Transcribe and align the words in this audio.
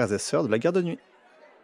Frères 0.00 0.14
et 0.14 0.18
sœurs 0.18 0.44
de 0.44 0.48
la 0.48 0.58
garde 0.58 0.76
de 0.76 0.80
nuit. 0.80 0.98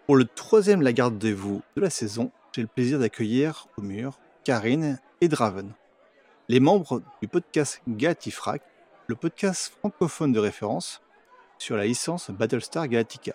Pour 0.04 0.14
le 0.14 0.26
troisième 0.26 0.82
La 0.82 0.92
garde 0.92 1.16
de 1.16 1.32
vous 1.32 1.62
de 1.74 1.80
la 1.80 1.88
saison, 1.88 2.30
j'ai 2.54 2.60
le 2.60 2.66
plaisir 2.68 2.98
d'accueillir 2.98 3.66
au 3.78 3.80
mur 3.80 4.18
Karine 4.44 5.00
et 5.22 5.28
Draven, 5.28 5.72
les 6.50 6.60
membres 6.60 7.00
du 7.22 7.28
podcast 7.28 7.80
Galactifrac, 7.88 8.60
le 9.06 9.14
podcast 9.14 9.72
francophone 9.78 10.32
de 10.32 10.38
référence 10.38 11.00
sur 11.56 11.78
la 11.78 11.86
licence 11.86 12.30
Battlestar 12.30 12.88
Galactica. 12.88 13.32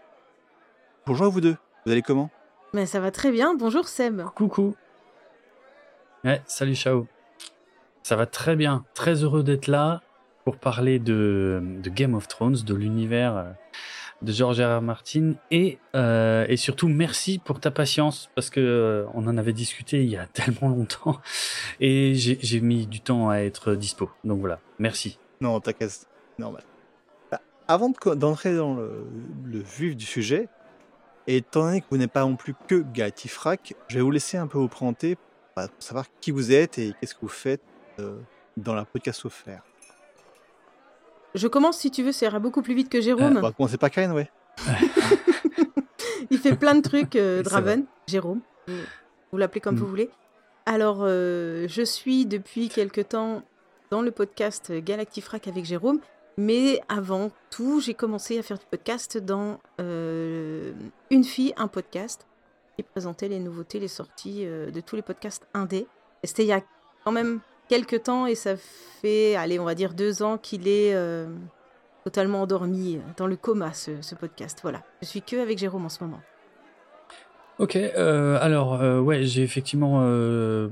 Bonjour 1.08 1.26
à 1.26 1.30
vous 1.30 1.42
deux, 1.42 1.58
vous 1.84 1.92
allez 1.92 2.04
comment? 2.04 2.30
Mais 2.74 2.86
ça 2.86 3.00
va 3.00 3.10
très 3.10 3.32
bien, 3.32 3.56
bonjour 3.56 3.88
Seb. 3.88 4.22
Coucou. 4.36 4.76
Ouais, 6.24 6.44
salut 6.46 6.76
Chao. 6.76 7.08
Ça 8.04 8.16
va 8.16 8.28
très 8.28 8.56
bien, 8.56 8.86
très 8.94 9.24
heureux 9.24 9.42
d'être 9.42 9.66
là 9.66 10.04
pour 10.46 10.58
parler 10.58 11.00
de, 11.00 11.60
de 11.82 11.90
Game 11.90 12.14
of 12.14 12.28
Thrones, 12.28 12.58
de 12.64 12.76
l'univers 12.76 13.36
euh, 13.36 13.52
de 14.22 14.32
George 14.32 14.62
R. 14.62 14.82
Martin 14.82 15.34
et, 15.50 15.80
euh, 15.96 16.46
et 16.48 16.58
surtout 16.58 16.88
merci 16.88 17.40
pour 17.40 17.60
ta 17.60 17.72
patience 17.72 18.30
parce 18.36 18.50
que 18.50 18.60
euh, 18.60 19.06
on 19.14 19.28
en 19.28 19.38
avait 19.38 19.54
discuté 19.54 20.04
il 20.04 20.10
y 20.10 20.18
a 20.18 20.26
tellement 20.34 20.70
longtemps 20.70 21.20
et 21.80 22.14
j'ai 22.16 22.62
mis 22.62 22.88
du 22.88 23.02
temps 23.02 23.30
à 23.30 23.38
être 23.38 23.76
dispo. 23.76 24.10
Donc 24.24 24.40
voilà, 24.40 24.60
merci. 24.80 25.20
Non, 25.40 25.60
t'inquiète, 25.60 26.08
normal. 26.38 26.64
Bah, 27.32 27.42
Avant 27.68 27.92
d'entrer 28.16 28.56
dans 28.56 28.76
le, 28.76 29.60
vif 29.60 29.96
du 29.96 30.06
sujet, 30.06 30.48
et 31.28 31.38
étant 31.38 31.66
donné 31.66 31.82
que 31.82 31.88
vous 31.90 31.98
n'êtes 31.98 32.12
pas 32.12 32.22
non 32.22 32.36
plus 32.36 32.56
que 32.68 32.84
Galactifrac, 32.94 33.76
je 33.88 33.96
vais 33.96 34.02
vous 34.02 34.12
laisser 34.12 34.38
un 34.38 34.48
peu 34.48 34.58
vous 34.58 34.68
présenter 34.68 35.18
bah, 35.56 35.68
pour 35.68 35.84
savoir 35.84 36.06
qui 36.20 36.32
vous 36.32 36.52
êtes 36.52 36.78
et 36.78 36.94
qu'est-ce 37.00 37.16
que 37.16 37.22
vous 37.22 37.28
faites 37.28 37.62
euh, 38.00 38.20
dans 38.58 38.74
la 38.74 38.86
podcast 38.86 39.26
offert. 39.26 39.64
Je 41.36 41.48
commence 41.48 41.78
si 41.78 41.92
tu 41.92 42.04
veux, 42.04 42.12
ça 42.12 42.26
ira 42.26 42.40
beaucoup 42.40 42.62
plus 42.62 42.74
vite 42.74 42.90
que 42.90 42.98
Euh, 42.98 43.02
Jérôme. 43.02 43.38
on 43.38 43.42
va 43.42 43.52
commencer 43.52 43.78
par 43.78 43.90
Karine, 43.92 44.12
ouais. 44.12 44.30
Il 46.30 46.38
fait 46.38 46.56
plein 46.56 46.76
de 46.76 46.82
trucs, 46.82 47.16
euh, 47.16 47.42
Draven, 47.44 47.86
Jérôme. 48.08 48.42
Vous, 48.68 48.74
vous 49.32 49.38
l'appelez 49.38 49.62
comme 49.62 49.76
Mm. 49.76 49.80
vous 49.80 49.88
voulez. 49.88 50.10
Alors, 50.66 51.00
euh, 51.02 51.66
je 51.68 51.82
suis 51.82 52.26
depuis 52.26 52.70
quelque 52.70 53.02
temps 53.02 53.42
dans 53.90 54.02
le 54.02 54.12
podcast 54.12 54.72
Galactifrac 54.72 55.48
avec 55.48 55.66
Jérôme. 55.66 56.00
Mais 56.38 56.80
avant 56.88 57.32
tout, 57.50 57.82
j'ai 57.82 57.94
commencé 57.94 58.40
à 58.40 58.44
faire 58.44 58.58
du 58.58 58.66
podcast 58.70 59.18
dans 59.18 59.60
euh, 59.82 60.72
Une 61.10 61.24
fille, 61.26 61.54
un 61.58 61.68
podcast 61.68 62.26
qui 62.78 62.84
présentait 62.84 63.28
les 63.28 63.40
nouveautés, 63.40 63.80
les 63.80 63.90
sorties 63.90 64.46
euh, 64.46 64.72
de 64.72 64.80
tous 64.80 64.96
les 64.96 65.02
podcasts 65.02 65.46
indés. 65.54 65.88
C'était 66.24 66.44
il 66.44 66.48
y 66.48 66.54
a 66.54 66.62
quand 67.04 67.12
même 67.12 67.42
quelques 67.72 68.04
temps 68.04 68.28
et 68.28 68.36
ça 68.36 68.56
fait, 68.58 69.36
allez, 69.38 69.58
on 69.58 69.64
va 69.64 69.76
dire 69.76 69.94
deux 69.94 70.24
ans 70.24 70.38
qu'il 70.38 70.68
est 70.68 70.94
euh, 70.94 71.26
totalement 72.04 72.42
endormi 72.42 73.00
dans 73.16 73.28
le 73.28 73.38
coma, 73.38 73.72
ce, 73.72 74.14
podcast. 74.14 74.60
Voilà. 74.62 74.84
Je 75.02 75.08
suis 75.08 75.22
que 75.22 75.38
avec 75.38 75.58
Jérôme 75.58 75.86
en 75.86 75.90
ce 75.90 76.04
moment. 76.04 76.20
Ok, 77.60 77.78
euh, 77.78 78.38
alors 78.42 78.82
euh, 78.82 79.00
ouais, 79.00 79.24
j'ai 79.24 79.44
effectivement 79.44 80.02
euh, 80.02 80.68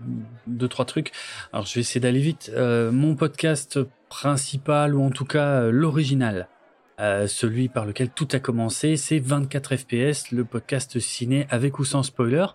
deux 0.48 0.68
trois 0.68 0.84
trucs. 0.84 1.14
Alors 1.54 1.66
je 1.66 1.76
vais 1.76 1.82
essayer 1.82 2.02
d'aller 2.02 2.20
vite. 2.20 2.52
Mon 2.58 3.16
podcast 3.16 3.80
principal 4.10 4.94
ou 4.94 5.02
en 5.02 5.12
tout 5.12 5.26
cas 5.26 5.70
l'original, 5.70 6.50
celui 6.98 7.70
par 7.70 7.86
lequel 7.86 8.10
tout 8.10 8.28
a 8.34 8.40
commencé, 8.40 8.98
c'est 8.98 9.20
24 9.20 9.78
FPS, 9.78 10.32
le 10.32 10.44
podcast 10.44 11.00
ciné 11.00 11.48
avec 11.50 11.80
ou 11.80 11.86
sans 11.86 12.04
spoiler, 12.04 12.48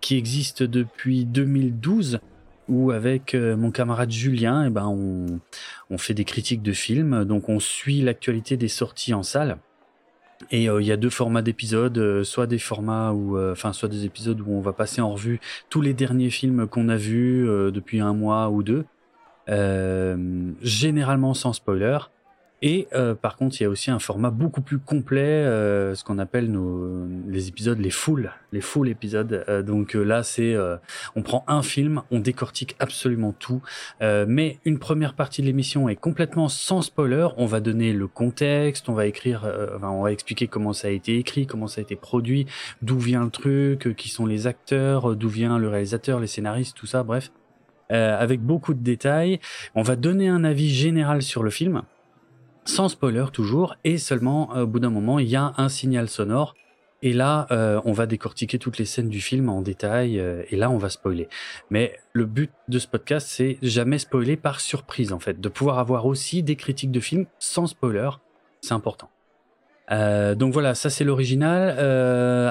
qui 0.00 0.16
existe 0.16 0.64
depuis 0.64 1.24
2012. 1.24 2.18
Où 2.68 2.90
avec 2.90 3.34
euh, 3.34 3.56
mon 3.56 3.70
camarade 3.70 4.10
Julien, 4.10 4.66
eh 4.66 4.70
ben 4.70 4.86
on, 4.86 5.98
fait 5.98 6.14
des 6.14 6.24
critiques 6.24 6.62
de 6.62 6.72
films, 6.72 7.24
donc 7.24 7.48
on 7.48 7.60
suit 7.60 8.00
l'actualité 8.00 8.56
des 8.56 8.68
sorties 8.68 9.14
en 9.14 9.22
salle. 9.22 9.58
Et 10.50 10.68
euh, 10.68 10.82
il 10.82 10.86
y 10.86 10.92
a 10.92 10.96
deux 10.96 11.10
formats 11.10 11.42
d'épisodes, 11.42 11.96
euh, 11.96 12.24
soit 12.24 12.46
des 12.46 12.58
formats 12.58 13.12
où, 13.12 13.38
enfin, 13.38 13.72
soit 13.72 13.88
des 13.88 14.04
épisodes 14.04 14.40
où 14.40 14.50
on 14.50 14.60
va 14.60 14.72
passer 14.72 15.00
en 15.00 15.12
revue 15.12 15.40
tous 15.70 15.80
les 15.80 15.94
derniers 15.94 16.30
films 16.30 16.66
qu'on 16.66 16.88
a 16.88 16.96
vus 16.96 17.46
depuis 17.72 18.00
un 18.00 18.14
mois 18.14 18.50
ou 18.50 18.62
deux, 18.64 18.84
généralement 20.60 21.34
sans 21.34 21.52
spoiler. 21.52 21.98
Et 22.68 22.88
euh, 22.94 23.14
par 23.14 23.36
contre, 23.36 23.60
il 23.60 23.62
y 23.62 23.66
a 23.66 23.68
aussi 23.68 23.92
un 23.92 24.00
format 24.00 24.30
beaucoup 24.30 24.60
plus 24.60 24.80
complet, 24.80 25.20
euh, 25.20 25.94
ce 25.94 26.02
qu'on 26.02 26.18
appelle 26.18 26.50
nos 26.50 27.06
les 27.28 27.46
épisodes, 27.46 27.78
les 27.78 27.90
full, 27.90 28.32
les 28.50 28.60
full 28.60 28.88
épisodes. 28.88 29.44
Euh, 29.48 29.62
donc 29.62 29.94
euh, 29.94 30.02
là, 30.02 30.24
c'est 30.24 30.52
euh, 30.52 30.76
on 31.14 31.22
prend 31.22 31.44
un 31.46 31.62
film, 31.62 32.02
on 32.10 32.18
décortique 32.18 32.74
absolument 32.80 33.32
tout, 33.38 33.62
euh, 34.02 34.26
mais 34.28 34.58
une 34.64 34.80
première 34.80 35.14
partie 35.14 35.42
de 35.42 35.46
l'émission 35.46 35.88
est 35.88 35.94
complètement 35.94 36.48
sans 36.48 36.82
spoiler. 36.82 37.28
On 37.36 37.46
va 37.46 37.60
donner 37.60 37.92
le 37.92 38.08
contexte, 38.08 38.88
on 38.88 38.94
va 38.94 39.06
écrire, 39.06 39.48
enfin, 39.76 39.90
on 39.90 40.02
va 40.02 40.10
expliquer 40.10 40.48
comment 40.48 40.72
ça 40.72 40.88
a 40.88 40.90
été 40.90 41.18
écrit, 41.18 41.46
comment 41.46 41.68
ça 41.68 41.80
a 41.80 41.82
été 41.82 41.94
produit, 41.94 42.46
d'où 42.82 42.98
vient 42.98 43.22
le 43.22 43.30
truc, 43.30 43.94
qui 43.94 44.08
sont 44.08 44.26
les 44.26 44.48
acteurs, 44.48 45.14
d'où 45.14 45.28
vient 45.28 45.60
le 45.60 45.68
réalisateur, 45.68 46.18
les 46.18 46.26
scénaristes, 46.26 46.76
tout 46.76 46.86
ça. 46.86 47.04
Bref, 47.04 47.30
avec 47.90 48.40
beaucoup 48.40 48.74
de 48.74 48.82
détails. 48.82 49.38
On 49.76 49.82
va 49.82 49.94
donner 49.94 50.26
un 50.26 50.42
avis 50.42 50.68
général 50.68 51.22
sur 51.22 51.44
le 51.44 51.50
film, 51.50 51.82
sans 52.66 52.88
spoiler 52.88 53.26
toujours, 53.32 53.76
et 53.84 53.96
seulement 53.98 54.54
euh, 54.54 54.64
au 54.64 54.66
bout 54.66 54.80
d'un 54.80 54.90
moment, 54.90 55.18
il 55.18 55.28
y 55.28 55.36
a 55.36 55.54
un 55.56 55.68
signal 55.68 56.08
sonore. 56.08 56.54
Et 57.02 57.12
là, 57.12 57.46
euh, 57.50 57.80
on 57.84 57.92
va 57.92 58.06
décortiquer 58.06 58.58
toutes 58.58 58.78
les 58.78 58.86
scènes 58.86 59.08
du 59.08 59.20
film 59.20 59.48
en 59.48 59.62
détail, 59.62 60.18
euh, 60.18 60.42
et 60.50 60.56
là, 60.56 60.70
on 60.70 60.78
va 60.78 60.88
spoiler. 60.88 61.28
Mais 61.70 61.96
le 62.12 62.24
but 62.24 62.50
de 62.68 62.78
ce 62.78 62.88
podcast, 62.88 63.28
c'est 63.30 63.58
jamais 63.62 63.98
spoiler 63.98 64.36
par 64.36 64.60
surprise, 64.60 65.12
en 65.12 65.18
fait, 65.18 65.40
de 65.40 65.48
pouvoir 65.48 65.78
avoir 65.78 66.06
aussi 66.06 66.42
des 66.42 66.56
critiques 66.56 66.90
de 66.90 67.00
films 67.00 67.26
sans 67.38 67.66
spoiler, 67.66 68.10
c'est 68.60 68.74
important. 68.74 69.10
Donc 69.88 70.52
voilà, 70.52 70.74
ça 70.74 70.90
c'est 70.90 71.04
l'original. 71.04 71.78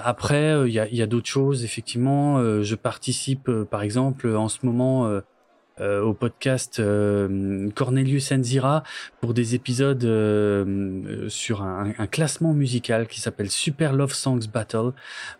Après, 0.05 0.55
il 0.69 0.71
y 0.71 1.01
a, 1.01 1.05
d'autres 1.05 1.27
choses. 1.27 1.65
Effectivement, 1.65 2.61
je 2.63 2.75
participe, 2.75 3.51
par 3.69 3.81
exemple, 3.81 4.33
en 4.33 4.47
ce 4.47 4.65
moment 4.65 5.19
euh, 5.81 6.01
au 6.01 6.13
podcast 6.13 6.79
euh, 6.79 7.69
Cornelius 7.75 8.31
Enzira 8.31 8.83
pour 9.21 9.33
des 9.33 9.55
épisodes 9.55 10.03
euh, 10.03 11.27
sur 11.29 11.63
un, 11.63 11.93
un 11.97 12.07
classement 12.07 12.53
musical 12.53 13.07
qui 13.07 13.19
s'appelle 13.19 13.51
Super 13.51 13.93
Love 13.93 14.13
Songs 14.13 14.47
Battle, 14.51 14.91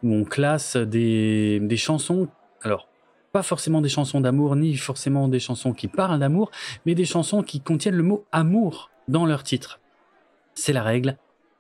où 0.04 0.14
on 0.14 0.24
classe 0.24 0.76
des, 0.76 1.60
des 1.62 1.78
chansons. 1.78 2.28
Alors 2.62 2.88
pas 3.32 3.44
forcément 3.44 3.82
des 3.82 3.90
chansons 3.90 4.22
d'amour, 4.22 4.56
ni 4.56 4.78
forcément 4.78 5.28
des 5.28 5.40
chansons 5.40 5.74
qui 5.74 5.90
parlent 5.90 6.20
d'amour, 6.20 6.52
mais 6.86 6.96
des 6.96 7.04
chansons 7.04 7.44
qui 7.44 7.60
contiennent 7.60 7.98
le 7.98 8.04
mot 8.04 8.26
amour 8.32 8.90
dans 9.08 9.26
leur 9.26 9.44
titre. 9.44 9.80
C'est 10.54 10.72
la 10.72 10.84
règle. 10.84 11.18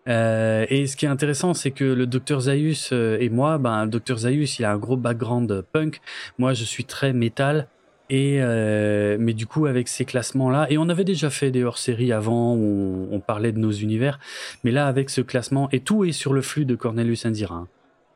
Euh, 0.07 0.65
et 0.69 0.87
ce 0.87 0.95
qui 0.95 1.05
est 1.05 1.09
intéressant, 1.09 1.53
c'est 1.53 1.71
que 1.71 1.83
le 1.83 2.07
docteur 2.07 2.41
Zaius 2.41 2.91
euh, 2.93 3.17
et 3.19 3.29
moi, 3.29 3.57
ben, 3.57 3.87
docteur 3.87 4.19
Zaius, 4.19 4.59
il 4.59 4.65
a 4.65 4.71
un 4.71 4.77
gros 4.77 4.97
background 4.97 5.65
punk. 5.73 5.99
Moi, 6.37 6.53
je 6.53 6.63
suis 6.63 6.85
très 6.85 7.11
métal. 7.11 7.67
Et 8.09 8.37
euh, 8.39 9.17
mais 9.19 9.33
du 9.33 9.47
coup, 9.47 9.65
avec 9.65 9.87
ces 9.87 10.05
classements-là, 10.05 10.67
et 10.69 10.77
on 10.77 10.89
avait 10.89 11.03
déjà 11.03 11.29
fait 11.29 11.49
des 11.49 11.63
hors-séries 11.63 12.11
avant 12.11 12.53
où 12.55 13.07
on, 13.11 13.19
parlait 13.19 13.51
de 13.51 13.57
nos 13.57 13.71
univers, 13.71 14.19
mais 14.63 14.71
là, 14.71 14.87
avec 14.87 15.09
ce 15.09 15.21
classement, 15.21 15.69
et 15.71 15.79
tout 15.79 16.05
est 16.05 16.11
sur 16.11 16.33
le 16.33 16.41
flux 16.41 16.65
de 16.65 16.75
Cornelius 16.75 17.25
Indira. 17.25 17.55
hein. 17.55 17.67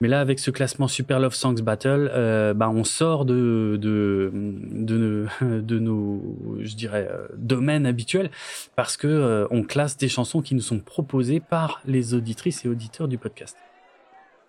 Mais 0.01 0.07
là, 0.07 0.21
avec 0.21 0.39
ce 0.39 0.49
classement 0.49 0.87
Super 0.87 1.19
Love 1.19 1.33
Songs 1.33 1.61
Battle, 1.61 2.09
euh, 2.13 2.53
ben, 2.53 2.69
on 2.69 2.85
sort 2.85 3.25
de, 3.25 3.77
de, 3.81 4.31
de, 4.33 5.27
de 5.41 5.79
nos, 5.79 6.21
je 6.61 6.75
dirais, 6.75 7.09
euh, 7.11 7.27
domaines 7.35 7.85
habituels 7.85 8.31
parce 8.77 8.95
que 8.95 9.07
euh, 9.07 9.45
on 9.51 9.63
classe 9.63 9.97
des 9.97 10.07
chansons 10.07 10.41
qui 10.41 10.55
nous 10.55 10.61
sont 10.61 10.79
proposées 10.79 11.41
par 11.41 11.81
les 11.85 12.13
auditrices 12.13 12.63
et 12.63 12.69
auditeurs 12.69 13.09
du 13.09 13.17
podcast. 13.17 13.57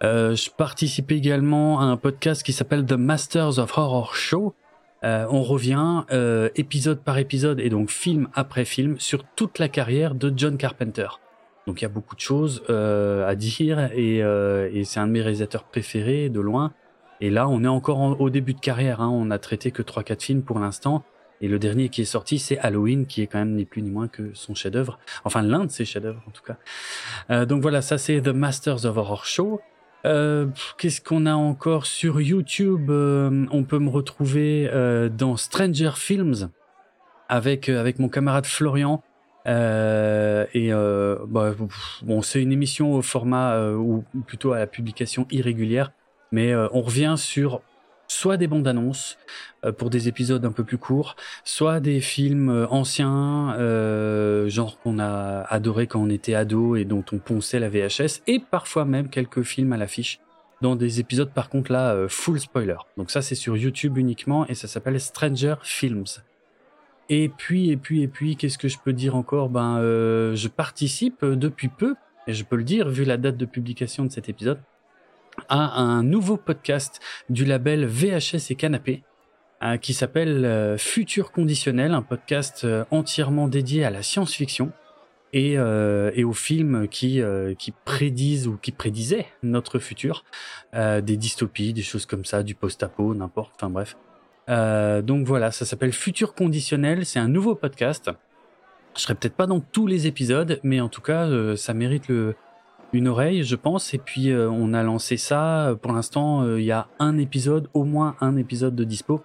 Euh, 0.02 0.36
je 0.36 0.50
participe 0.50 1.10
également 1.10 1.80
à 1.80 1.84
un 1.84 1.96
podcast 1.96 2.44
qui 2.44 2.52
s'appelle 2.52 2.86
The 2.86 2.92
Masters 2.92 3.58
of 3.58 3.76
Horror 3.76 4.14
Show. 4.14 4.54
Euh, 5.02 5.26
on 5.30 5.42
revient 5.42 6.02
euh, 6.12 6.50
épisode 6.56 7.00
par 7.00 7.16
épisode 7.18 7.58
et 7.60 7.70
donc 7.70 7.90
film 7.90 8.28
après 8.34 8.64
film 8.66 8.98
sur 8.98 9.24
toute 9.24 9.58
la 9.58 9.68
carrière 9.68 10.14
de 10.14 10.32
John 10.36 10.56
Carpenter. 10.58 11.08
Donc 11.66 11.80
il 11.80 11.84
y 11.84 11.86
a 11.86 11.90
beaucoup 11.90 12.14
de 12.14 12.20
choses 12.20 12.62
euh, 12.68 13.26
à 13.26 13.34
dire 13.34 13.78
et, 13.94 14.22
euh, 14.22 14.68
et 14.72 14.84
c'est 14.84 15.00
un 15.00 15.06
de 15.06 15.12
mes 15.12 15.22
réalisateurs 15.22 15.64
préférés 15.64 16.28
de 16.28 16.40
loin. 16.40 16.72
Et 17.22 17.30
là, 17.30 17.48
on 17.48 17.64
est 17.64 17.68
encore 17.68 17.98
en- 17.98 18.12
au 18.12 18.30
début 18.30 18.54
de 18.54 18.60
carrière. 18.60 19.00
Hein. 19.00 19.08
On 19.12 19.30
a 19.30 19.38
traité 19.38 19.70
que 19.70 19.82
3-4 19.82 20.22
films 20.22 20.42
pour 20.42 20.58
l'instant. 20.58 21.02
Et 21.42 21.48
le 21.48 21.58
dernier 21.58 21.88
qui 21.88 22.02
est 22.02 22.06
sorti, 22.06 22.38
c'est 22.38 22.58
Halloween, 22.58 23.06
qui 23.06 23.22
est 23.22 23.26
quand 23.26 23.38
même 23.38 23.54
ni 23.54 23.64
plus 23.64 23.80
ni 23.80 23.90
moins 23.90 24.08
que 24.08 24.30
son 24.34 24.54
chef-d'œuvre. 24.54 24.98
Enfin, 25.24 25.40
l'un 25.42 25.64
de 25.64 25.70
ses 25.70 25.86
chefs-d'œuvre, 25.86 26.22
en 26.26 26.30
tout 26.30 26.42
cas. 26.42 26.56
Euh, 27.30 27.46
donc 27.46 27.62
voilà, 27.62 27.80
ça 27.80 27.96
c'est 27.96 28.20
The 28.20 28.28
Masters 28.28 28.84
of 28.84 28.96
Horror 28.98 29.24
Show. 29.24 29.60
Euh, 30.06 30.46
Qu'est-ce 30.78 31.00
qu'on 31.00 31.26
a 31.26 31.34
encore 31.34 31.86
sur 31.86 32.20
YouTube 32.20 32.90
Euh, 32.90 33.46
On 33.50 33.64
peut 33.64 33.78
me 33.78 33.90
retrouver 33.90 34.68
euh, 34.72 35.08
dans 35.08 35.36
Stranger 35.36 35.92
Films 35.96 36.50
avec 37.28 37.68
avec 37.68 37.98
mon 37.98 38.08
camarade 38.08 38.46
Florian. 38.46 39.02
Et 39.46 40.70
bah, 40.72 41.54
bon, 42.02 42.22
c'est 42.22 42.42
une 42.42 42.52
émission 42.52 42.94
au 42.94 43.02
format 43.02 43.60
ou 43.72 44.04
plutôt 44.26 44.52
à 44.52 44.58
la 44.58 44.66
publication 44.66 45.26
irrégulière, 45.30 45.92
mais 46.32 46.54
on 46.54 46.82
revient 46.82 47.14
sur 47.16 47.62
soit 48.10 48.36
des 48.36 48.46
bandes 48.46 48.66
annonces 48.66 49.18
pour 49.78 49.90
des 49.90 50.08
épisodes 50.08 50.44
un 50.44 50.52
peu 50.52 50.64
plus 50.64 50.78
courts, 50.78 51.16
soit 51.44 51.80
des 51.80 52.00
films 52.00 52.66
anciens, 52.70 53.54
genre 54.48 54.78
qu'on 54.80 54.98
a 54.98 55.42
adoré 55.48 55.86
quand 55.86 56.00
on 56.00 56.10
était 56.10 56.34
ado 56.34 56.76
et 56.76 56.84
dont 56.84 57.04
on 57.12 57.18
ponçait 57.18 57.58
la 57.58 57.68
VHS, 57.68 58.22
et 58.26 58.40
parfois 58.40 58.84
même 58.84 59.08
quelques 59.10 59.42
films 59.42 59.72
à 59.72 59.76
l'affiche 59.76 60.20
dans 60.60 60.76
des 60.76 61.00
épisodes 61.00 61.30
par 61.30 61.48
contre 61.48 61.72
là 61.72 61.94
euh, 61.94 62.08
full 62.08 62.40
spoiler. 62.40 62.76
Donc 62.96 63.10
ça 63.10 63.22
c'est 63.22 63.34
sur 63.34 63.56
YouTube 63.56 63.98
uniquement 63.98 64.46
et 64.46 64.54
ça 64.54 64.68
s'appelle 64.68 65.00
Stranger 65.00 65.56
Films. 65.62 66.04
Et 67.08 67.28
puis 67.28 67.70
et 67.70 67.76
puis 67.76 68.02
et 68.02 68.08
puis 68.08 68.36
qu'est-ce 68.36 68.58
que 68.58 68.68
je 68.68 68.78
peux 68.78 68.92
dire 68.92 69.16
encore? 69.16 69.48
Ben 69.48 69.78
euh, 69.78 70.34
je 70.36 70.48
participe 70.48 71.24
depuis 71.24 71.68
peu 71.68 71.94
et 72.26 72.34
je 72.34 72.44
peux 72.44 72.56
le 72.56 72.64
dire 72.64 72.88
vu 72.88 73.04
la 73.04 73.16
date 73.16 73.36
de 73.36 73.46
publication 73.46 74.04
de 74.04 74.10
cet 74.10 74.28
épisode 74.28 74.58
à 75.48 75.80
un 75.80 76.02
nouveau 76.02 76.36
podcast 76.36 77.00
du 77.28 77.44
label 77.44 77.86
VHS 77.86 78.50
et 78.50 78.54
Canapé 78.54 79.02
euh, 79.62 79.76
qui 79.76 79.94
s'appelle 79.94 80.76
Futur 80.78 81.32
Conditionnel, 81.32 81.92
un 81.92 82.02
podcast 82.02 82.66
entièrement 82.90 83.48
dédié 83.48 83.84
à 83.84 83.90
la 83.90 84.02
science-fiction 84.02 84.72
et, 85.32 85.58
euh, 85.58 86.10
et 86.14 86.24
aux 86.24 86.32
films 86.32 86.88
qui, 86.88 87.20
euh, 87.20 87.54
qui 87.54 87.72
prédisent 87.72 88.48
ou 88.48 88.56
qui 88.56 88.72
prédisaient 88.72 89.26
notre 89.42 89.78
futur, 89.78 90.24
euh, 90.74 91.00
des 91.00 91.16
dystopies, 91.16 91.72
des 91.72 91.82
choses 91.82 92.06
comme 92.06 92.24
ça, 92.24 92.42
du 92.42 92.54
post-apo, 92.54 93.14
n'importe, 93.14 93.52
enfin 93.56 93.70
bref. 93.70 93.96
Euh, 94.48 95.02
donc 95.02 95.26
voilà, 95.26 95.50
ça 95.50 95.64
s'appelle 95.64 95.92
Futur 95.92 96.34
Conditionnel, 96.34 97.06
c'est 97.06 97.20
un 97.20 97.28
nouveau 97.28 97.54
podcast. 97.54 98.10
Je 98.96 99.02
serai 99.02 99.14
peut-être 99.14 99.36
pas 99.36 99.46
dans 99.46 99.60
tous 99.60 99.86
les 99.86 100.08
épisodes, 100.08 100.58
mais 100.64 100.80
en 100.80 100.88
tout 100.88 101.02
cas, 101.02 101.26
euh, 101.26 101.54
ça 101.54 101.74
mérite 101.74 102.08
le, 102.08 102.34
une 102.92 103.08
oreille, 103.08 103.44
je 103.44 103.56
pense. 103.56 103.94
Et 103.94 103.98
puis, 103.98 104.30
euh, 104.30 104.50
on 104.50 104.72
a 104.72 104.82
lancé 104.82 105.16
ça. 105.16 105.74
Pour 105.80 105.92
l'instant, 105.92 106.56
il 106.56 106.64
y 106.64 106.72
a 106.72 106.88
un 106.98 107.18
épisode, 107.18 107.68
au 107.74 107.84
moins 107.84 108.16
un 108.20 108.36
épisode 108.36 108.74
de 108.74 108.84
dispo, 108.84 109.22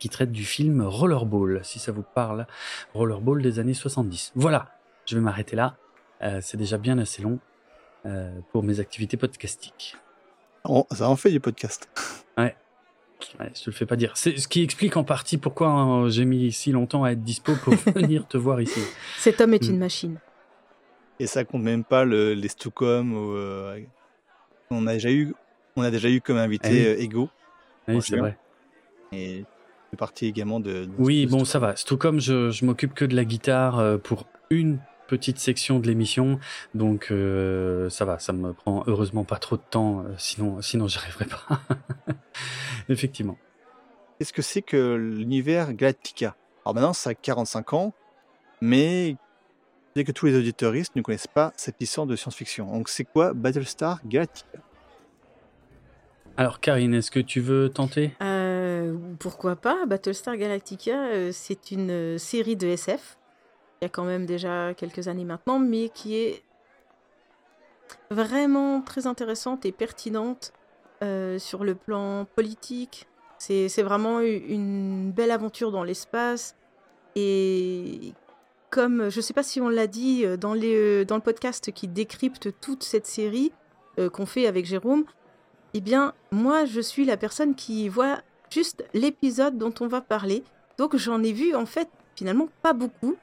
qui 0.00 0.08
traite 0.08 0.32
du 0.32 0.44
film 0.44 0.82
Rollerball, 0.82 1.60
si 1.62 1.78
ça 1.78 1.92
vous 1.92 2.02
parle. 2.02 2.46
Rollerball 2.94 3.42
des 3.42 3.60
années 3.60 3.74
70. 3.74 4.32
Voilà, 4.34 4.68
je 5.06 5.14
vais 5.14 5.20
m'arrêter 5.20 5.54
là. 5.54 5.76
Euh, 6.22 6.40
c'est 6.42 6.56
déjà 6.56 6.78
bien 6.78 6.98
assez 6.98 7.22
long 7.22 7.38
euh, 8.06 8.30
pour 8.52 8.62
mes 8.62 8.80
activités 8.80 9.16
podcastiques. 9.16 9.96
ça 10.90 11.08
en 11.08 11.16
fait 11.16 11.30
du 11.30 11.38
podcast. 11.38 11.88
Ouais. 12.38 12.56
ouais 13.38 13.52
je 13.54 13.64
te 13.64 13.70
le 13.70 13.76
fais 13.76 13.84
pas 13.84 13.96
dire. 13.96 14.16
C'est 14.16 14.38
ce 14.38 14.48
qui 14.48 14.62
explique 14.62 14.96
en 14.96 15.04
partie 15.04 15.36
pourquoi 15.36 15.68
hein, 15.68 16.08
j'ai 16.08 16.24
mis 16.24 16.50
si 16.52 16.72
longtemps 16.72 17.04
à 17.04 17.10
être 17.10 17.22
dispo 17.22 17.52
pour 17.56 17.74
venir 17.94 18.26
te 18.26 18.38
voir 18.38 18.62
ici. 18.62 18.80
Cet 19.18 19.42
homme 19.42 19.52
est 19.52 19.68
une 19.68 19.76
machine. 19.76 20.16
Et 21.20 21.26
ça 21.26 21.44
compte 21.44 21.62
même 21.62 21.84
pas 21.84 22.04
le- 22.04 22.32
les 22.34 22.48
Stucom. 22.48 23.12
Ou, 23.12 23.36
euh, 23.36 23.78
on, 24.70 24.86
a 24.86 24.94
déjà 24.94 25.10
eu, 25.10 25.34
on 25.76 25.82
a 25.82 25.90
déjà 25.90 26.08
eu 26.08 26.20
comme 26.20 26.38
invité 26.38 26.70
oui. 26.70 26.86
euh, 26.86 26.98
Ego. 27.02 27.28
Oui, 27.86 27.94
Bon, 27.94 28.00
c'est 28.00 28.16
vrai. 28.16 28.36
Et 29.12 29.44
fait 29.90 29.96
partie 29.96 30.26
également 30.26 30.60
de. 30.60 30.86
de- 30.86 30.90
Oui, 30.98 31.26
de 31.26 31.30
bon, 31.30 31.38
Stucom. 31.38 31.44
ça 31.44 31.58
va. 31.58 31.76
Stockholm, 31.76 32.20
je, 32.20 32.50
je 32.50 32.64
m'occupe 32.64 32.94
que 32.94 33.04
de 33.04 33.14
la 33.14 33.24
guitare 33.24 33.78
euh, 33.78 33.98
pour 33.98 34.26
une 34.50 34.78
petite 35.08 35.38
section 35.38 35.78
de 35.80 35.86
l'émission, 35.88 36.38
donc 36.74 37.08
euh, 37.10 37.90
ça 37.90 38.04
va. 38.04 38.18
Ça 38.18 38.32
me 38.32 38.52
prend 38.52 38.84
heureusement 38.86 39.24
pas 39.24 39.36
trop 39.38 39.56
de 39.56 39.62
temps, 39.68 40.04
sinon, 40.18 40.62
sinon 40.62 40.86
j'y 40.88 40.98
arriverais 40.98 41.26
pas. 41.26 41.60
Effectivement. 42.88 43.36
Qu'est-ce 44.18 44.32
que 44.32 44.42
c'est 44.42 44.62
que 44.62 44.94
l'univers 44.94 45.72
Galactica 45.74 46.36
Alors 46.64 46.74
maintenant, 46.74 46.92
ça 46.92 47.10
a 47.10 47.14
45 47.14 47.72
ans, 47.72 47.92
mais 48.60 49.16
c'est 49.94 50.04
que 50.04 50.12
tous 50.12 50.26
les 50.26 50.36
auditeuristes 50.36 50.94
ne 50.96 51.02
connaissent 51.02 51.26
pas 51.26 51.52
cette 51.56 51.76
licence 51.80 52.06
de 52.06 52.16
science-fiction. 52.16 52.72
Donc 52.72 52.88
c'est 52.88 53.04
quoi 53.04 53.32
Battlestar 53.32 54.00
Galactica? 54.06 54.58
Alors, 56.36 56.60
Karine, 56.60 56.94
est-ce 56.94 57.10
que 57.10 57.20
tu 57.20 57.40
veux 57.40 57.68
tenter? 57.68 58.12
Euh, 58.22 58.96
pourquoi 59.18 59.56
pas? 59.56 59.84
Battlestar 59.86 60.36
Galactica, 60.36 61.08
euh, 61.08 61.30
c'est 61.32 61.70
une 61.70 61.90
euh, 61.90 62.18
série 62.18 62.56
de 62.56 62.66
SF. 62.66 63.18
Il 63.80 63.84
y 63.84 63.86
a 63.86 63.88
quand 63.88 64.04
même 64.04 64.26
déjà 64.26 64.72
quelques 64.74 65.08
années 65.08 65.24
maintenant, 65.24 65.58
mais 65.58 65.90
qui 65.90 66.16
est 66.16 66.42
vraiment 68.10 68.80
très 68.80 69.06
intéressante 69.06 69.66
et 69.66 69.72
pertinente 69.72 70.52
euh, 71.02 71.38
sur 71.38 71.64
le 71.64 71.74
plan 71.74 72.26
politique. 72.36 73.06
C'est 73.38 73.82
vraiment 73.82 74.20
une 74.20 75.12
belle 75.12 75.30
aventure 75.30 75.72
dans 75.72 75.82
l'espace. 75.82 76.56
Et 77.16 78.12
comme, 78.70 79.10
je 79.10 79.16
ne 79.18 79.22
sais 79.22 79.34
pas 79.34 79.42
si 79.42 79.60
on 79.60 79.68
l'a 79.68 79.86
dit 79.86 80.24
euh, 80.24 80.36
euh, 80.42 81.04
dans 81.04 81.16
le 81.16 81.20
podcast 81.22 81.72
qui 81.72 81.88
décrypte 81.88 82.48
toute 82.60 82.82
cette 82.82 83.06
série 83.06 83.52
euh, 83.98 84.08
qu'on 84.08 84.26
fait 84.26 84.46
avec 84.46 84.66
Jérôme, 84.66 85.04
eh 85.74 85.80
bien, 85.80 86.14
moi, 86.30 86.64
je 86.64 86.80
suis 86.80 87.04
la 87.04 87.16
personne 87.16 87.54
qui 87.54 87.88
voit 87.88 88.20
juste 88.50 88.84
l'épisode 88.94 89.58
dont 89.58 89.74
on 89.80 89.86
va 89.86 90.00
parler. 90.00 90.42
Donc, 90.78 90.96
j'en 90.96 91.22
ai 91.22 91.32
vu, 91.32 91.54
en 91.54 91.66
fait, 91.66 91.88
finalement, 92.16 92.48
pas 92.62 92.72
beaucoup. 92.72 93.16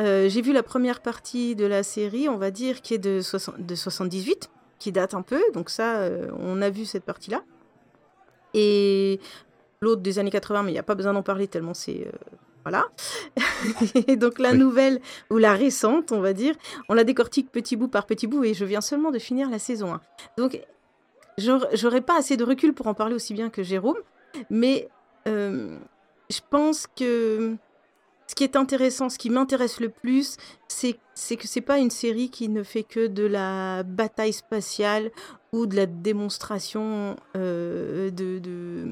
Euh, 0.00 0.28
J'ai 0.28 0.40
vu 0.40 0.52
la 0.52 0.62
première 0.62 1.00
partie 1.00 1.54
de 1.54 1.66
la 1.66 1.82
série, 1.82 2.28
on 2.28 2.38
va 2.38 2.50
dire, 2.50 2.80
qui 2.82 2.94
est 2.94 2.98
de, 2.98 3.20
60 3.20 3.64
de 3.64 3.74
78, 3.74 4.50
qui 4.78 4.92
date 4.92 5.14
un 5.14 5.22
peu. 5.22 5.40
Donc, 5.52 5.70
ça, 5.70 6.00
euh, 6.00 6.28
on 6.38 6.62
a 6.62 6.70
vu 6.70 6.84
cette 6.84 7.04
partie-là. 7.04 7.42
Et 8.54 9.20
l'autre 9.80 10.02
des 10.02 10.18
années 10.18 10.30
80, 10.30 10.62
mais 10.62 10.70
il 10.70 10.74
n'y 10.74 10.78
a 10.78 10.82
pas 10.84 10.94
besoin 10.94 11.12
d'en 11.12 11.22
parler 11.22 11.48
tellement 11.48 11.74
c'est. 11.74 12.06
Voilà. 12.64 12.84
et 14.08 14.16
donc, 14.16 14.38
la 14.38 14.52
Oui. 14.52 14.58
nouvelle, 14.58 15.00
ou 15.30 15.38
la 15.38 15.54
récente, 15.54 16.12
on 16.12 16.20
va 16.20 16.32
dire, 16.32 16.54
on 16.88 16.94
la 16.94 17.04
décortique 17.04 17.50
petit 17.50 17.76
bout 17.76 17.88
par 17.88 18.06
petit 18.06 18.26
bout, 18.26 18.44
et 18.44 18.54
je 18.54 18.64
viens 18.64 18.80
seulement 18.80 19.10
de 19.10 19.18
finir 19.18 19.48
la 19.50 19.58
saison 19.58 19.94
1. 19.94 20.00
Donc, 20.38 20.60
J'aur- 21.38 21.66
J'aurais 21.72 22.02
pas 22.02 22.18
assez 22.18 22.36
de 22.36 22.44
recul 22.44 22.74
pour 22.74 22.86
en 22.88 22.94
parler 22.94 23.14
aussi 23.14 23.32
bien 23.32 23.48
que 23.48 23.62
Jérôme, 23.62 23.96
mais 24.50 24.88
euh, 25.26 25.78
je 26.28 26.40
pense 26.50 26.86
que 26.94 27.56
ce 28.26 28.34
qui 28.34 28.44
est 28.44 28.54
intéressant, 28.54 29.08
ce 29.08 29.16
qui 29.18 29.30
m'intéresse 29.30 29.80
le 29.80 29.88
plus, 29.88 30.36
c'est 30.68 30.92
que 31.36 31.46
c'est 31.48 31.60
pas 31.62 31.78
une 31.78 31.88
série 31.90 32.28
qui 32.28 32.50
ne 32.50 32.62
fait 32.62 32.82
que 32.82 33.06
de 33.06 33.24
la 33.24 33.82
bataille 33.82 34.34
spatiale 34.34 35.10
ou 35.52 35.64
de 35.66 35.74
la 35.74 35.86
démonstration 35.86 37.16
euh, 37.34 38.10
de 38.10 38.38
de- 38.38 38.88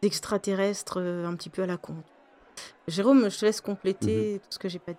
d'extraterrestres 0.00 1.00
euh, 1.00 1.26
un 1.26 1.34
petit 1.34 1.50
peu 1.50 1.62
à 1.62 1.66
la 1.66 1.76
con. 1.76 1.96
Jérôme, 2.86 3.30
je 3.30 3.38
te 3.38 3.44
laisse 3.46 3.60
compléter 3.60 4.40
tout 4.42 4.48
ce 4.50 4.58
que 4.58 4.68
j'ai 4.68 4.78
pas 4.78 4.92
dit. 4.92 4.98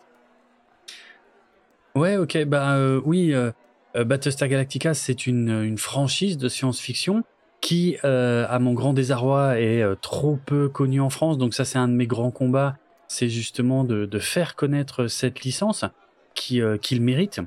Ouais, 1.95 2.17
ok, 2.17 2.43
bah 2.45 2.75
euh, 2.75 3.00
oui, 3.05 3.33
euh, 3.33 3.51
euh, 3.95 4.03
Battlestar 4.03 4.50
Galactica, 4.50 4.93
c'est 4.93 5.27
une, 5.27 5.63
une 5.63 5.77
franchise 5.77 6.38
de 6.38 6.50
science-fiction 6.50 7.24
qui, 7.62 7.97
euh, 8.03 8.45
à 8.50 8.59
mon 8.59 8.74
grand 8.74 8.93
désarroi, 8.93 9.59
est 9.59 9.83
trop 10.01 10.38
peu 10.45 10.67
connue 10.67 11.00
en 11.00 11.09
France. 11.09 11.38
Donc 11.38 11.53
ça, 11.53 11.63
c'est 11.63 11.77
un 11.77 11.88
de 11.88 11.93
mes 11.93 12.07
grands 12.07 12.31
combats, 12.31 12.77
c'est 13.07 13.29
justement 13.29 13.83
de, 13.83 14.05
de 14.05 14.19
faire 14.19 14.55
connaître 14.55 15.07
cette 15.07 15.41
licence 15.41 15.85
qui, 16.33 16.62
euh, 16.62 16.77
qu'il 16.77 17.01
mérite 17.01 17.39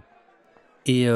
et 0.87 1.07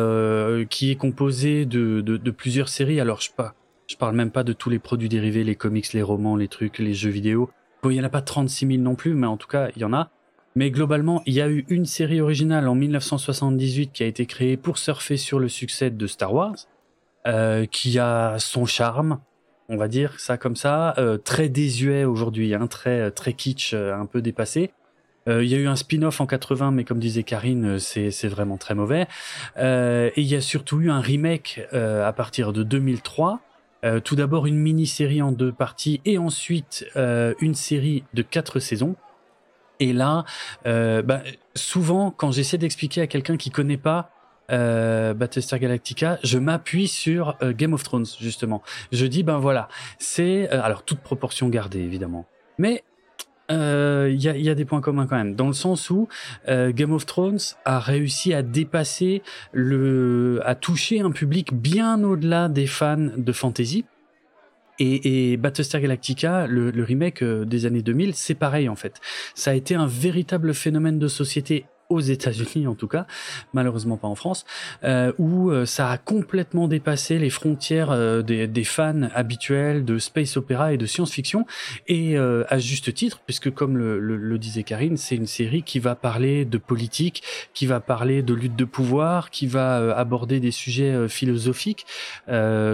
qui 0.69 0.91
est 0.91 0.97
composée 0.97 1.65
de, 1.65 2.03
de, 2.03 2.19
de 2.19 2.31
plusieurs 2.31 2.69
séries. 2.69 3.01
Alors 3.01 3.23
je 3.23 3.31
pas, 3.31 3.55
je 3.87 3.97
parle 3.97 4.15
même 4.15 4.31
pas 4.31 4.45
de 4.45 4.53
tous 4.53 4.69
les 4.69 4.79
produits 4.79 5.09
dérivés, 5.09 5.45
les 5.45 5.57
comics, 5.57 5.91
les 5.95 6.03
romans, 6.03 6.37
les 6.37 6.49
trucs, 6.49 6.79
les 6.79 6.93
jeux 6.93 7.09
vidéo. 7.09 7.49
Bon, 7.83 7.91
il 7.91 7.97
y 7.97 8.01
en 8.01 8.05
a 8.05 8.09
pas 8.09 8.23
36 8.23 8.67
000 8.69 8.81
non 8.81 8.95
plus, 8.95 9.15
mais 9.15 9.27
en 9.27 9.37
tout 9.37 9.49
cas, 9.49 9.71
il 9.75 9.83
y 9.83 9.85
en 9.85 9.93
a. 9.93 10.11
Mais 10.55 10.71
globalement, 10.71 11.21
il 11.27 11.35
y 11.35 11.41
a 11.41 11.49
eu 11.49 11.65
une 11.69 11.85
série 11.85 12.21
originale 12.21 12.69
en 12.69 12.77
1978 12.77 13.91
qui 13.93 14.05
a 14.05 14.07
été 14.07 14.25
créée 14.27 14.57
pour 14.57 14.79
surfer 14.79 15.17
sur 15.17 15.41
le 15.41 15.49
succès 15.49 15.91
de 15.91 16.07
Star 16.07 16.33
Wars, 16.33 16.55
euh, 17.27 17.67
qui 17.67 17.99
a 17.99 18.37
son 18.39 18.67
charme, 18.67 19.19
on 19.69 19.77
va 19.77 19.89
dire 19.89 20.21
ça 20.21 20.37
comme 20.37 20.55
ça, 20.55 20.95
euh, 20.99 21.19
très 21.19 21.49
désuet 21.49 22.05
aujourd'hui, 22.05 22.55
hein, 22.55 22.69
très 22.69 23.11
très 23.11 23.33
kitsch, 23.33 23.75
euh, 23.75 23.95
un 23.97 24.07
peu 24.07 24.23
dépassé. 24.23 24.71
Euh, 25.29 25.43
Il 25.43 25.51
y 25.51 25.55
a 25.55 25.59
eu 25.59 25.67
un 25.67 25.77
spin-off 25.77 26.21
en 26.21 26.27
80, 26.27 26.71
mais 26.73 26.85
comme 26.85 26.99
disait 26.99 27.23
Karine, 27.25 27.77
euh, 27.77 27.79
c'est 27.79 28.29
vraiment 28.29 28.59
très 28.59 28.75
mauvais. 28.75 29.07
Euh, 29.57 30.11
et 30.15 30.21
il 30.21 30.27
y 30.27 30.37
a 30.37 30.41
surtout 30.41 30.81
eu 30.81 30.91
un 30.91 31.01
remake 31.01 31.61
euh, 31.73 32.07
à 32.07 32.13
partir 32.13 32.53
de 32.53 32.63
2003. 32.63 33.41
Euh, 33.85 34.01
tout 34.01 34.15
d'abord 34.15 34.47
une 34.47 34.57
mini-série 34.57 35.23
en 35.23 35.33
deux 35.33 35.53
parties 35.53 36.01
et 36.05 36.17
ensuite 36.17 36.87
euh, 36.97 37.35
une 37.41 37.55
série 37.55 38.05
de 38.15 38.23
quatre 38.23 38.61
saisons. 38.61 38.95
Et 39.81 39.93
là, 39.93 40.25
euh, 40.67 41.03
bah, 41.03 41.23
souvent, 41.57 42.13
quand 42.13 42.31
j'essaie 42.31 42.59
d'expliquer 42.59 43.01
à 43.01 43.07
quelqu'un 43.09 43.37
qui 43.37 43.51
connaît 43.51 43.77
pas 43.77 44.11
Battlestar 44.49 45.59
Galactica, 45.59 46.19
je 46.23 46.39
m'appuie 46.39 46.87
sur 46.87 47.39
Game 47.43 47.73
of 47.73 47.83
Thrones 47.85 48.05
justement. 48.21 48.63
Je 48.91 49.07
dis 49.07 49.23
ben 49.23 49.39
voilà, 49.39 49.69
c'est 49.99 50.47
alors 50.51 50.85
toute 50.85 51.01
proportion 51.01 51.49
gardée 51.49 51.81
évidemment, 51.81 52.27
mais 52.59 52.85
euh, 53.51 54.09
il 54.13 54.23
y, 54.23 54.29
a, 54.29 54.37
y 54.37 54.49
a 54.49 54.55
des 54.55 54.65
points 54.65 54.81
communs 54.81 55.07
quand 55.07 55.17
même, 55.17 55.35
dans 55.35 55.47
le 55.47 55.53
sens 55.53 55.91
où 55.91 56.09
euh, 56.49 56.73
Game 56.73 56.93
of 56.93 57.07
Thrones 57.07 57.41
a 57.65 57.81
réussi 57.81 58.33
à 58.33 58.43
dépasser 58.43 59.23
le, 59.53 60.41
à 60.45 60.55
toucher 60.55 61.01
un 61.01 61.11
public 61.11 61.53
bien 61.53 62.03
au-delà 62.03 62.49
des 62.49 62.67
fans 62.67 63.11
de 63.17 63.33
fantasy. 63.33 63.85
Et, 64.79 65.33
et 65.33 65.37
Battlestar 65.37 65.81
Galactica, 65.81 66.47
le, 66.47 66.71
le 66.71 66.83
remake 66.83 67.23
euh, 67.23 67.45
des 67.45 67.67
années 67.67 67.83
2000, 67.83 68.15
c'est 68.15 68.35
pareil 68.35 68.69
en 68.69 68.75
fait. 68.77 69.01
Ça 69.35 69.51
a 69.51 69.55
été 69.55 69.75
un 69.75 69.87
véritable 69.87 70.55
phénomène 70.55 70.99
de 70.99 71.09
société 71.09 71.67
aux 71.93 72.01
États-Unis 72.01 72.67
en 72.67 72.75
tout 72.75 72.89
cas, 72.89 73.07
malheureusement 73.53 73.97
pas 73.97 74.09
en 74.09 74.15
France, 74.15 74.45
euh, 74.85 75.13
où 75.19 75.51
euh, 75.51 75.67
ça 75.67 75.91
a 75.91 75.99
complètement 75.99 76.69
dépassé 76.69 77.19
les 77.19 77.31
frontières 77.31 77.91
euh, 77.91 78.23
des, 78.23 78.47
des, 78.47 78.65
fans 78.65 79.09
habituels 79.15 79.85
de 79.85 79.99
space 79.99 80.37
opéra 80.37 80.73
et 80.73 80.77
de 80.77 80.87
science-fiction, 80.87 81.47
et 81.89 82.17
à 82.17 82.59
juste 82.59 82.95
titre, 82.95 83.21
puisque 83.25 83.53
comme 83.53 83.77
le, 83.77 83.99
le, 83.99 84.17
le 84.17 84.39
disait 84.39 84.63
Karine, 84.63 84.97
c'est 84.97 85.17
une 85.17 85.27
série 85.27 85.63
qui 85.63 85.79
va 85.79 85.95
parler 85.95 86.45
de 86.45 86.59
politique, 86.59 87.23
qui 87.55 87.67
va 87.67 87.81
parler 87.81 88.23
de 88.23 88.35
lutte 88.35 88.57
de 88.57 88.65
pouvoir, 88.65 89.31
qui 89.31 89.47
va 89.47 89.97
aborder 89.97 90.41
des 90.41 90.51
sujets 90.51 91.09
philosophiques, 91.09 91.87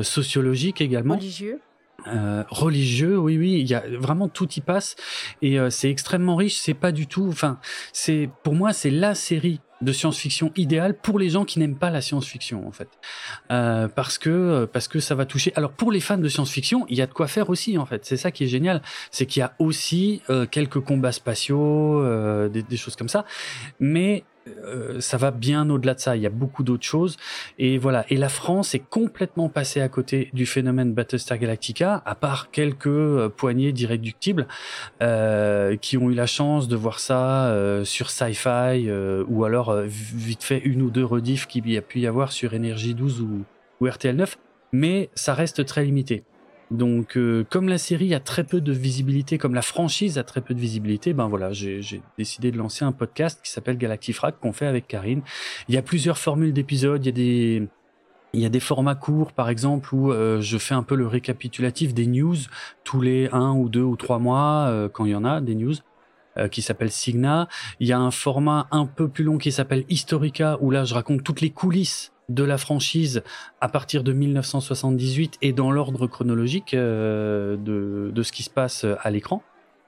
sociologiques 0.03 0.81
également. 0.81 1.17
Religieux. 1.17 1.61
Euh, 2.07 2.45
religieux, 2.49 3.19
oui, 3.19 3.37
oui, 3.37 3.61
il 3.61 3.67
y 3.67 3.75
a 3.75 3.83
vraiment 3.99 4.29
tout 4.29 4.49
y 4.55 4.61
passe 4.61 4.95
et 5.43 5.59
euh, 5.59 5.69
c'est 5.69 5.91
extrêmement 5.91 6.37
riche. 6.37 6.57
C'est 6.57 6.75
pas 6.75 6.93
du 6.93 7.09
tout, 7.09 7.27
enfin, 7.29 7.59
c'est 7.93 8.31
pour 8.45 8.55
moi 8.55 8.73
c'est 8.73 8.91
la 8.91 9.17
série 9.17 9.61
de 9.81 9.93
science-fiction 9.93 10.53
idéale 10.57 10.97
pour 10.97 11.19
les 11.19 11.29
gens 11.29 11.45
qui 11.45 11.59
n'aiment 11.59 11.79
pas 11.79 11.91
la 11.91 12.01
science-fiction 12.01 12.67
en 12.67 12.73
fait, 12.73 12.89
euh, 13.51 13.89
parce 13.89 14.17
que 14.19 14.65
parce 14.73 14.87
que 14.87 15.01
ça 15.01 15.17
va 15.17 15.27
toucher. 15.27 15.53
Alors 15.57 15.73
pour 15.73 15.91
les 15.91 16.01
fans 16.01 16.19
de 16.19 16.29
science-fiction, 16.29 16.87
il 16.89 16.97
y 16.97 17.03
a 17.03 17.07
de 17.07 17.13
quoi 17.13 17.27
faire 17.27 17.51
aussi 17.51 17.79
en 17.79 17.87
fait. 17.87 18.05
C'est 18.05 18.17
ça 18.17 18.31
qui 18.31 18.45
est 18.45 18.49
génial, 18.49 18.81
c'est 19.11 19.27
qu'il 19.27 19.41
y 19.41 19.43
a 19.43 19.55
aussi 19.59 20.23
quelques 20.53 20.81
combats 20.81 21.13
spatiaux, 21.13 22.03
des, 22.49 22.63
des, 22.63 22.77
choses 22.77 22.95
comme 22.95 23.09
ça, 23.09 23.25
mais 23.81 24.25
euh, 24.65 25.01
ça 25.01 25.17
va 25.17 25.31
bien 25.31 25.69
au-delà 25.71 25.95
de 25.95 26.01
ça. 26.01 26.17
Il 26.17 26.23
y 26.23 26.27
a 26.27 26.31
beaucoup 26.31 26.63
d'autres 26.63 26.85
choses. 26.85 27.17
Et 27.59 27.79
voilà. 27.79 28.05
Et 28.09 28.17
la 28.17 28.29
France 28.29 28.75
est 28.75 28.83
complètement 28.91 29.49
passée 29.49 29.81
à 29.81 29.89
côté 29.89 30.31
du 30.33 30.47
phénomène 30.47 30.93
Battlestar 30.93 31.39
Galactica, 31.39 32.03
à 32.05 32.15
part 32.15 32.51
quelques 32.51 32.87
euh, 32.87 33.29
poignées 33.29 33.73
d'irréductibles 33.73 34.47
euh, 35.03 35.77
qui 35.77 35.97
ont 35.97 36.11
eu 36.11 36.15
la 36.15 36.27
chance 36.27 36.69
de 36.69 36.77
voir 36.77 36.99
ça 36.99 37.55
sur 37.85 38.11
Sci-Fi 38.11 38.89
ou 39.29 39.45
alors 39.45 39.77
vite 39.83 40.43
fait 40.43 40.59
une 40.59 40.83
ou 40.83 40.91
deux 40.91 41.05
rediffs 41.05 41.47
qu'il 41.47 41.71
y 41.71 41.77
a 41.77 41.83
pu 41.83 42.01
y 42.01 42.07
avoir 42.07 42.33
sur 42.33 42.55
Énergie 42.55 42.95
12 42.95 43.21
ou, 43.21 43.45
ou 43.81 43.89
RTL 43.89 44.17
9. 44.17 44.39
Mais 44.73 45.11
ça 45.15 45.35
reste 45.35 45.65
très 45.65 45.85
limité. 45.85 46.25
Donc, 46.71 47.17
euh, 47.17 47.45
comme 47.49 47.69
la 47.69 47.79
série 47.79 48.15
a 48.15 48.21
très 48.21 48.45
peu 48.45 48.61
de 48.61 48.73
visibilité, 48.73 49.39
comme 49.39 49.55
la 49.55 49.63
franchise 49.63 50.19
a 50.19 50.25
très 50.25 50.43
peu 50.43 50.53
de 50.53 50.61
visibilité, 50.61 51.15
ben 51.15 51.27
voilà, 51.27 51.53
j'ai 51.53 52.03
décidé 52.19 52.51
de 52.51 52.59
lancer 52.59 52.85
un 52.85 52.93
podcast 52.93 53.41
qui 53.43 53.51
s'appelle 53.51 53.79
Galactifrac 53.79 54.39
qu'on 54.39 54.53
fait 54.53 54.67
avec 54.67 54.87
Karine. 54.87 55.23
Il 55.69 55.75
y 55.75 55.79
a 55.79 55.83
plusieurs 55.83 56.19
formules 56.19 56.53
d'épisodes, 56.53 57.03
il 57.03 57.07
y 57.07 57.09
a 57.09 57.13
des 57.13 57.69
il 58.35 58.41
y 58.41 58.45
a 58.45 58.51
des 58.51 58.61
formats 58.61 58.95
courts, 58.95 59.33
par 59.33 59.49
exemple, 59.49 59.95
où 59.95 60.13
euh, 60.13 60.43
je 60.43 60.59
fais 60.59 60.75
un 60.75 60.83
peu 60.83 60.95
le 60.95 61.07
récapitulatif 61.07 61.95
des 61.95 62.07
news 62.07 62.37
tous 62.85 63.01
les 63.01 63.31
un 63.33 63.53
ou 63.53 63.71
deux 63.71 63.83
ou 63.83 63.97
trois 63.97 64.19
mois, 64.19 64.67
euh, 64.69 64.91
quand 64.91 65.07
il 65.07 65.13
y 65.13 65.15
en 65.15 65.25
a 65.25 65.41
des 65.41 65.55
news 65.55 65.75
qui 66.53 66.63
s'appelle 66.63 66.93
Signa. 66.93 67.49
Il 67.81 67.89
y 67.89 67.93
a 67.93 67.99
un 67.99 68.13
format 68.13 68.69
un 68.71 68.87
peu 68.87 69.09
plus 69.09 69.25
long 69.25 69.39
qui 69.39 69.51
s'appelle 69.51 69.85
Historica, 69.89 70.57
où 70.61 70.71
là 70.71 70.85
je 70.85 70.95
raconte 70.95 71.25
toutes 71.25 71.41
les 71.41 71.51
coulisses 71.51 72.13
de 72.29 72.45
la 72.45 72.59
franchise 72.59 73.23
à 73.61 73.69
partir 73.69 74.05
de 74.05 74.13
1978 74.13 75.39
et 75.41 75.53
dans 75.53 75.71
l'ordre 75.71 76.07
chronologique 76.07 76.75
euh, 76.75 77.57
de, 77.57 78.11
de, 78.13 78.23
ce 78.23 78.33
qui 78.33 78.43
se 78.43 78.51
passe 78.51 78.85
à 79.01 79.11
l'écran. 79.11 79.43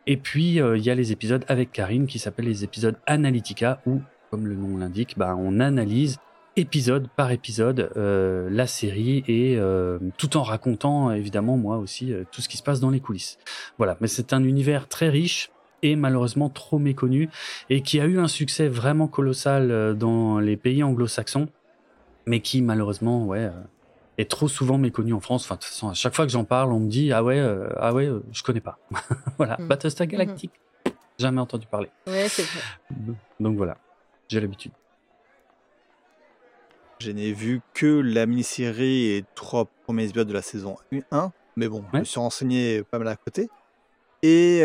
Et 0.06 0.16
puis 0.16 0.60
euh, 0.60 0.78
il 0.78 0.84
y 0.84 0.90
a 0.90 0.94
les 0.94 1.12
épisodes 1.12 1.44
avec 1.48 1.72
Karine 1.72 2.06
qui 2.06 2.18
s'appellent 2.18 2.46
les 2.46 2.64
épisodes 2.64 2.96
Analytica 3.06 3.80
où, 3.86 4.00
comme 4.30 4.46
le 4.46 4.54
nom 4.54 4.78
l'indique, 4.78 5.18
bah, 5.18 5.36
on 5.38 5.60
analyse 5.60 6.18
épisode 6.56 7.08
par 7.14 7.30
épisode 7.30 7.90
euh, 7.96 8.48
la 8.50 8.66
série 8.66 9.22
et 9.28 9.58
tout 10.16 10.36
en 10.36 10.42
racontant 10.42 11.12
évidemment 11.12 11.56
moi 11.56 11.78
aussi 11.78 12.12
tout 12.32 12.40
ce 12.40 12.48
qui 12.48 12.56
se 12.56 12.62
passe 12.62 12.80
dans 12.80 12.90
les 12.90 13.00
coulisses. 13.00 13.38
Voilà, 13.78 13.96
mais 14.00 14.08
c'est 14.08 14.32
un 14.32 14.42
univers 14.42 14.88
très 14.88 15.10
riche 15.10 15.50
et 15.82 15.94
malheureusement 15.96 16.48
trop 16.48 16.78
méconnu 16.78 17.28
et 17.70 17.82
qui 17.82 18.00
a 18.00 18.06
eu 18.06 18.18
un 18.18 18.28
succès 18.28 18.68
vraiment 18.68 19.08
colossal 19.08 19.96
dans 19.96 20.40
les 20.40 20.56
pays 20.56 20.82
anglo-saxons 20.82 21.48
mais 22.30 22.40
qui 22.40 22.62
malheureusement, 22.62 23.26
ouais, 23.26 23.40
euh, 23.40 23.50
est 24.16 24.30
trop 24.30 24.46
souvent 24.46 24.78
méconnu 24.78 25.12
en 25.12 25.18
France. 25.18 25.44
Enfin, 25.44 25.56
de 25.56 25.60
toute 25.60 25.70
façon, 25.70 25.88
à 25.88 25.94
chaque 25.94 26.14
fois 26.14 26.26
que 26.26 26.30
j'en 26.30 26.44
parle, 26.44 26.72
on 26.72 26.78
me 26.78 26.88
dit 26.88 27.12
ah 27.12 27.24
ouais, 27.24 27.40
euh, 27.40 27.68
ah 27.76 27.92
ouais, 27.92 28.06
euh, 28.06 28.22
je 28.30 28.44
connais 28.44 28.60
pas. 28.60 28.78
voilà, 29.36 29.56
mm. 29.58 29.66
Battlestar 29.66 30.06
mm-hmm. 30.06 30.10
Galactique, 30.10 30.52
jamais 31.18 31.40
entendu 31.40 31.66
parler. 31.66 31.90
Ouais, 32.06 32.28
c'est 32.28 32.44
vrai. 32.44 32.60
Donc 33.40 33.56
voilà, 33.56 33.78
j'ai 34.28 34.40
l'habitude. 34.40 34.70
Je 37.00 37.10
n'ai 37.10 37.32
vu 37.32 37.62
que 37.74 37.86
la 37.86 38.26
mini-série 38.26 39.06
et 39.06 39.24
trois 39.34 39.64
premiers 39.82 40.04
épisodes 40.04 40.28
de 40.28 40.32
la 40.32 40.42
saison 40.42 40.76
1, 41.10 41.32
mais 41.56 41.66
bon, 41.66 41.82
je 41.92 41.98
me 41.98 42.04
suis 42.04 42.20
renseigné 42.20 42.84
pas 42.84 42.98
mal 42.98 43.08
à 43.08 43.16
côté. 43.16 43.48
Et 44.22 44.62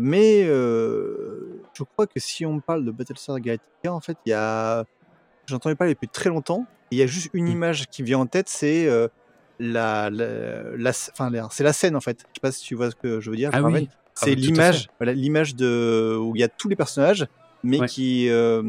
mais 0.00 0.44
je 0.44 1.82
crois 1.84 2.08
que 2.08 2.18
si 2.18 2.44
on 2.44 2.58
parle 2.58 2.84
de 2.84 2.90
Battlestar 2.90 3.38
Galactica, 3.38 3.92
en 3.92 4.00
fait, 4.00 4.16
il 4.26 4.30
y 4.30 4.32
a, 4.32 4.84
j'en 5.46 5.56
entendais 5.56 5.76
parler 5.76 5.94
depuis 5.94 6.08
très 6.08 6.30
longtemps 6.30 6.66
il 6.90 6.98
y 6.98 7.02
a 7.02 7.06
juste 7.06 7.30
une 7.32 7.46
mmh. 7.46 7.52
image 7.52 7.86
qui 7.88 8.02
vient 8.02 8.18
en 8.18 8.26
tête, 8.26 8.48
c'est 8.48 8.86
euh, 8.86 9.08
la, 9.58 10.10
la, 10.10 10.90
enfin, 11.12 11.30
c'est 11.50 11.64
la 11.64 11.72
scène 11.72 11.96
en 11.96 12.00
fait. 12.00 12.20
Je 12.20 12.34
sais 12.34 12.40
pas 12.40 12.52
si 12.52 12.64
tu 12.64 12.74
vois 12.74 12.90
ce 12.90 12.96
que 12.96 13.20
je 13.20 13.30
veux 13.30 13.36
dire. 13.36 13.50
Ah 13.52 13.62
oui. 13.62 13.88
C'est 14.14 14.32
ah 14.32 14.34
bah, 14.34 14.40
l'image, 14.40 14.88
voilà, 14.98 15.12
l'image 15.12 15.54
de 15.56 16.16
où 16.18 16.34
il 16.34 16.40
y 16.40 16.44
a 16.44 16.48
tous 16.48 16.68
les 16.68 16.76
personnages, 16.76 17.26
mais 17.62 17.86
qui 17.86 18.28
euh, 18.30 18.62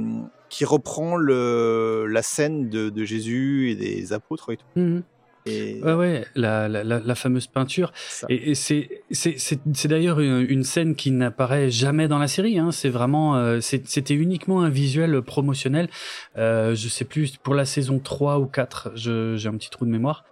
qui 0.50 0.66
reprend 0.66 1.16
le 1.16 2.06
la 2.10 2.22
scène 2.22 2.70
de, 2.70 2.90
de, 2.90 3.06
Jésus 3.06 3.72
et 3.72 3.76
des 3.76 4.12
apôtres 4.12 4.52
et 4.52 4.58
tout. 4.58 5.04
Mmh 5.48 5.84
Ouais, 5.84 5.94
ouais, 5.94 6.26
la, 6.36 6.68
la, 6.68 6.84
la, 6.84 7.16
fameuse 7.16 7.48
peinture. 7.48 7.92
Et, 8.30 8.52
et 8.52 8.56
c'est, 8.56 9.02
c'est, 9.12 9.88
d'ailleurs 9.88 10.20
une, 10.20 10.64
scène 10.64 10.96
qui 10.96 11.12
n'apparaît 11.12 11.70
jamais 11.70 12.08
dans 12.08 12.20
la 12.20 12.28
série. 12.28 12.60
Hein. 12.60 12.72
C'est 12.72 12.90
vraiment, 12.90 13.36
euh, 13.36 13.60
c'était 13.62 14.14
uniquement 14.14 14.62
un 14.62 14.70
visuel 14.70 15.22
promotionnel. 15.22 15.90
Euh, 16.38 16.76
je 16.76 16.88
sais 16.88 17.06
plus 17.06 17.38
pour 17.38 17.56
la 17.56 17.66
saison 17.66 18.00
3 18.00 18.40
ou 18.40 18.46
4, 18.46 18.92
j'ai 18.96 19.48
un 19.48 19.58
petit 19.58 19.70
trou 19.70 19.86
de 19.86 19.92
mémoire. 19.92 20.26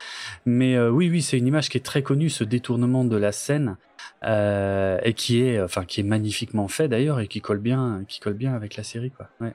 Mais 0.46 0.76
euh, 0.76 0.90
oui, 0.90 1.10
oui, 1.10 1.22
c'est 1.22 1.38
une 1.38 1.48
image 1.48 1.70
qui 1.70 1.78
est 1.78 1.86
très 1.86 2.04
connue, 2.04 2.30
ce 2.30 2.44
détournement 2.44 3.04
de 3.04 3.18
la 3.18 3.32
scène. 3.32 3.78
Euh, 4.24 5.00
et 5.04 5.14
qui 5.14 5.42
est, 5.42 5.62
enfin, 5.62 5.86
qui 5.86 6.00
est 6.00 6.04
magnifiquement 6.04 6.68
fait 6.68 6.88
d'ailleurs 6.88 7.20
et 7.20 7.28
qui 7.28 7.42
colle 7.42 7.60
bien, 7.60 8.04
qui 8.08 8.20
colle 8.20 8.34
bien 8.34 8.56
avec 8.56 8.76
la 8.76 8.84
série, 8.84 9.12
quoi. 9.12 9.30
Ouais. 9.40 9.54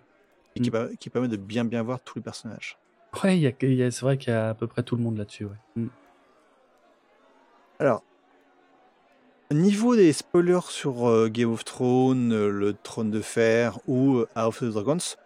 Et 0.55 0.61
qui, 0.61 0.71
mm. 0.71 0.97
qui 0.99 1.11
permet 1.11 1.29
de 1.29 1.37
bien 1.37 1.64
bien 1.64 1.83
voir 1.83 2.00
tous 2.00 2.19
les 2.19 2.23
personnages. 2.23 2.79
Ouais, 3.23 3.57
c'est 3.59 4.00
vrai 4.00 4.19
qu'il 4.19 4.33
y 4.33 4.37
a 4.37 4.50
à 4.50 4.55
peu 4.55 4.67
près 4.67 4.83
tout 4.83 4.97
le 4.97 5.02
monde 5.02 5.19
là-dessus. 5.19 5.45
Ouais. 5.45 5.57
Mm. 5.76 5.88
Alors, 7.79 8.02
niveau 9.52 9.97
des 9.97 10.12
spoilers 10.12 10.69
sur 10.69 11.09
euh, 11.09 11.29
Game 11.29 11.52
of 11.52 11.64
Thrones, 11.64 12.33
euh, 12.33 12.50
le 12.50 12.75
Trône 12.75 13.11
de 13.11 13.21
Fer 13.21 13.79
ou 13.88 14.19
euh, 14.19 14.29
House 14.35 14.62
of 14.62 14.69
the 14.69 14.73
Dragons, 14.73 15.17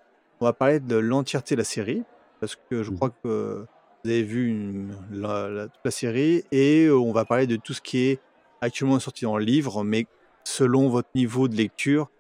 on 0.40 0.46
va 0.46 0.52
parler 0.52 0.80
de 0.80 0.96
l'entièreté 0.96 1.54
de 1.54 1.60
la 1.60 1.64
série, 1.64 2.02
parce 2.40 2.56
que 2.56 2.82
je 2.82 2.90
mm. 2.90 2.96
crois 2.96 3.10
que 3.10 3.66
vous 4.04 4.10
avez 4.10 4.22
vu 4.22 4.88
la, 5.10 5.68
toute 5.68 5.84
la 5.84 5.90
série, 5.90 6.44
et 6.52 6.88
on 6.90 7.12
va 7.12 7.24
parler 7.24 7.46
de 7.46 7.56
tout 7.56 7.74
ce 7.74 7.80
qui 7.80 7.98
est 7.98 8.20
actuellement 8.60 8.98
sorti 8.98 9.24
dans 9.24 9.36
le 9.36 9.44
livre, 9.44 9.84
mais 9.84 10.06
selon 10.44 10.88
votre 10.88 11.08
niveau 11.14 11.48
de 11.48 11.56
lecture, 11.56 12.10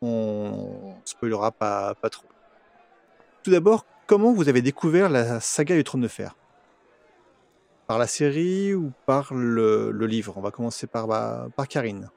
on 0.00 0.94
spoilera 1.04 1.52
pas, 1.52 1.94
pas 1.94 2.10
trop. 2.10 2.26
Tout 3.44 3.50
d'abord, 3.50 3.86
comment 4.06 4.32
vous 4.32 4.48
avez 4.48 4.62
découvert 4.62 5.08
la 5.08 5.40
saga 5.40 5.74
du 5.74 5.84
Trône 5.84 6.00
de 6.00 6.08
Fer? 6.08 6.36
Par 7.86 7.98
la 7.98 8.06
série 8.06 8.74
ou 8.74 8.92
par 9.06 9.34
le, 9.34 9.90
livre? 10.06 10.34
On 10.36 10.40
va 10.40 10.50
commencer 10.50 10.86
par, 10.86 11.06
bah, 11.06 11.48
par 11.56 11.68
Karine. 11.68 12.08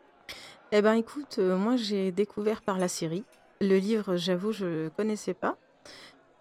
Eh 0.71 0.81
ben 0.81 0.93
écoute, 0.93 1.37
euh, 1.39 1.57
moi 1.57 1.75
j'ai 1.75 2.11
découvert 2.11 2.61
par 2.61 2.77
la 2.77 2.87
série. 2.87 3.23
Le 3.61 3.77
livre, 3.77 4.15
j'avoue, 4.15 4.51
je 4.51 4.89
connaissais 4.89 5.33
pas. 5.33 5.57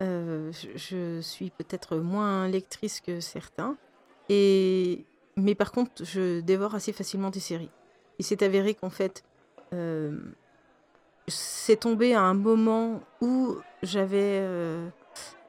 Euh, 0.02 0.50
je, 0.74 1.20
suis 1.20 1.50
peut-être 1.50 1.96
moins 1.96 2.48
lectrice 2.48 3.00
que 3.00 3.20
certains. 3.20 3.76
Et... 4.28 5.04
Mais 5.36 5.54
par 5.54 5.72
contre, 5.72 6.04
je 6.04 6.40
dévore 6.40 6.74
assez 6.74 6.92
facilement 6.92 7.30
des 7.30 7.40
séries. 7.40 7.70
Il 8.18 8.24
s'est 8.24 8.42
avéré 8.44 8.74
qu'en 8.74 8.90
fait, 8.90 9.24
euh, 9.72 10.16
c'est 11.26 11.80
tombé 11.80 12.14
à 12.14 12.22
un 12.22 12.34
moment 12.34 13.00
où 13.20 13.56
j'avais 13.82 14.40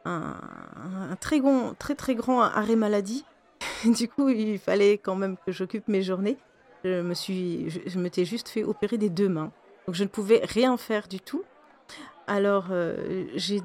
un, 0.05 1.15
très, 1.19 1.39
grand, 1.39 1.73
très 1.77 1.95
très 1.95 2.15
grand 2.15 2.41
arrêt 2.41 2.75
maladie. 2.75 3.25
du 3.85 4.07
coup, 4.07 4.29
il 4.29 4.59
fallait 4.59 4.97
quand 4.97 5.15
même 5.15 5.37
que 5.45 5.51
j'occupe 5.51 5.87
mes 5.87 6.01
journées. 6.01 6.37
Je 6.83 7.01
me 7.01 7.13
suis, 7.13 7.69
je, 7.69 7.99
m'étais 7.99 8.25
juste 8.25 8.47
fait 8.47 8.63
opérer 8.63 8.97
des 8.97 9.09
deux 9.09 9.29
mains, 9.29 9.51
donc 9.87 9.95
je 9.95 10.03
ne 10.03 10.09
pouvais 10.09 10.41
rien 10.43 10.77
faire 10.77 11.07
du 11.07 11.19
tout. 11.19 11.43
Alors 12.27 12.67
euh, 12.69 13.25
j'ai 13.35 13.61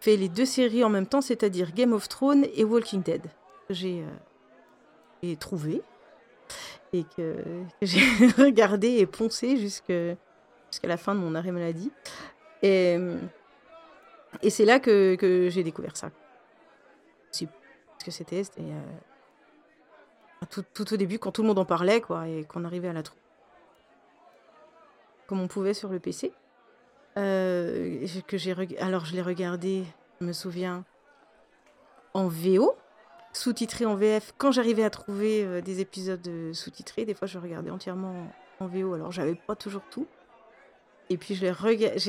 fait 0.00 0.16
les 0.16 0.28
deux 0.28 0.44
séries 0.44 0.84
en 0.84 0.90
même 0.90 1.06
temps, 1.06 1.22
c'est-à-dire 1.22 1.72
Game 1.72 1.94
of 1.94 2.08
Thrones 2.08 2.44
et 2.54 2.64
Walking 2.64 3.02
Dead. 3.02 3.22
J'ai 3.70 4.04
euh, 5.24 5.34
trouvé 5.36 5.82
et 6.92 7.04
que, 7.04 7.36
que 7.80 7.86
j'ai 7.86 8.00
regardé 8.38 8.88
et 8.98 9.06
poncé 9.06 9.56
jusqu'à 9.56 10.16
la 10.82 10.96
fin 10.98 11.14
de 11.14 11.20
mon 11.20 11.34
arrêt 11.34 11.52
maladie. 11.52 11.90
Et 12.62 12.98
et 14.42 14.50
c'est 14.50 14.64
là 14.64 14.78
que, 14.80 15.48
j'ai 15.50 15.62
découvert 15.62 15.96
ça. 15.96 16.10
Ce 17.30 17.44
que 18.04 18.10
c'était, 18.10 18.42
euh, 18.60 18.80
tout, 20.72 20.94
au 20.94 20.96
début, 20.96 21.18
quand 21.18 21.32
tout 21.32 21.42
le 21.42 21.48
monde 21.48 21.58
en 21.58 21.64
parlait, 21.64 22.00
quoi, 22.00 22.28
et 22.28 22.44
qu'on 22.44 22.64
arrivait 22.64 22.88
à 22.88 22.92
la 22.92 23.02
trouver. 23.02 23.20
Comme 25.26 25.40
on 25.40 25.48
pouvait 25.48 25.74
sur 25.74 25.88
le 25.88 25.98
PC. 25.98 26.32
euh, 27.16 28.06
que 28.26 28.80
alors 28.82 29.04
je 29.04 29.14
l'ai 29.14 29.22
regardé, 29.22 29.84
je 30.20 30.26
me 30.26 30.32
souviens, 30.32 30.84
en 32.14 32.28
VO, 32.28 32.76
sous-titré 33.32 33.84
en 33.84 33.96
VF. 33.96 34.32
Quand 34.38 34.52
j'arrivais 34.52 34.84
à 34.84 34.90
trouver 34.90 35.44
euh, 35.44 35.60
des 35.60 35.80
épisodes 35.80 36.52
sous-titrés, 36.52 37.04
des 37.04 37.14
fois 37.14 37.26
je 37.26 37.38
regardais 37.38 37.70
entièrement 37.70 38.28
en 38.60 38.66
VO. 38.66 38.94
Alors 38.94 39.12
j'avais 39.12 39.34
pas 39.34 39.56
toujours 39.56 39.82
tout. 39.90 40.06
Et 41.10 41.16
puis 41.16 41.34
j'ai 41.34 41.50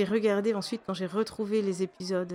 regardé 0.03 0.53
ensuite 0.53 0.82
quand 0.86 0.94
j'ai 0.94 1.06
retrouvé 1.06 1.62
les 1.62 1.84
épisodes 1.84 2.34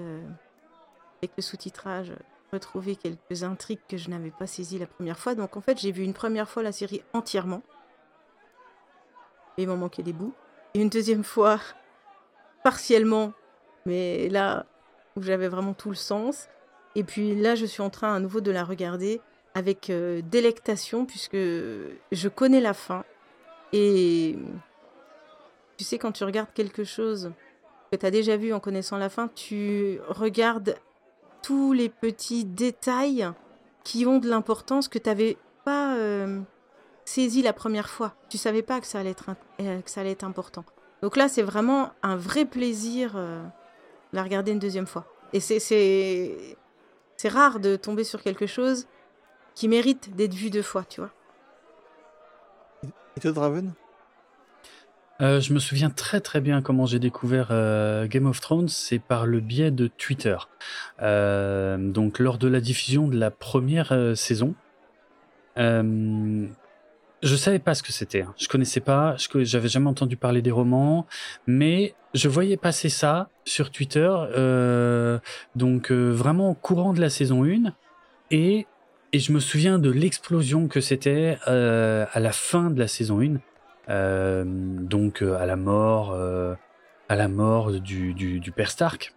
avec 1.23 1.33
le 1.37 1.43
sous-titrage, 1.43 2.13
retrouvé 2.53 2.97
quelques 2.97 3.43
intrigues 3.43 3.81
que 3.89 3.97
je 3.97 4.09
n'avais 4.09 4.31
pas 4.31 4.47
saisies 4.47 4.79
la 4.79 4.87
première 4.87 5.19
fois. 5.19 5.35
Donc 5.35 5.57
en 5.57 5.61
fait 5.61 5.79
j'ai 5.79 5.93
vu 5.93 6.05
une 6.05 6.15
première 6.15 6.49
fois 6.49 6.63
la 6.63 6.73
série 6.73 7.03
entièrement. 7.13 7.63
Et 9.59 9.63
il 9.63 9.69
m'en 9.69 9.77
manquait 9.77 10.03
des 10.03 10.13
bouts. 10.13 10.35
Et 10.75 10.81
une 10.81 10.89
deuxième 10.89 11.23
fois, 11.23 11.61
partiellement, 12.65 13.33
mais 13.87 14.29
là 14.29 14.67
où 15.17 15.23
j'avais 15.23 15.49
vraiment 15.49 15.75
tout 15.75 15.91
le 15.91 15.97
sens. 15.97 16.49
Et 16.95 17.05
puis 17.05 17.35
là, 17.35 17.55
je 17.55 17.67
suis 17.67 17.83
en 17.83 17.91
train 17.91 18.15
à 18.15 18.21
nouveau 18.21 18.41
de 18.41 18.51
la 18.51 18.65
regarder 18.65 19.21
avec 19.55 19.91
euh, 19.91 20.23
délectation, 20.23 21.07
puisque 21.07 21.37
je 21.37 22.29
connais 22.29 22.61
la 22.61 22.75
fin. 22.75 23.05
Et 23.73 24.37
tu 25.77 25.85
sais, 25.85 25.99
quand 25.99 26.13
tu 26.13 26.25
regardes 26.25 26.53
quelque 26.55 26.85
chose 26.85 27.33
que 27.91 27.97
tu 27.97 28.07
as 28.07 28.11
déjà 28.11 28.37
vu 28.37 28.53
en 28.53 28.61
connaissant 28.61 28.97
la 28.97 29.09
fin, 29.09 29.29
tu 29.29 30.01
regardes 30.09 30.77
tous 31.43 31.73
les 31.73 31.89
petits 31.89 32.45
détails 32.45 33.29
qui 33.85 34.07
ont 34.07 34.19
de 34.19 34.29
l'importance 34.29 34.89
que 34.89 34.99
tu 34.99 35.09
n'avais 35.09 35.37
pas 35.65 35.97
euh, 35.97 36.41
saisi 37.05 37.43
la 37.43 37.53
première 37.53 37.89
fois. 37.89 38.15
Tu 38.31 38.39
savais 38.39 38.63
pas 38.63 38.81
que 38.81 38.87
ça 38.87 39.01
allait 39.01 39.11
être, 39.11 39.31
euh, 39.61 39.81
que 39.83 39.91
ça 39.91 40.01
allait 40.01 40.13
être 40.13 40.25
important. 40.25 40.65
Donc 41.03 41.17
là, 41.17 41.29
c'est 41.29 41.43
vraiment 41.43 41.91
un 42.03 42.17
vrai 42.17 42.47
plaisir 42.47 43.13
euh, 43.17 43.43
de 43.43 44.17
la 44.17 44.23
regarder 44.23 44.53
une 44.53 44.59
deuxième 44.59 44.87
fois. 44.87 45.07
Et 45.33 45.41
c'est, 45.41 45.59
c'est, 45.59 46.57
rare 47.29 47.59
de 47.59 47.77
tomber 47.77 48.05
sur 48.05 48.23
quelque 48.23 48.47
chose 48.47 48.87
qui 49.55 49.69
mérite 49.69 50.15
d'être 50.15 50.35
vu 50.35 50.51
deux 50.51 50.63
fois, 50.63 50.85
tu 50.85 51.01
vois. 51.01 51.11
Et 53.17 53.21
toi, 53.21 53.33
Draven? 53.33 53.73
Euh, 55.21 55.41
je 55.41 55.53
me 55.53 55.61
souviens 55.61 55.91
très 55.91 56.21
très 56.21 56.41
bien 56.41 56.61
comment 56.61 56.87
j'ai 56.87 56.99
découvert 56.99 57.49
euh, 57.51 58.07
Game 58.07 58.27
of 58.27 58.41
Thrones, 58.41 58.69
c'est 58.69 58.99
par 58.99 59.27
le 59.27 59.41
biais 59.41 59.71
de 59.71 59.87
Twitter. 59.87 60.37
Euh, 61.03 61.77
donc 61.79 62.19
lors 62.19 62.39
de 62.39 62.49
la 62.49 62.61
diffusion 62.61 63.07
de 63.07 63.17
la 63.17 63.31
première 63.31 63.95
saison, 64.17 64.55
je 65.57 67.37
savais 67.37 67.61
pas 67.61 67.75
ce 67.75 67.83
que 67.83 67.93
c'était. 67.93 68.23
Hein. 68.23 68.35
Je 68.37 68.49
connaissais 68.49 68.81
pas, 68.81 69.17
je 69.17 69.45
j'avais 69.45 69.69
jamais 69.69 69.89
entendu 69.89 70.17
parler 70.17 70.43
des 70.43 70.51
romans, 70.51 71.07
mais 71.47 71.95
je 72.13 72.29
voyais 72.29 72.57
passer 72.57 72.89
ça 72.89 73.29
sur 73.45 73.71
Twitter, 73.71 74.11
donc 75.55 75.93
vraiment 75.93 76.55
courant 76.55 76.93
de 76.93 77.01
la 77.01 77.11
saison 77.11 77.45
1, 77.45 77.73
et 78.31 78.67
et 79.13 79.21
je 79.21 79.31
me 79.31 79.39
souviens 79.39 79.79
de 79.79 79.91
l'explosion 79.91 80.67
que 80.67 80.81
c'était 80.81 81.39
à 81.47 82.19
la 82.21 82.33
fin 82.33 82.71
de 82.71 82.81
la 82.81 82.89
saison 82.89 83.21
1 83.21 83.37
euh, 83.37 83.39
donc 83.89 85.23
euh, 85.23 85.39
à 85.39 85.47
la 85.47 85.57
mort, 85.57 86.13
euh, 86.13 86.55
à 87.09 87.17
la 87.17 87.29
mort 87.29 87.73
du, 87.73 88.15
du, 88.15 88.41
du 88.41 88.53
père 88.53 88.71
Stark. 88.71 89.15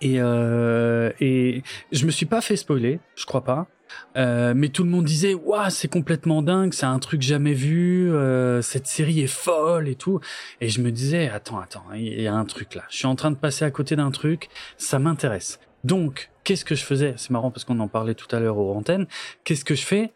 Et, 0.00 0.16
euh, 0.20 1.12
et 1.20 1.62
je 1.92 2.06
me 2.06 2.10
suis 2.10 2.26
pas 2.26 2.40
fait 2.40 2.56
spoiler, 2.56 2.98
je 3.14 3.24
crois 3.24 3.44
pas. 3.44 3.68
Euh, 4.16 4.52
mais 4.54 4.68
tout 4.68 4.82
le 4.82 4.90
monde 4.90 5.04
disait 5.04 5.32
waouh 5.34 5.70
c'est 5.70 5.86
complètement 5.86 6.42
dingue, 6.42 6.72
c'est 6.74 6.86
un 6.86 6.98
truc 6.98 7.22
jamais 7.22 7.52
vu, 7.52 8.12
euh, 8.12 8.60
cette 8.60 8.88
série 8.88 9.20
est 9.20 9.28
folle 9.28 9.88
et 9.88 9.94
tout. 9.94 10.18
Et 10.60 10.68
je 10.68 10.80
me 10.80 10.90
disais 10.90 11.28
attends 11.28 11.60
attends, 11.60 11.84
il 11.94 12.20
y 12.20 12.26
a 12.26 12.34
un 12.34 12.44
truc 12.44 12.74
là. 12.74 12.82
Je 12.90 12.96
suis 12.96 13.06
en 13.06 13.14
train 13.14 13.30
de 13.30 13.36
passer 13.36 13.64
à 13.64 13.70
côté 13.70 13.94
d'un 13.94 14.10
truc, 14.10 14.48
ça 14.76 14.98
m'intéresse. 14.98 15.60
Donc 15.84 16.30
qu'est-ce 16.42 16.64
que 16.64 16.74
je 16.74 16.82
faisais? 16.82 17.14
C'est 17.16 17.30
marrant 17.30 17.52
parce 17.52 17.64
qu'on 17.64 17.78
en 17.78 17.86
parlait 17.86 18.14
tout 18.14 18.34
à 18.34 18.40
l'heure 18.40 18.58
aux 18.58 18.74
antennes. 18.74 19.06
Qu'est-ce 19.44 19.64
que 19.64 19.76
je 19.76 19.84
fais? 19.86 20.12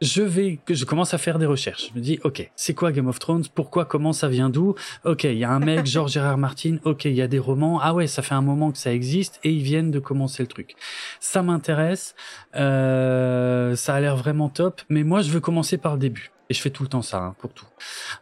Je 0.00 0.22
vais, 0.22 0.58
je 0.68 0.84
commence 0.84 1.12
à 1.12 1.18
faire 1.18 1.38
des 1.38 1.46
recherches. 1.46 1.90
Je 1.90 1.98
me 1.98 2.02
dis, 2.02 2.18
ok, 2.24 2.50
c'est 2.56 2.74
quoi 2.74 2.90
Game 2.90 3.06
of 3.06 3.18
Thrones? 3.18 3.44
Pourquoi? 3.54 3.84
Comment 3.84 4.12
ça 4.12 4.28
vient 4.28 4.48
d'où? 4.48 4.74
Ok, 5.04 5.24
il 5.24 5.36
y 5.36 5.44
a 5.44 5.50
un 5.50 5.60
mec, 5.60 5.84
George 5.86 6.16
R. 6.16 6.36
Martin. 6.38 6.78
Ok, 6.84 7.04
il 7.04 7.12
y 7.14 7.22
a 7.22 7.28
des 7.28 7.38
romans. 7.38 7.80
Ah 7.82 7.92
ouais, 7.92 8.06
ça 8.06 8.22
fait 8.22 8.34
un 8.34 8.42
moment 8.42 8.72
que 8.72 8.78
ça 8.78 8.92
existe 8.92 9.38
et 9.44 9.50
ils 9.50 9.62
viennent 9.62 9.90
de 9.90 9.98
commencer 9.98 10.42
le 10.42 10.46
truc. 10.46 10.74
Ça 11.20 11.42
m'intéresse. 11.42 12.14
Euh, 12.56 13.76
ça 13.76 13.94
a 13.94 14.00
l'air 14.00 14.16
vraiment 14.16 14.48
top. 14.48 14.80
Mais 14.88 15.02
moi, 15.02 15.20
je 15.22 15.30
veux 15.30 15.40
commencer 15.40 15.76
par 15.76 15.94
le 15.94 15.98
début. 15.98 16.30
Et 16.48 16.54
je 16.54 16.60
fais 16.60 16.70
tout 16.70 16.82
le 16.82 16.88
temps 16.88 17.02
ça 17.02 17.18
hein, 17.18 17.34
pour 17.38 17.52
tout. 17.52 17.66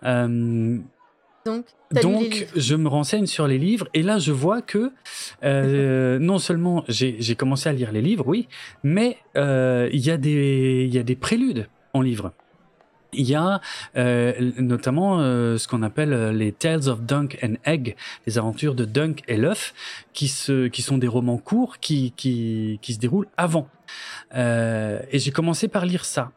Euh, 0.05 0.79
donc, 1.49 1.65
donc 2.03 2.47
je 2.55 2.75
me 2.75 2.89
renseigne 2.89 3.27
sur 3.27 3.47
les 3.47 3.59
livres 3.59 3.89
et 3.95 4.03
là 4.03 4.19
je 4.19 4.33
vois 4.33 4.63
que 4.63 4.93
euh, 5.45 6.19
non 6.19 6.39
seulement 6.39 6.85
j'ai 6.89 7.35
commencé 7.35 7.69
à 7.69 7.73
lire 7.73 7.93
les 7.93 8.03
livres, 8.03 8.25
oui, 8.27 8.49
mais 8.83 9.17
euh, 9.37 9.89
il 9.93 10.01
y 10.01 10.11
a 10.11 10.17
des 10.17 10.85
il 10.87 10.95
y 10.95 10.99
a 10.99 11.03
des 11.03 11.17
préludes 11.17 11.69
en 11.95 12.01
livre. 12.01 12.33
Il 13.15 13.27
y 13.27 13.35
a 13.35 13.63
euh, 13.97 14.53
notamment 14.59 15.21
euh, 15.21 15.57
ce 15.57 15.67
qu'on 15.67 15.83
appelle 15.83 16.37
les 16.37 16.53
Tales 16.53 16.89
of 16.89 17.01
Dunk 17.01 17.39
and 17.43 17.55
Egg, 17.65 17.97
les 18.27 18.37
aventures 18.37 18.75
de 18.75 18.85
Dunk 18.85 19.23
et 19.29 19.39
l'œuf, 19.39 19.73
qui 20.13 20.29
se, 20.29 20.67
qui 20.69 20.83
sont 20.83 20.99
des 20.99 21.09
romans 21.09 21.39
courts 21.39 21.79
qui 21.81 22.13
qui, 22.17 22.79
qui 22.83 22.93
se 22.93 22.99
déroulent 22.99 23.29
avant. 23.39 23.67
Euh, 24.35 25.01
et 25.11 25.19
j'ai 25.19 25.31
commencé 25.31 25.69
par 25.69 25.87
lire 25.87 26.05
ça. 26.05 26.33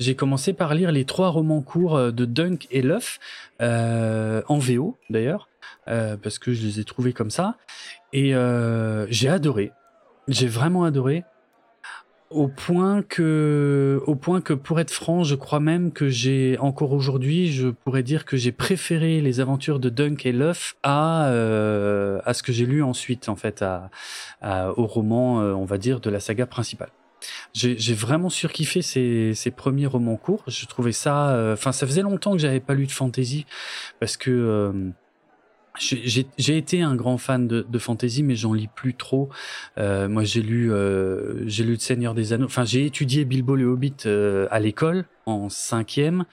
J'ai 0.00 0.14
commencé 0.14 0.52
par 0.52 0.74
lire 0.74 0.92
les 0.92 1.04
trois 1.04 1.28
romans 1.28 1.62
courts 1.62 1.96
euh, 1.96 2.10
de 2.10 2.24
Dunk 2.24 2.66
et 2.70 2.82
l'œuf, 2.82 3.20
euh, 3.60 4.42
en 4.48 4.58
VO 4.58 4.98
d'ailleurs, 5.10 5.48
euh, 5.88 6.16
parce 6.16 6.38
que 6.38 6.52
je 6.52 6.66
les 6.66 6.80
ai 6.80 6.84
trouvés 6.84 7.12
comme 7.12 7.30
ça. 7.30 7.56
Et 8.12 8.32
j'ai 9.08 9.28
adoré. 9.28 9.72
J'ai 10.28 10.46
vraiment 10.46 10.84
adoré. 10.84 11.24
Au 12.30 12.48
point 12.48 13.02
que, 13.02 14.00
au 14.06 14.14
point 14.14 14.40
que, 14.40 14.52
pour 14.52 14.80
être 14.80 14.90
franc, 14.90 15.24
je 15.24 15.34
crois 15.34 15.60
même 15.60 15.92
que 15.92 16.08
j'ai 16.08 16.56
encore 16.58 16.92
aujourd'hui, 16.92 17.52
je 17.52 17.68
pourrais 17.68 18.02
dire 18.02 18.24
que 18.24 18.36
j'ai 18.36 18.50
préféré 18.50 19.20
les 19.20 19.40
aventures 19.40 19.78
de 19.78 19.88
Dunk 19.88 20.26
et 20.26 20.32
l'œuf 20.32 20.76
à 20.82 21.24
à 21.26 22.34
ce 22.34 22.42
que 22.42 22.52
j'ai 22.52 22.66
lu 22.66 22.82
ensuite, 22.82 23.28
en 23.28 23.36
fait, 23.36 23.62
à, 23.62 23.90
au 24.76 24.86
roman, 24.86 25.38
on 25.38 25.64
va 25.64 25.78
dire, 25.78 26.00
de 26.00 26.08
la 26.10 26.20
saga 26.20 26.46
principale. 26.46 26.90
J'ai 27.52 27.94
vraiment 27.94 28.30
surkiffé 28.30 28.82
ces, 28.82 29.32
ces 29.34 29.50
premiers 29.50 29.86
romans 29.86 30.16
courts. 30.16 30.44
Je 30.46 30.66
trouvais 30.66 30.92
ça. 30.92 31.30
Euh, 31.30 31.54
enfin, 31.54 31.72
ça 31.72 31.86
faisait 31.86 32.02
longtemps 32.02 32.32
que 32.32 32.38
j'avais 32.38 32.60
pas 32.60 32.74
lu 32.74 32.86
de 32.86 32.92
fantasy 32.92 33.46
parce 34.00 34.16
que. 34.16 34.30
Euh, 34.30 34.90
j'ai 35.76 36.56
été 36.56 36.82
un 36.82 36.94
grand 36.94 37.18
fan 37.18 37.48
de, 37.48 37.66
de 37.68 37.78
fantasy, 37.80 38.22
mais 38.22 38.36
j'en 38.36 38.52
lis 38.52 38.68
plus 38.68 38.94
trop. 38.94 39.28
Euh, 39.76 40.08
moi, 40.08 40.22
j'ai 40.22 40.40
lu, 40.40 40.72
euh, 40.72 41.42
j'ai 41.48 41.64
lu 41.64 41.72
Le 41.72 41.78
Seigneur 41.78 42.14
des 42.14 42.32
Anneaux. 42.32 42.46
Enfin, 42.46 42.64
j'ai 42.64 42.86
étudié 42.86 43.24
Bilbo 43.24 43.56
le 43.56 43.64
Hobbit 43.64 43.96
euh, 44.06 44.46
à 44.52 44.60
l'école 44.60 45.04
en 45.26 45.48
cinquième 45.48 46.26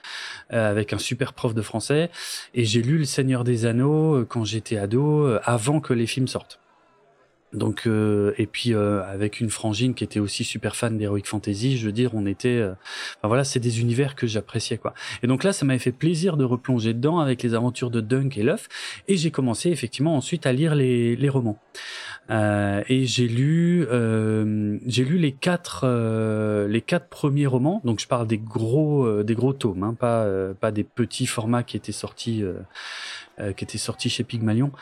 avec 0.50 0.92
un 0.92 0.98
super 0.98 1.32
prof 1.32 1.54
de 1.54 1.62
français, 1.62 2.10
et 2.54 2.64
j'ai 2.66 2.82
lu 2.82 2.98
Le 2.98 3.04
Seigneur 3.04 3.42
des 3.42 3.64
Anneaux 3.64 4.24
quand 4.26 4.44
j'étais 4.44 4.76
ado, 4.76 5.26
avant 5.44 5.80
que 5.80 5.94
les 5.94 6.06
films 6.06 6.28
sortent. 6.28 6.60
Donc 7.52 7.86
euh, 7.86 8.32
et 8.38 8.46
puis 8.46 8.72
euh, 8.72 9.02
avec 9.04 9.40
une 9.40 9.50
frangine 9.50 9.94
qui 9.94 10.04
était 10.04 10.20
aussi 10.20 10.44
super 10.44 10.74
fan 10.74 10.96
d'Heroic 10.96 11.24
Fantasy, 11.24 11.76
je 11.76 11.86
veux 11.86 11.92
dire, 11.92 12.14
on 12.14 12.24
était, 12.24 12.48
euh, 12.48 12.72
voilà, 13.22 13.44
c'est 13.44 13.60
des 13.60 13.80
univers 13.80 14.14
que 14.14 14.26
j'appréciais 14.26 14.78
quoi. 14.78 14.94
Et 15.22 15.26
donc 15.26 15.44
là, 15.44 15.52
ça 15.52 15.64
m'avait 15.64 15.78
fait 15.78 15.92
plaisir 15.92 16.36
de 16.36 16.44
replonger 16.44 16.94
dedans 16.94 17.18
avec 17.18 17.42
les 17.42 17.54
aventures 17.54 17.90
de 17.90 18.00
Dunk 18.00 18.38
et 18.38 18.42
l'œuf, 18.42 18.68
et 19.08 19.16
j'ai 19.16 19.30
commencé 19.30 19.70
effectivement 19.70 20.16
ensuite 20.16 20.46
à 20.46 20.52
lire 20.52 20.74
les, 20.74 21.14
les 21.16 21.28
romans. 21.28 21.58
et 22.30 23.04
j'ai 23.04 23.28
lu, 23.28 23.86
j'ai 24.86 25.04
lu 25.04 25.18
les 25.18 25.32
quatre, 25.32 25.86
les 26.66 26.80
quatre 26.80 27.08
premiers 27.08 27.46
romans. 27.46 27.82
Donc 27.84 28.00
je 28.00 28.06
parle 28.06 28.26
des 28.26 28.38
gros, 28.38 29.22
des 29.22 29.34
gros 29.34 29.52
tomes, 29.52 29.82
hein, 29.82 29.94
pas, 29.94 30.26
pas 30.58 30.70
des 30.70 30.84
petits 30.84 31.26
formats 31.26 31.62
qui 31.62 31.76
étaient 31.76 31.92
sortis 31.92 32.42
euh, 33.40 33.52
qui 33.52 33.64
était 33.64 33.78
sorti 33.78 34.08
chez 34.08 34.24
Pygmalion. 34.24 34.72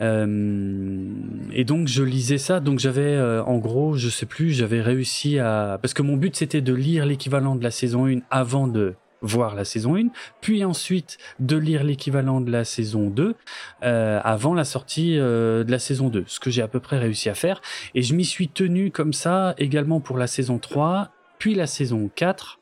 Euh, 0.00 1.12
et 1.52 1.64
donc 1.64 1.88
je 1.88 2.02
lisais 2.02 2.38
ça, 2.38 2.60
donc 2.60 2.78
j'avais 2.78 3.02
euh, 3.02 3.42
en 3.44 3.58
gros, 3.58 3.96
je 3.96 4.08
sais 4.08 4.26
plus, 4.26 4.52
j'avais 4.52 4.80
réussi 4.80 5.38
à 5.38 5.78
parce 5.80 5.94
que 5.94 6.02
mon 6.02 6.16
but 6.16 6.36
c'était 6.36 6.60
de 6.60 6.74
lire 6.74 7.06
l'équivalent 7.06 7.56
de 7.56 7.62
la 7.62 7.70
saison 7.70 8.06
1 8.06 8.20
avant 8.30 8.68
de 8.68 8.94
voir 9.20 9.54
la 9.54 9.64
saison 9.64 9.96
1, 9.96 10.08
puis 10.40 10.64
ensuite 10.64 11.18
de 11.40 11.56
lire 11.56 11.84
l'équivalent 11.84 12.40
de 12.40 12.50
la 12.50 12.64
saison 12.64 13.10
2 13.10 13.34
euh, 13.82 14.20
avant 14.22 14.54
la 14.54 14.64
sortie 14.64 15.18
euh, 15.18 15.64
de 15.64 15.70
la 15.70 15.78
saison 15.78 16.08
2, 16.08 16.24
ce 16.26 16.40
que 16.40 16.50
j'ai 16.50 16.62
à 16.62 16.68
peu 16.68 16.80
près 16.80 16.98
réussi 16.98 17.28
à 17.28 17.34
faire. 17.34 17.60
Et 17.94 18.02
je 18.02 18.14
m'y 18.14 18.24
suis 18.24 18.48
tenu 18.48 18.90
comme 18.90 19.12
ça 19.12 19.54
également 19.58 20.00
pour 20.00 20.18
la 20.18 20.26
saison 20.26 20.58
3, 20.58 21.10
puis 21.38 21.54
la 21.54 21.66
saison 21.66 22.10
4, 22.14 22.57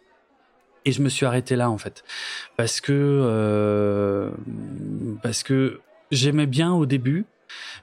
et 0.86 0.92
je 0.92 1.02
me 1.02 1.10
suis 1.10 1.26
arrêté 1.26 1.56
là 1.56 1.68
en 1.68 1.76
fait. 1.76 2.04
Parce 2.56 2.80
que 2.80 2.92
euh, 2.94 4.30
parce 5.22 5.42
que 5.42 5.80
j'aimais 6.10 6.46
bien 6.46 6.72
au 6.72 6.86
début. 6.86 7.26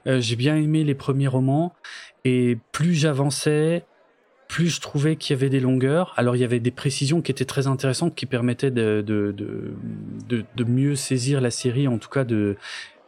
Euh, 0.06 0.20
j'ai 0.20 0.36
bien 0.36 0.56
aimé 0.56 0.82
les 0.82 0.94
premiers 0.94 1.28
romans. 1.28 1.72
Et 2.24 2.58
plus 2.72 2.94
j'avançais 2.94 3.84
plus 4.48 4.68
je 4.68 4.80
trouvais 4.80 5.16
qu'il 5.16 5.34
y 5.34 5.38
avait 5.38 5.50
des 5.50 5.60
longueurs. 5.60 6.12
Alors 6.16 6.36
il 6.36 6.40
y 6.40 6.44
avait 6.44 6.60
des 6.60 6.70
précisions 6.70 7.22
qui 7.22 7.30
étaient 7.30 7.44
très 7.44 7.66
intéressantes, 7.66 8.14
qui 8.14 8.26
permettaient 8.26 8.70
de, 8.70 9.02
de, 9.04 9.34
de, 9.34 10.64
mieux 10.64 10.94
saisir 10.94 11.40
la 11.40 11.50
série, 11.50 11.88
en 11.88 11.98
tout 11.98 12.08
cas 12.08 12.24
de 12.24 12.56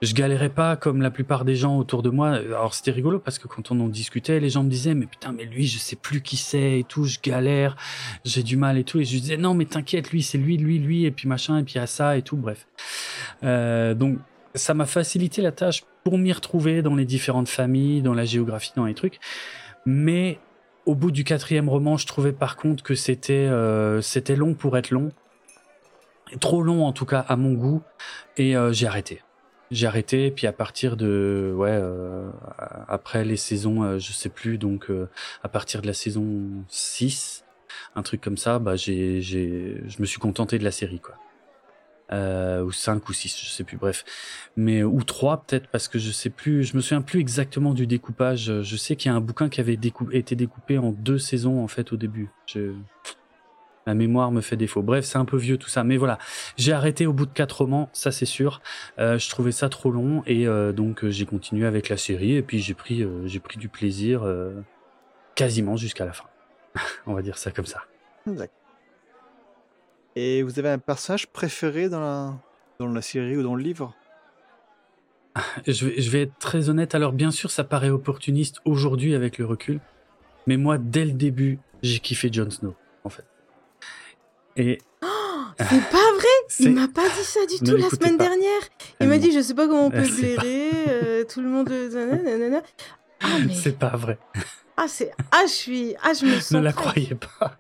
je 0.03 0.15
galérais 0.15 0.51
pas 0.51 0.77
comme 0.77 1.01
la 1.01 1.11
plupart 1.11 1.45
des 1.45 1.57
gens 1.57 1.79
autour 1.79 2.03
de 2.03 2.11
moi. 2.11 2.29
Alors 2.31 2.75
c'était 2.75 2.91
rigolo 2.91 3.19
parce 3.19 3.39
que 3.39 3.49
quand 3.49 3.71
on 3.71 3.81
en 3.81 3.89
discutait, 3.89 4.41
les 4.41 4.51
gens 4.51 4.63
me 4.63 4.69
disaient 4.69 4.95
mais 4.95 5.07
putain 5.07 5.33
mais 5.33 5.45
lui 5.45 5.67
je 5.67 5.79
sais 5.79 5.97
plus 5.97 6.21
qui 6.21 6.37
c'est 6.37 6.81
et 6.81 6.85
tout, 6.85 7.05
je 7.05 7.19
galère, 7.23 7.77
j'ai 8.25 8.43
du 8.43 8.57
mal 8.57 8.77
et 8.79 8.85
tout 8.85 9.01
et 9.01 9.05
je 9.05 9.19
disais 9.19 9.37
non 9.37 9.55
mais 9.55 9.65
t'inquiète 9.65 10.11
lui 10.11 10.23
c'est 10.23 10.39
lui 10.39 10.57
lui 10.59 10.79
lui 10.79 11.05
et 11.05 11.11
puis 11.11 11.29
machin 11.29 11.59
et 11.59 11.63
puis 11.63 11.79
à 11.79 11.87
ça 11.87 12.17
et 12.17 12.23
tout 12.23 12.37
bref. 12.37 12.67
Euh, 13.43 13.95
donc 13.95 14.19
ça 14.55 14.75
m'a 14.75 14.87
facilité 14.87 15.43
la 15.43 15.53
tâche 15.53 15.85
pour 16.05 16.19
m'y 16.19 16.33
retrouver 16.33 16.83
dans 16.83 16.95
les 16.95 17.05
différentes 17.05 17.49
familles, 17.49 18.03
dans 18.03 18.15
la 18.15 18.25
géographie, 18.25 18.73
dans 18.77 18.87
les 18.87 18.95
trucs. 18.95 19.19
Mais 19.85 20.39
au 20.87 20.95
bout 20.95 21.11
du 21.11 21.25
quatrième 21.25 21.69
roman, 21.69 21.97
je 21.97 22.07
trouvais 22.07 22.33
par 22.33 22.57
contre 22.57 22.83
que 22.83 22.95
c'était 22.95 23.33
euh, 23.33 24.01
c'était 24.03 24.37
long 24.37 24.55
pour 24.55 24.77
être 24.77 24.91
long, 24.91 25.11
trop 26.41 26.63
long 26.63 26.85
en 26.85 26.93
tout 26.93 27.07
cas 27.07 27.21
à 27.21 27.37
mon 27.37 27.55
goût 27.55 27.83
et 28.37 28.57
euh, 28.57 28.73
j'ai 28.73 28.87
arrêté 28.87 29.23
j'ai 29.71 29.87
arrêté 29.87 30.31
puis 30.31 30.47
à 30.47 30.53
partir 30.53 30.97
de 30.97 31.53
ouais 31.57 31.71
euh, 31.71 32.31
après 32.89 33.25
les 33.25 33.37
saisons 33.37 33.83
euh, 33.83 33.99
je 33.99 34.13
sais 34.13 34.29
plus 34.29 34.59
donc 34.59 34.91
euh, 34.91 35.09
à 35.43 35.49
partir 35.49 35.83
de 35.83 35.87
la 35.87 35.93
saison 35.93 36.25
6 36.69 37.45
un 37.95 38.03
truc 38.03 38.21
comme 38.21 38.37
ça 38.37 38.59
bah 38.59 38.77
j'ai 38.77 39.21
j'ai 39.21 39.83
je 39.87 40.01
me 40.01 40.07
suis 40.07 40.19
contenté 40.19 40.59
de 40.59 40.65
la 40.65 40.71
série 40.71 41.01
quoi. 41.01 41.15
Euh, 42.13 42.63
ou 42.63 42.71
5 42.71 43.09
ou 43.09 43.13
6 43.13 43.37
je 43.45 43.51
sais 43.51 43.65
plus 43.65 43.77
bref. 43.77 44.05
Mais 44.57 44.85
ou 44.85 45.03
3 45.03 45.45
peut-être 45.45 45.67
parce 45.69 45.89
que 45.89 45.99
je 45.99 46.13
sais 46.13 46.31
plus 46.31 46.63
je 46.63 46.77
me 46.77 46.81
souviens 46.81 47.03
plus 47.03 47.19
exactement 47.19 47.75
du 47.75 47.89
découpage. 47.89 48.63
Je 48.63 48.77
sais 48.77 48.95
qu'il 48.95 49.11
y 49.11 49.13
a 49.13 49.17
un 49.17 49.21
bouquin 49.21 49.49
qui 49.49 49.61
avait 49.61 49.77
été 50.13 50.37
découpé 50.37 50.79
en 50.79 50.93
deux 50.93 51.19
saisons 51.19 51.65
en 51.65 51.67
fait 51.67 51.93
au 51.93 51.97
début. 51.97 52.31
Je 52.47 52.75
la 53.87 53.95
mémoire 53.95 54.33
me 54.33 54.41
fait 54.41 54.57
défaut. 54.57 54.83
Bref, 54.83 55.05
c'est 55.05 55.19
un 55.19 55.25
peu 55.25 55.37
vieux 55.37 55.57
tout 55.57 55.69
ça, 55.69 55.85
mais 55.85 55.97
voilà. 55.97 56.19
J'ai 56.57 56.73
arrêté 56.73 57.07
au 57.07 57.13
bout 57.13 57.25
de 57.25 57.33
quatre 57.33 57.59
romans, 57.59 57.89
ça 57.93 58.11
c'est 58.11 58.27
sûr. 58.27 58.61
Euh, 58.99 59.19
je 59.19 59.31
trouvais 59.31 59.53
ça 59.53 59.69
trop 59.69 59.91
long 59.91 60.23
et 60.27 60.47
euh, 60.47 60.73
donc 60.73 61.05
euh, 61.05 61.11
j'ai 61.11 61.25
continué 61.25 61.67
avec 61.67 61.89
la 61.89 61.97
série 61.97 62.35
et 62.35 62.43
puis 62.43 62.59
j'ai 62.59 62.75
pris 62.75 63.03
euh, 63.03 63.27
j'ai 63.27 63.39
pris 63.39 63.59
du 63.59 63.69
plaisir 63.69 64.27
quasiment 65.35 65.77
jusqu'à 65.77 66.05
la 66.05 66.13
fin. 66.13 66.27
On 67.07 67.15
va 67.15 67.23
dire 67.23 67.39
ça 67.39 67.51
comme 67.53 67.67
ça. 67.67 67.85
Et 70.17 70.43
vous 70.43 70.59
avez 70.59 70.71
un 70.71 70.79
personnage 70.79 71.29
préféré 71.29 71.89
dans 71.89 72.01
la, 72.01 72.35
dans 72.81 72.89
la 72.89 73.03
série 73.03 73.37
ou 73.37 73.43
dans 73.43 73.55
le 73.55 73.63
livre? 73.63 73.95
Je 75.67 75.87
vais, 75.87 76.01
je 76.01 76.11
vais 76.11 76.23
être 76.23 76.39
très 76.39 76.71
honnête. 76.71 76.95
Alors 76.95 77.13
bien 77.13 77.31
sûr, 77.31 77.51
ça 77.51 77.63
paraît 77.63 77.91
opportuniste 77.91 78.61
aujourd'hui 78.65 79.15
avec 79.15 79.37
le 79.37 79.45
recul, 79.45 79.81
mais 80.47 80.57
moi 80.57 80.79
dès 80.79 81.05
le 81.05 81.13
début, 81.13 81.59
j'ai 81.83 81.99
kiffé 81.99 82.31
Jon 82.33 82.51
Snow 82.51 82.75
en 83.05 83.11
fait. 83.11 83.36
Et 84.57 84.79
C'est 85.59 85.91
pas 85.91 85.97
vrai 85.97 86.37
Il 86.61 86.73
m'a 86.73 86.89
pas 86.89 87.09
dit 87.09 87.25
ça 87.25 87.41
du 87.47 87.55
Ne 87.65 87.71
tout 87.71 87.77
la 87.77 87.89
semaine 87.91 88.17
pas. 88.19 88.25
dernière. 88.25 88.61
Il 88.79 88.95
Elle 89.01 89.09
m'a 89.09 89.19
dit 89.19 89.33
je 89.33 89.41
sais 89.41 89.55
pas 89.55 89.67
comment 89.67 89.87
on 89.87 89.91
peut 89.91 89.99
Euh, 89.99 90.05
c'est 90.05 90.35
pas- 90.37 90.43
blairer, 90.43 90.71
euh, 90.89 91.25
tout 91.25 91.41
le 91.41 91.49
monde... 91.49 91.71
euh, 91.71 92.23
nanana. 92.23 92.63
Ah 93.23 93.27
mais... 93.47 93.55
c'est 93.55 93.79
pas 93.79 93.97
vrai. 93.97 94.19
Ah 94.77 94.87
c'est... 94.89 95.13
Ah 95.33 95.43
je 95.47 95.53
suis... 95.53 95.95
Ah 96.03 96.13
je 96.19 96.27
me 96.27 96.35
sens... 96.41 96.53
Ne 96.53 96.61
la 96.61 96.73
prête. 96.73 96.85
croyez 96.93 97.15
pas. 97.39 97.57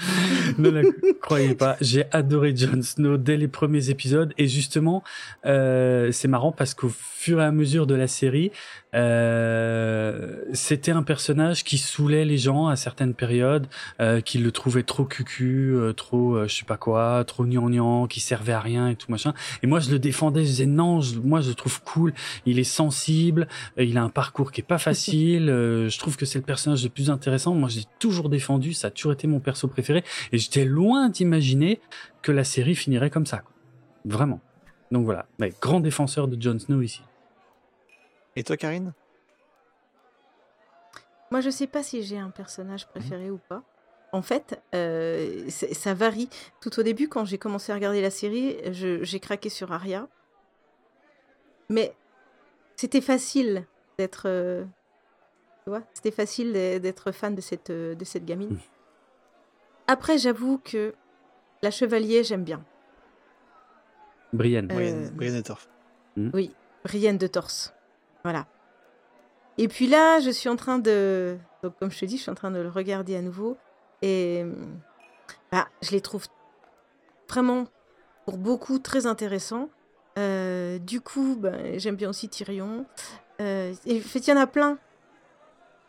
ne 0.58 0.68
la 0.70 0.82
croyez 1.20 1.54
pas. 1.54 1.76
J'ai 1.80 2.04
adoré 2.12 2.54
Jon 2.56 2.82
Snow 2.82 3.16
dès 3.16 3.36
les 3.36 3.48
premiers 3.48 3.90
épisodes 3.90 4.32
et 4.38 4.46
justement, 4.46 5.02
euh, 5.46 6.12
c'est 6.12 6.28
marrant 6.28 6.52
parce 6.52 6.74
qu'au 6.74 6.88
fur 6.88 7.40
et 7.40 7.44
à 7.44 7.50
mesure 7.52 7.86
de 7.86 7.94
la 7.96 8.06
série, 8.06 8.52
euh, 8.94 10.42
c'était 10.52 10.92
un 10.92 11.02
personnage 11.02 11.64
qui 11.64 11.78
saoulait 11.78 12.24
les 12.24 12.38
gens 12.38 12.68
à 12.68 12.76
certaines 12.76 13.14
périodes, 13.14 13.66
euh, 14.00 14.20
qui 14.20 14.38
le 14.38 14.52
trouvaient 14.52 14.82
trop 14.82 15.04
cucu, 15.04 15.72
euh, 15.74 15.92
trop 15.92 16.34
euh, 16.36 16.48
je 16.48 16.54
sais 16.56 16.64
pas 16.64 16.76
quoi, 16.76 17.24
trop 17.26 17.44
gnangnan, 17.44 18.06
qui 18.06 18.20
servait 18.20 18.52
à 18.52 18.60
rien 18.60 18.88
et 18.88 18.96
tout 18.96 19.10
machin. 19.10 19.34
Et 19.62 19.66
moi 19.66 19.80
je 19.80 19.90
le 19.90 19.98
défendais, 19.98 20.42
je 20.44 20.48
disais 20.50 20.66
non, 20.66 21.00
je- 21.00 21.18
moi 21.18 21.40
je 21.40 21.48
le 21.50 21.54
trouve 21.54 21.82
cool, 21.82 22.12
il 22.46 22.58
est 22.58 22.64
sensible, 22.64 23.48
euh, 23.78 23.84
il 23.84 23.98
a 23.98 24.02
un 24.02 24.08
parcours 24.10 24.52
qui 24.52 24.60
est 24.60 24.64
pas 24.64 24.78
facile, 24.78 25.48
euh, 25.50 25.88
je 25.88 25.98
trouve 25.98 26.16
que 26.16 26.26
c'est 26.26 26.38
le 26.38 26.44
personnage 26.44 26.82
le 26.82 26.88
plus 26.90 27.10
intéressant. 27.10 27.54
Moi 27.54 27.68
j'ai 27.68 27.84
toujours 27.98 28.28
défendu, 28.28 28.72
ça 28.72 28.88
a 28.88 28.90
toujours 28.90 29.12
été 29.12 29.26
mon 29.26 29.40
perso 29.40 29.68
préféré 29.68 30.04
et 30.32 30.38
j'étais 30.38 30.64
loin 30.64 31.08
d'imaginer 31.08 31.80
que 32.22 32.32
la 32.32 32.44
série 32.44 32.74
finirait 32.74 33.10
comme 33.10 33.26
ça. 33.26 33.38
quoi. 33.38 33.52
Vraiment. 34.04 34.40
Donc 34.90 35.04
voilà, 35.04 35.26
Ouais, 35.38 35.52
grand 35.60 35.80
défenseur 35.80 36.28
de 36.28 36.40
Jon 36.40 36.58
Snow 36.58 36.80
ici. 36.80 37.02
Et 38.38 38.44
toi, 38.44 38.56
Karine? 38.56 38.92
Moi, 41.32 41.40
je 41.40 41.50
sais 41.50 41.66
pas 41.66 41.82
si 41.82 42.04
j'ai 42.04 42.18
un 42.18 42.30
personnage 42.30 42.86
préféré 42.86 43.32
ou 43.32 43.38
pas. 43.48 43.64
En 44.12 44.22
fait, 44.22 44.62
euh, 44.76 45.50
ça 45.50 45.92
varie. 45.92 46.30
Tout 46.60 46.78
au 46.78 46.84
début, 46.84 47.08
quand 47.08 47.24
j'ai 47.24 47.36
commencé 47.36 47.72
à 47.72 47.74
regarder 47.74 48.00
la 48.00 48.12
série, 48.12 48.56
j'ai 48.72 49.18
craqué 49.20 49.48
sur 49.48 49.72
Arya. 49.72 50.06
Mais 51.68 51.96
c'était 52.76 53.00
facile 53.00 53.66
d'être. 53.98 54.26
euh, 54.26 54.64
tu 55.64 55.70
vois, 55.70 55.82
c'était 55.94 56.12
facile 56.12 56.52
d'e- 56.52 56.78
d'être 56.78 57.10
fan 57.10 57.34
de 57.34 57.40
cette, 57.40 57.72
de 57.72 58.04
cette 58.04 58.24
gamine. 58.24 58.56
Après, 59.88 60.16
j'avoue 60.16 60.58
que 60.58 60.94
la 61.62 61.72
chevalier, 61.72 62.22
j'aime 62.22 62.44
bien. 62.44 62.64
Brienne. 64.32 64.66
Euh, 64.66 64.74
Brienne, 64.74 65.10
Brienne 65.16 65.34
et 65.34 65.42
Torf. 65.42 65.68
Oui, 66.16 66.54
Brienne 66.84 67.18
de 67.18 67.26
Torse. 67.26 67.74
Voilà. 68.28 68.46
Et 69.56 69.68
puis 69.68 69.86
là, 69.86 70.20
je 70.20 70.28
suis 70.28 70.50
en 70.50 70.56
train 70.56 70.78
de. 70.78 71.38
Donc, 71.62 71.78
comme 71.78 71.90
je 71.90 71.98
te 71.98 72.04
dis, 72.04 72.18
je 72.18 72.22
suis 72.22 72.30
en 72.30 72.34
train 72.34 72.50
de 72.50 72.58
le 72.58 72.68
regarder 72.68 73.16
à 73.16 73.22
nouveau. 73.22 73.56
Et. 74.02 74.44
bah, 75.50 75.66
je 75.80 75.92
les 75.92 76.02
trouve 76.02 76.26
vraiment, 77.26 77.68
pour 78.26 78.36
beaucoup, 78.36 78.78
très 78.78 79.06
intéressants. 79.06 79.70
Euh, 80.18 80.78
du 80.78 81.00
coup, 81.00 81.36
ben, 81.38 81.78
j'aime 81.78 81.96
bien 81.96 82.10
aussi 82.10 82.28
Tyrion. 82.28 82.84
Euh, 83.40 83.72
en 83.72 84.00
fait, 84.00 84.18
il 84.18 84.28
y 84.28 84.32
en 84.34 84.36
a 84.36 84.46
plein. 84.46 84.76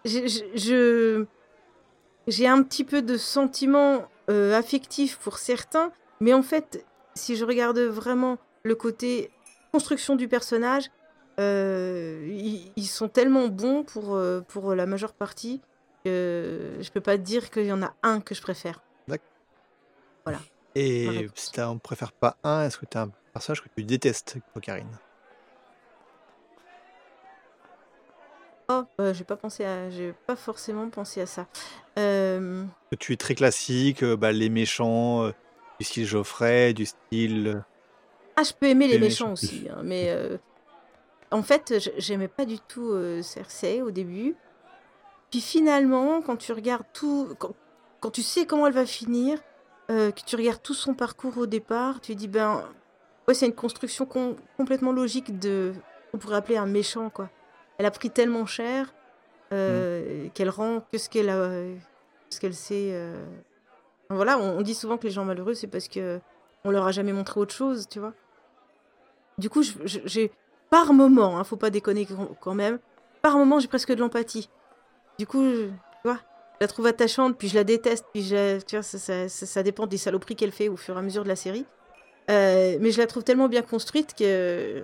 J'ai 0.06 1.28
un 2.48 2.64
petit 2.64 2.86
peu 2.86 3.02
de 3.02 3.18
sentiments 3.18 4.08
euh, 4.30 4.58
affectifs 4.58 5.18
pour 5.18 5.40
certains, 5.40 5.92
mais 6.22 6.34
en 6.34 6.44
fait, 6.44 6.86
si 7.16 7.36
je 7.36 7.44
regarde 7.44 7.80
vraiment 7.80 8.38
le 8.64 8.76
côté 8.76 9.30
construction 9.74 10.16
du 10.16 10.30
personnage, 10.30 10.90
euh, 11.40 12.26
ils, 12.28 12.72
ils 12.76 12.86
sont 12.88 13.08
tellement 13.10 13.48
bons 13.48 13.84
pour, 13.84 14.16
euh, 14.16 14.42
pour 14.42 14.76
la 14.76 14.86
majeure 14.86 15.14
partie 15.14 15.62
que 16.06 16.78
je 16.80 16.90
peux 16.92 17.02
pas 17.02 17.18
dire 17.18 17.50
qu'il 17.52 17.66
y 17.66 17.72
en 17.74 17.82
a 17.84 17.94
un 18.04 18.22
que 18.22 18.34
je 18.36 18.42
préfère. 18.42 18.82
Ma 20.26 20.34
Et 20.76 21.08
réponse. 21.10 21.32
si 21.36 21.52
tu 21.52 21.60
n'en 21.60 21.78
préfères 21.80 22.12
pas 22.12 22.38
un, 22.44 22.66
est-ce 22.66 22.78
que 22.78 22.86
tu 22.86 22.98
as 22.98 23.02
un 23.02 23.12
personnage 23.34 23.62
que 23.64 23.70
tu 23.76 23.84
détestes, 23.84 24.38
Karine 24.62 24.88
Oh, 28.72 28.84
euh, 29.02 29.16
j'ai 29.16 29.24
pas 29.24 29.36
pensé 29.36 29.66
à, 29.66 29.90
j'ai 29.90 30.14
pas 30.28 30.36
forcément 30.36 30.88
pensé 30.90 31.22
à 31.22 31.26
ça. 31.26 31.48
Euh, 31.98 32.66
tu 33.00 33.14
es 33.14 33.18
très 33.18 33.34
classique, 33.34 34.04
euh, 34.04 34.16
bah, 34.16 34.32
les 34.32 34.50
méchants, 34.50 35.32
du 35.80 35.86
style 35.86 36.06
Geoffrey, 36.06 36.74
du 36.74 36.86
style. 36.86 37.64
Ah, 38.36 38.44
je 38.44 38.54
peux 38.54 38.68
aimer 38.68 38.88
les 38.88 38.94
Les 38.94 39.00
méchants 39.00 39.30
méchants. 39.30 39.34
aussi, 39.34 39.68
hein, 39.72 39.82
mais 39.84 40.16
en 41.32 41.44
fait, 41.44 41.74
j'aimais 41.98 42.28
pas 42.28 42.46
du 42.46 42.60
tout 42.60 42.92
euh, 42.92 43.22
Cersei 43.22 43.82
au 43.82 43.92
début. 43.92 44.36
Puis 45.32 45.42
finalement, 45.42 46.22
quand 46.22 46.38
tu 46.38 46.52
regardes 46.54 46.86
tout, 46.92 47.36
quand, 47.38 47.54
quand 48.00 48.10
tu 48.10 48.24
sais 48.24 48.46
comment 48.46 48.66
elle 48.68 48.74
va 48.74 48.86
finir, 48.86 49.40
euh, 49.92 50.12
que 50.12 50.22
tu 50.26 50.36
regardes 50.36 50.62
tout 50.62 50.74
son 50.74 50.94
parcours 50.96 51.38
au 51.38 51.46
départ, 51.46 52.02
tu 52.02 52.16
dis 52.16 52.28
ben, 52.28 52.64
ouais, 53.28 53.34
c'est 53.36 53.46
une 53.46 53.54
construction 53.54 54.06
com- 54.06 54.36
complètement 54.58 54.92
logique 54.92 55.38
de, 55.38 55.74
on 56.14 56.18
pourrait 56.18 56.38
appeler 56.38 56.58
un 56.58 56.66
méchant 56.66 57.10
quoi. 57.12 57.30
Elle 57.78 57.86
a 57.86 57.92
pris 57.92 58.10
tellement 58.10 58.46
cher 58.48 58.94
euh, 59.54 60.28
qu'elle 60.34 60.50
rend 60.50 60.82
que 60.92 60.98
ce 60.98 61.10
qu'elle 61.10 61.30
a, 61.30 61.50
ce 62.30 62.40
qu'elle 62.40 62.56
sait. 62.56 62.90
euh. 62.92 63.24
Voilà, 64.10 64.40
on, 64.40 64.58
on 64.58 64.62
dit 64.64 64.74
souvent 64.74 64.98
que 64.98 65.04
les 65.04 65.12
gens 65.12 65.26
malheureux, 65.26 65.54
c'est 65.54 65.68
parce 65.68 65.88
que 65.88 66.20
on 66.66 66.72
leur 66.72 66.86
a 66.88 66.92
jamais 66.92 67.14
montré 67.14 67.40
autre 67.40 67.54
chose, 67.54 67.88
tu 67.88 68.00
vois. 68.00 68.14
Du 69.38 69.50
coup, 69.50 69.62
j'ai 69.86 70.32
par 70.70 70.94
moment, 70.94 71.38
hein, 71.40 71.44
faut 71.44 71.56
pas 71.58 71.70
déconner 71.70 72.08
quand- 72.42 72.54
même, 72.56 72.80
par 73.22 73.38
moment, 73.38 73.60
j'ai 73.60 73.68
presque 73.68 73.92
de 73.94 74.00
l'empathie. 74.00 74.50
Du 75.18 75.26
coup, 75.28 75.44
je, 75.44 75.68
tu 75.68 75.74
vois, 76.06 76.20
je 76.54 76.58
la 76.62 76.68
trouve 76.68 76.86
attachante, 76.88 77.38
puis 77.38 77.48
je 77.50 77.56
la 77.56 77.64
déteste, 77.64 78.06
puis 78.14 78.24
je 78.24 78.60
tu 78.62 78.76
vois, 78.76 78.84
ça, 78.84 78.98
ça- 78.98 79.30
ça- 79.30 79.46
ça 79.46 79.64
dépend 79.64 79.88
des 79.88 79.98
saloperies 79.98 80.36
qu'elle 80.36 80.52
fait 80.52 80.70
au 80.70 80.78
fur 80.78 80.96
et 80.96 81.00
à 81.00 81.02
mesure 81.02 81.24
de 81.24 81.30
la 81.30 81.36
série. 81.36 81.66
Euh, 82.30 82.78
mais 82.80 82.92
je 82.92 83.00
la 83.00 83.08
trouve 83.08 83.24
tellement 83.24 83.48
bien 83.50 83.62
construite 83.64 84.14
que 84.16 84.84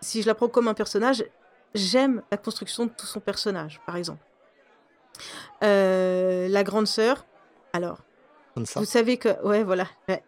si 0.00 0.22
je 0.22 0.26
la 0.26 0.34
prends 0.34 0.48
comme 0.48 0.68
un 0.68 0.74
personnage, 0.74 1.24
j'aime 1.74 2.22
la 2.30 2.36
construction 2.36 2.86
de 2.86 2.90
tout 2.90 3.06
son 3.06 3.20
personnage, 3.20 3.80
par 3.86 3.96
exemple. 3.96 4.22
Euh, 5.62 6.48
la 6.48 6.64
grande 6.64 6.86
sœur, 6.86 7.24
alors, 7.72 7.98
vous 8.80 8.84
savez 8.84 9.16
que. 9.18 9.40
Ouais, 9.46 9.62
voilà. 9.64 9.86
Ouais. 10.08 10.22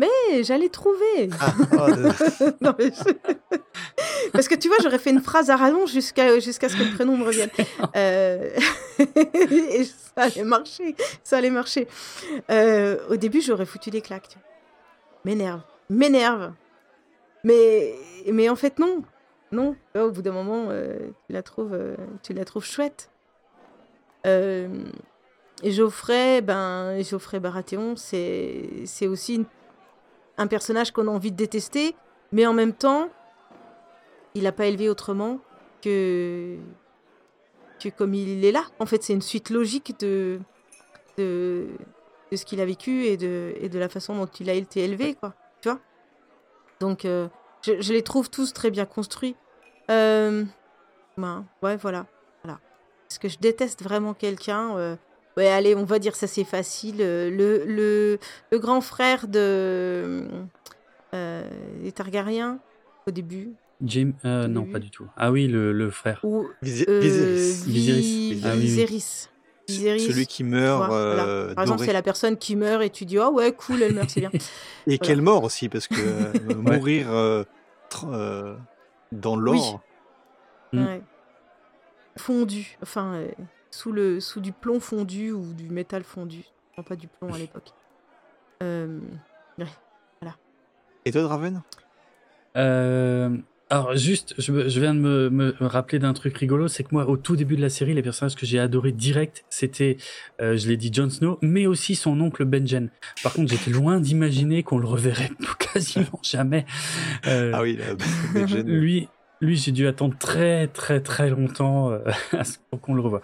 Mais 0.00 0.42
j'allais 0.44 0.70
trouver. 0.70 1.28
Ah, 1.38 1.52
oh, 1.72 1.90
de- 1.90 2.54
Non, 2.64 2.74
mais 2.78 2.86
je- 2.90 4.30
Parce 4.32 4.48
que 4.48 4.54
tu 4.54 4.68
vois, 4.68 4.78
j'aurais 4.82 4.98
fait 4.98 5.10
une 5.10 5.20
phrase 5.20 5.50
à 5.50 5.56
rallonge 5.56 5.90
jusqu'à 5.92 6.38
jusqu'à 6.40 6.70
ce 6.70 6.76
que 6.76 6.82
le 6.84 6.94
prénom 6.94 7.16
me 7.18 7.24
revienne. 7.26 7.50
Euh, 7.96 8.50
Et 8.98 9.84
ça 9.84 10.22
allait 10.22 10.44
marcher. 10.44 10.94
Ça 11.22 11.36
allait 11.38 11.50
marcher. 11.50 11.86
Euh, 12.50 12.96
Au 13.10 13.16
début, 13.16 13.40
j'aurais 13.42 13.66
foutu 13.66 13.90
des 13.90 14.00
claques. 14.00 14.36
M'énerve. 15.24 15.60
M'énerve. 15.90 16.52
Mais, 17.44 17.94
mais 18.32 18.48
en 18.48 18.56
fait, 18.56 18.78
non. 18.78 19.02
Non. 19.52 19.76
Au 19.96 20.10
bout 20.10 20.22
d'un 20.22 20.32
moment, 20.32 20.68
euh, 20.70 20.96
tu, 21.26 21.32
la 21.34 21.42
trouves, 21.42 21.78
tu 22.22 22.32
la 22.32 22.44
trouves 22.46 22.64
chouette. 22.64 23.10
Euh, 24.26 24.68
Geoffrey, 25.64 26.40
ben, 26.40 27.02
Geoffrey 27.02 27.38
Baratheon, 27.40 27.96
c'est, 27.96 28.62
c'est 28.86 29.06
aussi 29.06 29.44
un 30.40 30.46
personnage 30.46 30.90
qu'on 30.90 31.06
a 31.06 31.10
envie 31.10 31.30
de 31.30 31.36
détester, 31.36 31.94
mais 32.32 32.46
en 32.46 32.54
même 32.54 32.72
temps, 32.72 33.10
il 34.34 34.44
n'a 34.44 34.52
pas 34.52 34.66
élevé 34.66 34.88
autrement 34.88 35.38
que, 35.82 36.56
comme 37.98 38.14
il 38.14 38.42
est 38.44 38.52
là. 38.52 38.64
En 38.78 38.86
fait, 38.86 39.02
c'est 39.02 39.12
une 39.12 39.20
suite 39.20 39.50
logique 39.50 40.00
de, 40.00 40.40
de, 41.18 41.68
ce 42.32 42.44
qu'il 42.46 42.60
a 42.62 42.64
vécu 42.64 43.04
et 43.04 43.18
de, 43.18 43.78
la 43.78 43.90
façon 43.90 44.16
dont 44.16 44.30
il 44.40 44.48
a 44.48 44.54
été 44.54 44.82
élevé, 44.82 45.14
quoi. 45.14 45.34
Tu 45.60 45.68
vois? 45.68 45.78
Donc, 46.80 47.04
euh, 47.04 47.28
je, 47.60 47.82
je, 47.82 47.92
les 47.92 48.02
trouve 48.02 48.30
tous 48.30 48.54
très 48.54 48.70
bien 48.70 48.86
construits. 48.86 49.36
Euh, 49.90 50.44
ben, 51.18 51.44
ouais, 51.62 51.76
voilà. 51.76 52.06
voilà. 52.42 52.60
Parce 53.06 53.18
que 53.18 53.28
je 53.28 53.38
déteste 53.38 53.82
vraiment 53.82 54.14
quelqu'un. 54.14 54.74
Euh, 54.78 54.96
ouais, 55.36 55.48
allez, 55.48 55.74
on 55.74 55.84
va 55.84 55.98
dire 55.98 56.16
ça, 56.16 56.26
c'est 56.26 56.44
facile. 56.44 56.98
Le, 56.98 57.64
le, 57.66 58.18
le, 58.50 58.58
grand 58.58 58.80
frère 58.80 59.28
de. 59.28 60.26
des 61.12 61.92
Targaryens, 61.92 62.58
au 63.06 63.10
début? 63.10 63.52
Jim, 63.82 64.12
euh, 64.26 64.46
non, 64.46 64.64
pas 64.66 64.78
du 64.78 64.90
tout. 64.90 65.06
Ah 65.16 65.32
oui, 65.32 65.46
le, 65.46 65.72
le 65.72 65.90
frère. 65.90 66.20
Ou, 66.22 66.46
Viserys. 66.60 67.62
Viserys. 67.66 68.40
Ah 68.44 68.48
oui, 68.52 68.58
oui. 68.58 68.60
Viserys. 68.66 69.28
Viserys. 69.66 70.00
Celui 70.00 70.26
qui 70.26 70.44
meurt. 70.44 70.86
Voilà. 70.86 71.24
euh, 71.24 71.54
Par 71.54 71.64
exemple, 71.64 71.84
c'est 71.84 71.92
la 71.92 72.02
personne 72.02 72.36
qui 72.36 72.56
meurt 72.56 72.82
et 72.82 72.90
tu 72.90 73.06
dis, 73.06 73.18
oh 73.18 73.30
ouais, 73.30 73.52
cool, 73.52 73.82
elle 73.82 73.94
meurt, 73.94 74.10
c'est 74.10 74.20
bien. 74.20 74.30
Et 74.86 74.98
quelle 74.98 75.22
mort 75.22 75.44
aussi, 75.44 75.68
parce 75.70 75.86
que 75.88 75.94
euh, 75.96 76.54
mourir 76.56 77.10
euh, 77.10 77.44
euh, 78.04 78.56
dans 79.12 79.36
l'or. 79.36 79.80
Mm. 80.72 80.84
Ouais. 80.86 81.02
Fondu, 82.16 82.76
enfin, 82.82 83.14
euh, 83.14 83.28
sous, 83.70 83.92
le, 83.92 84.20
sous 84.20 84.40
du 84.40 84.52
plomb 84.52 84.80
fondu 84.80 85.32
ou 85.32 85.52
du 85.54 85.68
métal 85.68 86.04
fondu. 86.04 86.44
Non, 86.76 86.84
pas 86.84 86.96
du 86.96 87.08
plomb 87.08 87.32
à 87.32 87.38
l'époque. 87.38 87.70
Euh, 88.62 89.00
Et 91.04 91.12
toi, 91.12 91.22
Draven? 91.22 91.62
Euh, 92.56 93.36
alors 93.70 93.96
juste, 93.96 94.34
je, 94.38 94.68
je 94.68 94.80
viens 94.80 94.94
de 94.94 94.98
me, 95.00 95.30
me- 95.30 95.54
me 95.60 95.66
rappeler 95.66 95.98
d'un 96.00 96.12
truc 96.12 96.36
rigolo, 96.36 96.66
c'est 96.68 96.82
que 96.82 96.88
moi, 96.92 97.08
au 97.08 97.16
tout 97.16 97.36
début 97.36 97.56
de 97.56 97.62
la 97.62 97.70
série, 97.70 97.94
les 97.94 98.02
personnages 98.02 98.34
que 98.34 98.44
j'ai 98.44 98.58
adorés 98.58 98.92
direct, 98.92 99.44
c'était, 99.48 99.96
euh, 100.40 100.56
je 100.56 100.68
l'ai 100.68 100.76
dit, 100.76 100.90
Jon 100.92 101.08
Snow, 101.08 101.38
mais 101.42 101.66
aussi 101.66 101.94
son 101.94 102.20
oncle 102.20 102.44
Benjen. 102.44 102.90
Par 103.22 103.32
contre, 103.32 103.50
j'étais 103.52 103.70
loin 103.70 104.00
d'imaginer 104.00 104.62
qu'on 104.62 104.78
le 104.78 104.88
reverrait 104.88 105.30
quasiment 105.72 106.20
jamais. 106.22 106.66
Euh, 107.26 107.52
Ah 107.54 107.62
oui, 107.62 107.78
Benjen. 108.34 108.66
Lui, 108.66 109.08
lui 109.40 109.56
j'ai 109.56 109.72
dû 109.72 109.86
attendre 109.86 110.14
très 110.18 110.66
très 110.68 111.00
très 111.00 111.30
longtemps 111.30 111.90
euh, 111.90 111.98
à 112.32 112.44
ce- 112.44 112.58
pour 112.70 112.80
qu'on 112.80 112.94
le 112.94 113.00
revoie. 113.02 113.22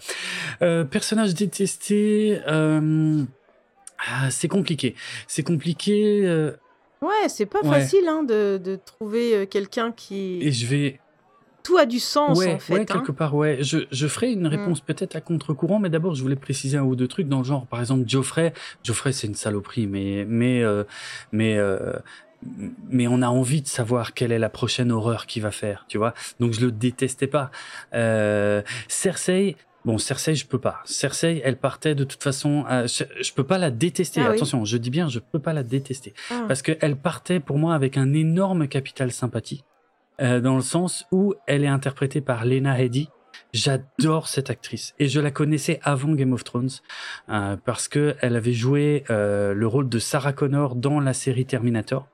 Euh, 0.62 0.84
personnage 0.84 1.34
détesté, 1.34 2.40
euh, 2.48 3.22
ah, 4.08 4.30
c'est 4.30 4.48
compliqué. 4.48 4.94
C'est 5.26 5.42
compliqué. 5.42 6.22
euh, 6.26 6.52
Ouais, 7.02 7.28
c'est 7.28 7.46
pas 7.46 7.60
Ouais. 7.62 7.80
facile 7.80 8.06
hein, 8.08 8.22
de, 8.22 8.58
de 8.62 8.76
trouver 8.76 9.46
quelqu'un 9.46 9.90
et 9.90 9.94
qui. 9.94 10.50
je 10.52 10.66
vais 10.66 10.98
Tout 11.62 11.76
a 11.76 11.84
du 11.84 11.98
sens 11.98 12.38
ouais, 12.38 12.54
en 12.54 12.58
fait. 12.58 12.72
ouais, 12.74 12.80
hein. 12.80 12.84
quelque 12.86 13.12
part, 13.12 13.34
ouais. 13.34 13.58
Je, 13.60 13.80
je 13.90 14.06
ferai 14.06 14.32
une 14.32 14.46
réponse 14.46 14.80
peut-être 14.80 15.14
à 15.16 15.20
contre-courant, 15.20 15.78
mais 15.78 15.90
d'abord, 15.90 16.14
je 16.14 16.22
voulais 16.22 16.36
préciser 16.36 16.78
un 16.78 16.84
ou 16.84 16.96
deux 16.96 17.08
trucs 17.08 17.28
dans 17.28 17.38
le 17.38 17.44
genre. 17.44 17.66
Par 17.66 17.80
exemple, 17.80 18.08
Geoffrey. 18.08 18.52
Geoffrey, 18.82 19.12
c'est 19.12 19.26
une 19.26 19.34
saloperie, 19.34 19.86
mais, 19.86 20.24
mais, 20.26 20.62
mais, 21.32 21.58
mais 22.88 23.06
on 23.08 23.22
a 23.22 23.28
envie 23.28 23.62
de 23.62 23.66
savoir 23.68 24.14
quelle 24.14 24.32
est 24.32 24.38
la 24.38 24.48
prochaine 24.50 24.92
horreur 24.92 25.26
qu'il 25.26 25.42
va 25.42 25.50
faire, 25.50 25.84
tu 25.88 25.98
vois. 25.98 26.14
Donc, 26.40 26.52
je 26.52 26.60
le 26.60 26.72
détestais 26.72 27.26
pas. 27.26 27.50
Euh, 27.94 28.62
Cersei. 28.88 29.56
Bon, 29.84 29.98
Cersei, 29.98 30.34
je 30.34 30.46
peux 30.46 30.58
pas. 30.58 30.80
Cersei, 30.84 31.40
elle 31.44 31.56
partait 31.56 31.94
de 31.94 32.02
toute 32.04 32.22
façon. 32.22 32.64
euh, 32.68 32.88
je, 32.88 33.04
je 33.22 33.32
peux 33.32 33.44
pas 33.44 33.56
la 33.58 33.70
détester. 33.70 34.20
Ah 34.20 34.30
oui. 34.30 34.36
Attention, 34.36 34.64
je 34.64 34.76
dis 34.78 34.90
bien, 34.90 35.08
je 35.08 35.20
peux 35.20 35.38
pas 35.38 35.52
la 35.52 35.62
détester 35.62 36.12
Ah. 36.30 36.44
parce 36.48 36.62
qu'elle 36.62 36.96
partait 36.96 37.38
pour 37.38 37.58
moi 37.58 37.74
avec 37.74 37.96
un 37.96 38.12
énorme 38.12 38.66
capital 38.66 39.12
sympathie, 39.12 39.62
euh, 40.20 40.40
dans 40.40 40.56
le 40.56 40.62
sens 40.62 41.06
où 41.12 41.34
elle 41.46 41.62
est 41.62 41.68
interprétée 41.68 42.20
par 42.20 42.44
Lena 42.44 42.80
Headey. 42.80 43.06
J'adore 43.52 44.26
cette 44.28 44.50
actrice 44.50 44.92
et 44.98 45.08
je 45.08 45.20
la 45.20 45.30
connaissais 45.30 45.78
avant 45.82 46.12
Game 46.14 46.32
of 46.32 46.42
Thrones 46.42 46.68
euh, 47.28 47.56
parce 47.64 47.86
que 47.86 48.16
elle 48.20 48.34
avait 48.34 48.52
joué 48.52 49.04
le 49.08 49.64
rôle 49.66 49.88
de 49.88 49.98
Sarah 49.98 50.32
Connor 50.32 50.74
dans 50.74 50.98
la 51.00 51.12
série 51.12 51.46
Terminator. 51.46 52.08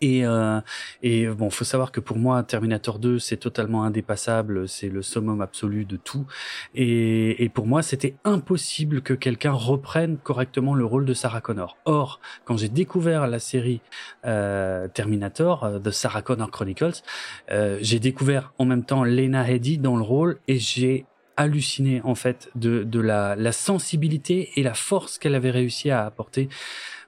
Et, 0.00 0.26
euh, 0.26 0.60
et 1.02 1.26
bon, 1.26 1.50
faut 1.50 1.64
savoir 1.64 1.92
que 1.92 2.00
pour 2.00 2.18
moi, 2.18 2.42
Terminator 2.42 2.98
2, 2.98 3.18
c'est 3.18 3.36
totalement 3.36 3.84
indépassable, 3.84 4.68
c'est 4.68 4.88
le 4.88 5.02
summum 5.02 5.40
absolu 5.40 5.84
de 5.84 5.96
tout. 5.96 6.26
Et, 6.74 7.42
et 7.42 7.48
pour 7.48 7.66
moi, 7.66 7.82
c'était 7.82 8.14
impossible 8.24 9.02
que 9.02 9.14
quelqu'un 9.14 9.52
reprenne 9.52 10.18
correctement 10.18 10.74
le 10.74 10.84
rôle 10.84 11.04
de 11.04 11.14
Sarah 11.14 11.40
Connor. 11.40 11.76
Or, 11.84 12.20
quand 12.44 12.56
j'ai 12.56 12.68
découvert 12.68 13.26
la 13.26 13.38
série 13.38 13.80
euh, 14.26 14.88
Terminator, 14.88 15.64
euh, 15.64 15.78
The 15.78 15.90
Sarah 15.90 16.22
Connor 16.22 16.50
Chronicles, 16.50 17.02
euh, 17.50 17.78
j'ai 17.80 17.98
découvert 17.98 18.52
en 18.58 18.64
même 18.64 18.84
temps 18.84 19.04
Lena 19.04 19.48
Headey 19.48 19.78
dans 19.78 19.96
le 19.96 20.02
rôle 20.02 20.38
et 20.48 20.58
j'ai 20.58 21.06
halluciné 21.36 22.00
en 22.02 22.14
fait 22.14 22.50
de, 22.54 22.82
de 22.82 23.00
la, 23.00 23.36
la 23.36 23.52
sensibilité 23.52 24.50
et 24.56 24.62
la 24.62 24.74
force 24.74 25.18
qu'elle 25.18 25.34
avait 25.34 25.50
réussi 25.50 25.90
à 25.90 26.04
apporter 26.04 26.48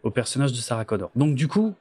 au 0.03 0.11
personnage 0.11 0.53
de 0.53 0.59
Sarah 0.59 0.85
Connor. 0.85 1.11
Donc 1.16 1.35
du 1.35 1.48
coup, 1.48 1.74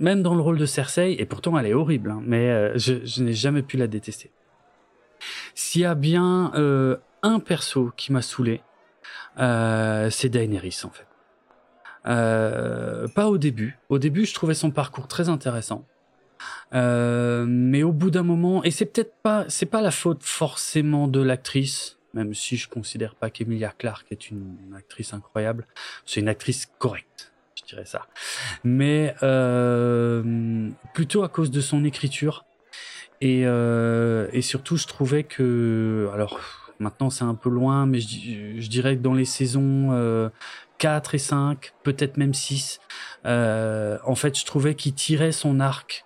même 0.00 0.22
dans 0.22 0.34
le 0.34 0.40
rôle 0.40 0.58
de 0.58 0.66
Cersei, 0.66 1.14
et 1.18 1.26
pourtant 1.26 1.56
elle 1.58 1.66
est 1.66 1.74
horrible, 1.74 2.10
hein, 2.10 2.22
mais 2.24 2.50
euh, 2.50 2.76
je, 2.76 3.22
n'ai 3.22 3.34
jamais 3.34 3.62
pu 3.62 3.76
la 3.76 3.86
détester. 3.86 4.32
S'il 5.54 5.82
y 5.82 5.84
a 5.84 5.94
bien 5.94 6.52
euh, 6.54 6.96
un 7.22 7.38
perso 7.38 7.92
qui 7.96 8.10
m'a 8.10 8.22
saoulé, 8.22 8.62
euh, 9.38 10.08
c'est 10.10 10.30
Daenerys 10.30 10.80
en 10.84 10.90
fait. 10.90 11.06
Pas 12.04 13.28
au 13.28 13.36
début. 13.36 13.78
Au 13.90 13.98
début, 13.98 14.24
je 14.24 14.32
trouvais 14.32 14.54
son 14.54 14.70
parcours 14.70 15.06
très 15.06 15.28
intéressant. 15.28 15.84
Mais 16.72 17.82
au 17.82 17.92
bout 17.92 18.10
d'un 18.10 18.22
moment, 18.22 18.64
et 18.64 18.70
c'est 18.70 18.86
peut-être 18.86 19.14
pas, 19.22 19.44
c'est 19.48 19.66
pas 19.66 19.82
la 19.82 19.90
faute 19.90 20.22
forcément 20.22 21.08
de 21.08 21.20
l'actrice, 21.20 21.98
même 22.14 22.32
si 22.32 22.56
je 22.56 22.70
considère 22.70 23.14
pas 23.14 23.28
qu'Emilia 23.28 23.74
Clarke 23.76 24.06
est 24.10 24.30
une 24.30 24.56
actrice 24.74 25.12
incroyable. 25.12 25.66
C'est 26.06 26.20
une 26.20 26.28
actrice 26.28 26.70
correcte, 26.78 27.29
je 27.60 27.66
dirais 27.66 27.84
ça. 27.84 28.06
Mais 28.64 29.14
euh, 29.22 30.70
plutôt 30.94 31.22
à 31.22 31.28
cause 31.28 31.50
de 31.50 31.60
son 31.60 31.84
écriture. 31.84 32.44
Et, 33.20 33.42
euh, 33.44 34.28
et 34.32 34.42
surtout, 34.42 34.76
je 34.76 34.86
trouvais 34.86 35.24
que, 35.24 36.08
alors 36.14 36.40
maintenant 36.78 37.10
c'est 37.10 37.24
un 37.24 37.34
peu 37.34 37.50
loin, 37.50 37.84
mais 37.84 38.00
je, 38.00 38.68
dirais 38.68 38.96
que 38.96 39.02
dans 39.02 39.12
les 39.12 39.26
saisons 39.26 39.90
euh, 39.92 40.30
4 40.78 41.14
et 41.14 41.18
5, 41.18 41.72
peut-être 41.82 42.16
même 42.16 42.32
6, 42.32 42.80
euh, 43.26 43.98
en 44.06 44.14
fait, 44.14 44.38
je 44.38 44.46
trouvais 44.46 44.74
qu'il 44.74 44.94
tirait 44.94 45.32
son 45.32 45.60
arc, 45.60 46.04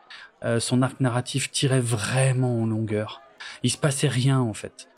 son 0.59 0.83
arc 0.83 1.01
narratif 1.01 1.51
tirait 1.51 1.81
vraiment 1.81 2.61
en 2.61 2.67
longueur. 2.67 3.23
Il 3.63 3.71
se 3.71 3.79
passait 3.79 4.09
rien 4.09 4.41
en 4.41 4.53
fait. 4.53 4.89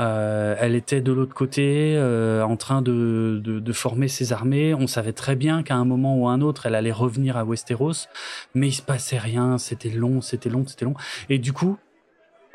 Euh, 0.00 0.56
elle 0.58 0.74
était 0.74 1.00
de 1.00 1.12
l'autre 1.12 1.34
côté, 1.34 1.94
euh, 1.96 2.42
en 2.42 2.56
train 2.56 2.82
de, 2.82 3.40
de, 3.42 3.60
de, 3.60 3.72
former 3.72 4.08
ses 4.08 4.32
armées. 4.32 4.74
On 4.74 4.86
savait 4.86 5.12
très 5.12 5.36
bien 5.36 5.62
qu'à 5.62 5.76
un 5.76 5.84
moment 5.84 6.16
ou 6.16 6.28
un 6.28 6.40
autre, 6.40 6.66
elle 6.66 6.74
allait 6.74 6.92
revenir 6.92 7.36
à 7.36 7.44
Westeros, 7.44 8.08
mais 8.54 8.68
il 8.68 8.72
se 8.72 8.82
passait 8.82 9.18
rien. 9.18 9.58
C'était 9.58 9.90
long, 9.90 10.20
c'était 10.20 10.48
long, 10.48 10.66
c'était 10.66 10.84
long. 10.84 10.94
Et 11.28 11.38
du 11.38 11.52
coup, 11.52 11.78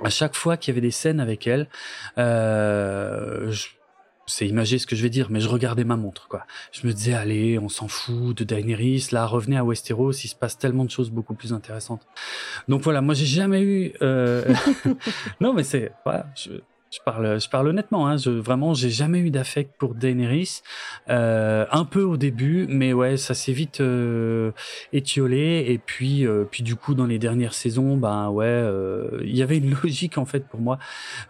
à 0.04 0.10
chaque 0.10 0.36
fois 0.36 0.58
qu'il 0.58 0.74
y 0.74 0.78
avait 0.78 0.86
des 0.86 0.92
scènes 0.92 1.20
avec 1.20 1.48
elle, 1.48 1.68
euh, 2.18 3.52
je, 3.52 3.68
c'est 4.30 4.48
imagé 4.48 4.78
ce 4.78 4.86
que 4.86 4.96
je 4.96 5.02
vais 5.02 5.10
dire, 5.10 5.28
mais 5.30 5.40
je 5.40 5.50
regardais 5.50 5.84
ma 5.84 5.96
montre, 5.96 6.28
quoi. 6.28 6.46
Je 6.72 6.86
me 6.86 6.94
disais, 6.94 7.14
allez, 7.14 7.58
on 7.58 7.70
s'en 7.70 7.88
fout 7.88 8.38
de 8.38 8.44
Daenerys, 8.44 9.08
là, 9.12 9.26
revenez 9.26 9.58
à 9.58 9.64
Westeros, 9.64 10.12
il 10.12 10.28
se 10.28 10.36
passe 10.36 10.58
tellement 10.58 10.86
de 10.86 10.92
choses 10.92 11.10
beaucoup 11.10 11.34
plus 11.34 11.54
intéressantes. 11.54 12.06
Donc 12.68 12.82
voilà, 12.82 13.02
moi 13.02 13.14
j'ai 13.14 13.26
jamais 13.26 13.62
eu. 13.62 13.94
Euh... 14.02 14.54
non, 15.42 15.54
mais 15.54 15.64
c'est. 15.64 15.92
Voilà, 16.06 16.28
je, 16.36 16.52
je 16.92 17.00
parle, 17.06 17.40
je 17.40 17.50
parle 17.50 17.68
honnêtement. 17.68 18.08
Hein, 18.08 18.18
je, 18.18 18.32
vraiment, 18.32 18.74
j'ai 18.74 18.90
jamais 18.90 19.20
eu 19.20 19.30
d'affect 19.30 19.76
pour 19.78 19.94
Daenerys. 19.94 20.62
Euh, 21.10 21.66
un 21.72 21.86
peu 21.86 22.02
au 22.02 22.18
début, 22.18 22.66
mais 22.68 22.94
ouais, 22.94 23.18
ça 23.18 23.34
s'est 23.34 23.52
vite 23.52 23.82
euh, 23.82 24.52
étiolé. 24.92 25.66
Et 25.68 25.78
puis, 25.78 26.26
euh, 26.26 26.46
puis 26.50 26.64
du 26.64 26.76
coup, 26.76 26.96
dans 26.96 27.06
les 27.06 27.20
dernières 27.20 27.54
saisons, 27.54 27.96
ben 27.96 28.30
ouais, 28.30 28.46
euh, 28.46 29.20
il 29.22 29.36
y 29.36 29.44
avait 29.44 29.58
une 29.58 29.76
logique 29.84 30.18
en 30.18 30.26
fait 30.26 30.48
pour 30.48 30.60
moi 30.60 30.80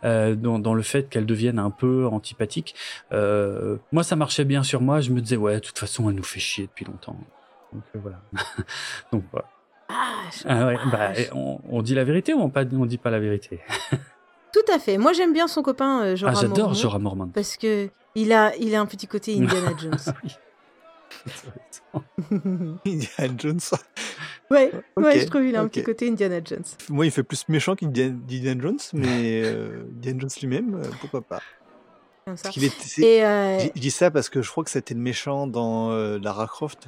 euh, 0.03 0.35
dans, 0.35 0.59
dans 0.59 0.73
le 0.73 0.83
fait 0.83 1.09
qu'elle 1.09 1.25
devienne 1.25 1.59
un 1.59 1.71
peu 1.71 2.07
antipathique. 2.07 2.75
Euh, 3.11 3.77
moi, 3.91 4.03
ça 4.03 4.15
marchait 4.15 4.45
bien 4.45 4.63
sur 4.63 4.81
moi. 4.81 5.01
Je 5.01 5.11
me 5.11 5.21
disais 5.21 5.37
ouais, 5.37 5.55
de 5.55 5.59
toute 5.59 5.77
façon, 5.77 6.09
elle 6.09 6.15
nous 6.15 6.23
fait 6.23 6.39
chier 6.39 6.67
depuis 6.67 6.85
longtemps. 6.85 7.17
Donc 7.73 7.83
euh, 7.95 7.99
voilà. 8.01 8.21
Donc 9.11 9.23
voilà. 9.31 9.47
Ah, 9.89 10.29
ah 10.45 10.67
ouais, 10.67 10.77
bah, 10.91 11.11
on, 11.33 11.59
on, 11.67 11.81
dit 11.81 11.95
la 11.95 12.03
vérité 12.03 12.33
ou 12.35 12.41
on, 12.41 12.49
pas, 12.49 12.63
on 12.63 12.85
dit 12.85 12.99
pas 12.99 13.09
la 13.09 13.19
vérité? 13.19 13.59
Tout 14.51 14.71
à 14.73 14.79
fait. 14.79 14.97
Moi, 14.97 15.13
j'aime 15.13 15.33
bien 15.33 15.47
son 15.47 15.61
copain 15.61 16.03
euh, 16.03 16.15
Jorah 16.15 16.33
Ah, 16.35 16.41
j'adore 16.41 16.73
Jorah 16.73 16.99
Mormont. 16.99 17.29
Parce 17.29 17.55
que 17.57 17.89
il 18.15 18.31
a, 18.33 18.55
il 18.57 18.73
a 18.75 18.81
un 18.81 18.85
petit 18.85 19.07
côté 19.07 19.33
Indiana 19.37 19.73
Jones. 19.81 19.97
Indiana 22.85 23.33
Jones. 23.37 23.59
Ouais, 24.51 24.71
ouais, 24.97 25.19
je 25.19 25.25
trouve 25.27 25.41
qu'il 25.41 25.55
a 25.55 25.61
un 25.61 25.67
petit 25.67 25.83
côté 25.83 26.09
Indiana 26.09 26.39
Jones. 26.43 26.63
Moi, 26.89 27.05
il 27.05 27.11
fait 27.11 27.23
plus 27.23 27.47
méchant 27.49 27.75
qu'Indiana 27.75 28.61
Jones, 28.61 28.79
mais 28.93 29.41
euh, 29.43 29.83
Indiana 29.97 30.19
Jones 30.21 30.29
lui-même, 30.41 30.75
euh, 30.75 30.89
pourquoi 30.99 31.21
pas 31.21 31.41
Comme 32.25 32.37
ça. 32.37 32.49
Est- 32.49 32.99
Et 33.03 33.23
euh, 33.25 33.59
Je 33.75 33.79
dis 33.79 33.91
ça 33.91 34.09
parce 34.11 34.29
que 34.29 34.41
je 34.41 34.49
crois 34.49 34.63
que 34.63 34.71
c'était 34.71 34.93
le 34.95 34.99
méchant 35.01 35.45
dans 35.47 35.91
euh, 35.91 36.17
Lara 36.19 36.47
Croft. 36.47 36.87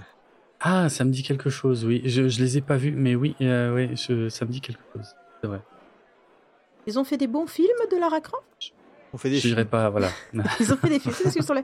Ah, 0.60 0.90
ça 0.90 1.04
me 1.06 1.12
dit 1.12 1.24
quelque 1.24 1.50
chose, 1.50 1.86
oui. 1.86 2.02
Je, 2.06 2.28
je 2.30 2.40
les 2.42 2.58
ai 2.58 2.62
pas 2.62 2.78
vus, 2.78 2.92
mais 2.92 3.16
oui, 3.16 3.36
euh, 3.42 3.74
ouais, 3.74 3.92
je- 3.96 4.30
ça 4.30 4.46
me 4.46 4.52
dit 4.52 4.62
quelque 4.62 4.82
chose. 4.96 5.12
C'est 5.42 5.48
vrai. 5.48 5.62
Ils 6.88 7.00
ont 7.00 7.04
fait 7.04 7.18
des 7.18 7.28
bons 7.28 7.48
films 7.48 7.68
de 7.92 7.98
Lara 7.98 8.22
Croft 8.22 8.44
On 9.14 9.18
fait 9.18 9.30
des 9.30 9.38
Je 9.38 9.48
dirais 9.50 9.62
films. 9.62 9.70
pas, 9.70 9.90
voilà. 9.90 10.10
Ils 10.60 10.72
ont 10.74 10.78
fait 10.78 10.90
des 10.90 11.00
films, 11.00 11.14
c'est 11.16 11.30
ce 11.30 11.34
qu'ils 11.34 11.44
sont 11.44 11.54
là. 11.54 11.64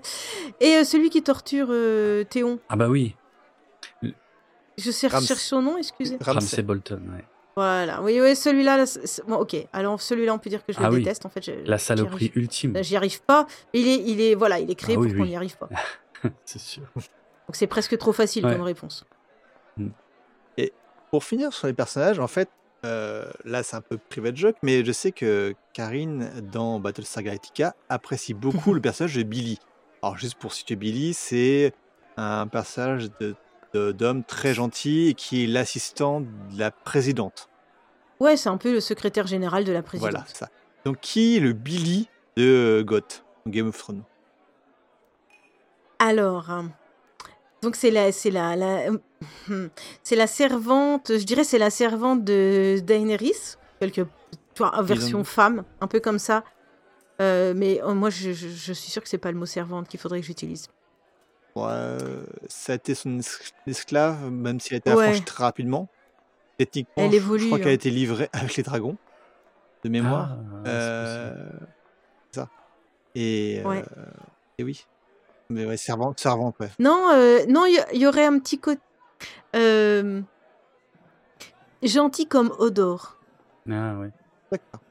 Et 0.60 0.76
euh, 0.78 0.84
celui 0.84 1.10
qui 1.10 1.22
torture 1.24 1.68
euh, 1.72 2.24
Théon, 2.26 2.60
ah 2.70 2.76
bah 2.76 2.88
oui, 2.90 3.16
je 4.78 4.92
cherche, 4.92 5.14
Rams- 5.14 5.24
cherche 5.24 5.42
son 5.42 5.62
nom, 5.62 5.78
excusez. 5.78 6.18
Ramsay. 6.22 6.32
Ramsay 6.32 6.62
Bolton, 6.62 7.02
ouais. 7.16 7.24
Voilà, 7.56 8.04
oui, 8.04 8.20
oui, 8.22 8.36
celui-là, 8.36 8.86
bon, 9.28 9.38
ok. 9.38 9.56
Alors 9.74 10.00
celui-là, 10.00 10.32
on 10.36 10.38
peut 10.38 10.52
dire 10.52 10.64
que 10.64 10.72
je 10.72 10.80
le 10.80 10.86
Ah 10.86 10.92
oui. 10.92 11.00
déteste. 11.00 11.26
En 11.26 11.30
fait, 11.30 11.42
je- 11.44 11.52
La 11.66 11.80
saloperie 11.80 12.26
arrive- 12.28 12.38
ultime, 12.38 12.78
J'y 12.84 12.96
arrive 12.96 13.24
pas. 13.24 13.48
Il 13.74 13.88
est, 13.88 13.96
il 14.06 14.22
est, 14.22 14.36
voilà, 14.36 14.60
il 14.60 14.70
est 14.70 14.76
créé 14.76 14.96
Ah 14.96 15.00
oui, 15.00 15.08
pour 15.08 15.16
qu'on 15.18 15.24
oui. 15.24 15.30
n'y 15.30 15.36
arrive 15.36 15.58
pas. 15.58 15.68
c'est 16.46 16.60
sûr. 16.60 16.84
Donc 16.96 17.54
c'est 17.56 17.66
presque 17.66 17.98
trop 17.98 18.14
facile 18.14 18.46
Ouais. 18.46 18.52
comme 18.52 18.62
réponse. 18.62 19.06
Pour 21.10 21.24
finir 21.24 21.54
sur 21.54 21.68
les 21.68 21.74
personnages, 21.74 22.20
en 22.20 22.28
fait, 22.28 22.50
euh, 22.88 23.30
là 23.46 23.64
c'est 23.64 23.76
un 23.76 23.82
peu 23.82 23.98
private 23.98 24.36
joke, 24.36 24.56
mais 24.64 24.84
je 24.86 24.92
sais 24.92 25.12
que 25.12 25.54
Karine 25.74 26.30
dans 26.52 26.80
Battlestar 26.80 27.24
Galactica 27.24 27.76
apprécie 27.90 28.34
beaucoup 28.34 28.74
le 28.74 28.82
personnage 28.88 29.16
de 29.16 29.24
Billy. 29.24 29.60
Alors 30.02 30.18
juste 30.18 30.36
pour 30.36 30.54
situer 30.54 30.76
Billy, 30.76 31.14
c'est 31.14 31.74
un 32.18 32.48
personnage 32.48 33.10
de- 33.20 33.36
de- 33.74 33.92
d'homme 33.92 34.24
très 34.24 34.54
gentil 34.54 35.14
qui 35.16 35.44
est 35.44 35.48
l'assistant 35.48 36.22
de 36.22 36.28
la 36.58 36.72
présidente. 36.72 37.50
Ouais, 38.20 38.38
c'est 38.38 38.50
un 38.50 38.58
peu 38.58 38.72
le 38.72 38.80
secrétaire 38.80 39.28
général 39.28 39.64
de 39.64 39.72
la 39.72 39.84
présidence. 39.84 40.12
Voilà, 40.12 40.26
ça. 40.34 40.50
Donc 40.86 41.00
qui 41.02 41.38
est 41.38 41.40
le 41.40 41.54
Billy 41.54 42.10
de 42.38 42.84
Goth, 42.86 43.24
dans 43.46 43.52
Game 43.52 43.68
of 43.68 43.78
Thrones? 43.78 44.04
Alors, 46.00 46.52
euh, 46.52 46.64
donc 47.62 47.76
c'est 47.76 47.92
la, 47.92 48.12
c'est 48.12 48.32
la, 48.32 48.56
la- 48.56 48.90
hum, 49.50 49.70
c'est 50.04 50.16
la 50.16 50.28
servante. 50.28 51.12
Je 51.18 51.24
dirais 51.24 51.44
c'est 51.44 51.58
la 51.60 51.70
servante 51.70 52.24
de 52.24 52.80
Daenerys, 52.84 53.56
quelque, 53.80 54.02
tu 54.02 54.60
vois, 54.60 54.82
version 54.82 55.20
ont- 55.20 55.24
femme, 55.24 55.64
un 55.82 55.88
peu 55.88 56.00
comme 56.00 56.20
ça. 56.20 56.44
Euh, 57.20 57.54
mais 57.56 57.82
euh, 57.82 57.94
moi, 57.96 58.10
je, 58.12 58.32
je- 58.32 58.48
je 58.50 58.74
suis 58.74 58.92
sûre 58.92 59.02
que 59.02 59.10
c'est 59.10 59.18
pas 59.18 59.32
le 59.32 59.38
mot 59.40 59.46
servante 59.48 59.88
qu'il 59.88 60.00
faudrait 60.00 60.20
que 60.22 60.26
j'utilise. 60.28 60.68
Ouais, 61.56 61.98
ça 62.48 62.74
a 62.74 62.76
été 62.76 62.94
son 62.94 63.18
es- 63.18 63.52
esclave, 63.66 64.30
même 64.30 64.60
si 64.60 64.70
elle 64.70 64.76
a 64.76 64.78
été 64.78 64.94
Ouais. 64.94 65.06
affranchie 65.06 65.24
très 65.24 65.44
rapidement. 65.44 65.90
Techniquement, 66.60 66.94
Elle 66.98 67.08
je- 67.12 67.18
je, 67.18 67.22
évolue, 67.24 67.46
crois 67.48 67.58
qu'elle 67.58 67.68
a 67.70 67.72
hein. 67.72 67.74
été 67.74 67.90
livrée 67.90 68.30
avec 68.34 68.56
les 68.56 68.62
dragons, 68.64 68.98
de 69.84 69.90
mémoire. 69.90 70.38
Ah, 70.40 70.62
c'est 70.66 70.70
Euh, 70.72 71.50
ça. 72.32 72.50
Et, 73.16 73.64
Ouais. 73.66 73.84
euh, 73.98 74.06
et 74.60 74.64
oui. 74.64 74.86
Mais 75.50 75.66
ouais, 75.66 75.78
servante, 75.78 76.20
servante, 76.20 76.56
ouais. 76.60 76.70
Non, 76.80 77.10
euh, 77.14 77.46
non, 77.48 77.66
il 77.66 77.82
y, 77.94 78.00
y 78.00 78.08
aurait 78.08 78.26
un 78.26 78.38
petit 78.40 78.60
côté 78.60 78.82
euh, 79.56 80.22
gentil 81.84 82.28
comme 82.28 82.52
Odor. 82.60 83.18
Ah 83.70 83.96
ouais. 84.00 84.10
D'accord. 84.52 84.82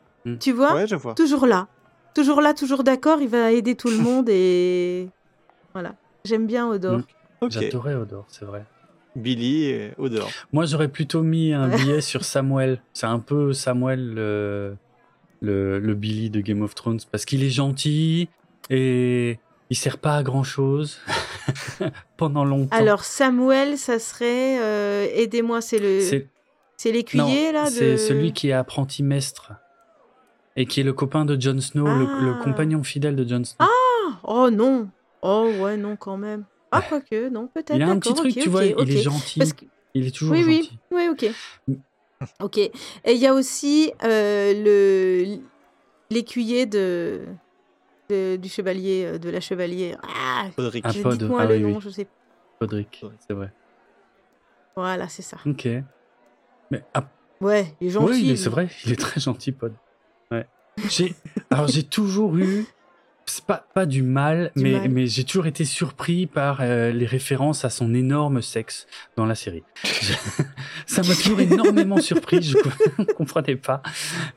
Tu 0.40 0.52
vois? 0.52 0.74
Ouais, 0.74 0.86
je 0.86 0.96
vois. 0.96 1.14
Toujours 1.14 1.46
là, 1.46 1.68
toujours 2.14 2.40
là, 2.40 2.54
toujours 2.54 2.82
d'accord. 2.84 3.20
Il 3.20 3.28
va 3.28 3.52
aider 3.52 3.74
tout 3.74 3.88
le 3.88 3.98
monde 3.98 4.28
et 4.28 5.08
voilà. 5.72 5.94
J'aime 6.24 6.46
bien 6.46 6.68
Odor. 6.68 6.98
Mm. 6.98 7.04
Ok. 7.42 7.50
J'adorais 7.52 7.94
Odor, 7.94 8.24
c'est 8.28 8.44
vrai. 8.44 8.64
Billy 9.14 9.64
et 9.66 9.92
Odor. 9.98 10.28
Moi, 10.52 10.66
j'aurais 10.66 10.88
plutôt 10.88 11.22
mis 11.22 11.52
un 11.52 11.68
billet 11.68 12.00
sur 12.00 12.24
Samuel. 12.24 12.82
C'est 12.92 13.06
un 13.06 13.18
peu 13.18 13.52
Samuel, 13.52 14.14
le, 14.14 14.76
le, 15.40 15.78
le 15.78 15.94
Billy 15.94 16.28
de 16.28 16.40
Game 16.40 16.62
of 16.62 16.74
Thrones, 16.74 17.00
parce 17.10 17.24
qu'il 17.24 17.42
est 17.44 17.50
gentil 17.50 18.28
et 18.68 19.38
il 19.70 19.76
sert 19.76 19.98
pas 19.98 20.16
à 20.16 20.22
grand 20.22 20.44
chose 20.44 20.98
pendant 22.16 22.44
longtemps. 22.44 22.76
Alors 22.76 23.04
Samuel, 23.04 23.78
ça 23.78 23.98
serait 23.98 24.58
euh, 24.60 25.06
aidez-moi, 25.14 25.60
c'est 25.60 25.78
le, 25.78 26.00
c'est 26.76 26.92
l'écuyer 26.92 27.52
là. 27.52 27.66
c'est 27.66 27.96
celui 27.96 28.32
qui 28.32 28.48
est 28.48 28.52
apprenti 28.52 29.02
maître 29.02 29.52
et 30.56 30.66
qui 30.66 30.80
est 30.80 30.84
le 30.84 30.92
copain 30.92 31.24
de 31.24 31.38
Jon 31.40 31.60
Snow, 31.60 31.84
le, 31.86 32.04
le 32.24 32.34
Ah. 32.38 32.40
compagnon 32.42 32.82
fidèle 32.82 33.16
de 33.16 33.28
Jon 33.28 33.44
Snow. 33.44 33.56
Ah, 33.60 34.18
Oh 34.22 34.50
non, 34.50 34.88
oh 35.22 35.50
ouais 35.60 35.76
non 35.76 35.96
quand 35.96 36.16
même. 36.16 36.44
Ah 36.72 36.82
quoique 36.82 37.28
non 37.28 37.48
peut-être. 37.48 37.74
il 37.76 37.82
a 37.82 37.88
un 37.88 37.98
petit 37.98 38.14
truc, 38.14 38.34
tu 38.34 38.48
vois, 38.48 38.64
il 38.64 38.90
est 38.96 39.02
gentil. 39.02 39.38
Parce 39.38 39.52
que 39.52 39.64
Il 39.94 40.06
est 40.06 40.10
toujours 40.10 40.32
oui 40.34 40.44
oui 40.44 40.62
gentil. 40.62 40.78
oui 40.92 41.08
ok. 41.08 41.30
Mm. 41.68 41.74
Ok. 42.40 42.58
Et 42.58 42.72
il 43.12 43.18
y 43.18 43.26
a 43.26 43.34
aussi 43.34 43.92
euh, 44.04 44.52
le 44.64 45.38
l'écuyer 46.10 46.66
de, 46.66 47.22
de- 48.08 48.36
du 48.36 48.48
chevalier 48.48 49.04
euh, 49.06 49.18
de 49.18 49.28
la 49.30 49.40
chevalière. 49.40 49.98
Ah, 50.02 50.46
Podrick. 50.56 50.84
Un 50.86 50.90
je- 50.90 51.02
pod, 51.02 51.18
dites-moi 51.18 51.40
ah 51.42 51.46
le 51.46 51.54
oui, 51.56 51.62
nom, 51.62 51.74
oui. 51.74 51.80
je 51.80 51.90
sais. 51.90 52.06
Podrick, 52.58 53.04
c'est 53.26 53.34
vrai. 53.34 53.52
Voilà 54.76 55.08
c'est 55.08 55.22
ça. 55.22 55.38
Ok. 55.46 55.66
Mais 56.70 56.84
ah, 56.94 57.08
Ouais, 57.40 57.74
il 57.80 57.88
est 57.88 57.90
gentil. 57.90 58.12
Oui, 58.12 58.36
c'est 58.36 58.48
vrai, 58.48 58.68
il 58.86 58.92
est 58.92 58.96
très 59.00 59.20
gentil, 59.20 59.52
Pod. 59.52 59.74
Ouais. 60.30 60.46
J'ai, 60.88 61.14
alors 61.50 61.68
j'ai 61.68 61.82
toujours 61.82 62.36
eu, 62.36 62.66
pas, 63.46 63.66
pas 63.74 63.86
du 63.86 64.02
mal, 64.02 64.52
Du 64.56 64.62
mais, 64.62 64.72
mal. 64.72 64.88
mais 64.88 65.06
j'ai 65.06 65.24
toujours 65.24 65.46
été 65.46 65.64
surpris 65.64 66.26
par 66.26 66.58
euh, 66.60 66.92
les 66.92 67.06
références 67.06 67.64
à 67.64 67.70
son 67.70 67.92
énorme 67.94 68.40
sexe 68.42 68.86
dans 69.16 69.26
la 69.26 69.34
série. 69.34 69.64
Je- 69.84 70.12
ça 70.86 71.02
m'a 71.02 71.14
toujours 71.14 71.40
énormément 71.40 72.00
surpris, 72.00 72.40
je 72.42 72.56
ne 72.98 73.04
comprenais 73.16 73.56
pas 73.56 73.82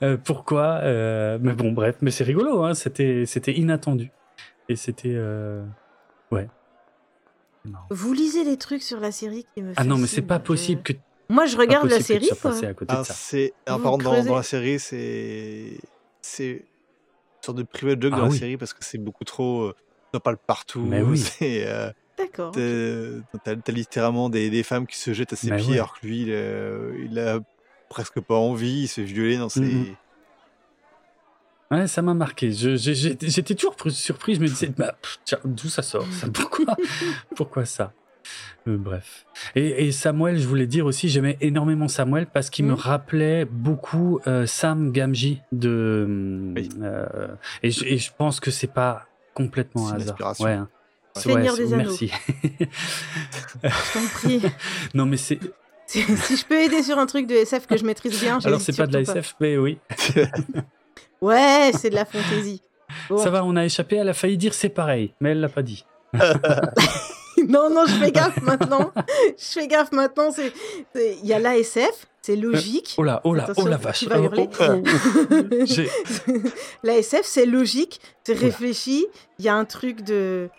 euh, 0.02 0.17
pourquoi. 0.17 0.80
euh, 0.84 1.38
mais 1.41 1.54
bon, 1.54 1.71
bref, 1.71 1.97
mais 2.02 2.12
c'est 2.12 2.23
rigolo, 2.23 2.63
hein, 2.63 2.73
c'était, 2.73 3.25
c'était 3.28 3.54
inattendu. 3.54 4.12
Et 4.69 4.75
c'était. 4.75 5.13
euh, 5.15 5.63
Ouais. 6.32 6.47
Vous 7.91 8.13
lisez 8.13 8.45
des 8.45 8.58
trucs 8.58 8.82
sur 8.84 8.99
la 8.99 9.12
série 9.12 9.45
qui 9.54 9.62
me 9.62 9.73
Ah 9.75 9.84
non, 9.84 9.97
mais 9.97 10.08
c'est 10.08 10.21
pas 10.21 10.39
possible 10.39 10.82
que. 10.82 10.93
Moi 11.32 11.45
je 11.45 11.58
regarde 11.58 11.89
la 11.89 11.99
série 12.02 12.25
sois 12.25 12.36
quoi. 12.38 12.52
passé 12.52 12.65
à 12.65 12.73
côté 12.73 12.93
Ah, 12.95 13.02
de 13.02 13.06
ça. 13.06 13.13
c'est... 13.13 13.54
ah, 13.67 13.75
Vous 13.78 13.84
par 13.84 13.91
contre, 13.93 14.06
dans, 14.06 14.23
dans 14.23 14.36
la 14.38 14.43
série, 14.43 14.80
c'est... 14.80 15.78
sorte 17.45 17.58
de 17.58 17.63
private 17.63 18.02
joke 18.02 18.13
Ah 18.15 18.19
dans 18.19 18.25
la 18.25 18.32
série 18.32 18.58
parce 18.58 18.73
que 18.73 18.84
c'est 18.84 18.97
beaucoup 18.97 19.23
trop... 19.23 19.63
euh, 19.63 19.75
On 20.13 20.19
parle 20.19 20.38
partout. 20.45 20.82
Mais 20.82 21.02
oui. 21.02 21.17
C'est... 21.39 21.67
euh, 21.67 21.91
D'accord. 22.17 22.52
t'as, 22.52 23.71
littéralement 23.71 24.30
des, 24.30 24.49
des 24.49 24.63
femmes 24.63 24.86
qui 24.88 24.97
se 24.97 25.13
jettent 25.13 25.34
à 25.34 25.36
ses 25.36 25.52
Mais 25.52 25.58
pieds 25.58 25.71
ouais. 25.71 25.78
alors 25.78 25.97
que 25.99 26.06
lui, 26.06 26.23
il, 26.23 26.32
euh, 26.32 27.06
il 27.10 27.17
a 27.19 27.39
presque 27.89 28.19
pas 28.19 28.36
envie, 28.36 28.82
il 28.82 28.88
se 28.88 28.95
fait 28.95 29.04
violer 29.04 29.38
dans 29.38 29.49
ses... 29.49 29.95
Ouais, 31.71 31.88
ça 31.88 32.02
m'a 32.02 32.13
marqué. 32.15 32.52
J'étais 32.52 33.56
toujours 33.56 33.75
pr- 33.75 33.91
surpris. 33.91 34.36
Je 34.36 34.41
me 34.41 34.47
disais, 34.47 34.67
bah, 34.67 34.97
d'où 35.45 35.69
ça 35.69 35.84
sort 35.84 36.12
ça? 36.12 36.28
Pourquoi, 36.34 36.75
pourquoi 37.36 37.65
ça? 37.65 37.93
Euh, 38.67 38.77
Bref. 38.77 39.25
Et, 39.55 39.87
et 39.87 39.91
Samuel, 39.91 40.37
je 40.39 40.47
voulais 40.47 40.67
dire 40.67 40.85
aussi, 40.85 41.09
j'aimais 41.09 41.37
énormément 41.41 41.87
Samuel 41.87 42.27
parce 42.27 42.49
qu'il 42.49 42.65
me 42.65 42.71
Mhm. 42.73 42.77
rappelait 42.79 43.45
beaucoup 43.45 44.19
euh, 44.27 44.45
Sam 44.45 44.91
Gamgee 44.91 45.41
de. 45.51 46.53
Oui. 46.55 46.69
euh, 46.81 47.27
et, 47.63 47.71
je, 47.71 47.85
et 47.85 47.97
je 47.97 48.11
pense 48.17 48.39
que 48.39 48.51
c'est 48.51 48.71
pas 48.73 49.05
complètement 49.33 49.85
C'est 49.87 49.93
un 49.93 49.95
une 49.95 50.01
hasard. 50.03 50.13
inspiration. 50.15 50.45
Ouais, 50.45 50.51
hein. 50.53 50.69
Ouais. 51.25 51.41
Des 51.57 51.73
Anneaux. 51.73 51.77
merci. 51.77 52.11
Je 53.63 53.69
t'en 53.93 54.07
prie. 54.13 54.41
non, 54.93 55.05
mais 55.05 55.17
c'est. 55.17 55.39
si 55.87 56.03
si 56.03 56.37
je 56.37 56.45
peux 56.45 56.61
aider 56.61 56.83
sur 56.83 56.97
un 56.99 57.05
truc 57.07 57.25
de 57.27 57.33
SF 57.33 57.65
que 57.67 57.75
je 57.77 57.83
maîtrise 57.83 58.19
bien, 58.21 58.37
Alors, 58.43 58.61
c'est 58.61 58.75
pas 58.77 58.85
de 58.87 58.93
la 58.93 59.01
SF, 59.01 59.35
mais 59.39 59.57
oui. 59.57 59.79
Ouais, 61.21 61.71
c'est 61.77 61.89
de 61.89 61.95
la 61.95 62.05
fantaisie. 62.05 62.61
Bon. 63.09 63.17
Ça 63.17 63.29
va, 63.29 63.43
on 63.43 63.55
a 63.57 63.65
échappé. 63.65 63.97
Elle 63.97 64.07
a 64.09 64.13
failli 64.13 64.37
dire 64.37 64.53
c'est 64.53 64.69
pareil, 64.69 65.13
mais 65.19 65.31
elle 65.31 65.41
l'a 65.41 65.49
pas 65.49 65.63
dit. 65.63 65.83
Non, 67.50 67.69
non, 67.69 67.85
je 67.85 67.93
fais 67.95 68.12
gaffe 68.12 68.41
maintenant. 68.41 68.91
je 69.37 69.45
fais 69.45 69.67
gaffe 69.67 69.91
maintenant. 69.91 70.31
c'est- 70.31 70.54
Il 71.21 71.25
y 71.25 71.33
a 71.33 71.39
l'ASF, 71.39 72.08
c'est 72.21 72.35
logique. 72.35 72.95
Oh 72.97 73.04
là, 73.04 73.19
oh 73.25 73.33
là, 73.33 73.43
Attention, 73.43 73.63
oh 73.65 73.67
la 73.67 73.77
tu 73.77 73.83
vache. 73.83 74.04
vas 74.08 74.19
Oh, 74.19 74.23
hurler. 74.23 74.50
oh, 74.60 74.63
oh. 74.69 76.29
L'ASF, 76.83 77.21
c'est 77.23 77.45
logique, 77.45 78.00
c'est 78.23 78.33
réfléchi. 78.37 79.06
Il 79.39 79.45
y 79.45 79.50
a 79.50 79.56
un 79.56 79.65
truc 79.65 80.02
de. 80.04 80.50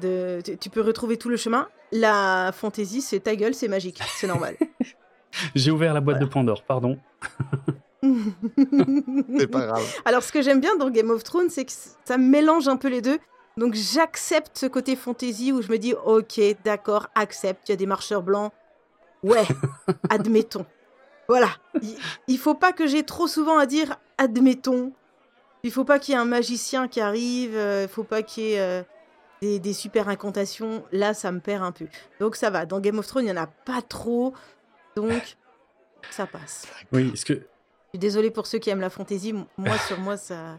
de 0.00 0.40
tu- 0.44 0.56
tu 0.56 0.70
peux 0.70 0.80
retrouver 0.80 1.16
tout 1.16 1.28
le 1.28 1.36
chemin. 1.36 1.68
La 1.92 2.50
fantaisie, 2.54 3.00
c'est 3.02 3.20
ta 3.20 3.36
gueule, 3.36 3.54
c'est 3.54 3.68
magique. 3.68 3.98
C'est 4.16 4.26
normal. 4.26 4.56
J'ai 5.54 5.70
ouvert 5.70 5.92
la 5.94 6.00
boîte 6.00 6.18
de 6.18 6.24
Pandore, 6.24 6.62
pardon. 6.62 6.98
c'est 9.38 9.46
pas 9.46 9.66
grave. 9.66 9.84
Alors, 10.04 10.22
ce 10.22 10.32
que 10.32 10.42
j'aime 10.42 10.60
bien 10.60 10.76
dans 10.76 10.90
Game 10.90 11.10
of 11.10 11.22
Thrones, 11.24 11.50
c'est 11.50 11.64
que 11.64 11.72
ça 12.04 12.18
mélange 12.18 12.68
un 12.68 12.76
peu 12.76 12.88
les 12.88 13.02
deux. 13.02 13.18
Donc, 13.56 13.74
j'accepte 13.74 14.58
ce 14.58 14.66
côté 14.66 14.96
fantasy 14.96 15.52
où 15.52 15.62
je 15.62 15.70
me 15.72 15.78
dis, 15.78 15.94
ok, 16.04 16.40
d'accord, 16.64 17.08
accepte, 17.14 17.68
il 17.68 17.72
y 17.72 17.74
a 17.74 17.76
des 17.76 17.86
marcheurs 17.86 18.22
blancs. 18.22 18.52
Ouais, 19.22 19.46
admettons. 20.10 20.66
Voilà. 21.28 21.48
Il, 21.82 21.96
il 22.28 22.38
faut 22.38 22.54
pas 22.54 22.72
que 22.72 22.86
j'ai 22.86 23.02
trop 23.02 23.26
souvent 23.26 23.58
à 23.58 23.66
dire 23.66 23.96
admettons. 24.18 24.92
Il 25.62 25.72
faut 25.72 25.84
pas 25.84 25.98
qu'il 25.98 26.12
y 26.12 26.16
ait 26.16 26.20
un 26.20 26.24
magicien 26.26 26.86
qui 26.86 27.00
arrive. 27.00 27.56
euh, 27.56 27.84
Il 27.84 27.88
faut 27.88 28.04
pas 28.04 28.22
qu'il 28.22 28.44
y 28.44 28.52
ait 28.52 28.60
euh, 28.60 28.82
des, 29.42 29.58
des 29.58 29.72
super 29.72 30.08
incantations. 30.08 30.84
Là, 30.92 31.14
ça 31.14 31.32
me 31.32 31.40
perd 31.40 31.64
un 31.64 31.72
peu. 31.72 31.86
Donc, 32.20 32.36
ça 32.36 32.50
va. 32.50 32.66
Dans 32.66 32.78
Game 32.78 32.98
of 32.98 33.06
Thrones, 33.06 33.24
il 33.24 33.28
y 33.28 33.32
en 33.32 33.36
a 33.42 33.46
pas 33.48 33.82
trop. 33.82 34.34
Donc, 34.94 35.36
ça 36.10 36.26
passe. 36.26 36.66
Oui, 36.92 37.10
est-ce 37.12 37.24
que, 37.24 37.32
Je 37.34 37.38
suis 37.94 37.98
désolée 37.98 38.30
pour 38.30 38.46
ceux 38.46 38.58
qui 38.58 38.70
aiment 38.70 38.80
la 38.80 38.90
fantaisie. 38.90 39.32
Moi, 39.32 39.78
sur 39.88 39.98
moi, 39.98 40.16
ça, 40.16 40.58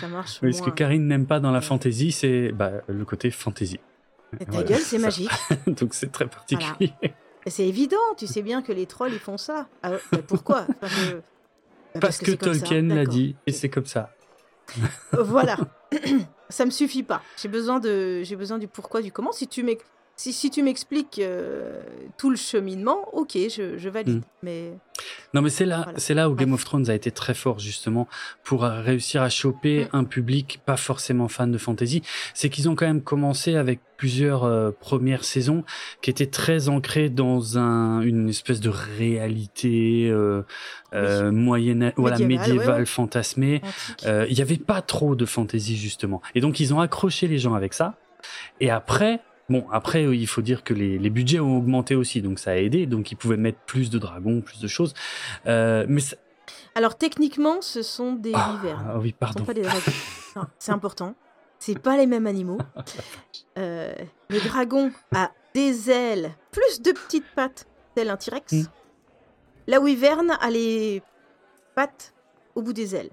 ça 0.00 0.08
marche 0.08 0.38
oui, 0.42 0.52
ce 0.54 0.62
que. 0.62 0.70
Karine 0.70 1.06
n'aime 1.06 1.26
pas 1.26 1.40
dans 1.40 1.50
la 1.50 1.60
fantaisie, 1.60 2.12
c'est 2.12 2.52
bah, 2.52 2.72
le 2.88 3.04
côté 3.04 3.30
fantaisie. 3.30 3.80
Et 4.40 4.44
ta 4.44 4.50
Voilà, 4.52 4.66
gueule, 4.68 4.80
c'est 4.80 4.98
magique. 4.98 5.30
Donc 5.66 5.94
c'est 5.94 6.10
très 6.10 6.26
particulier. 6.26 6.92
C'est 7.46 7.66
évident, 7.68 7.96
tu 8.16 8.26
sais 8.26 8.42
bien 8.42 8.62
que 8.62 8.72
les 8.72 8.86
trolls, 8.86 9.12
ils 9.12 9.18
font 9.18 9.36
ça. 9.36 9.68
Ah 9.82 9.90
ouais, 9.92 10.00
mais 10.12 10.22
pourquoi? 10.22 10.66
Je- 10.82 11.16
Bah, 11.94 12.00
Parce 12.00 12.18
que 12.18 12.32
Tolkien 12.32 12.82
l'a 12.82 13.04
dit, 13.06 13.36
et 13.46 13.52
c'est 13.52 13.68
comme 13.68 13.86
ça. 13.86 14.10
Euh, 15.14 15.22
Voilà. 15.22 15.56
ça 16.48 16.64
me 16.64 16.70
suffit 16.70 17.02
pas. 17.04 17.22
J'ai 17.36 17.48
besoin, 17.48 17.78
de... 17.78 18.22
j'ai 18.24 18.34
besoin 18.34 18.58
du 18.58 18.66
pourquoi, 18.66 19.00
du 19.02 19.12
comment. 19.12 19.30
Si 19.30 19.46
tu 19.46 19.62
m'ex- 19.62 19.84
si, 20.16 20.32
si 20.32 20.50
tu 20.50 20.62
m'expliques 20.62 21.18
euh, 21.18 21.80
tout 22.18 22.30
le 22.30 22.36
cheminement, 22.36 23.08
ok, 23.12 23.32
je, 23.34 23.76
je 23.78 23.88
valide. 23.88 24.18
Mm. 24.18 24.22
Mais 24.44 24.72
Non, 25.32 25.42
mais 25.42 25.50
c'est 25.50 25.64
là, 25.64 25.82
Voilà. 25.84 25.98
c'est 25.98 26.14
là 26.14 26.28
où. 26.30 26.34
Game 26.34 26.52
of 26.52 26.64
Thrones 26.64 26.88
a 26.90 26.94
été 26.94 27.10
très 27.10 27.34
fort 27.34 27.58
justement 27.58 28.06
pour 28.44 28.64
euh, 28.64 28.80
réussir 28.80 29.22
à 29.22 29.28
choper 29.28 29.84
Mm. 29.86 29.96
un 29.96 30.04
public 30.04 30.60
pas 30.64 30.76
forcément 30.76 31.28
fan 31.28 31.50
de 31.50 31.58
fantasy. 31.58 32.02
C'est 32.34 32.48
qu'ils 32.48 32.68
ont 32.68 32.74
quand 32.76 32.86
même 32.86 33.02
commencé 33.02 33.56
avec 33.56 33.80
plusieurs 33.96 34.44
euh, 34.44 34.70
premières 34.70 35.24
saisons 35.24 35.64
qui 36.02 36.10
étaient 36.10 36.26
très 36.26 36.68
ancrées 36.68 37.08
dans 37.10 37.58
un, 37.58 38.00
une 38.02 38.28
espèce 38.28 38.60
de 38.60 38.68
réalité 38.70 40.08
euh, 40.10 40.42
euh, 40.94 41.32
moyenne, 41.32 41.92
voilà 41.96 42.18
Médiévale, 42.18 42.46
ouais, 42.46 42.52
médiévale, 42.54 42.80
ouais. 42.80 42.86
fantasmée. 42.86 43.62
Il 44.04 44.34
n'y 44.34 44.42
avait 44.42 44.56
pas 44.58 44.82
trop 44.82 45.14
de 45.16 45.24
fantasy 45.24 45.76
justement. 45.76 46.22
Et 46.34 46.40
donc 46.40 46.60
ils 46.60 46.72
ont 46.74 46.80
accroché 46.80 47.26
les 47.26 47.38
gens 47.38 47.54
avec 47.54 47.72
ça. 47.74 47.96
Et 48.60 48.70
après, 48.70 49.20
bon, 49.48 49.66
après 49.70 50.04
il 50.04 50.26
faut 50.26 50.42
dire 50.42 50.64
que 50.64 50.74
les, 50.74 50.98
les 50.98 51.10
budgets 51.10 51.40
ont 51.40 51.56
augmenté 51.56 51.94
aussi, 51.94 52.22
donc 52.22 52.38
ça 52.38 52.52
a 52.52 52.56
aidé. 52.56 52.86
Donc 52.86 53.10
ils 53.12 53.16
pouvaient 53.16 53.36
mettre 53.36 53.58
plus 53.60 53.90
de 53.90 53.98
dragons, 53.98 54.40
plus 54.40 54.60
de 54.60 54.66
choses. 54.68 54.94
Euh, 55.46 55.86
mais 55.88 56.00
ça- 56.00 56.16
Alors 56.74 56.96
techniquement, 56.98 57.60
ce 57.62 57.82
sont 57.82 58.12
des 58.14 58.30
wyvernes. 58.32 58.86
ah 58.88 58.98
oui, 58.98 59.08
Ce 59.08 59.12
sont 59.12 59.16
pardon. 59.18 59.44
pas 59.44 59.54
des 59.54 59.62
dragons. 59.62 59.92
Non, 60.36 60.42
c'est 60.58 60.72
important. 60.72 61.14
C'est 61.58 61.78
pas 61.78 61.96
les 61.96 62.06
mêmes 62.06 62.26
animaux. 62.26 62.58
Euh, 63.56 63.94
le 64.30 64.40
dragon 64.48 64.90
a 65.14 65.30
des 65.54 65.88
ailes, 65.88 66.32
plus 66.50 66.82
de 66.82 66.90
petites 66.90 67.24
pattes, 67.36 67.66
tel 67.94 68.10
un 68.10 68.16
T-Rex. 68.16 68.52
Mm. 68.52 68.64
La 69.68 69.78
wyverne 69.80 70.36
a 70.40 70.50
les 70.50 71.02
pattes 71.76 72.12
au 72.56 72.62
bout 72.62 72.72
des 72.72 72.96
ailes. 72.96 73.10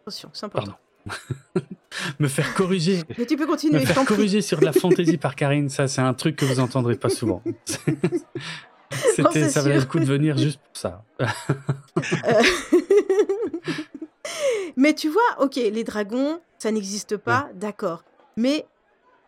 Attention, 0.00 0.30
c'est 0.32 0.46
important. 0.46 0.72
Pardon. 0.72 0.82
me 2.18 2.28
faire 2.28 2.54
corriger, 2.54 3.02
Mais 3.18 3.26
tu 3.26 3.36
peux 3.36 3.44
me 3.44 3.48
continuer, 3.48 3.80
je 3.80 3.86
faire 3.86 3.96
prie. 3.96 4.04
corriger 4.06 4.42
sur 4.42 4.58
de 4.60 4.64
la 4.64 4.72
fantaisie 4.72 5.16
par 5.18 5.34
Karine, 5.34 5.68
ça 5.68 5.88
c'est 5.88 6.00
un 6.00 6.14
truc 6.14 6.36
que 6.36 6.44
vous 6.44 6.60
entendrez 6.60 6.96
pas 6.96 7.08
souvent. 7.08 7.42
C'était, 9.14 9.48
ça 9.48 9.62
valait 9.62 9.78
le 9.78 9.84
coup 9.86 10.00
de 10.00 10.04
venir 10.04 10.36
juste 10.36 10.58
pour 10.60 10.76
ça. 10.76 11.04
Euh, 11.20 11.26
Mais 14.76 14.94
tu 14.94 15.08
vois, 15.08 15.22
ok, 15.40 15.56
les 15.56 15.84
dragons, 15.84 16.40
ça 16.58 16.70
n'existe 16.70 17.16
pas, 17.16 17.48
d'accord. 17.54 18.04
Mais 18.36 18.66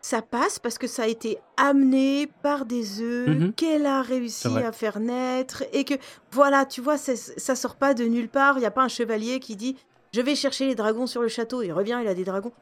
ça 0.01 0.21
passe 0.21 0.59
parce 0.59 0.77
que 0.77 0.87
ça 0.87 1.03
a 1.03 1.07
été 1.07 1.37
amené 1.57 2.27
par 2.41 2.65
des 2.65 3.01
œufs 3.01 3.29
Mhm. 3.29 3.53
qu'elle 3.53 3.85
a 3.85 4.01
réussi 4.01 4.47
à 4.57 4.71
faire 4.71 4.99
naître 4.99 5.63
et 5.71 5.83
que 5.85 5.93
voilà, 6.31 6.65
tu 6.65 6.81
vois, 6.81 6.97
ça, 6.97 7.13
ça 7.15 7.55
sort 7.55 7.75
pas 7.75 7.93
de 7.93 8.03
nulle 8.05 8.29
part. 8.29 8.57
Il 8.57 8.61
n'y 8.61 8.65
a 8.65 8.71
pas 8.71 8.83
un 8.83 8.87
chevalier 8.89 9.39
qui 9.39 9.55
dit 9.55 9.75
je 10.13 10.21
vais 10.21 10.35
chercher 10.35 10.67
les 10.67 10.75
dragons 10.75 11.07
sur 11.07 11.21
le 11.21 11.27
château. 11.27 11.61
Il 11.63 11.71
revient, 11.71 11.99
il 12.01 12.07
a 12.07 12.13
des 12.13 12.23
dragons. 12.23 12.53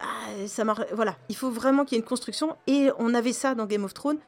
Ah, 0.00 0.46
ça 0.46 0.64
marche. 0.64 0.82
Voilà, 0.92 1.16
il 1.28 1.36
faut 1.36 1.50
vraiment 1.50 1.84
qu'il 1.84 1.96
y 1.96 1.98
ait 1.98 2.02
une 2.02 2.08
construction 2.08 2.56
et 2.66 2.90
on 2.98 3.14
avait 3.14 3.32
ça 3.32 3.54
dans 3.54 3.66
Game 3.66 3.84
of 3.84 3.94
Thrones. 3.94 4.18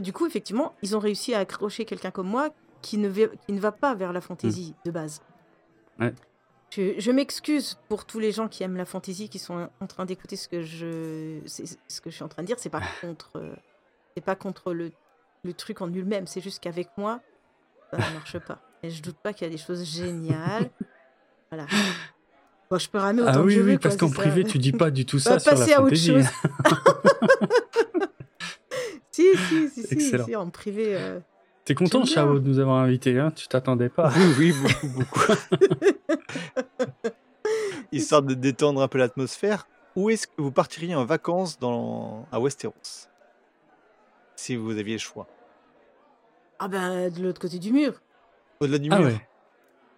Du 0.00 0.12
coup, 0.12 0.26
effectivement, 0.26 0.74
ils 0.82 0.96
ont 0.96 1.00
réussi 1.00 1.34
à 1.34 1.40
accrocher 1.40 1.84
quelqu'un 1.84 2.10
comme 2.10 2.28
moi 2.28 2.50
qui 2.80 2.96
ne, 2.96 3.08
va, 3.08 3.26
qui 3.46 3.52
ne 3.52 3.60
va 3.60 3.72
pas 3.72 3.94
vers 3.94 4.12
la 4.12 4.20
fantaisie 4.20 4.74
de 4.84 4.90
base. 4.90 5.20
Ouais. 6.00 6.14
Je, 6.70 6.98
je 6.98 7.10
m'excuse 7.10 7.78
pour 7.90 8.06
tous 8.06 8.18
les 8.18 8.32
gens 8.32 8.48
qui 8.48 8.62
aiment 8.62 8.78
la 8.78 8.86
fantaisie, 8.86 9.28
qui 9.28 9.38
sont 9.38 9.68
en 9.80 9.86
train 9.86 10.06
d'écouter 10.06 10.36
ce 10.36 10.48
que 10.48 10.62
je, 10.62 11.40
ce 11.46 12.00
que 12.00 12.08
je 12.08 12.14
suis 12.14 12.24
en 12.24 12.28
train 12.28 12.42
de 12.42 12.46
dire. 12.46 12.58
C'est 12.58 12.70
pas 12.70 12.80
contre, 13.02 13.36
euh, 13.36 13.54
c'est 14.16 14.24
pas 14.24 14.34
contre 14.34 14.72
le, 14.72 14.90
le 15.44 15.52
truc 15.52 15.82
en 15.82 15.86
lui-même. 15.86 16.26
C'est 16.26 16.40
juste 16.40 16.60
qu'avec 16.60 16.88
moi, 16.96 17.20
ça 17.90 17.98
ne 17.98 18.14
marche 18.14 18.38
pas. 18.38 18.62
Et 18.82 18.88
je 18.88 19.02
doute 19.02 19.18
pas 19.18 19.34
qu'il 19.34 19.46
y 19.46 19.50
a 19.50 19.52
des 19.52 19.62
choses 19.62 19.84
géniales. 19.84 20.70
Voilà. 21.50 21.66
Bon, 22.72 22.78
je 22.78 22.88
peux 22.88 22.96
ramer 22.96 23.20
autant 23.20 23.30
Ah 23.34 23.36
que 23.36 23.40
oui, 23.42 23.56
veux. 23.56 23.72
oui, 23.72 23.76
parce 23.78 23.98
qu'en 23.98 24.08
privé 24.08 24.44
tu 24.44 24.56
dis 24.58 24.72
pas 24.72 24.90
du 24.90 25.04
tout 25.04 25.18
On 25.26 25.30
va 25.30 25.38
ça 25.38 25.40
sur 25.40 25.50
la 25.52 25.58
passer 25.58 25.72
à 25.74 25.82
autre 25.82 25.94
chose. 25.94 26.24
Si, 29.14 29.26
si, 29.36 29.68
si, 29.68 29.82
si, 29.82 29.92
Excellent. 29.92 30.24
si, 30.24 30.34
en 30.36 30.48
privé. 30.48 30.96
euh, 30.96 31.20
T'es 31.66 31.74
content. 31.74 32.02
Chao, 32.06 32.38
de 32.38 32.48
nous 32.48 32.58
avoir 32.58 32.78
invités, 32.78 33.18
hein? 33.18 33.30
Tu 33.36 33.46
t'attendais 33.46 33.90
pas 33.90 34.10
Oui, 34.16 34.34
oui, 34.38 34.52
beaucoup, 34.52 34.88
beaucoup. 34.88 35.32
Histoire 37.92 38.22
de 38.22 38.32
détendre 38.32 38.80
un 38.80 38.88
peu 38.88 38.96
l'atmosphère, 38.96 39.66
où 39.96 40.08
est-ce 40.08 40.26
que 40.26 40.32
vous 40.38 40.50
partiriez 40.50 40.94
en 40.94 41.04
vacances 41.04 41.58
dans... 41.58 42.26
à 42.32 42.40
Westeros? 42.40 43.06
Si 44.34 44.56
vous 44.56 44.70
aviez 44.78 44.94
le 44.94 44.98
choix. 44.98 45.26
Ah 46.58 46.68
ben, 46.68 47.10
de 47.10 47.22
l'autre 47.22 47.40
côté 47.40 47.58
du 47.58 47.70
mur. 47.70 48.00
Au-delà 48.60 48.78
du 48.78 48.88
Ah 48.90 48.98
mur, 48.98 49.08
ouais. 49.08 49.28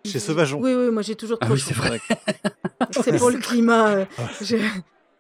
Chez 0.05 0.19
Sauvageon. 0.19 0.61
Oui, 0.61 0.75
oui, 0.75 0.91
moi 0.91 1.03
j'ai 1.03 1.15
toujours 1.17 1.39
Ah 1.41 1.47
trop 1.47 1.55
oui, 1.55 1.61
chaud. 1.61 1.69
c'est 1.69 1.75
vrai. 1.77 2.01
C'est 3.03 3.17
pour 3.19 3.31
le 3.31 3.39
climat. 3.39 3.89
euh, 3.97 4.05
Ah. 4.19 4.29
je, 4.43 4.57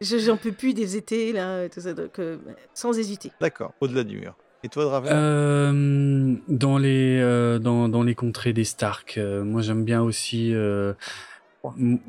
je- 0.01 0.19
j'en 0.19 0.37
peux 0.37 0.53
plus 0.53 0.75
des 0.75 0.97
étés, 0.97 1.33
là, 1.33 1.69
tout 1.69 1.81
ça. 1.81 1.93
Donc, 1.95 2.19
euh, 2.19 2.37
sans 2.75 2.97
hésiter. 2.99 3.33
D'accord, 3.41 3.73
au-delà 3.81 4.05
du 4.05 4.19
mur. 4.19 4.35
Et 4.63 4.69
toi, 4.69 4.85
Draven? 4.85 5.11
Euh, 5.13 6.35
dans 6.49 6.79
les 6.79 7.19
euh, 7.21 7.59
dans, 7.59 7.89
dans 7.89 8.03
les 8.03 8.15
contrées 8.15 8.53
des 8.53 8.65
Stark, 8.65 9.17
euh, 9.19 9.45
moi 9.45 9.61
j'aime 9.63 9.85
bien 9.85 10.03
aussi. 10.03 10.55
euh, 10.55 10.93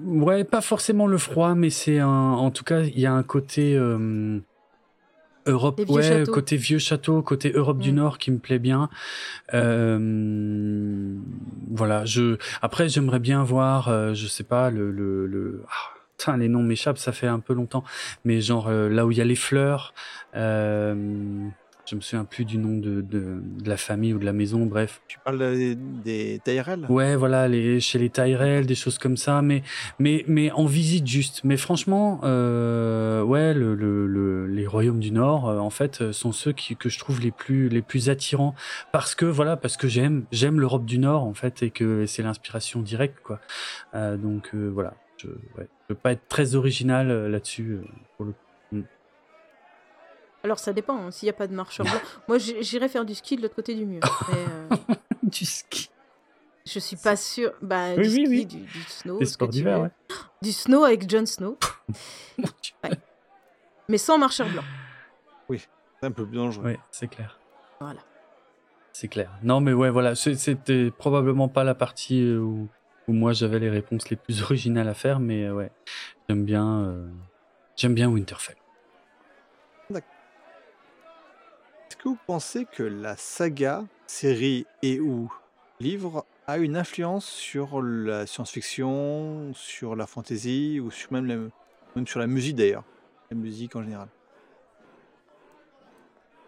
ouais, 0.04 0.44
pas 0.44 0.62
forcément 0.62 1.08
le 1.08 1.18
froid, 1.18 1.54
mais 1.56 1.70
c'est 1.70 2.00
un. 2.00 2.08
En 2.08 2.52
tout 2.52 2.64
cas, 2.64 2.82
il 2.82 3.00
y 3.00 3.06
a 3.06 3.14
un 3.14 3.24
côté 3.24 3.76
euh, 3.76 4.40
Europe, 5.46 5.82
ouais, 5.88 6.04
châteaux. 6.04 6.32
côté 6.32 6.58
vieux 6.58 6.80
château, 6.80 7.22
côté 7.22 7.52
Europe 7.52 7.80
du. 7.80 7.92
Nord 7.92 8.18
qui 8.18 8.32
me 8.32 8.40
plaît 8.40 8.60
bien. 8.60 8.90
Euh, 9.54 11.16
voilà. 11.70 12.06
Je 12.06 12.38
après 12.62 12.90
j'aimerais 12.90 13.20
bien 13.20 13.44
voir, 13.44 13.90
euh, 13.90 14.14
je 14.14 14.28
sais 14.28 14.44
pas 14.44 14.70
le 14.70 14.92
le, 14.92 15.28
le 15.28 15.64
ah, 16.28 16.38
les 16.38 16.48
noms 16.48 16.64
m'échappent, 16.64 16.98
ça 16.98 17.12
fait 17.12 17.28
un 17.28 17.40
peu 17.40 17.54
longtemps, 17.54 17.84
mais 18.24 18.42
genre 18.42 18.68
euh, 18.68 18.90
là 18.90 19.06
où 19.06 19.12
il 19.12 19.18
y 19.18 19.22
a 19.22 19.26
les 19.26 19.36
fleurs. 19.36 19.94
Euh, 20.36 21.48
je 21.86 21.96
me 21.96 22.02
souviens 22.02 22.26
plus 22.26 22.46
du 22.46 22.58
nom 22.58 22.78
de, 22.78 23.02
de, 23.02 23.42
de 23.42 23.70
la 23.70 23.78
famille 23.78 24.14
ou 24.14 24.20
de 24.20 24.26
la 24.26 24.34
maison, 24.34 24.66
bref. 24.66 25.02
Tu 25.08 25.20
parles 25.20 25.38
des, 25.38 25.76
des 25.76 26.40
Tyrell? 26.44 26.86
Ouais, 26.90 27.16
voilà, 27.16 27.48
les, 27.48 27.80
chez 27.80 28.00
les 28.00 28.10
Tyrell, 28.10 28.66
des 28.66 28.76
choses 28.76 28.98
comme 28.98 29.18
ça, 29.18 29.42
mais, 29.42 29.62
mais, 30.00 30.26
mais 30.28 30.52
en 30.52 30.66
visite 30.66 31.06
juste. 31.06 31.42
Mais 31.44 31.58
franchement, 31.58 32.22
euh, 32.24 33.22
ouais, 33.22 33.54
le, 33.54 33.76
le, 33.76 34.08
le- 34.08 34.48
les 34.48 34.66
royaumes 34.66 35.00
du 35.00 35.12
Nord, 35.12 35.48
euh, 35.48 35.60
en 35.60 35.70
fait, 35.70 36.02
euh, 36.02 36.12
sont 36.12 36.32
ceux 36.32 36.54
qui, 36.54 36.76
que 36.76 36.90
je 36.90 36.98
trouve 36.98 37.22
les 37.22 37.32
plus, 37.32 37.70
les 37.70 37.82
plus 37.82 38.10
attirants. 38.10 38.56
Parce 38.92 39.14
que, 39.16 39.26
voilà, 39.26 39.56
parce 39.56 39.78
que 39.78 39.88
j'aime, 39.88 40.26
j'aime 40.32 40.60
l'Europe 40.60 40.86
du 40.86 40.98
Nord, 40.98 41.24
en 41.24 41.34
fait, 41.34 41.62
et 41.62 41.70
que 41.70 42.06
c'est 42.08 42.24
l'inspiration 42.24 42.82
directe, 42.82 43.20
quoi. 43.24 43.40
Euh, 43.94 44.18
donc, 44.18 44.50
euh, 44.56 44.70
voilà. 44.74 44.96
Je, 45.18 45.28
ouais, 45.28 45.68
je 45.82 45.86
peux 45.90 45.96
pas 45.96 46.12
être 46.12 46.28
très 46.28 46.56
original 46.56 47.10
euh, 47.10 47.30
là-dessus, 47.30 47.72
euh, 47.74 47.84
pour 48.18 48.26
le 48.26 48.32
coup. 48.34 48.45
Alors 50.46 50.60
ça 50.60 50.74
dépend, 50.74 51.08
hein, 51.08 51.10
s'il 51.10 51.26
n'y 51.26 51.32
a 51.32 51.34
pas 51.34 51.48
de 51.48 51.56
marcheur 51.56 51.88
blanc. 51.88 52.00
Moi 52.28 52.38
j'irais 52.38 52.88
faire 52.88 53.04
du 53.04 53.16
ski 53.16 53.36
de 53.36 53.42
l'autre 53.42 53.56
côté 53.56 53.74
du 53.74 53.84
mur. 53.84 54.00
Mais, 54.32 54.38
euh, 54.38 54.96
Du 55.24 55.44
ski. 55.44 55.90
je 56.68 56.78
suis 56.78 56.98
pas 56.98 57.16
sûre. 57.16 57.52
Bah, 57.64 57.96
Oui, 57.98 58.04
du 58.04 58.10
oui, 58.10 58.12
ski, 58.12 58.28
oui. 58.30 58.46
Du, 58.46 58.58
du 58.62 58.82
snow. 58.84 59.18
Des 59.18 59.26
sports 59.26 59.48
d'hiver, 59.48 59.82
ouais. 59.82 59.90
Du 60.44 60.52
snow 60.52 60.84
avec 60.84 61.10
Jon 61.10 61.26
Snow, 61.26 61.58
mais 63.90 63.98
sans 63.98 64.20
marcheur 64.20 64.48
blanc. 64.50 64.62
C'est 65.50 66.08
un 66.08 66.12
peu 66.12 66.28
plus 66.28 66.38
dangereux. 66.38 66.64
Ouais, 66.66 66.80
c'est 66.92 67.08
clair. 67.08 67.40
Voilà. 67.80 68.02
C'est 68.94 69.08
clair. 69.08 69.32
Non, 69.42 69.62
mais 69.62 69.74
ouais, 69.74 69.90
voilà, 69.90 70.14
c'était 70.14 70.92
probablement 70.92 71.48
pas 71.48 71.64
la 71.64 71.74
partie 71.74 72.22
euh, 72.22 72.38
où, 72.38 72.68
où 73.08 73.14
moi 73.14 73.34
j'avais 73.34 73.58
les 73.58 73.70
réponses 73.72 74.10
les 74.12 74.16
plus 74.18 74.44
originales 74.44 74.90
à 74.90 74.94
faire, 74.94 75.20
mais 75.20 75.46
euh, 75.46 75.54
ouais, 75.54 75.72
j'aime 76.30 76.44
bien, 76.44 76.82
euh, 76.82 77.10
j'aime 77.78 77.96
bien 77.96 78.10
Winterfell. 78.10 78.58
Est-ce 81.90 81.98
que 81.98 82.10
vous 82.10 82.18
pensez 82.28 82.66
que 82.66 82.84
la 82.84 83.16
saga, 83.16 83.84
série 84.08 84.66
et 84.82 85.00
ou 85.00 85.32
livre 85.80 86.26
a 86.48 86.58
une 86.58 86.78
influence 86.78 87.26
sur 87.26 87.82
la 87.82 88.26
science-fiction, 88.28 89.52
sur 89.54 89.96
la 89.96 90.08
fantasy 90.08 90.80
ou 90.80 90.92
sur 90.92 91.12
même, 91.14 91.26
la- 91.26 91.36
même 91.96 92.08
sur 92.08 92.20
la 92.20 92.28
musique 92.28 92.56
d'ailleurs? 92.56 92.84
La 93.32 93.38
musique 93.38 93.76
en 93.76 93.84
général. 93.84 94.08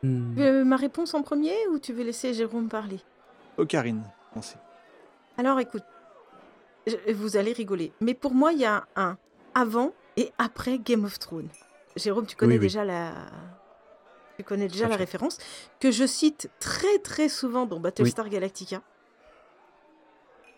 Hmm. 0.03 0.35
Tu 0.35 0.41
veux 0.41 0.63
ma 0.63 0.75
réponse 0.75 1.13
en 1.13 1.23
premier 1.23 1.55
ou 1.71 1.79
tu 1.79 1.93
veux 1.93 2.03
laisser 2.03 2.33
Jérôme 2.33 2.69
parler? 2.69 2.99
Oh 3.57 3.65
Karine, 3.65 4.03
pensez. 4.33 4.55
Alors 5.37 5.59
écoute, 5.59 5.83
je- 6.85 7.11
vous 7.13 7.37
allez 7.37 7.53
rigoler, 7.53 7.91
mais 8.01 8.13
pour 8.13 8.33
moi 8.33 8.53
il 8.53 8.59
y 8.59 8.65
a 8.65 8.85
un 8.95 9.17
avant 9.55 9.93
et 10.15 10.31
après 10.37 10.77
Game 10.77 11.05
of 11.05 11.17
Thrones. 11.17 11.49
Jérôme, 11.95 12.27
tu 12.27 12.35
connais 12.35 12.53
Oui, 12.53 12.59
oui. 12.59 12.65
déjà 12.65 12.85
la, 12.85 13.13
tu 14.37 14.43
connais 14.43 14.67
déjà 14.67 14.87
la 14.87 14.95
référence 14.95 15.39
que 15.79 15.89
je 15.89 16.05
cite 16.05 16.49
très 16.59 16.99
très 16.99 17.27
souvent 17.27 17.65
dans 17.65 17.79
Battlestar 17.79 18.29
Galactica. 18.29 18.81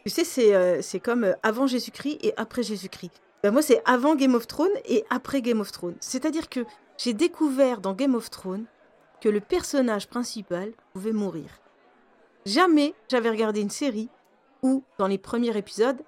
Tu 0.06 0.10
sais, 0.10 0.24
c'est 0.26 0.54
euh, 0.54 0.82
comme 1.02 1.24
euh, 1.24 1.34
avant 1.44 1.66
Jésus-Christ 1.66 2.20
et 2.22 2.34
après 2.36 2.64
Jésus-Christ. 2.64 3.12
Ben, 3.42 3.52
moi, 3.52 3.62
c'est 3.62 3.82
avant 3.86 4.16
Game 4.16 4.36
of 4.36 4.48
Thrones 4.48 4.76
et 4.86 5.06
après 5.10 5.42
Game 5.42 5.62
of 5.62 5.72
Thrones. 5.72 5.96
C'est-à-dire 6.02 6.50
que 6.50 6.66
j'ai 6.98 7.14
découvert 7.14 7.80
dans 7.80 7.94
Game 7.94 8.16
of 8.16 8.30
Thrones 8.30 8.66
que 9.22 9.30
le 9.30 9.40
personnage 9.40 10.08
principal 10.08 10.72
pouvait 10.94 11.14
mourir. 11.14 11.50
Jamais 12.46 12.94
j'avais 13.10 13.30
regardé 13.30 13.62
une 13.62 13.70
série 13.70 14.10
où, 14.62 14.84
dans 14.98 15.08
les 15.08 15.18
premiers 15.18 15.56
épisodes, 15.56 16.02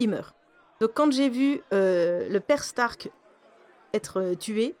il 0.00 0.10
meurt. 0.10 0.34
Donc 0.80 0.92
quand 0.94 1.10
j'ai 1.12 1.30
vu 1.30 1.62
euh, 1.72 2.28
le 2.28 2.40
père 2.40 2.64
Stark 2.64 3.10
être 3.94 4.34
tué, 4.34 4.74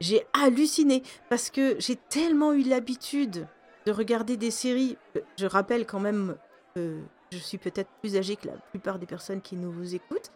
j'ai 0.00 0.26
halluciné 0.32 1.02
parce 1.28 1.50
que 1.50 1.76
j'ai 1.78 1.96
tellement 1.96 2.52
eu 2.52 2.62
l'habitude 2.62 3.46
de 3.86 3.92
regarder 3.92 4.36
des 4.36 4.50
séries. 4.50 4.96
Je 5.38 5.46
rappelle 5.46 5.86
quand 5.86 6.00
même 6.00 6.36
que 6.74 6.98
je 7.32 7.38
suis 7.38 7.58
peut-être 7.58 7.90
plus 8.00 8.16
âgée 8.16 8.36
que 8.36 8.46
la 8.46 8.54
plupart 8.70 8.98
des 8.98 9.06
personnes 9.06 9.40
qui 9.40 9.56
nous 9.56 9.94
écoutent. 9.94 10.30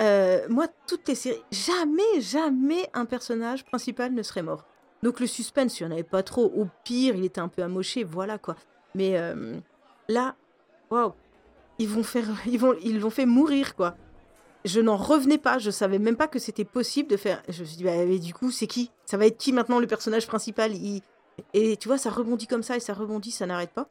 Euh, 0.00 0.46
moi, 0.48 0.66
toutes 0.86 1.08
les 1.08 1.14
séries, 1.14 1.42
jamais, 1.50 2.20
jamais 2.20 2.88
un 2.94 3.04
personnage 3.04 3.64
principal 3.64 4.12
ne 4.12 4.22
serait 4.22 4.42
mort. 4.42 4.64
Donc 5.02 5.20
le 5.20 5.26
suspense, 5.26 5.78
il 5.78 5.86
n'y 5.86 5.88
en 5.90 5.92
avait 5.92 6.04
pas 6.04 6.22
trop. 6.22 6.44
Au 6.44 6.66
pire, 6.84 7.14
il 7.16 7.24
était 7.24 7.40
un 7.40 7.48
peu 7.48 7.62
amoché, 7.62 8.04
voilà 8.04 8.38
quoi. 8.38 8.56
Mais 8.94 9.18
euh, 9.18 9.58
là, 10.08 10.36
waouh, 10.90 11.12
ils 11.78 11.88
vont 11.88 12.02
faire, 12.02 12.26
ils 12.46 12.58
vont, 12.58 12.74
ils 12.82 13.00
l'ont 13.00 13.10
fait 13.10 13.26
mourir 13.26 13.74
quoi. 13.74 13.96
Je 14.64 14.80
n'en 14.80 14.96
revenais 14.96 15.38
pas, 15.38 15.58
je 15.58 15.70
savais 15.70 15.98
même 15.98 16.16
pas 16.16 16.28
que 16.28 16.38
c'était 16.38 16.64
possible 16.64 17.08
de 17.08 17.16
faire. 17.16 17.42
Je 17.48 17.60
me 17.60 17.66
suis 17.66 17.76
dit, 17.76 17.84
bah, 17.84 18.04
mais 18.06 18.18
du 18.18 18.34
coup, 18.34 18.50
c'est 18.50 18.66
qui? 18.66 18.90
Ça 19.06 19.16
va 19.16 19.26
être 19.26 19.38
qui 19.38 19.52
maintenant 19.52 19.78
le 19.78 19.86
personnage 19.86 20.26
principal? 20.26 20.72
Et 21.54 21.76
tu 21.76 21.88
vois, 21.88 21.98
ça 21.98 22.10
rebondit 22.10 22.46
comme 22.46 22.62
ça 22.62 22.76
et 22.76 22.80
ça 22.80 22.94
rebondit, 22.94 23.30
ça 23.30 23.46
n'arrête 23.46 23.70
pas. 23.70 23.88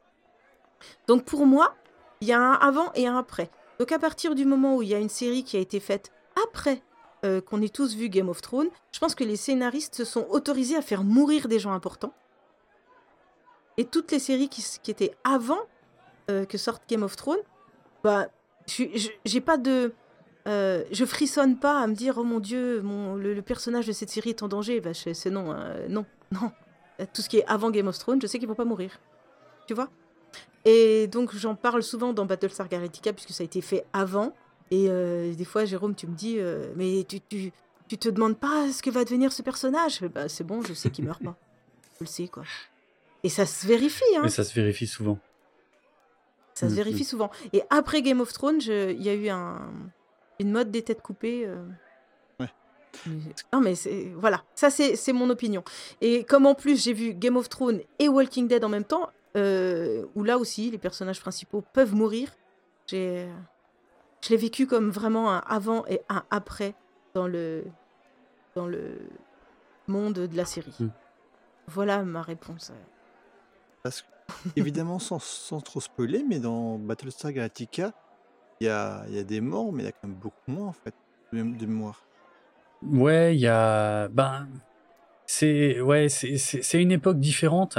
Donc 1.06 1.24
pour 1.24 1.46
moi, 1.46 1.74
il 2.20 2.28
y 2.28 2.32
a 2.32 2.40
un 2.40 2.54
avant 2.54 2.92
et 2.94 3.06
un 3.06 3.16
après. 3.16 3.50
Donc 3.78 3.92
à 3.92 3.98
partir 3.98 4.34
du 4.34 4.44
moment 4.44 4.76
où 4.76 4.82
il 4.82 4.88
y 4.88 4.94
a 4.94 4.98
une 4.98 5.08
série 5.08 5.44
qui 5.44 5.56
a 5.56 5.60
été 5.60 5.80
faite 5.80 6.12
après 6.48 6.82
euh, 7.24 7.40
qu'on 7.40 7.62
ait 7.62 7.68
tous 7.68 7.94
vu 7.94 8.08
Game 8.08 8.28
of 8.28 8.42
Thrones, 8.42 8.68
je 8.92 8.98
pense 8.98 9.14
que 9.14 9.24
les 9.24 9.36
scénaristes 9.36 9.94
se 9.94 10.04
sont 10.04 10.26
autorisés 10.30 10.76
à 10.76 10.82
faire 10.82 11.04
mourir 11.04 11.48
des 11.48 11.58
gens 11.58 11.72
importants. 11.72 12.12
Et 13.76 13.84
toutes 13.84 14.10
les 14.10 14.18
séries 14.18 14.48
qui, 14.48 14.90
étaient 14.90 15.14
avant 15.22 15.60
euh, 16.30 16.44
que 16.44 16.58
sorte 16.58 16.82
Game 16.88 17.04
of 17.04 17.14
Thrones, 17.14 17.38
bah, 18.02 18.28
j'ai 18.66 19.40
pas 19.40 19.56
de. 19.56 19.92
Euh, 20.48 20.82
je 20.90 21.04
frissonne 21.04 21.56
pas 21.58 21.80
à 21.80 21.86
me 21.86 21.94
dire, 21.94 22.18
oh 22.18 22.24
mon 22.24 22.40
dieu, 22.40 22.80
mon, 22.82 23.14
le, 23.14 23.34
le 23.34 23.42
personnage 23.42 23.86
de 23.86 23.92
cette 23.92 24.10
série 24.10 24.30
est 24.30 24.42
en 24.42 24.48
danger. 24.48 24.80
Bah, 24.80 24.94
c'est 24.94 25.30
non, 25.30 25.52
hein, 25.52 25.74
non, 25.88 26.06
non. 26.32 26.50
Euh, 27.00 27.04
Tout 27.14 27.22
ce 27.22 27.28
qui 27.28 27.38
est 27.38 27.44
avant 27.46 27.70
Game 27.70 27.86
of 27.88 27.98
Thrones, 27.98 28.20
je 28.20 28.26
sais 28.26 28.38
qu'ils 28.38 28.48
vont 28.48 28.54
pas 28.54 28.64
mourir. 28.64 28.98
Tu 29.66 29.74
vois? 29.74 29.88
Et 30.64 31.06
donc, 31.06 31.34
j'en 31.36 31.54
parle 31.54 31.82
souvent 31.82 32.12
dans 32.12 32.24
Battlestar 32.26 32.68
Galactica, 32.68 33.12
puisque 33.12 33.30
ça 33.30 33.42
a 33.42 33.44
été 33.44 33.60
fait 33.60 33.84
avant. 33.92 34.32
Et 34.70 34.86
euh, 34.88 35.32
des 35.34 35.44
fois, 35.44 35.64
Jérôme, 35.64 35.94
tu 35.94 36.06
me 36.06 36.14
dis, 36.14 36.36
euh, 36.38 36.72
mais 36.76 37.04
tu, 37.08 37.20
tu, 37.20 37.52
tu 37.86 37.96
te 37.98 38.08
demandes 38.08 38.36
pas 38.38 38.70
ce 38.72 38.82
que 38.82 38.90
va 38.90 39.04
devenir 39.04 39.32
ce 39.32 39.42
personnage? 39.42 40.02
Bah, 40.14 40.28
C'est 40.28 40.44
bon, 40.44 40.62
je 40.62 40.74
sais 40.74 40.90
qu'il 40.90 41.04
meurt 41.04 41.22
pas. 41.22 41.36
Je 41.98 42.04
le 42.04 42.06
sais, 42.06 42.28
quoi. 42.28 42.42
Et 43.22 43.28
ça 43.28 43.46
se 43.46 43.66
vérifie, 43.66 44.02
hein. 44.16 44.20
Mais 44.22 44.28
ça 44.30 44.44
se 44.44 44.54
vérifie 44.54 44.86
souvent. 44.86 45.18
Ça 46.54 46.66
se 46.68 46.72
Mm, 46.72 46.76
vérifie 46.76 47.04
souvent. 47.04 47.30
Et 47.52 47.62
après 47.70 48.02
Game 48.02 48.20
of 48.20 48.32
Thrones, 48.32 48.60
il 48.60 49.02
y 49.02 49.08
a 49.08 49.14
eu 49.14 49.28
un, 49.28 49.70
une 50.38 50.50
mode 50.52 50.70
des 50.70 50.82
têtes 50.82 51.02
coupées. 51.02 51.44
euh. 51.46 51.64
Ouais. 52.38 52.50
Non, 53.52 53.60
mais 53.60 53.74
c'est. 53.74 54.12
Voilà, 54.16 54.42
ça, 54.54 54.70
c'est 54.70 55.12
mon 55.12 55.30
opinion. 55.30 55.62
Et 56.00 56.24
comme 56.24 56.46
en 56.46 56.54
plus, 56.54 56.82
j'ai 56.82 56.92
vu 56.92 57.14
Game 57.14 57.36
of 57.36 57.48
Thrones 57.48 57.80
et 57.98 58.08
Walking 58.08 58.48
Dead 58.48 58.64
en 58.64 58.68
même 58.68 58.84
temps, 58.84 59.10
euh, 59.36 60.04
où 60.14 60.24
là 60.24 60.38
aussi, 60.38 60.70
les 60.70 60.78
personnages 60.78 61.20
principaux 61.20 61.62
peuvent 61.72 61.94
mourir, 61.94 62.30
j'ai. 62.86 63.28
Je 64.20 64.30
l'ai 64.30 64.36
vécu 64.36 64.66
comme 64.66 64.90
vraiment 64.90 65.30
un 65.30 65.38
avant 65.46 65.86
et 65.86 66.00
un 66.08 66.24
après 66.30 66.74
dans 67.14 67.28
le, 67.28 67.64
dans 68.56 68.66
le 68.66 68.98
monde 69.86 70.14
de 70.14 70.36
la 70.36 70.44
série. 70.44 70.74
Mm. 70.80 70.88
Voilà 71.68 72.02
ma 72.02 72.22
réponse. 72.22 72.72
Parce 73.84 74.02
que, 74.02 74.06
évidemment, 74.56 74.98
sans, 74.98 75.22
sans 75.22 75.60
trop 75.60 75.80
spoiler, 75.80 76.24
mais 76.28 76.40
dans 76.40 76.78
Battlestar 76.78 77.32
Galactica, 77.32 77.92
il 78.60 78.66
y 78.66 78.70
a, 78.70 79.04
il 79.08 79.16
y 79.16 79.18
a 79.18 79.24
des 79.24 79.40
morts, 79.40 79.72
mais 79.72 79.82
il 79.82 79.86
y 79.86 79.88
a 79.88 79.92
quand 79.92 80.08
même 80.08 80.16
beaucoup 80.16 80.50
moins, 80.50 80.68
en 80.68 80.72
fait, 80.72 80.94
de, 81.32 81.38
de 81.42 81.66
mémoire. 81.66 82.02
Ouais, 82.82 83.34
il 83.36 83.40
y 83.40 83.46
a. 83.48 84.08
Ben, 84.08 84.48
c'est 85.26 85.80
ouais, 85.80 86.08
c'est 86.08 86.38
c'est- 86.38 86.62
c'est 86.62 86.80
une 86.80 86.92
époque 86.92 87.18
différente, 87.20 87.78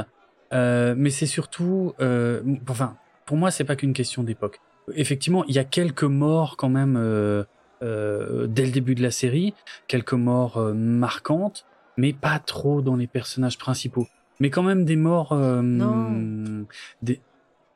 euh, 0.54 0.94
mais 0.98 1.10
c'est 1.10 1.26
surtout. 1.26 1.94
euh, 2.02 2.42
enfin, 2.70 2.98
pour 3.26 3.38
moi, 3.38 3.50
c'est 3.52 3.64
pas 3.64 3.76
qu'une 3.76 3.94
question 3.94 4.24
d'époque. 4.24 4.60
Effectivement, 4.94 5.46
il 5.46 5.56
y 5.56 5.60
a 5.60 5.64
quelques 5.64 6.04
morts 6.04 6.58
quand 6.58 6.70
même 6.70 6.96
euh, 6.98 7.44
euh, 7.84 8.48
dès 8.48 8.66
le 8.66 8.72
début 8.72 8.96
de 8.96 9.02
la 9.04 9.12
série, 9.12 9.54
quelques 9.88 10.14
morts 10.14 10.58
euh, 10.58 10.74
marquantes, 10.74 11.66
mais 11.98 12.12
pas 12.14 12.40
trop 12.40 12.82
dans 12.82 12.96
les 12.96 13.08
personnages 13.08 13.58
principaux. 13.58 14.08
Mais 14.40 14.50
quand 14.50 14.64
même 14.64 14.86
des 14.86 14.96
morts. 14.96 15.32
euh, 15.34 15.62
Non. 15.62 16.66
des, 17.02 17.22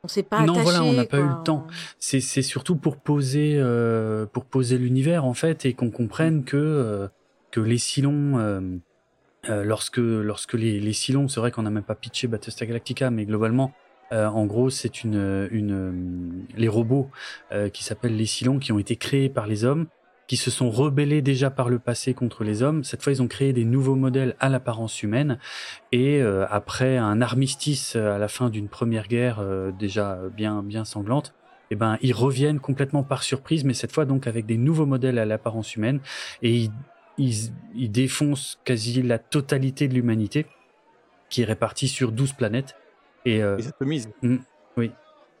On 0.04 0.08
s'est 0.08 0.22
pas 0.22 0.40
Non, 0.42 0.52
attaché. 0.52 0.62
voilà, 0.64 0.84
on 0.84 0.92
n'a 0.92 1.06
pas 1.06 1.18
eu 1.18 1.26
le 1.26 1.42
temps. 1.44 1.66
c'est 1.98 2.20
c'est 2.20 2.42
surtout 2.42 2.76
pour 2.76 2.98
poser 2.98 3.56
euh, 3.58 4.26
pour 4.26 4.44
poser 4.44 4.76
l'univers 4.78 5.24
en 5.24 5.34
fait 5.34 5.64
et 5.64 5.72
qu'on 5.72 5.90
comprenne 5.90 6.44
que 6.44 6.56
euh, 6.58 7.08
que 7.50 7.60
les 7.60 7.78
Silons 7.78 8.38
euh, 8.38 8.60
euh, 9.48 9.64
lorsque 9.64 9.96
lorsque 9.98 10.52
les 10.54 10.78
les 10.80 10.92
Silons 10.92 11.28
c'est 11.28 11.40
vrai 11.40 11.50
qu'on 11.50 11.62
n'a 11.62 11.70
même 11.70 11.82
pas 11.84 11.94
pitché 11.94 12.26
Battlestar 12.28 12.68
Galactica 12.68 13.10
mais 13.10 13.24
globalement 13.24 13.72
euh, 14.12 14.26
en 14.26 14.44
gros 14.46 14.68
c'est 14.70 15.04
une 15.04 15.48
une 15.50 15.72
euh, 15.72 16.54
les 16.56 16.68
robots 16.68 17.08
euh, 17.52 17.70
qui 17.70 17.82
s'appellent 17.82 18.16
les 18.16 18.26
Silons 18.26 18.58
qui 18.58 18.72
ont 18.72 18.78
été 18.78 18.96
créés 18.96 19.30
par 19.30 19.46
les 19.46 19.64
hommes 19.64 19.86
qui 20.26 20.36
se 20.36 20.50
sont 20.50 20.70
rebellés 20.70 21.22
déjà 21.22 21.50
par 21.50 21.68
le 21.68 21.78
passé 21.78 22.14
contre 22.14 22.44
les 22.44 22.62
hommes. 22.62 22.84
Cette 22.84 23.02
fois, 23.02 23.12
ils 23.12 23.22
ont 23.22 23.28
créé 23.28 23.52
des 23.52 23.64
nouveaux 23.64 23.94
modèles 23.94 24.36
à 24.40 24.48
l'apparence 24.48 25.02
humaine. 25.02 25.38
Et 25.92 26.20
euh, 26.22 26.46
après 26.50 26.96
un 26.96 27.20
armistice 27.20 27.94
euh, 27.96 28.14
à 28.14 28.18
la 28.18 28.28
fin 28.28 28.50
d'une 28.50 28.68
première 28.68 29.08
guerre 29.08 29.38
euh, 29.40 29.70
déjà 29.70 30.18
bien 30.34 30.62
bien 30.62 30.84
sanglante, 30.84 31.34
eh 31.70 31.76
ben 31.76 31.98
ils 32.02 32.14
reviennent 32.14 32.60
complètement 32.60 33.02
par 33.02 33.22
surprise, 33.22 33.64
mais 33.64 33.74
cette 33.74 33.92
fois 33.92 34.04
donc 34.04 34.26
avec 34.26 34.46
des 34.46 34.56
nouveaux 34.56 34.86
modèles 34.86 35.18
à 35.18 35.24
l'apparence 35.24 35.74
humaine 35.76 36.00
et 36.42 36.54
ils, 36.54 36.70
ils, 37.18 37.52
ils 37.74 37.90
défoncent 37.90 38.58
quasi 38.64 39.02
la 39.02 39.18
totalité 39.18 39.88
de 39.88 39.94
l'humanité 39.94 40.46
qui 41.34 41.42
est 41.42 41.46
répartie 41.46 41.88
sur 41.88 42.12
12 42.12 42.32
planètes. 42.34 42.76
Et, 43.24 43.42
euh, 43.42 43.56
Ils 43.58 43.68
atomisent. 43.68 44.08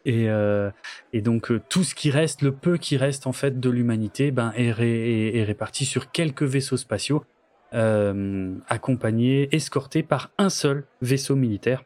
Et, 0.04 0.28
euh, 0.28 0.70
et 1.12 1.20
donc 1.22 1.50
euh, 1.50 1.60
tout 1.68 1.84
ce 1.84 1.94
qui 1.94 2.10
reste, 2.10 2.42
le 2.42 2.52
peu 2.52 2.76
qui 2.76 2.96
reste 2.96 3.26
en 3.26 3.32
fait 3.32 3.58
de 3.60 3.70
l'humanité, 3.70 4.30
ben, 4.30 4.52
est, 4.56 4.72
ré- 4.72 5.28
est- 5.28 5.36
est 5.38 5.44
réparti 5.44 5.84
sur 5.84 6.10
quelques 6.10 6.42
vaisseaux 6.42 6.76
spatiaux, 6.76 7.24
euh, 7.72 8.54
accompagnés, 8.68 9.48
escortés 9.54 10.02
par 10.02 10.30
un 10.38 10.50
seul 10.50 10.84
vaisseau 11.00 11.36
militaire 11.36 11.84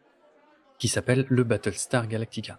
qui 0.78 0.88
s'appelle 0.88 1.26
le 1.28 1.44
Battlestar 1.44 2.06
Galactica. 2.08 2.58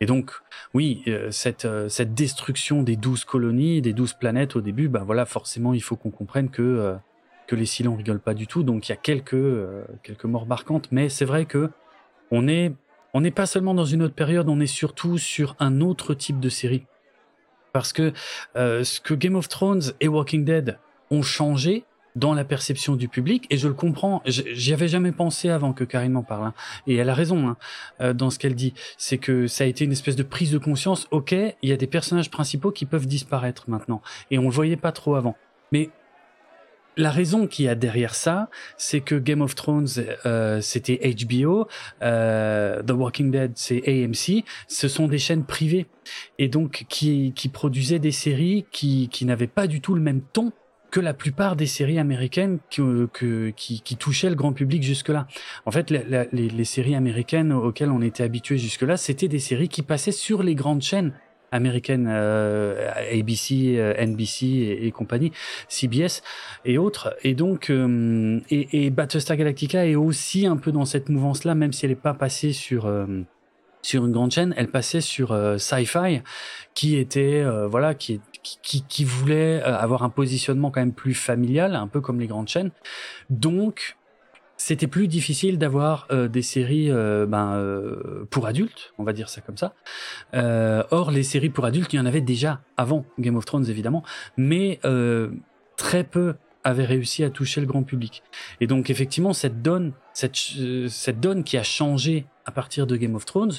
Et 0.00 0.06
donc, 0.06 0.30
oui, 0.72 1.04
cette, 1.30 1.66
destruction 2.14 2.82
des 2.82 2.96
douze 2.96 3.24
colonies, 3.24 3.82
des 3.82 3.92
douze 3.92 4.14
planètes 4.14 4.56
au 4.56 4.62
début, 4.62 4.88
ben 4.88 5.04
voilà, 5.04 5.26
forcément, 5.26 5.74
il 5.74 5.82
faut 5.82 5.94
qu'on 5.94 6.10
comprenne 6.10 6.48
que, 6.48 6.62
euh, 6.62 6.94
que 7.46 7.54
les 7.54 7.66
Silons 7.66 7.96
rigolent 7.96 8.18
pas 8.18 8.32
du 8.32 8.46
tout. 8.46 8.62
Donc, 8.62 8.88
il 8.88 8.92
y 8.92 8.94
a 8.94 8.96
quelques, 8.96 9.36
quelques 10.02 10.24
morts 10.24 10.46
marquantes, 10.46 10.88
mais 10.90 11.10
c'est 11.10 11.26
vrai 11.26 11.44
que 11.44 11.68
on 12.30 12.48
est 12.48 12.72
on 13.14 13.20
n'est 13.20 13.30
pas 13.30 13.46
seulement 13.46 13.74
dans 13.74 13.84
une 13.84 14.02
autre 14.02 14.14
période, 14.14 14.48
on 14.48 14.60
est 14.60 14.66
surtout 14.66 15.18
sur 15.18 15.56
un 15.58 15.80
autre 15.80 16.14
type 16.14 16.40
de 16.40 16.48
série. 16.48 16.86
Parce 17.72 17.92
que 17.92 18.12
euh, 18.56 18.84
ce 18.84 19.00
que 19.00 19.14
Game 19.14 19.36
of 19.36 19.48
Thrones 19.48 19.92
et 20.00 20.08
Walking 20.08 20.44
Dead 20.44 20.78
ont 21.10 21.22
changé 21.22 21.84
dans 22.16 22.34
la 22.34 22.44
perception 22.44 22.96
du 22.96 23.08
public, 23.08 23.46
et 23.50 23.56
je 23.56 23.68
le 23.68 23.74
comprends, 23.74 24.20
j'y 24.26 24.72
avais 24.72 24.88
jamais 24.88 25.12
pensé 25.12 25.48
avant 25.48 25.72
que 25.72 25.84
Karine 25.84 26.12
m'en 26.12 26.24
parle, 26.24 26.46
hein. 26.46 26.54
et 26.88 26.96
elle 26.96 27.08
a 27.08 27.14
raison 27.14 27.48
hein, 27.48 27.56
euh, 28.00 28.12
dans 28.12 28.30
ce 28.30 28.38
qu'elle 28.40 28.56
dit, 28.56 28.74
c'est 28.98 29.18
que 29.18 29.46
ça 29.46 29.62
a 29.62 29.66
été 29.68 29.84
une 29.84 29.92
espèce 29.92 30.16
de 30.16 30.24
prise 30.24 30.50
de 30.50 30.58
conscience, 30.58 31.06
ok, 31.12 31.30
il 31.30 31.68
y 31.68 31.72
a 31.72 31.76
des 31.76 31.86
personnages 31.86 32.28
principaux 32.28 32.72
qui 32.72 32.84
peuvent 32.84 33.06
disparaître 33.06 33.70
maintenant, 33.70 34.02
et 34.32 34.38
on 34.38 34.42
le 34.42 34.50
voyait 34.50 34.76
pas 34.76 34.90
trop 34.90 35.14
avant. 35.14 35.36
Mais 35.70 35.90
la 36.96 37.10
raison 37.10 37.46
qu'il 37.46 37.64
y 37.64 37.68
a 37.68 37.74
derrière 37.74 38.14
ça, 38.14 38.48
c'est 38.76 39.00
que 39.00 39.14
Game 39.14 39.40
of 39.40 39.54
Thrones, 39.54 39.88
euh, 40.26 40.60
c'était 40.60 41.00
HBO, 41.14 41.66
euh, 42.02 42.82
The 42.82 42.90
Walking 42.92 43.30
Dead, 43.30 43.52
c'est 43.54 43.82
AMC. 43.86 44.44
Ce 44.68 44.88
sont 44.88 45.08
des 45.08 45.18
chaînes 45.18 45.44
privées 45.44 45.86
et 46.38 46.48
donc 46.48 46.86
qui, 46.88 47.32
qui 47.34 47.48
produisaient 47.48 47.98
des 47.98 48.12
séries 48.12 48.66
qui, 48.70 49.08
qui 49.10 49.24
n'avaient 49.24 49.46
pas 49.46 49.66
du 49.66 49.80
tout 49.80 49.94
le 49.94 50.00
même 50.00 50.20
ton 50.32 50.52
que 50.90 50.98
la 50.98 51.14
plupart 51.14 51.54
des 51.54 51.66
séries 51.66 52.00
américaines 52.00 52.58
que, 52.68 53.06
que- 53.12 53.50
qui, 53.50 53.80
qui 53.80 53.96
touchaient 53.96 54.28
le 54.28 54.34
grand 54.34 54.52
public 54.52 54.82
jusque-là. 54.82 55.28
En 55.64 55.70
fait, 55.70 55.90
les, 55.90 56.26
les 56.32 56.64
séries 56.64 56.96
américaines 56.96 57.52
auxquelles 57.52 57.92
on 57.92 58.02
était 58.02 58.24
habitué 58.24 58.58
jusque-là, 58.58 58.96
c'était 58.96 59.28
des 59.28 59.38
séries 59.38 59.68
qui 59.68 59.82
passaient 59.82 60.10
sur 60.10 60.42
les 60.42 60.56
grandes 60.56 60.82
chaînes 60.82 61.12
américaines, 61.52 62.08
euh, 62.08 62.90
ABC, 63.12 63.76
euh, 63.76 63.94
NBC 63.98 64.46
et, 64.46 64.86
et 64.86 64.90
compagnie, 64.90 65.32
CBS 65.68 66.22
et 66.64 66.78
autres. 66.78 67.16
Et 67.22 67.34
donc, 67.34 67.70
euh, 67.70 68.40
et, 68.50 68.86
et 68.86 68.90
Battlestar 68.90 69.36
Galactica 69.36 69.86
est 69.86 69.96
aussi 69.96 70.46
un 70.46 70.56
peu 70.56 70.72
dans 70.72 70.84
cette 70.84 71.08
mouvance-là, 71.08 71.54
même 71.54 71.72
si 71.72 71.86
elle 71.86 71.92
n'est 71.92 71.96
pas 71.96 72.14
passée 72.14 72.52
sur 72.52 72.86
euh, 72.86 73.06
sur 73.82 74.04
une 74.04 74.12
grande 74.12 74.30
chaîne, 74.30 74.54
elle 74.56 74.68
passait 74.68 75.00
sur 75.00 75.32
euh, 75.32 75.58
Sci-Fi, 75.58 76.22
qui 76.74 76.96
était 76.96 77.42
euh, 77.42 77.66
voilà, 77.66 77.94
qui, 77.94 78.20
qui, 78.42 78.84
qui 78.86 79.04
voulait 79.04 79.62
euh, 79.62 79.76
avoir 79.76 80.02
un 80.02 80.10
positionnement 80.10 80.70
quand 80.70 80.80
même 80.80 80.92
plus 80.92 81.14
familial, 81.14 81.74
un 81.74 81.86
peu 81.86 82.00
comme 82.00 82.20
les 82.20 82.26
grandes 82.26 82.48
chaînes. 82.48 82.70
Donc 83.30 83.96
c'était 84.60 84.86
plus 84.86 85.08
difficile 85.08 85.58
d'avoir 85.58 86.06
des 86.10 86.42
séries 86.42 86.90
ben, 86.90 87.96
pour 88.28 88.46
adultes, 88.46 88.92
on 88.98 89.04
va 89.04 89.14
dire 89.14 89.30
ça 89.30 89.40
comme 89.40 89.56
ça. 89.56 89.74
or, 90.34 91.10
les 91.10 91.22
séries 91.22 91.48
pour 91.48 91.64
adultes, 91.64 91.92
il 91.94 91.96
y 91.96 92.00
en 92.00 92.04
avait 92.04 92.20
déjà 92.20 92.60
avant 92.76 93.06
Game 93.18 93.36
of 93.36 93.46
Thrones, 93.46 93.68
évidemment, 93.70 94.02
mais 94.36 94.80
très 95.76 96.04
peu 96.04 96.34
avait 96.64 96.84
réussi 96.84 97.24
à 97.24 97.30
toucher 97.30 97.60
le 97.60 97.66
grand 97.66 97.82
public. 97.82 98.22
Et 98.60 98.66
donc 98.66 98.90
effectivement, 98.90 99.32
cette 99.32 99.62
donne, 99.62 99.92
cette, 100.12 100.36
euh, 100.58 100.88
cette 100.88 101.20
donne 101.20 101.44
qui 101.44 101.56
a 101.56 101.62
changé 101.62 102.26
à 102.44 102.52
partir 102.52 102.86
de 102.86 102.96
Game 102.96 103.14
of 103.14 103.24
Thrones, 103.24 103.52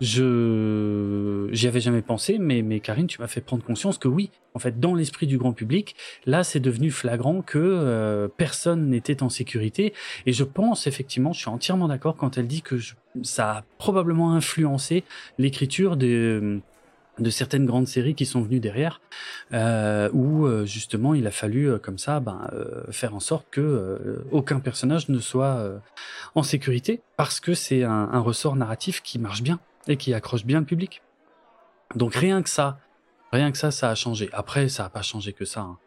je 0.00 1.48
j'y 1.52 1.66
avais 1.66 1.80
jamais 1.80 2.02
pensé, 2.02 2.38
mais, 2.38 2.62
mais 2.62 2.80
Karine, 2.80 3.06
tu 3.06 3.20
m'as 3.20 3.26
fait 3.26 3.40
prendre 3.40 3.64
conscience 3.64 3.98
que 3.98 4.08
oui, 4.08 4.30
en 4.54 4.58
fait, 4.58 4.78
dans 4.78 4.94
l'esprit 4.94 5.26
du 5.26 5.36
grand 5.36 5.52
public, 5.52 5.96
là, 6.26 6.44
c'est 6.44 6.60
devenu 6.60 6.90
flagrant 6.90 7.42
que 7.42 7.58
euh, 7.58 8.28
personne 8.28 8.88
n'était 8.88 9.22
en 9.22 9.28
sécurité. 9.28 9.92
Et 10.26 10.32
je 10.32 10.44
pense 10.44 10.86
effectivement, 10.86 11.32
je 11.32 11.40
suis 11.40 11.50
entièrement 11.50 11.88
d'accord 11.88 12.16
quand 12.16 12.38
elle 12.38 12.46
dit 12.46 12.62
que 12.62 12.76
ça 13.22 13.50
a 13.50 13.64
probablement 13.78 14.32
influencé 14.32 15.04
l'écriture 15.38 15.96
de 15.96 16.60
de 17.18 17.30
certaines 17.30 17.66
grandes 17.66 17.88
séries 17.88 18.14
qui 18.14 18.26
sont 18.26 18.42
venues 18.42 18.60
derrière, 18.60 19.00
euh, 19.52 20.10
où 20.12 20.46
euh, 20.46 20.66
justement 20.66 21.14
il 21.14 21.26
a 21.26 21.30
fallu 21.30 21.68
euh, 21.68 21.78
comme 21.78 21.98
ça 21.98 22.20
ben, 22.20 22.46
faire 22.90 23.14
en 23.14 23.20
sorte 23.20 23.46
que 23.50 24.24
aucun 24.30 24.60
personnage 24.60 25.08
ne 25.08 25.18
soit 25.18 25.80
en 26.34 26.42
sécurité, 26.42 27.00
parce 27.16 27.40
que 27.40 27.54
c'est 27.54 27.84
un, 27.84 28.18
ressort 28.20 28.56
narratif 28.56 29.02
qui 29.02 29.18
marche 29.18 29.42
bien 29.42 29.60
et 29.88 29.96
qui 29.96 30.14
accroche 30.14 30.44
bien 30.44 30.60
le 30.60 30.66
public. 30.66 31.02
Donc 31.94 32.14
rien 32.14 32.42
que 32.42 32.48
ça, 32.48 32.78
rien 33.32 33.52
que 33.52 33.58
ça, 33.58 33.70
ça 33.70 33.90
a 33.90 33.94
changé. 33.94 34.28
Après, 34.32 34.68
ça 34.68 34.84
n'a 34.84 34.88
pas 34.88 35.02
changé 35.02 35.32
que 35.32 35.44
ça. 35.44 35.60
Hein. 35.60 35.78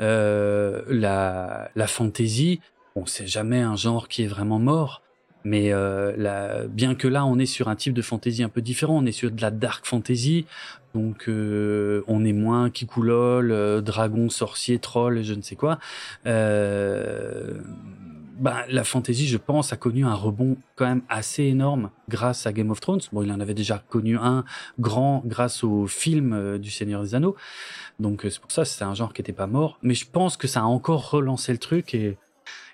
la, 0.00 1.70
la 1.74 1.86
fantasy, 1.86 2.60
bon, 2.94 3.06
c'est 3.06 3.26
jamais 3.26 3.60
un 3.60 3.76
genre 3.76 4.08
qui 4.08 4.24
est 4.24 4.28
vraiment 4.28 4.58
mort. 4.58 5.02
Mais 5.48 5.72
euh, 5.72 6.68
bien 6.68 6.94
que 6.94 7.08
là, 7.08 7.24
on 7.24 7.38
est 7.38 7.46
sur 7.46 7.68
un 7.68 7.76
type 7.76 7.94
de 7.94 8.02
fantasy 8.02 8.42
un 8.42 8.50
peu 8.50 8.60
différent, 8.60 8.98
on 8.98 9.06
est 9.06 9.12
sur 9.12 9.30
de 9.30 9.40
la 9.40 9.50
dark 9.50 9.86
fantasy, 9.86 10.44
donc 10.94 11.24
euh, 11.26 12.02
on 12.06 12.22
est 12.26 12.34
moins 12.34 12.68
kikoulol, 12.68 13.50
euh, 13.50 13.80
dragon, 13.80 14.28
sorcier, 14.28 14.78
troll, 14.78 15.22
je 15.22 15.32
ne 15.32 15.40
sais 15.40 15.56
quoi. 15.56 15.78
Bah, 18.40 18.64
la 18.68 18.84
fantasy, 18.84 19.26
je 19.26 19.38
pense, 19.38 19.72
a 19.72 19.76
connu 19.76 20.04
un 20.04 20.14
rebond 20.14 20.58
quand 20.76 20.86
même 20.86 21.02
assez 21.08 21.42
énorme 21.42 21.90
grâce 22.08 22.46
à 22.46 22.52
Game 22.52 22.70
of 22.70 22.78
Thrones. 22.78 23.00
Bon, 23.12 23.24
il 23.24 23.32
en 23.32 23.40
avait 23.40 23.54
déjà 23.54 23.82
connu 23.88 24.16
un 24.16 24.44
grand 24.78 25.22
grâce 25.24 25.64
au 25.64 25.88
film 25.88 26.58
du 26.58 26.70
Seigneur 26.70 27.02
des 27.02 27.16
Anneaux. 27.16 27.34
Donc 27.98 28.20
c'est 28.22 28.38
pour 28.38 28.52
ça, 28.52 28.64
c'est 28.64 28.84
un 28.84 28.94
genre 28.94 29.12
qui 29.12 29.22
n'était 29.22 29.32
pas 29.32 29.48
mort. 29.48 29.78
Mais 29.82 29.94
je 29.94 30.06
pense 30.08 30.36
que 30.36 30.46
ça 30.46 30.60
a 30.60 30.64
encore 30.64 31.10
relancé 31.10 31.50
le 31.50 31.58
truc 31.58 31.94
et 31.96 32.16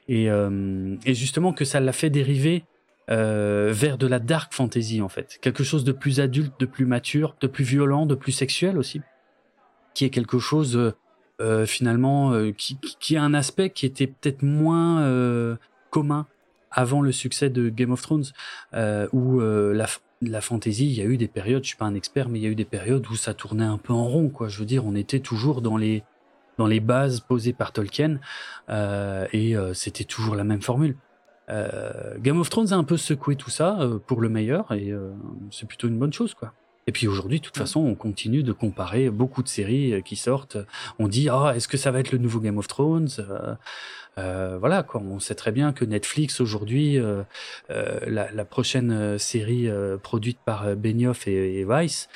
et, 0.08 0.30
euh, 0.30 0.96
et 1.04 1.14
justement 1.14 1.52
que 1.52 1.64
ça 1.64 1.80
l'a 1.80 1.92
fait 1.92 2.10
dériver 2.10 2.64
euh, 3.10 3.70
vers 3.72 3.98
de 3.98 4.06
la 4.06 4.18
dark 4.18 4.52
fantasy 4.54 5.02
en 5.02 5.08
fait, 5.08 5.38
quelque 5.40 5.64
chose 5.64 5.84
de 5.84 5.92
plus 5.92 6.20
adulte, 6.20 6.54
de 6.58 6.66
plus 6.66 6.86
mature, 6.86 7.36
de 7.40 7.46
plus 7.46 7.64
violent, 7.64 8.06
de 8.06 8.14
plus 8.14 8.32
sexuel 8.32 8.78
aussi, 8.78 9.00
qui 9.94 10.04
est 10.04 10.10
quelque 10.10 10.38
chose 10.38 10.94
euh, 11.40 11.66
finalement 11.66 12.32
euh, 12.32 12.52
qui, 12.52 12.78
qui, 12.78 13.16
a 13.16 13.22
un 13.22 13.34
aspect 13.34 13.70
qui 13.70 13.86
était 13.86 14.06
peut-être 14.06 14.42
moins 14.42 15.02
euh, 15.02 15.56
commun 15.90 16.28
avant 16.70 17.00
le 17.00 17.10
succès 17.10 17.50
de 17.50 17.68
Game 17.70 17.90
of 17.90 18.02
Thrones, 18.02 18.24
où 19.12 19.40
la, 19.40 19.86
la 20.22 20.40
fantasy, 20.40 20.86
il 20.86 20.92
y 20.92 21.00
a 21.00 21.04
eu 21.04 21.16
des 21.16 21.28
périodes, 21.28 21.62
je 21.62 21.68
suis 21.68 21.76
pas 21.76 21.84
un 21.84 21.94
expert, 21.94 22.28
mais 22.28 22.40
il 22.40 22.42
y 22.42 22.46
a 22.46 22.48
eu 22.48 22.56
des 22.56 22.64
périodes 22.64 23.06
où 23.08 23.14
ça 23.14 23.32
tournait 23.32 23.64
un 23.64 23.78
peu 23.78 23.92
en 23.92 24.04
rond, 24.04 24.28
quoi. 24.28 24.48
Je 24.48 24.58
veux 24.58 24.64
dire, 24.64 24.84
on 24.84 24.96
était 24.96 25.20
toujours 25.20 25.62
dans 25.62 25.76
les 25.76 26.02
dans 26.58 26.66
les 26.66 26.80
bases 26.80 27.20
posées 27.20 27.52
par 27.52 27.72
Tolkien, 27.72 28.18
euh, 28.70 29.26
et 29.32 29.56
euh, 29.56 29.74
c'était 29.74 30.04
toujours 30.04 30.36
la 30.36 30.44
même 30.44 30.62
formule. 30.62 30.96
Euh, 31.50 32.18
Game 32.18 32.40
of 32.40 32.48
Thrones 32.48 32.72
a 32.72 32.76
un 32.76 32.84
peu 32.84 32.96
secoué 32.96 33.36
tout 33.36 33.50
ça 33.50 33.78
pour 34.06 34.20
le 34.20 34.28
meilleur, 34.28 34.72
et 34.72 34.92
c'est 35.50 35.66
plutôt 35.66 35.88
une 35.88 35.98
bonne 35.98 36.12
chose, 36.12 36.34
quoi. 36.34 36.52
Et 36.86 36.92
puis 36.92 37.08
aujourd'hui, 37.08 37.40
de 37.40 37.44
toute 37.44 37.56
façon, 37.56 37.80
on 37.80 37.94
continue 37.94 38.42
de 38.42 38.52
comparer 38.52 39.10
beaucoup 39.10 39.42
de 39.42 39.48
séries 39.48 40.02
qui 40.04 40.16
sortent. 40.16 40.58
On 40.98 41.08
dit, 41.08 41.28
ah, 41.30 41.52
est-ce 41.56 41.68
que 41.68 41.76
ça 41.76 41.90
va 41.90 42.00
être 42.00 42.12
le 42.12 42.18
nouveau 42.18 42.40
Game 42.40 42.58
of 42.58 42.68
Thrones? 42.68 43.08
Euh, 44.18 44.58
voilà, 44.58 44.82
quoi. 44.82 45.00
On 45.00 45.18
sait 45.18 45.34
très 45.34 45.52
bien 45.52 45.72
que 45.72 45.84
Netflix 45.84 46.40
aujourd'hui, 46.40 46.98
euh, 46.98 47.22
euh, 47.70 47.98
la, 48.06 48.30
la, 48.32 48.44
prochaine 48.44 48.92
euh, 48.92 49.18
série 49.18 49.68
euh, 49.68 49.96
produite 49.96 50.38
par 50.44 50.76
Benioff 50.76 51.26
et, 51.26 51.60
et 51.60 51.64
Weiss, 51.64 52.08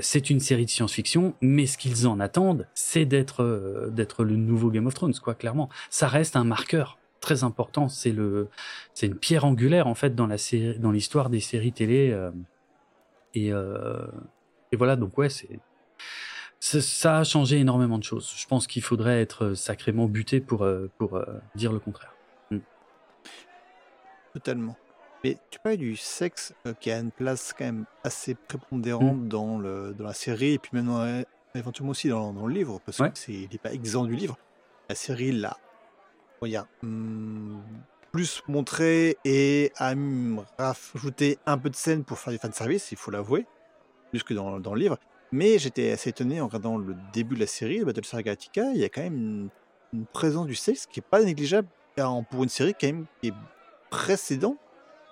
c'est 0.00 0.30
une 0.30 0.40
série 0.40 0.64
de 0.64 0.70
science-fiction, 0.70 1.34
mais 1.40 1.66
ce 1.66 1.78
qu'ils 1.78 2.08
en 2.08 2.18
attendent, 2.18 2.66
c'est 2.74 3.04
d'être 3.04 3.88
d'être 3.92 4.24
le 4.24 4.36
nouveau 4.36 4.70
Game 4.70 4.86
of 4.86 4.94
Thrones, 4.94 5.14
quoi. 5.22 5.34
Clairement, 5.34 5.68
ça 5.90 6.08
reste 6.08 6.34
un 6.34 6.44
marqueur 6.44 6.98
très 7.20 7.44
important. 7.44 7.88
C'est 7.88 8.10
le, 8.10 8.48
c'est 8.94 9.06
une 9.06 9.14
pierre 9.14 9.44
angulaire 9.44 9.86
en 9.86 9.94
fait 9.94 10.14
dans 10.14 10.26
la 10.26 10.38
série, 10.38 10.78
dans 10.78 10.90
l'histoire 10.90 11.30
des 11.30 11.40
séries 11.40 11.72
télé. 11.72 12.16
Et, 13.36 13.48
et 14.72 14.76
voilà, 14.76 14.96
donc 14.96 15.16
ouais, 15.18 15.28
c'est 15.28 15.60
ça 16.60 17.18
a 17.18 17.24
changé 17.24 17.58
énormément 17.58 17.98
de 17.98 18.04
choses. 18.04 18.32
Je 18.36 18.46
pense 18.46 18.66
qu'il 18.66 18.82
faudrait 18.82 19.20
être 19.20 19.44
euh, 19.44 19.54
sacrément 19.54 20.06
buté 20.06 20.40
pour, 20.40 20.64
euh, 20.64 20.90
pour 20.98 21.16
euh, 21.16 21.24
dire 21.54 21.72
le 21.72 21.78
contraire. 21.78 22.14
Mm. 22.50 22.58
Totalement. 24.34 24.76
Mais 25.24 25.38
tu 25.50 25.58
parles 25.58 25.76
du 25.76 25.96
sexe 25.96 26.54
qui 26.80 26.90
a 26.90 26.98
une 26.98 27.10
place 27.10 27.54
quand 27.56 27.64
même 27.64 27.84
assez 28.04 28.34
prépondérante 28.34 29.18
mm. 29.18 29.28
dans, 29.28 29.58
le, 29.58 29.94
dans 29.94 30.04
la 30.04 30.12
série 30.12 30.52
et 30.52 30.58
puis 30.58 30.70
même 30.72 31.24
éventuellement 31.54 31.92
aussi 31.92 32.08
dans, 32.08 32.32
dans, 32.32 32.46
le 32.46 32.54
livre 32.54 32.80
parce 32.84 32.98
ouais. 32.98 33.12
qu'il 33.12 33.48
n'est 33.48 33.58
pas 33.58 33.72
exempt 33.72 34.06
du 34.06 34.14
livre. 34.14 34.38
La 34.88 34.94
série 34.94 35.32
l'a 35.32 35.56
mm, 36.82 37.58
plus 38.16 38.42
montré 38.48 39.18
et 39.26 39.72
a 39.76 39.92
rajouté 40.58 41.38
un 41.44 41.58
peu 41.58 41.68
de 41.68 41.76
scène 41.76 42.02
pour 42.02 42.18
faire 42.18 42.32
du 42.32 42.38
fan 42.38 42.50
service, 42.50 42.90
il 42.90 42.96
faut 42.96 43.10
l'avouer, 43.10 43.44
plus 44.08 44.22
que 44.22 44.32
dans, 44.32 44.56
le 44.56 44.80
livre. 44.80 44.96
Mais 45.32 45.58
j'étais 45.58 45.90
assez 45.90 46.08
étonné 46.08 46.40
en 46.40 46.46
regardant 46.46 46.78
le 46.78 46.96
début 47.12 47.34
de 47.34 47.40
la 47.40 47.46
série, 47.46 47.84
Battlestar 47.84 48.22
Galactica, 48.22 48.70
il 48.72 48.78
y 48.78 48.84
a 48.84 48.88
quand 48.88 49.02
même 49.02 49.50
une, 49.92 50.06
présence 50.06 50.46
du 50.46 50.54
sexe 50.54 50.86
qui 50.86 51.00
est 51.00 51.06
pas 51.06 51.22
négligeable 51.22 51.68
pour 52.30 52.42
une 52.42 52.48
série 52.48 52.74
quand 52.78 52.86
même 52.86 53.04
qui 53.20 53.28
est 53.28 53.34
précédent 53.90 54.56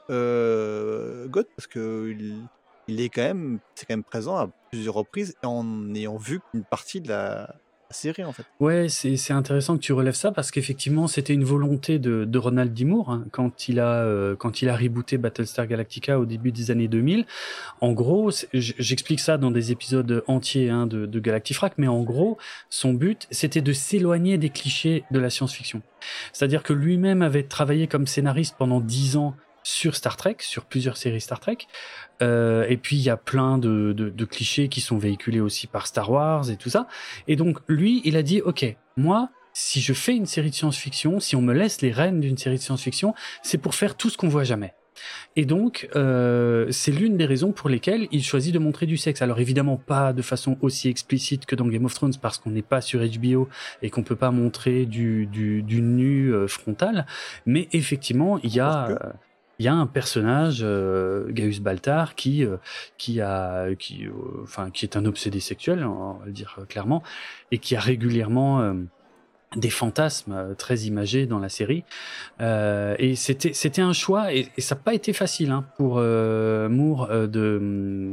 euh, 0.09 1.27
God, 1.29 1.47
parce 1.57 1.67
que 1.67 2.09
il, 2.11 2.43
il 2.89 3.03
est 3.03 3.11
quand 3.11 3.23
même, 3.23 3.59
c'est 3.75 3.85
quand 3.85 3.97
même 3.97 4.05
présent 4.05 4.37
à 4.37 4.49
plusieurs 4.71 4.95
reprises 4.95 5.37
en 5.43 5.95
ayant 5.95 6.17
vu 6.17 6.41
une 6.55 6.65
partie 6.65 7.03
de 7.03 7.09
la, 7.11 7.55
série 7.95 8.25
en 8.25 8.33
fait. 8.33 8.45
Ouais, 8.61 8.89
c'est 8.89 9.33
intéressant 9.33 9.77
que 9.77 9.83
tu 9.83 9.93
relèves 9.93 10.15
ça 10.15 10.31
parce 10.31 10.51
qu'effectivement 10.51 11.07
c'était 11.07 11.33
une 11.33 11.45
volonté 11.45 11.99
de, 11.99 12.25
de 12.25 12.39
Ronald 12.39 12.75
D. 12.75 12.85
Moore 12.85 13.11
hein, 13.11 13.25
quand 13.33 13.69
il 13.69 13.81
a 13.81 14.03
euh, 14.03 14.37
quand 14.37 14.63
il 14.63 14.69
a 14.69 14.77
rebooté 14.77 15.17
Battlestar 15.17 15.67
Galactica 15.67 16.19
au 16.19 16.27
début 16.27 16.53
des 16.53 16.71
années 16.71 16.89
2000. 16.89 17.25
En 17.81 17.93
gros, 17.93 18.31
j'explique 18.53 19.21
ça 19.21 19.39
dans 19.39 19.51
des 19.51 19.73
épisodes 19.73 20.23
entiers 20.27 20.71
hein, 20.71 20.87
de, 20.87 21.07
de 21.07 21.21
Galactifrac, 21.21 21.75
mais 21.79 21.89
en 21.89 22.03
gros 22.03 22.39
son 22.69 22.93
but 22.93 23.27
c'était 23.31 23.63
de 23.63 23.73
s'éloigner 23.73 24.39
des 24.39 24.51
clichés 24.51 25.05
de 25.11 25.19
la 25.19 25.31
science-fiction. 25.31 25.83
C'est-à-dire 26.33 26.63
que 26.63 26.73
lui-même 26.73 27.23
avait 27.23 27.45
travaillé 27.45 27.87
comme 27.87 28.07
scénariste 28.07 28.57
pendant 28.59 28.81
dix 28.81 29.17
ans 29.17 29.35
sur 29.65 29.97
Star 29.97 30.17
Trek, 30.17 30.37
sur 30.39 30.67
plusieurs 30.67 30.97
séries 30.97 31.21
Star 31.21 31.41
Trek. 31.41 31.59
Euh, 32.23 32.65
et 32.69 32.77
puis 32.77 32.97
il 32.97 33.03
y 33.03 33.11
a 33.11 33.17
plein 33.17 33.59
de, 33.59 33.93
de, 33.93 34.09
de, 34.11 34.25
clichés 34.25 34.69
qui 34.69 34.81
sont 34.81 34.99
véhiculés 34.99 35.41
aussi 35.41 35.67
par 35.67 35.89
Star 35.89 36.11
Wars 36.11 36.49
et 36.51 36.57
tout 36.57 36.71
ça. 36.71 36.87
Et 37.27 37.35
donc 37.35 37.59
lui, 37.67 38.01
il 38.05 38.17
a 38.17 38.23
dit, 38.23 38.41
ok, 38.41 38.77
moi, 38.97 39.31
si 39.53 39.81
je 39.81 39.93
fais 39.93 40.15
une 40.15 40.27
série 40.27 40.51
de 40.51 40.55
science-fiction, 40.55 41.19
si 41.19 41.35
on 41.35 41.43
me 41.43 41.53
laisse 41.53 41.81
les 41.81 41.91
rênes 41.91 42.21
d'une 42.21 42.37
série 42.37 42.57
de 42.57 42.63
science-fiction, 42.63 43.15
c'est 43.43 43.59
pour 43.59 43.75
faire 43.75 43.97
tout 43.97 44.11
ce 44.11 44.17
qu'on 44.17 44.29
voit 44.29 44.45
jamais. 44.45 44.75
Et 45.35 45.45
donc, 45.45 45.89
euh, 45.97 46.67
c'est 46.71 46.93
l'une 46.93 47.17
des 47.17 47.27
raisons 47.27 47.51
pour 47.51 47.69
lesquelles 47.69 48.07
il 48.13 48.23
choisit 48.23 48.55
de 48.55 48.61
montrer 48.61 48.87
du 48.87 48.97
sexe. 48.97 49.23
Alors 49.23 49.41
évidemment 49.41 49.77
pas 49.77 50.13
de 50.13 50.23
façon 50.23 50.57
aussi 50.61 50.89
explicite 50.89 51.47
que 51.47 51.57
dans 51.57 51.67
Game 51.67 51.85
of 51.85 51.95
Thrones 51.95 52.15
parce 52.21 52.39
qu'on 52.39 52.51
n'est 52.51 52.63
pas 52.63 52.81
sur 52.81 53.01
HBO 53.01 53.49
et 53.83 53.91
qu'on 53.91 54.03
peut 54.05 54.17
pas 54.17 54.31
montrer 54.31 54.87
du, 54.87 55.27
du, 55.27 55.63
du 55.63 55.83
nu 55.83 56.33
euh, 56.33 56.47
frontal, 56.47 57.07
mais 57.45 57.69
effectivement 57.73 58.39
il 58.45 58.55
y 58.55 58.61
a 58.61 59.17
il 59.59 59.65
y 59.65 59.69
a 59.69 59.75
un 59.75 59.87
personnage, 59.87 60.61
euh, 60.63 61.31
Gaius 61.31 61.61
Baltar, 61.61 62.15
qui 62.15 62.45
euh, 62.45 62.57
qui 62.99 63.21
a 63.21 63.75
qui 63.79 64.07
euh, 64.07 64.13
enfin 64.43 64.71
qui 64.71 64.85
est 64.85 64.97
un 64.97 65.05
obsédé 65.05 65.41
sexuel, 65.41 65.85
on 65.85 66.15
va 66.15 66.27
le 66.27 66.33
dire 66.33 66.59
clairement, 66.69 67.03
et 67.51 67.59
qui 67.59 67.77
a 67.77 67.81
régulièrement 67.81 68.61
euh, 68.61 68.75
des 69.57 69.71
fantasmes 69.71 70.33
euh, 70.33 70.55
très 70.55 70.79
imagés 70.81 71.27
dans 71.27 71.39
la 71.39 71.49
série. 71.49 71.85
et 72.41 73.15
c'était 73.15 73.53
c'était 73.53 73.83
un 73.83 73.93
choix 73.93 74.33
et, 74.35 74.49
et 74.57 74.61
ça 74.61 74.75
n'a 74.75 74.81
pas 74.81 74.95
été 74.95 75.13
facile 75.13 75.53
hein, 75.53 75.65
pour 75.77 76.01
Moore 76.01 77.09
de 77.29 78.13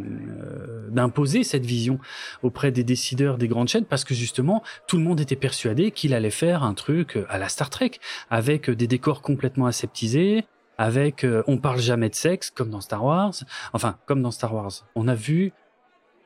d'imposer 0.89 1.43
cette 1.43 1.65
vision 1.65 1.97
auprès 2.43 2.71
des 2.71 2.83
décideurs 2.83 3.37
des 3.39 3.47
grandes 3.47 3.69
chaînes 3.69 3.85
parce 3.85 4.03
que 4.03 4.13
justement 4.13 4.61
tout 4.87 4.97
le 4.97 5.03
monde 5.03 5.19
était 5.19 5.35
persuadé 5.35 5.89
qu'il 5.89 6.13
allait 6.13 6.29
faire 6.29 6.63
un 6.63 6.75
truc 6.75 7.17
à 7.29 7.39
la 7.39 7.49
Star 7.49 7.71
Trek 7.71 7.93
avec 8.29 8.69
des 8.69 8.87
décors 8.87 9.23
complètement 9.23 9.65
aseptisés 9.65 10.45
avec 10.81 11.23
euh, 11.23 11.43
on 11.45 11.57
parle 11.57 11.79
jamais 11.79 12.09
de 12.09 12.15
sexe 12.15 12.49
comme 12.49 12.71
dans 12.71 12.81
Star 12.81 13.05
Wars. 13.05 13.35
Enfin, 13.73 13.97
comme 14.07 14.23
dans 14.23 14.31
Star 14.31 14.53
Wars. 14.53 14.71
On 14.95 15.07
a 15.07 15.13
vu, 15.13 15.53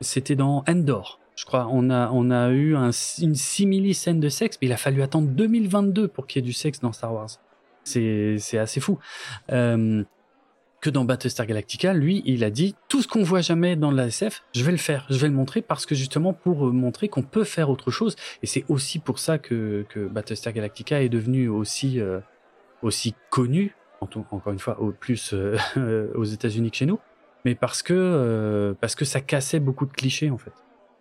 c'était 0.00 0.34
dans 0.34 0.64
Endor, 0.66 1.20
je 1.36 1.44
crois. 1.44 1.68
On 1.70 1.90
a, 1.90 2.10
on 2.10 2.30
a 2.30 2.48
eu 2.48 2.74
un, 2.74 2.90
une 3.20 3.34
simili 3.34 3.92
scène 3.92 4.18
de 4.18 4.30
sexe, 4.30 4.56
mais 4.60 4.68
il 4.68 4.72
a 4.72 4.78
fallu 4.78 5.02
attendre 5.02 5.28
2022 5.28 6.08
pour 6.08 6.26
qu'il 6.26 6.40
y 6.40 6.42
ait 6.42 6.46
du 6.46 6.54
sexe 6.54 6.80
dans 6.80 6.92
Star 6.92 7.12
Wars. 7.12 7.28
C'est, 7.84 8.58
assez 8.58 8.80
fou. 8.80 8.98
Euh, 9.52 10.02
que 10.80 10.88
dans 10.88 11.04
Battlestar 11.04 11.46
Galactica, 11.46 11.92
lui, 11.92 12.22
il 12.24 12.42
a 12.42 12.50
dit 12.50 12.74
tout 12.88 13.02
ce 13.02 13.08
qu'on 13.08 13.22
voit 13.22 13.42
jamais 13.42 13.76
dans 13.76 13.90
la 13.90 14.06
SF, 14.06 14.42
je 14.54 14.64
vais 14.64 14.72
le 14.72 14.78
faire, 14.78 15.06
je 15.10 15.18
vais 15.18 15.28
le 15.28 15.34
montrer 15.34 15.60
parce 15.60 15.84
que 15.84 15.94
justement 15.94 16.32
pour 16.32 16.66
euh, 16.66 16.70
montrer 16.70 17.08
qu'on 17.08 17.22
peut 17.22 17.44
faire 17.44 17.68
autre 17.68 17.90
chose. 17.90 18.16
Et 18.42 18.46
c'est 18.46 18.64
aussi 18.68 19.00
pour 19.00 19.18
ça 19.18 19.36
que, 19.36 19.84
que 19.90 20.06
Battlestar 20.06 20.54
Galactica 20.54 21.02
est 21.02 21.08
devenu 21.10 21.48
aussi 21.48 22.00
aussi 22.82 23.14
connu, 23.30 23.74
encore 24.00 24.52
une 24.52 24.58
fois, 24.58 24.80
au 24.80 24.90
plus 24.92 25.32
euh, 25.34 25.56
aux 26.14 26.24
États-Unis 26.24 26.70
que 26.70 26.76
chez 26.76 26.86
nous, 26.86 26.98
mais 27.44 27.54
parce 27.54 27.82
que 27.82 28.74
parce 28.80 28.94
que 28.94 29.04
ça 29.04 29.20
cassait 29.20 29.60
beaucoup 29.60 29.86
de 29.86 29.92
clichés 29.92 30.30
en 30.30 30.38
fait 30.38 30.52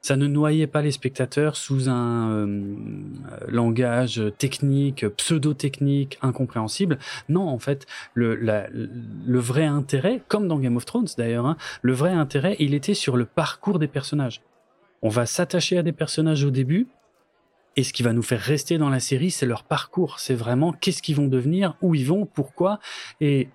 ça 0.05 0.17
ne 0.17 0.27
noyait 0.27 0.67
pas 0.67 0.83
les 0.83 0.91
spectateurs 0.91 1.55
sous 1.55 1.89
un 1.89 2.29
euh, 2.29 2.63
langage 3.47 4.21
technique, 4.37 5.07
pseudo-technique, 5.07 6.19
incompréhensible. 6.21 6.99
Non, 7.27 7.49
en 7.49 7.57
fait, 7.57 7.87
le, 8.13 8.35
le 8.35 9.39
vrai 9.39 9.65
intérêt, 9.65 10.21
comme 10.27 10.47
dans 10.47 10.59
Game 10.59 10.77
of 10.77 10.85
Thrones 10.85 11.07
d'ailleurs, 11.17 11.47
hein, 11.47 11.57
le 11.81 11.93
vrai 11.93 12.11
intérêt, 12.11 12.55
il 12.59 12.75
était 12.75 12.93
sur 12.93 13.17
le 13.17 13.25
parcours 13.25 13.79
des 13.79 13.87
personnages. 13.87 14.43
On 15.01 15.09
va 15.09 15.25
s'attacher 15.25 15.79
à 15.79 15.81
des 15.81 15.91
personnages 15.91 16.43
au 16.43 16.51
début, 16.51 16.85
et 17.75 17.83
ce 17.83 17.93
qui 17.93 18.03
va 18.03 18.13
nous 18.13 18.23
faire 18.23 18.39
rester 18.39 18.77
dans 18.77 18.89
la 18.89 18.99
série, 18.99 19.31
c'est 19.31 19.45
leur 19.45 19.63
parcours. 19.63 20.19
C'est 20.19 20.35
vraiment 20.35 20.71
qu'est-ce 20.71 21.01
qu'ils 21.01 21.15
vont 21.15 21.27
devenir, 21.27 21.75
où 21.81 21.95
ils 21.95 22.05
vont, 22.05 22.25
pourquoi, 22.25 22.79
et 23.21 23.49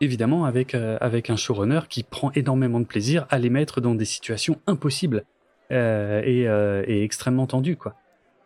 évidemment 0.00 0.44
avec, 0.44 0.74
euh, 0.74 0.96
avec 1.00 1.28
un 1.28 1.36
showrunner 1.36 1.80
qui 1.88 2.04
prend 2.04 2.30
énormément 2.32 2.78
de 2.78 2.84
plaisir 2.86 3.26
à 3.30 3.38
les 3.38 3.50
mettre 3.50 3.80
dans 3.80 3.94
des 3.94 4.04
situations 4.04 4.60
impossibles. 4.66 5.24
Euh, 5.70 6.22
euh, 6.24 6.82
et, 6.86 7.02
extrêmement 7.02 7.46
tendu, 7.46 7.76
quoi. 7.76 7.94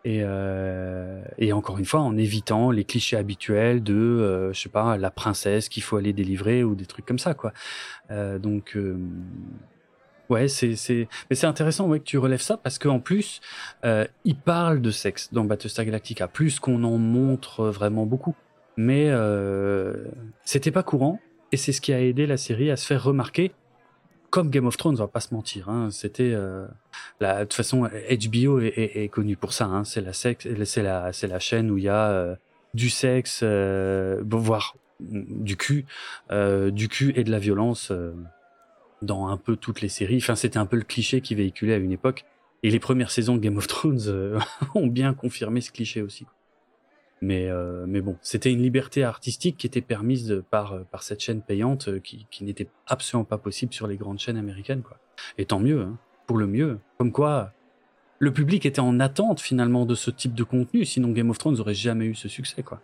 Et, 0.05 0.19
euh, 0.21 1.23
et, 1.37 1.53
encore 1.53 1.77
une 1.77 1.85
fois, 1.85 2.01
en 2.01 2.17
évitant 2.17 2.71
les 2.71 2.83
clichés 2.83 3.15
habituels 3.15 3.81
de, 3.81 4.51
je 4.53 4.59
sais 4.59 4.69
pas, 4.69 4.97
la 4.97 5.11
princesse 5.11 5.69
qu'il 5.69 5.83
faut 5.83 5.95
aller 5.95 6.11
délivrer 6.11 6.63
ou 6.63 6.75
des 6.75 6.85
trucs 6.85 7.05
comme 7.05 7.19
ça, 7.19 7.33
quoi. 7.33 7.53
donc, 8.09 8.77
ouais, 10.33 10.47
c'est, 10.47 10.75
c'est, 10.75 11.07
mais 11.29 11.35
c'est 11.35 11.47
intéressant, 11.47 11.89
que 11.89 11.97
tu 11.97 12.17
relèves 12.17 12.41
ça 12.41 12.57
parce 12.57 12.77
qu'en 12.79 12.99
plus, 12.99 13.41
il 13.83 14.35
parle 14.35 14.81
de 14.81 14.91
sexe 14.91 15.31
dans 15.31 15.43
Battlestar 15.45 15.85
Galactica, 15.85 16.27
plus 16.27 16.59
qu'on 16.59 16.83
en 16.83 16.97
montre 16.97 17.65
vraiment 17.65 18.05
beaucoup. 18.05 18.35
Mais 18.75 19.11
c'était 20.43 20.71
pas 20.71 20.83
courant 20.83 21.19
et 21.51 21.57
c'est 21.57 21.71
ce 21.71 21.81
qui 21.81 21.93
a 21.93 22.01
aidé 22.01 22.25
la 22.25 22.37
série 22.37 22.71
à 22.71 22.75
se 22.75 22.85
faire 22.85 23.03
remarquer 23.03 23.51
comme 24.33 24.49
Game 24.49 24.65
of 24.65 24.77
Thrones, 24.77 24.95
on 24.95 25.03
va 25.03 25.07
pas 25.07 25.19
se 25.19 25.31
mentir. 25.31 25.69
Hein, 25.69 25.89
c'était 25.91 26.31
euh, 26.33 26.65
de 27.21 27.43
toute 27.43 27.53
façon 27.53 27.83
HBO 27.83 28.61
est, 28.61 28.73
est, 28.75 29.07
connu 29.07 29.37
pour 29.37 29.53
ça. 29.53 29.65
Hein, 29.65 29.83
c'est 29.83 30.01
la 30.01 30.11
sexe, 30.11 30.47
c'est 30.65 30.81
la 30.81 31.13
c'est 31.13 31.27
la 31.27 31.37
chaîne 31.37 31.69
où 31.69 31.77
il 31.77 31.83
y 31.83 31.89
a 31.89 32.09
euh, 32.09 32.35
du 32.73 32.89
sexe, 32.89 33.41
euh, 33.43 34.23
voire 34.25 34.75
du 34.99 35.55
cul, 35.55 35.85
euh, 36.31 36.71
du 36.71 36.87
cul 36.87 37.13
et 37.15 37.23
de 37.23 37.29
la 37.29 37.37
violence 37.37 37.93
dans 39.05 39.27
un 39.27 39.37
peu 39.37 39.55
toutes 39.55 39.81
les 39.81 39.89
séries. 39.89 40.17
Enfin, 40.17 40.35
c'était 40.35 40.57
un 40.57 40.65
peu 40.65 40.77
le 40.77 40.83
cliché 40.83 41.21
qui 41.21 41.35
véhiculait 41.35 41.73
à 41.73 41.77
une 41.77 41.91
époque. 41.91 42.25
Et 42.63 42.69
les 42.69 42.79
premières 42.79 43.11
saisons 43.11 43.35
de 43.35 43.41
Game 43.41 43.57
of 43.57 43.67
Thrones 43.67 44.39
ont 44.75 44.87
bien 44.87 45.13
confirmé 45.13 45.61
ce 45.61 45.71
cliché 45.71 46.01
aussi. 46.01 46.25
Mais, 47.23 47.47
euh, 47.47 47.85
mais 47.87 48.01
bon, 48.01 48.17
c'était 48.21 48.51
une 48.51 48.61
liberté 48.61 49.01
artistique 49.01 49.55
qui 49.55 49.65
était 49.65 49.79
permise 49.79 50.43
par, 50.49 50.73
euh, 50.73 50.83
par 50.83 51.03
cette 51.03 51.21
chaîne 51.21 51.41
payante 51.41 51.87
euh, 51.87 51.99
qui, 51.99 52.27
qui 52.29 52.43
n'était 52.43 52.67
absolument 52.85 53.23
pas 53.23 53.37
possible 53.37 53.73
sur 53.73 53.87
les 53.87 53.95
grandes 53.95 54.19
chaînes 54.19 54.35
américaines. 54.35 54.81
Quoi. 54.81 54.97
Et 55.37 55.45
tant 55.45 55.61
mieux, 55.61 55.83
hein, 55.83 55.97
pour 56.27 56.37
le 56.37 56.47
mieux. 56.47 56.79
Comme 56.97 57.13
quoi, 57.13 57.53
le 58.19 58.33
public 58.33 58.65
était 58.65 58.81
en 58.81 58.99
attente 58.99 59.39
finalement 59.39 59.85
de 59.85 59.95
ce 59.95 60.11
type 60.11 60.33
de 60.33 60.43
contenu, 60.43 60.83
sinon 60.83 61.11
Game 61.11 61.29
of 61.29 61.37
Thrones 61.37 61.55
n'aurait 61.55 61.73
jamais 61.73 62.07
eu 62.07 62.15
ce 62.15 62.27
succès. 62.27 62.61
Quoi. 62.61 62.81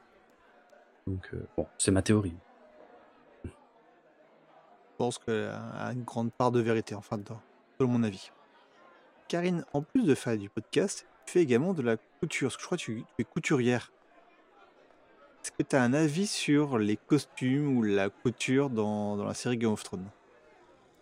Donc, 1.05 1.31
bon, 1.57 1.67
c'est 1.77 1.91
ma 1.91 2.01
théorie. 2.01 2.35
Pense 4.99 5.17
qu'elle 5.17 5.47
a 5.47 5.93
une 5.93 6.03
grande 6.03 6.29
part 6.33 6.51
de 6.51 6.59
vérité, 6.59 6.93
enfin, 6.93 7.17
dans, 7.17 7.39
selon 7.79 7.93
mon 7.93 8.03
avis. 8.03 8.31
Karine, 9.29 9.63
en 9.71 9.81
plus 9.81 10.03
de 10.03 10.13
faire 10.13 10.37
du 10.37 10.49
podcast, 10.49 11.07
tu 11.25 11.31
fais 11.31 11.41
également 11.41 11.73
de 11.73 11.81
la 11.81 11.95
couture, 12.19 12.49
parce 12.49 12.57
que 12.57 12.61
je 12.63 12.65
crois 12.65 12.77
que 12.77 12.83
tu 12.83 13.05
es 13.17 13.23
couturière? 13.23 13.93
Est-ce 15.41 15.51
que 15.53 15.63
tu 15.63 15.73
as 15.77 15.81
un 15.81 15.93
avis 15.93 16.27
sur 16.27 16.77
les 16.77 16.97
costumes 16.97 17.77
ou 17.77 17.81
la 17.81 18.09
couture 18.09 18.69
dans, 18.69 19.15
dans 19.15 19.23
la 19.23 19.33
série 19.33 19.55
Game 19.55 19.71
of 19.71 19.81
Thrones? 19.83 20.09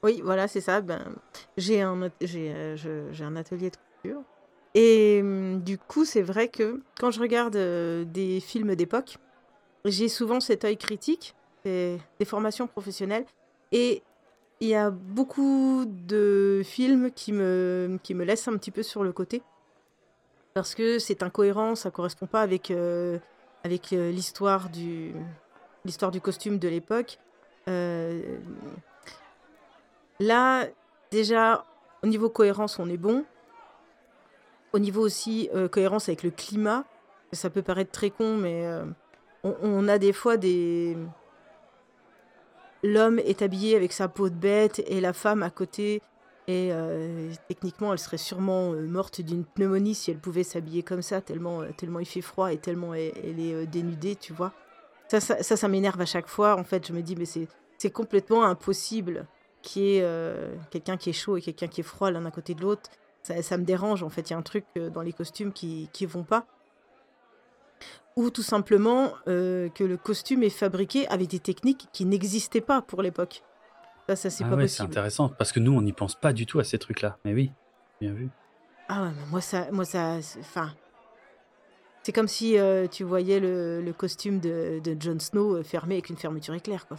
Oui, 0.03 0.21
voilà, 0.23 0.47
c'est 0.47 0.61
ça. 0.61 0.81
Ben, 0.81 1.15
j'ai 1.57 1.81
un, 1.81 1.99
euh, 2.03 3.13
un 3.19 3.35
atelier 3.35 3.71
de 3.71 3.77
couture. 4.03 4.21
Et 4.75 5.21
hum, 5.23 5.63
du 5.63 5.79
coup, 5.79 6.05
c'est 6.05 6.21
vrai 6.21 6.49
que 6.49 6.83
quand 6.99 7.09
je 7.09 7.19
regarde 7.19 7.55
euh, 7.55 8.05
des 8.05 8.41
films 8.41 8.75
d'époque, 8.75 9.17
j'ai 9.85 10.07
souvent 10.07 10.39
cet 10.39 10.65
œil 10.65 10.77
critique 10.77 11.33
des, 11.65 11.97
des 12.19 12.25
formations 12.25 12.67
professionnelles. 12.67 13.25
Et 13.71 14.01
il 14.59 14.67
y 14.67 14.75
a 14.75 14.89
beaucoup 14.89 15.85
de 15.85 16.61
films 16.63 17.11
qui 17.11 17.31
me, 17.31 17.99
qui 18.03 18.13
me 18.13 18.23
laissent 18.23 18.47
un 18.47 18.57
petit 18.57 18.71
peu 18.71 18.83
sur 18.83 19.03
le 19.03 19.11
côté. 19.11 19.43
Parce 20.57 20.73
que 20.73 20.97
c'est 20.97 21.21
incohérent, 21.21 21.75
ça 21.75 21.91
correspond 21.91 22.25
pas 22.25 22.41
avec 22.41 22.71
euh, 22.71 23.19
avec 23.63 23.93
euh, 23.93 24.09
l'histoire 24.11 24.69
du 24.69 25.13
du 25.85 26.19
costume 26.19 26.57
de 26.57 26.67
l'époque. 26.67 27.19
Euh, 27.69 28.39
là, 30.19 30.65
déjà, 31.11 31.63
au 32.03 32.07
niveau 32.07 32.27
cohérence, 32.29 32.79
on 32.79 32.89
est 32.89 32.97
bon. 32.97 33.23
Au 34.73 34.79
niveau 34.79 35.01
aussi 35.01 35.47
cohérence 35.71 36.09
avec 36.09 36.23
le 36.23 36.31
climat, 36.31 36.85
ça 37.31 37.51
peut 37.51 37.61
paraître 37.61 37.91
très 37.91 38.09
con, 38.09 38.35
mais 38.35 38.67
on, 39.43 39.87
a 39.87 39.97
des 39.97 40.11
fois 40.11 40.37
des... 40.37 40.97
L'homme 42.83 43.19
est 43.19 43.41
habillé 43.41 43.75
avec 43.75 43.91
sa 43.91 44.07
peau 44.07 44.29
de 44.29 44.35
bête 44.35 44.83
et 44.87 45.01
la 45.01 45.13
femme 45.13 45.43
à 45.43 45.49
côté 45.49 46.01
et 46.49 46.69
euh, 46.71 47.29
techniquement, 47.49 47.91
elle 47.91 47.99
serait 47.99 48.17
sûrement 48.17 48.71
euh, 48.71 48.87
morte 48.87 49.19
d'une 49.19 49.43
pneumonie 49.43 49.93
si 49.93 50.11
elle 50.11 50.19
pouvait 50.19 50.43
s'habiller 50.43 50.81
comme 50.81 51.01
ça, 51.01 51.19
tellement, 51.19 51.61
euh, 51.61 51.71
tellement 51.75 51.99
il 51.99 52.05
fait 52.05 52.21
froid 52.21 52.53
et 52.53 52.57
tellement 52.57 52.93
elle, 52.93 53.39
est 53.39 53.67
dénudée, 53.67 54.15
tu 54.15 54.31
vois. 54.31 54.53
Ça, 55.09 55.19
ça, 55.19 55.67
m'énerve 55.67 55.99
à 55.99 56.05
chaque 56.05 56.27
fois. 56.27 56.57
En 56.57 56.63
fait, 56.63 56.87
je 56.87 56.93
me 56.93 57.01
dis, 57.01 57.15
mais 57.15 57.25
c'est 57.25 57.91
complètement 57.91 58.45
impossible 58.45 59.25
qu'il 59.61 59.83
y 59.83 59.97
ait 59.97 60.05
quelqu'un 60.69 60.97
qui 60.97 61.09
est 61.09 61.13
chaud 61.13 61.37
et 61.37 61.41
quelqu'un 61.41 61.67
qui 61.67 61.79
est 61.79 61.83
froid 61.83 62.11
l'un 62.11 62.25
à 62.25 62.31
côté 62.31 62.55
de 62.55 62.61
l'autre. 62.61 62.89
Ça, 63.23 63.41
ça, 63.41 63.57
me 63.57 63.63
dérange, 63.63 64.03
en 64.03 64.09
fait. 64.09 64.29
Il 64.29 64.31
y 64.31 64.33
a 64.33 64.37
un 64.37 64.41
truc 64.41 64.65
dans 64.75 65.01
les 65.01 65.13
costumes 65.13 65.53
qui 65.53 65.89
ne 66.01 66.07
vont 66.07 66.23
pas. 66.23 66.45
Ou 68.17 68.29
tout 68.31 68.43
simplement 68.43 69.13
que 69.25 69.83
le 69.83 69.95
costume 69.95 70.43
est 70.43 70.49
fabriqué 70.49 71.07
avec 71.07 71.29
des 71.29 71.39
techniques 71.39 71.87
qui 71.93 72.03
n'existaient 72.03 72.61
pas 72.61 72.81
pour 72.81 73.01
l'époque. 73.01 73.43
Ça, 74.07 74.15
ça 74.15 74.29
c'est 74.29 74.43
ah 74.43 74.49
pas 74.49 74.67
C'est 74.67 74.83
intéressant 74.83 75.29
parce 75.29 75.51
que 75.51 75.59
nous, 75.59 75.73
on 75.73 75.81
n'y 75.81 75.93
pense 75.93 76.15
pas 76.15 76.33
du 76.33 76.45
tout 76.45 76.59
à 76.59 76.63
ces 76.63 76.77
trucs-là. 76.77 77.17
Mais 77.25 77.33
oui, 77.33 77.51
bien 78.01 78.13
vu. 78.13 78.29
Ah 78.87 79.03
ouais, 79.03 79.09
moi, 79.29 79.41
ça. 79.41 79.67
Moi, 79.71 79.85
ça 79.85 80.17
enfin. 80.39 80.73
C'est 82.03 82.13
comme 82.13 82.29
si 82.29 82.57
euh, 82.57 82.87
tu 82.87 83.03
voyais 83.03 83.41
le, 83.41 83.81
le 83.81 83.93
costume 83.93 84.39
de, 84.39 84.79
de 84.81 84.95
Jon 84.97 85.19
Snow 85.19 85.57
euh, 85.57 85.63
fermé 85.63 85.95
avec 85.95 86.09
une 86.09 86.15
fermeture 86.15 86.53
éclair. 86.53 86.87
Quoi. 86.87 86.95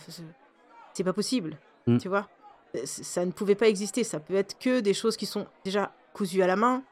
C'est 0.92 1.04
pas 1.04 1.14
possible. 1.14 1.56
Mm. 1.86 1.96
Tu 1.96 2.08
vois 2.08 2.28
euh, 2.76 2.80
Ça 2.84 3.24
ne 3.24 3.30
pouvait 3.30 3.54
pas 3.54 3.68
exister. 3.68 4.04
Ça 4.04 4.20
peut 4.20 4.34
être 4.34 4.58
que 4.58 4.80
des 4.80 4.92
choses 4.92 5.16
qui 5.16 5.24
sont 5.24 5.46
déjà 5.64 5.94
cousues 6.12 6.42
à 6.42 6.46
la 6.46 6.56
main, 6.56 6.82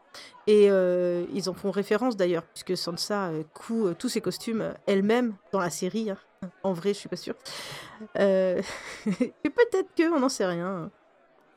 et 0.47 0.69
euh, 0.71 1.25
ils 1.33 1.49
en 1.49 1.55
font 1.55 1.73
référence 1.73 2.17
d'ailleurs, 2.17 2.45
puisque 2.45 2.77
Sansa 2.77 3.29
euh, 3.29 3.43
coud 3.53 3.89
euh, 3.89 3.95
tous 3.95 4.09
ses 4.09 4.21
costumes 4.21 4.75
elle-même 4.87 5.35
dans 5.51 5.59
la 5.59 5.71
série. 5.71 6.11
Hein. 6.11 6.19
En 6.63 6.73
vrai, 6.73 6.91
je 6.91 6.99
suis 6.99 7.09
pas 7.09 7.17
sûre. 7.17 7.35
et 8.15 8.61
peut-être 9.43 9.89
que, 9.97 10.15
on 10.15 10.21
n'en 10.21 10.29
sait 10.29 10.47
rien. 10.47 10.91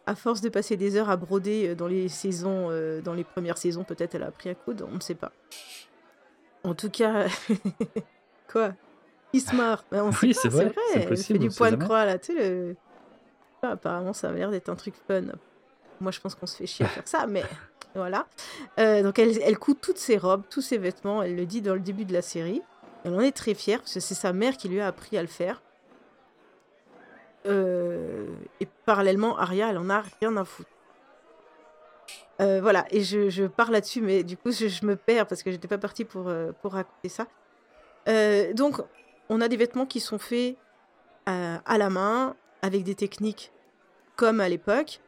À 0.07 0.15
force 0.15 0.41
de 0.41 0.49
passer 0.49 0.75
des 0.75 0.95
heures 0.95 1.11
à 1.11 1.17
broder 1.17 1.75
dans 1.75 1.87
les 1.87 2.07
saisons, 2.07 2.69
dans 3.03 3.13
les 3.13 3.23
premières 3.23 3.59
saisons, 3.59 3.83
peut-être 3.83 4.15
elle 4.15 4.23
a 4.23 4.27
appris 4.27 4.49
à 4.49 4.55
coudre, 4.55 4.87
on 4.91 4.95
ne 4.95 5.01
sait 5.01 5.13
pas. 5.13 5.31
En 6.63 6.73
tout 6.73 6.89
cas, 6.89 7.27
quoi? 8.51 8.73
Il 9.33 9.41
se 9.41 9.55
marre. 9.55 9.83
oui, 10.23 10.33
c'est 10.33 10.49
vrai. 10.49 10.73
C'est 10.93 11.05
vrai. 11.05 11.15
fait 11.15 11.37
du 11.37 11.49
point 11.49 11.71
de 11.71 11.75
croix 11.75 12.05
là, 12.05 12.17
tu 12.17 12.33
sais. 12.35 12.75
apparemment, 13.61 14.13
ça 14.13 14.29
a 14.29 14.31
l'air 14.31 14.49
d'être 14.49 14.69
un 14.69 14.75
truc 14.75 14.95
fun. 15.07 15.25
Moi, 16.01 16.11
je 16.11 16.19
pense 16.19 16.33
qu'on 16.33 16.47
se 16.47 16.55
fait 16.55 16.65
chier 16.65 16.85
à 16.85 16.89
faire 16.89 17.07
ça, 17.07 17.27
mais 17.27 17.43
voilà. 17.95 18.27
Euh, 18.79 19.03
donc 19.03 19.19
elle, 19.19 19.41
elle 19.41 19.57
coud 19.57 19.77
toutes 19.81 19.97
ses 19.97 20.17
robes, 20.17 20.43
tous 20.49 20.61
ses 20.61 20.77
vêtements, 20.77 21.23
elle 21.23 21.35
le 21.35 21.45
dit 21.45 21.61
dans 21.61 21.73
le 21.73 21.79
début 21.79 22.05
de 22.05 22.13
la 22.13 22.21
série. 22.21 22.61
Elle 23.03 23.13
en 23.13 23.21
est 23.21 23.31
très 23.35 23.53
fière 23.53 23.79
parce 23.79 23.93
que 23.93 23.99
c'est 23.99 24.15
sa 24.15 24.33
mère 24.33 24.57
qui 24.57 24.69
lui 24.69 24.79
a 24.79 24.87
appris 24.87 25.17
à 25.17 25.21
le 25.21 25.27
faire. 25.27 25.61
Euh, 27.45 28.27
et 28.59 28.67
parallèlement, 28.85 29.37
Aria, 29.37 29.69
elle 29.69 29.77
en 29.77 29.89
a 29.89 30.03
rien 30.19 30.35
à 30.37 30.45
foutre. 30.45 30.69
Euh, 32.41 32.59
voilà, 32.61 32.85
et 32.91 33.01
je, 33.01 33.29
je 33.29 33.45
pars 33.45 33.71
là-dessus, 33.71 34.01
mais 34.01 34.23
du 34.23 34.37
coup, 34.37 34.51
je, 34.51 34.85
me 34.85 34.95
perds 34.95 35.27
parce 35.27 35.43
que 35.43 35.51
j'étais 35.51 35.67
pas 35.67 35.77
partie 35.77 36.05
pour, 36.05 36.31
pour 36.61 36.73
raconter 36.73 37.09
ça. 37.09 37.27
donc, 38.53 38.77
on 39.29 39.41
a 39.41 39.47
des 39.47 39.57
vêtements 39.57 39.85
qui 39.85 39.99
sont 39.99 40.19
faits 40.19 40.55
à 41.25 41.77
la 41.77 41.89
main, 41.89 42.35
avec 42.61 42.83
des 42.83 42.95
techniques 42.95 43.51
comme 44.15 44.39
à 44.41 44.49
l'époque. 44.49 44.99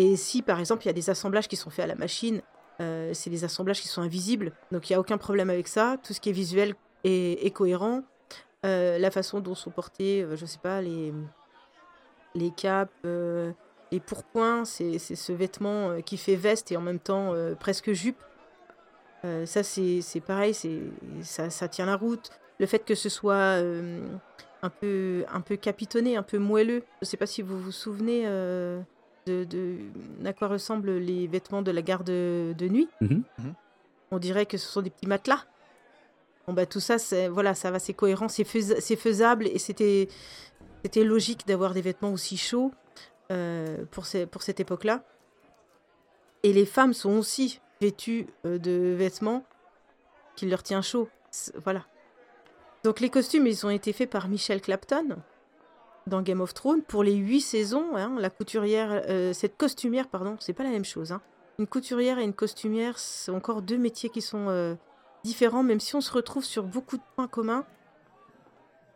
Et 0.00 0.16
si 0.16 0.40
par 0.40 0.58
exemple 0.58 0.84
il 0.84 0.86
y 0.86 0.88
a 0.88 0.94
des 0.94 1.10
assemblages 1.10 1.46
qui 1.46 1.56
sont 1.56 1.68
faits 1.68 1.84
à 1.84 1.88
la 1.88 1.94
machine, 1.94 2.40
euh, 2.80 3.10
c'est 3.12 3.28
des 3.28 3.44
assemblages 3.44 3.82
qui 3.82 3.88
sont 3.88 4.00
invisibles, 4.00 4.52
donc 4.72 4.88
il 4.88 4.94
n'y 4.94 4.96
a 4.96 5.00
aucun 5.00 5.18
problème 5.18 5.50
avec 5.50 5.68
ça. 5.68 5.98
Tout 6.02 6.14
ce 6.14 6.20
qui 6.22 6.30
est 6.30 6.32
visuel 6.32 6.74
est, 7.04 7.54
cohérent. 7.54 8.02
Euh, 8.64 8.96
la 8.96 9.10
façon 9.10 9.40
dont 9.40 9.54
sont 9.54 9.70
portés, 9.70 10.22
euh, 10.22 10.36
je 10.36 10.46
sais 10.46 10.58
pas, 10.58 10.80
les, 10.80 11.12
les 12.34 12.50
capes, 12.50 12.90
euh, 13.04 13.52
les 13.92 14.00
pourpoints, 14.00 14.64
c'est 14.64 14.98
ce 14.98 15.32
vêtement 15.32 16.00
qui 16.00 16.16
fait 16.16 16.36
veste 16.36 16.72
et 16.72 16.78
en 16.78 16.80
même 16.80 16.98
temps 16.98 17.34
presque 17.58 17.92
jupe. 17.92 18.22
Ça, 19.44 19.62
c'est 19.62 20.22
pareil, 20.26 20.54
ça, 21.20 21.50
ça 21.50 21.68
tient 21.68 21.84
la 21.84 21.96
route. 21.96 22.30
Le 22.58 22.64
fait 22.64 22.86
que 22.86 22.94
ce 22.94 23.10
soit 23.10 23.58
un 24.62 24.70
peu, 24.70 25.26
un 25.30 25.40
peu 25.42 25.56
capitonné, 25.56 26.16
un 26.16 26.22
peu 26.22 26.38
moelleux. 26.38 26.84
Je 27.02 27.02
ne 27.02 27.06
sais 27.06 27.16
pas 27.18 27.26
si 27.26 27.42
vous 27.42 27.60
vous 27.60 27.72
souvenez 27.72 28.26
de, 29.26 29.44
de 29.44 29.78
à 30.24 30.32
quoi 30.32 30.48
ressemblent 30.48 30.96
les 30.98 31.26
vêtements 31.26 31.62
de 31.62 31.70
la 31.70 31.82
garde 31.82 32.06
de 32.06 32.68
nuit. 32.68 32.88
Mhm. 33.00 33.22
On 34.10 34.18
dirait 34.18 34.46
que 34.46 34.56
ce 34.58 34.66
sont 34.68 34.82
des 34.82 34.90
petits 34.90 35.06
matelas. 35.06 35.44
Bon 36.46 36.52
bah 36.54 36.66
tout 36.66 36.80
ça, 36.80 36.98
c'est 36.98 37.28
voilà, 37.28 37.54
ça 37.54 37.70
va, 37.70 37.78
c'est 37.78 37.92
cohérent, 37.94 38.28
c'est 38.28 38.44
fais- 38.44 38.80
c'est 38.80 38.96
faisable 38.96 39.46
et 39.46 39.58
c'était 39.58 40.08
c'était 40.82 41.04
logique 41.04 41.46
d'avoir 41.46 41.74
des 41.74 41.82
vêtements 41.82 42.12
aussi 42.12 42.36
chauds 42.36 42.72
euh, 43.30 43.84
pour, 43.90 44.06
ces- 44.06 44.26
pour 44.26 44.42
cette 44.42 44.58
époque-là. 44.60 45.04
Et 46.42 46.52
les 46.52 46.64
femmes 46.66 46.94
sont 46.94 47.18
aussi 47.18 47.60
vêtues 47.80 48.26
euh, 48.46 48.58
de 48.58 48.94
vêtements 48.96 49.44
qui 50.36 50.46
leur 50.46 50.62
tient 50.62 50.80
chaud. 50.82 51.08
Voilà. 51.62 51.84
Donc 52.82 52.98
les 53.00 53.10
costumes, 53.10 53.46
ils 53.46 53.66
ont 53.66 53.70
été 53.70 53.92
faits 53.92 54.08
par 54.10 54.26
Michelle 54.28 54.62
Clapton 54.62 55.18
dans 56.10 56.20
Game 56.20 56.42
of 56.42 56.52
Thrones 56.52 56.82
pour 56.82 57.02
les 57.02 57.14
huit 57.14 57.40
saisons. 57.40 57.96
hein, 57.96 58.14
la 58.18 58.28
couturière, 58.28 59.02
euh, 59.08 59.32
cette 59.32 59.56
costumière, 59.56 60.08
pardon, 60.08 60.36
c'est 60.40 60.52
pas 60.52 60.64
la 60.64 60.70
même 60.70 60.84
chose. 60.84 61.12
hein. 61.12 61.22
Une 61.58 61.66
couturière 61.66 62.18
et 62.18 62.24
une 62.24 62.34
costumière, 62.34 62.98
c'est 62.98 63.30
encore 63.30 63.62
deux 63.62 63.78
métiers 63.78 64.10
qui 64.10 64.20
sont 64.22 64.48
euh, 64.48 64.74
différents, 65.24 65.62
même 65.62 65.80
si 65.80 65.94
on 65.96 66.00
se 66.02 66.12
retrouve 66.12 66.44
sur 66.44 66.64
beaucoup 66.64 66.96
de 66.98 67.02
points 67.16 67.28
communs. 67.28 67.64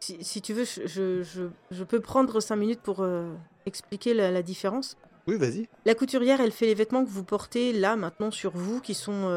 Si, 0.01 0.23
si 0.23 0.43
tu 0.43 0.53
veux, 0.53 0.65
je, 0.65 0.87
je- 0.87 1.23
je- 1.23 1.49
je 1.71 1.85
peux 1.85 2.01
prendre 2.01 2.41
cinq 2.41 2.57
minutes 2.57 2.81
pour 2.83 3.01
euh, 3.01 3.33
expliquer 3.65 4.13
la, 4.13 4.31
la 4.31 4.43
différence. 4.43 4.97
Oui, 5.27 5.37
vas-y. 5.39 5.67
La 5.87 5.95
couturière, 5.95 6.41
elle 6.43 6.53
fait 6.53 6.67
les 6.67 6.75
vêtements 6.75 7.05
que 7.05 7.11
vous 7.11 7.25
portez 7.25 7.73
là, 7.73 7.97
maintenant, 7.97 8.31
sur 8.31 8.51
vous, 8.55 8.81
qui 8.83 8.93
sont 8.95 9.31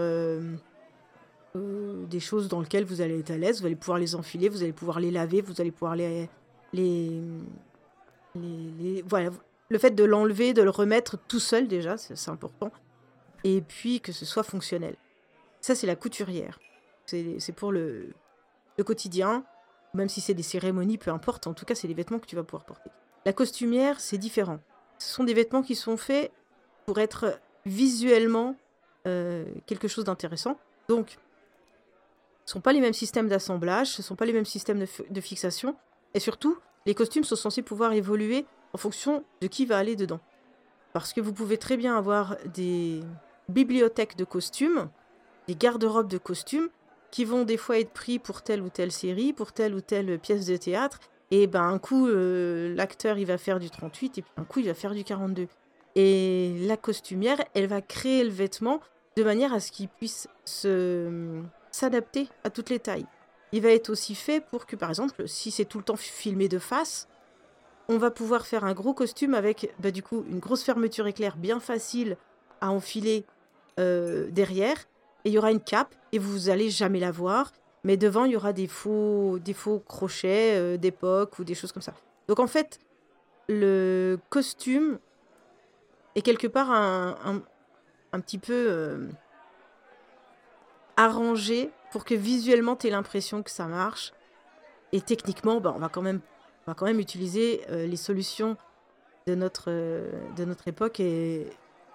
des 1.55 2.19
choses 2.19 2.47
dans 2.49 2.59
lesquelles 2.61 2.83
vous 2.85 3.01
allez 3.01 3.19
être 3.19 3.31
à 3.31 3.37
l'aise. 3.37 3.61
Vous 3.61 3.65
allez 3.65 3.75
pouvoir 3.75 3.97
les 3.97 4.13
enfiler, 4.15 4.47
vous 4.49 4.61
allez 4.63 4.73
pouvoir 4.73 4.99
les 4.99 5.11
laver, 5.11 5.41
vous 5.41 5.59
allez 5.59 5.71
pouvoir 5.71 5.95
les. 5.95 6.29
les, 6.73 7.21
voilà. 9.05 9.29
Le 9.69 9.77
fait 9.77 9.91
de 9.91 10.03
l'enlever, 10.03 10.53
de 10.53 10.61
le 10.61 10.69
remettre 10.69 11.17
tout 11.27 11.39
seul, 11.39 11.67
déjà, 11.67 11.97
c'est 11.97 12.29
important. 12.29 12.71
Et 13.43 13.61
puis 13.61 13.99
que 13.99 14.11
ce 14.11 14.25
soit 14.25 14.43
fonctionnel. 14.43 14.95
Ça, 15.61 15.75
c'est 15.75 15.87
la 15.87 15.95
couturière. 15.95 16.59
C'est 17.05 17.53
pour 17.55 17.71
le, 17.71 18.13
le 18.77 18.83
quotidien, 18.83 19.43
même 19.93 20.09
si 20.09 20.21
c'est 20.21 20.33
des 20.33 20.43
cérémonies, 20.43 20.97
peu 20.97 21.11
importe. 21.11 21.47
En 21.47 21.53
tout 21.53 21.65
cas, 21.65 21.75
c'est 21.75 21.87
les 21.87 21.93
vêtements 21.93 22.19
que 22.19 22.25
tu 22.25 22.35
vas 22.35 22.43
pouvoir 22.43 22.65
porter. 22.65 22.89
La 23.25 23.33
costumière, 23.33 23.99
c'est 23.99 24.17
différent. 24.17 24.59
Ce 24.99 25.13
sont 25.13 25.23
des 25.23 25.33
vêtements 25.33 25.61
qui 25.61 25.75
sont 25.75 25.97
faits 25.97 26.31
pour 26.85 26.99
être 26.99 27.39
visuellement 27.65 28.55
euh, 29.05 29.45
quelque 29.65 29.87
chose 29.87 30.05
d'intéressant. 30.05 30.57
Donc, 30.87 31.17
ce 32.45 32.51
ne 32.51 32.53
sont 32.53 32.61
pas 32.61 32.71
les 32.71 32.79
mêmes 32.79 32.93
systèmes 32.93 33.27
d'assemblage, 33.27 33.87
ce 33.87 34.01
ne 34.01 34.05
sont 34.05 34.15
pas 34.15 34.25
les 34.25 34.33
mêmes 34.33 34.45
systèmes 34.45 34.79
de, 34.79 34.87
de 35.09 35.21
fixation. 35.21 35.75
Et 36.13 36.19
surtout, 36.19 36.57
les 36.87 36.95
costumes 36.95 37.25
sont 37.25 37.35
censés 37.35 37.61
pouvoir 37.61 37.91
évoluer 37.91 38.45
en 38.73 38.77
fonction 38.77 39.25
de 39.41 39.47
qui 39.47 39.65
va 39.65 39.77
aller 39.77 39.97
dedans. 39.97 40.21
Parce 40.93 41.11
que 41.11 41.19
vous 41.19 41.33
pouvez 41.33 41.57
très 41.57 41.75
bien 41.75 41.97
avoir 41.97 42.37
des 42.45 43.01
bibliothèques 43.49 44.15
de 44.15 44.23
costumes, 44.23 44.89
des 45.47 45.55
garde-robes 45.55 46.07
de 46.07 46.17
costumes, 46.17 46.69
qui 47.11 47.25
vont 47.25 47.43
des 47.43 47.57
fois 47.57 47.77
être 47.77 47.91
pris 47.91 48.19
pour 48.19 48.41
telle 48.41 48.61
ou 48.61 48.69
telle 48.69 48.93
série, 48.93 49.33
pour 49.33 49.51
telle 49.51 49.75
ou 49.75 49.81
telle 49.81 50.17
pièce 50.17 50.45
de 50.45 50.55
théâtre. 50.55 50.99
Et 51.29 51.45
ben 51.47 51.63
un 51.63 51.77
coup, 51.77 52.07
euh, 52.07 52.73
l'acteur, 52.73 53.17
il 53.17 53.25
va 53.25 53.37
faire 53.37 53.59
du 53.59 53.69
38, 53.69 54.17
et 54.17 54.21
puis 54.21 54.31
un 54.37 54.45
coup, 54.45 54.59
il 54.59 54.67
va 54.67 54.73
faire 54.73 54.93
du 54.93 55.03
42. 55.03 55.47
Et 55.95 56.55
la 56.67 56.77
costumière, 56.77 57.43
elle 57.53 57.67
va 57.67 57.81
créer 57.81 58.23
le 58.23 58.29
vêtement 58.29 58.79
de 59.17 59.23
manière 59.23 59.53
à 59.53 59.59
ce 59.59 59.73
qu'il 59.73 59.89
puisse 59.89 60.29
se 60.45 61.41
s'adapter 61.69 62.29
à 62.45 62.49
toutes 62.49 62.69
les 62.69 62.79
tailles. 62.79 63.05
Il 63.51 63.61
va 63.61 63.69
être 63.69 63.89
aussi 63.89 64.15
fait 64.15 64.41
pour 64.41 64.65
que, 64.65 64.75
par 64.75 64.89
exemple, 64.89 65.27
si 65.27 65.51
c'est 65.51 65.65
tout 65.65 65.77
le 65.77 65.83
temps 65.83 65.95
filmé 65.95 66.49
de 66.49 66.59
face, 66.59 67.07
on 67.89 67.97
va 67.97 68.11
pouvoir 68.11 68.45
faire 68.45 68.65
un 68.65 68.73
gros 68.73 68.93
costume 68.93 69.33
avec, 69.33 69.73
bah, 69.79 69.91
du 69.91 70.03
coup, 70.03 70.25
une 70.29 70.39
grosse 70.39 70.63
fermeture 70.63 71.07
éclair 71.07 71.37
bien 71.37 71.59
facile 71.59 72.17
à 72.59 72.71
enfiler 72.71 73.25
euh, 73.79 74.29
derrière. 74.31 74.77
Et 75.23 75.29
il 75.29 75.33
y 75.33 75.37
aura 75.37 75.51
une 75.51 75.61
cape, 75.61 75.95
et 76.11 76.19
vous 76.19 76.49
allez 76.49 76.69
jamais 76.69 76.99
la 76.99 77.11
voir. 77.11 77.51
Mais 77.83 77.95
devant, 77.95 78.25
il 78.25 78.33
y 78.33 78.35
aura 78.35 78.53
des 78.53 78.67
faux, 78.67 79.39
des 79.39 79.53
faux 79.53 79.79
crochets 79.79 80.57
euh, 80.57 80.77
d'époque 80.77 81.39
ou 81.39 81.43
des 81.43 81.55
choses 81.55 81.71
comme 81.71 81.81
ça. 81.81 81.93
Donc 82.27 82.39
en 82.39 82.47
fait, 82.47 82.79
le 83.47 84.17
costume 84.29 84.99
est 86.15 86.21
quelque 86.21 86.47
part 86.47 86.71
un, 86.71 87.41
petit 88.21 88.39
peu 88.39 88.53
euh, 88.53 89.07
arrangé 90.97 91.69
pour 91.91 92.05
que 92.05 92.13
visuellement 92.13 92.75
tu 92.75 92.87
aies 92.87 92.91
l'impression 92.91 93.43
que 93.43 93.51
ça 93.51 93.65
marche. 93.65 94.13
Et 94.91 95.01
techniquement, 95.01 95.59
bah, 95.59 95.73
on, 95.75 95.79
va 95.79 95.89
quand 95.89 96.01
même, 96.01 96.21
on 96.65 96.71
va 96.71 96.75
quand 96.75 96.85
même 96.85 96.99
utiliser 96.99 97.61
euh, 97.69 97.85
les 97.87 97.97
solutions 97.97 98.57
de 99.27 99.35
notre, 99.35 99.65
euh, 99.67 100.11
de 100.35 100.45
notre 100.45 100.67
époque 100.67 100.99
et, 100.99 101.47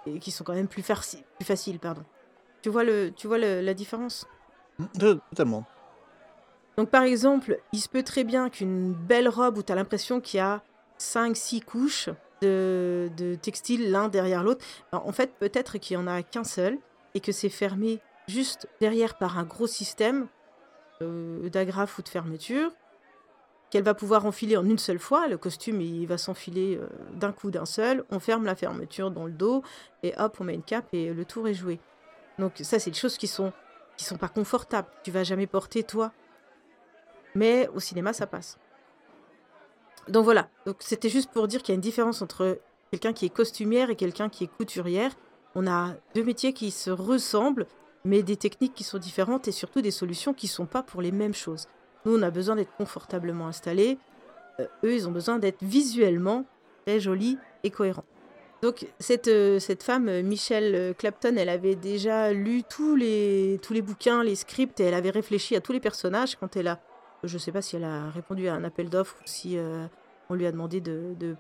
et 0.07 0.19
qui 0.19 0.31
sont 0.31 0.45
quand 0.45 0.55
même 0.55 0.69
plus, 0.69 0.83
farci- 0.83 1.23
plus 1.39 1.47
faciles. 1.47 1.79
Pardon. 1.79 2.05
Tu 2.63 2.69
vois, 2.69 2.85
le, 2.85 3.13
tu 3.17 3.27
vois 3.27 3.39
le- 3.39 3.61
la 3.61 3.75
différence? 3.75 4.27
Mm, 4.79 5.15
Totalement. 5.31 5.65
Donc 6.79 6.91
par 6.91 7.03
exemple, 7.03 7.59
il 7.73 7.81
se 7.81 7.89
peut 7.89 8.03
très 8.03 8.25
bien 8.25 8.49
qu'une 8.49 8.93
belle 8.93 9.29
robe 9.29 9.59
où 9.59 9.63
tu 9.63 9.73
as 9.73 9.75
l'impression 9.75 10.21
qu'il 10.21 10.39
y 10.39 10.41
a 10.41 10.63
5-6 10.99 11.61
couches 11.61 12.09
de, 12.41 13.11
de 13.17 13.35
textile 13.35 13.91
l'un 13.91 14.09
derrière 14.09 14.43
l'autre, 14.43 14.65
ben, 14.91 15.03
en 15.05 15.13
fait 15.13 15.33
peut-être 15.39 15.79
qu'il 15.79 15.97
n'y 15.97 16.03
en 16.03 16.07
a 16.07 16.23
qu'un 16.23 16.45
seul 16.45 16.79
et 17.15 17.21
que 17.21 17.31
c'est 17.31 17.51
fermé 17.51 18.01
juste 18.29 18.69
derrière 18.81 19.17
par 19.17 19.39
un 19.39 19.45
gros 19.45 19.67
système 19.67 20.29
euh, 21.03 21.49
d'agrafe 21.49 21.99
ou 21.99 22.03
de 22.03 22.09
fermeture 22.09 22.73
qu'elle 23.71 23.83
va 23.83 23.95
pouvoir 23.95 24.27
enfiler 24.27 24.57
en 24.59 24.65
une 24.65 24.79
seule 24.79 24.99
fois. 24.99 25.29
Le 25.29 25.39
costume, 25.39 25.81
il 25.81 26.07
va 26.07 26.19
s'enfiler 26.19 26.77
euh, 26.77 26.89
d'un 27.15 27.33
coup 27.33 27.51
d'un 27.51 27.65
seul. 27.65 28.05
On 28.11 28.21
ferme 28.21 28.45
la 28.45 28.55
fermeture 28.55 29.11
dans 29.11 29.25
le 29.25 29.33
dos 29.33 29.63
et 30.03 30.13
hop, 30.19 30.37
on 30.41 30.45
met 30.45 30.55
une 30.55 30.63
cape 30.63 30.93
et 30.93 31.13
le 31.13 31.25
tour 31.25 31.49
est 31.49 31.55
joué. 31.55 31.81
Donc 32.39 32.53
ça, 32.61 32.79
c'est 32.79 32.91
des 32.91 32.97
choses 32.97 33.17
qui 33.17 33.27
sont 33.27 33.53
qui 33.97 34.05
sont 34.05 34.17
pas 34.17 34.29
confortables. 34.29 34.89
Tu 35.05 35.11
vas 35.11 35.25
jamais 35.25 35.47
porter 35.47 35.83
toi. 35.83 36.13
Mais 37.35 37.69
au 37.75 37.81
cinéma, 37.81 38.13
ça 38.13 38.27
passe. 38.27 38.59
Donc 40.09 40.25
voilà. 40.25 40.49
Donc 40.67 40.77
c'était 40.81 41.09
juste 41.09 41.31
pour 41.31 41.49
dire 41.49 41.63
qu'il 41.63 41.73
y 41.73 41.75
a 41.75 41.77
une 41.77 41.81
différence 41.81 42.23
entre 42.23 42.59
quelqu'un 42.91 43.13
qui 43.13 43.27
est 43.27 43.31
costumière 43.31 43.91
et 43.91 43.97
quelqu'un 43.97 44.29
qui 44.29 44.45
est 44.45 44.49
couturière. 44.49 45.13
On 45.55 45.67
a 45.67 45.95
deux 46.15 46.25
métiers 46.25 46.53
qui 46.53 46.71
se 46.71 46.91
ressemblent, 46.91 47.67
mais 48.05 48.23
des 48.23 48.37
techniques 48.37 48.75
qui 48.75 48.85
sont 48.85 48.99
différentes 48.99 49.49
et 49.49 49.53
surtout 49.53 49.81
des 49.81 49.91
solutions 49.91 50.35
qui 50.35 50.49
sont 50.49 50.67
pas 50.67 50.83
pour 50.83 51.03
les 51.03 51.13
mêmes 51.13 51.35
choses. 51.35 51.69
Nous, 52.05 52.17
on 52.19 52.23
a 52.23 52.31
besoin 52.31 52.57
d'être 52.57 52.75
confortablement 52.77 53.47
installés. 53.47 53.99
Euh, 54.59 54.67
eux, 54.85 54.95
ils 54.95 55.09
ont 55.09 55.13
besoin 55.13 55.39
d'être 55.39 55.63
visuellement 55.63 56.45
très 56.85 56.99
jolis 56.99 57.39
et 57.63 57.71
cohérents. 57.71 58.05
Donc 58.61 58.87
cette, 58.99 59.29
euh, 59.29 59.59
cette 59.59 59.83
femme, 59.83 60.09
euh, 60.09 60.23
Michelle 60.23 60.95
Clapton, 60.97 61.37
elle 61.37 61.49
avait 61.49 61.77
déjà 61.77 62.33
lu 62.33 62.65
tous 62.65 62.97
les, 62.97 63.61
tous 63.63 63.73
les 63.73 63.83
bouquins, 63.83 64.25
les 64.25 64.35
scripts, 64.35 64.81
et 64.81 64.85
elle 64.85 64.95
avait 64.95 65.11
réfléchi 65.11 65.55
à 65.55 65.61
tous 65.61 65.73
les 65.73 65.81
personnages 65.81 66.37
quand 66.37 66.57
elle 66.57 66.69
a... 66.69 66.81
Je 67.23 67.35
ne 67.35 67.39
sais 67.39 67.53
pas 67.53 67.63
si 67.63 67.77
elle 67.77 67.85
a 67.85 68.11
répondu 68.11 68.49
à 68.49 68.55
un 68.55 68.65
appel 68.65 68.89
d'offres 68.89 69.17
ou 69.21 69.27
si 69.27 69.57
on 70.29 70.35
lui 70.35 70.45
a 70.45 70.51
demandé 70.51 70.81
de, 70.81 71.15
de, 71.21 71.37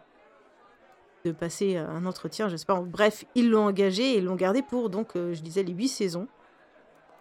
de 1.25 1.33
passer 1.33 1.77
un 1.77 2.07
entretien, 2.07 2.49
je 2.49 2.57
sais 2.57 2.67
pas. 2.67 2.81
Bref, 2.81 3.25
ils 3.35 3.51
l'ont 3.51 3.67
engagée 3.67 4.17
et 4.17 4.21
l'ont 4.21 4.37
gardée 4.37 4.63
pour, 4.63 4.91
donc, 4.91 5.15
je 5.17 5.41
disais, 5.41 5.65
les 5.65 5.73
huit 5.73 5.89
saisons. 5.89 6.29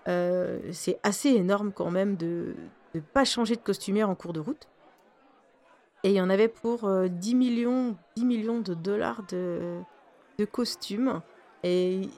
Euh, 0.07 0.59
C'est 0.71 0.99
assez 1.03 1.29
énorme 1.29 1.71
quand 1.71 1.91
même 1.91 2.15
de 2.15 2.55
ne 2.95 2.99
pas 2.99 3.25
changer 3.25 3.55
de 3.55 3.61
costumière 3.61 4.09
en 4.09 4.15
cours 4.15 4.33
de 4.33 4.39
route. 4.39 4.67
Et 6.03 6.09
il 6.09 6.15
y 6.15 6.21
en 6.21 6.29
avait 6.29 6.47
pour 6.47 6.85
euh, 6.85 7.07
10, 7.07 7.35
millions, 7.35 7.95
10 8.15 8.25
millions 8.25 8.59
de 8.59 8.73
dollars 8.73 9.23
de, 9.29 9.79
de 10.39 10.45
costumes. 10.45 11.21
Et 11.63 12.09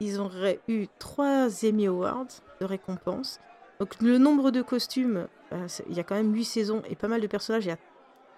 ils 0.00 0.20
auraient 0.20 0.60
eu 0.68 0.86
3 0.98 1.48
Emmy 1.64 1.86
Awards 1.86 2.28
de 2.60 2.66
récompense. 2.66 3.40
Donc 3.80 4.00
le 4.00 4.18
nombre 4.18 4.50
de 4.50 4.62
costumes, 4.62 5.26
euh, 5.52 5.66
il 5.88 5.96
y 5.96 6.00
a 6.00 6.04
quand 6.04 6.14
même 6.14 6.32
8 6.32 6.44
saisons 6.44 6.82
et 6.88 6.94
pas 6.94 7.08
mal 7.08 7.20
de 7.20 7.26
personnages. 7.26 7.64
Il 7.64 7.68
y 7.68 7.72
a 7.72 7.78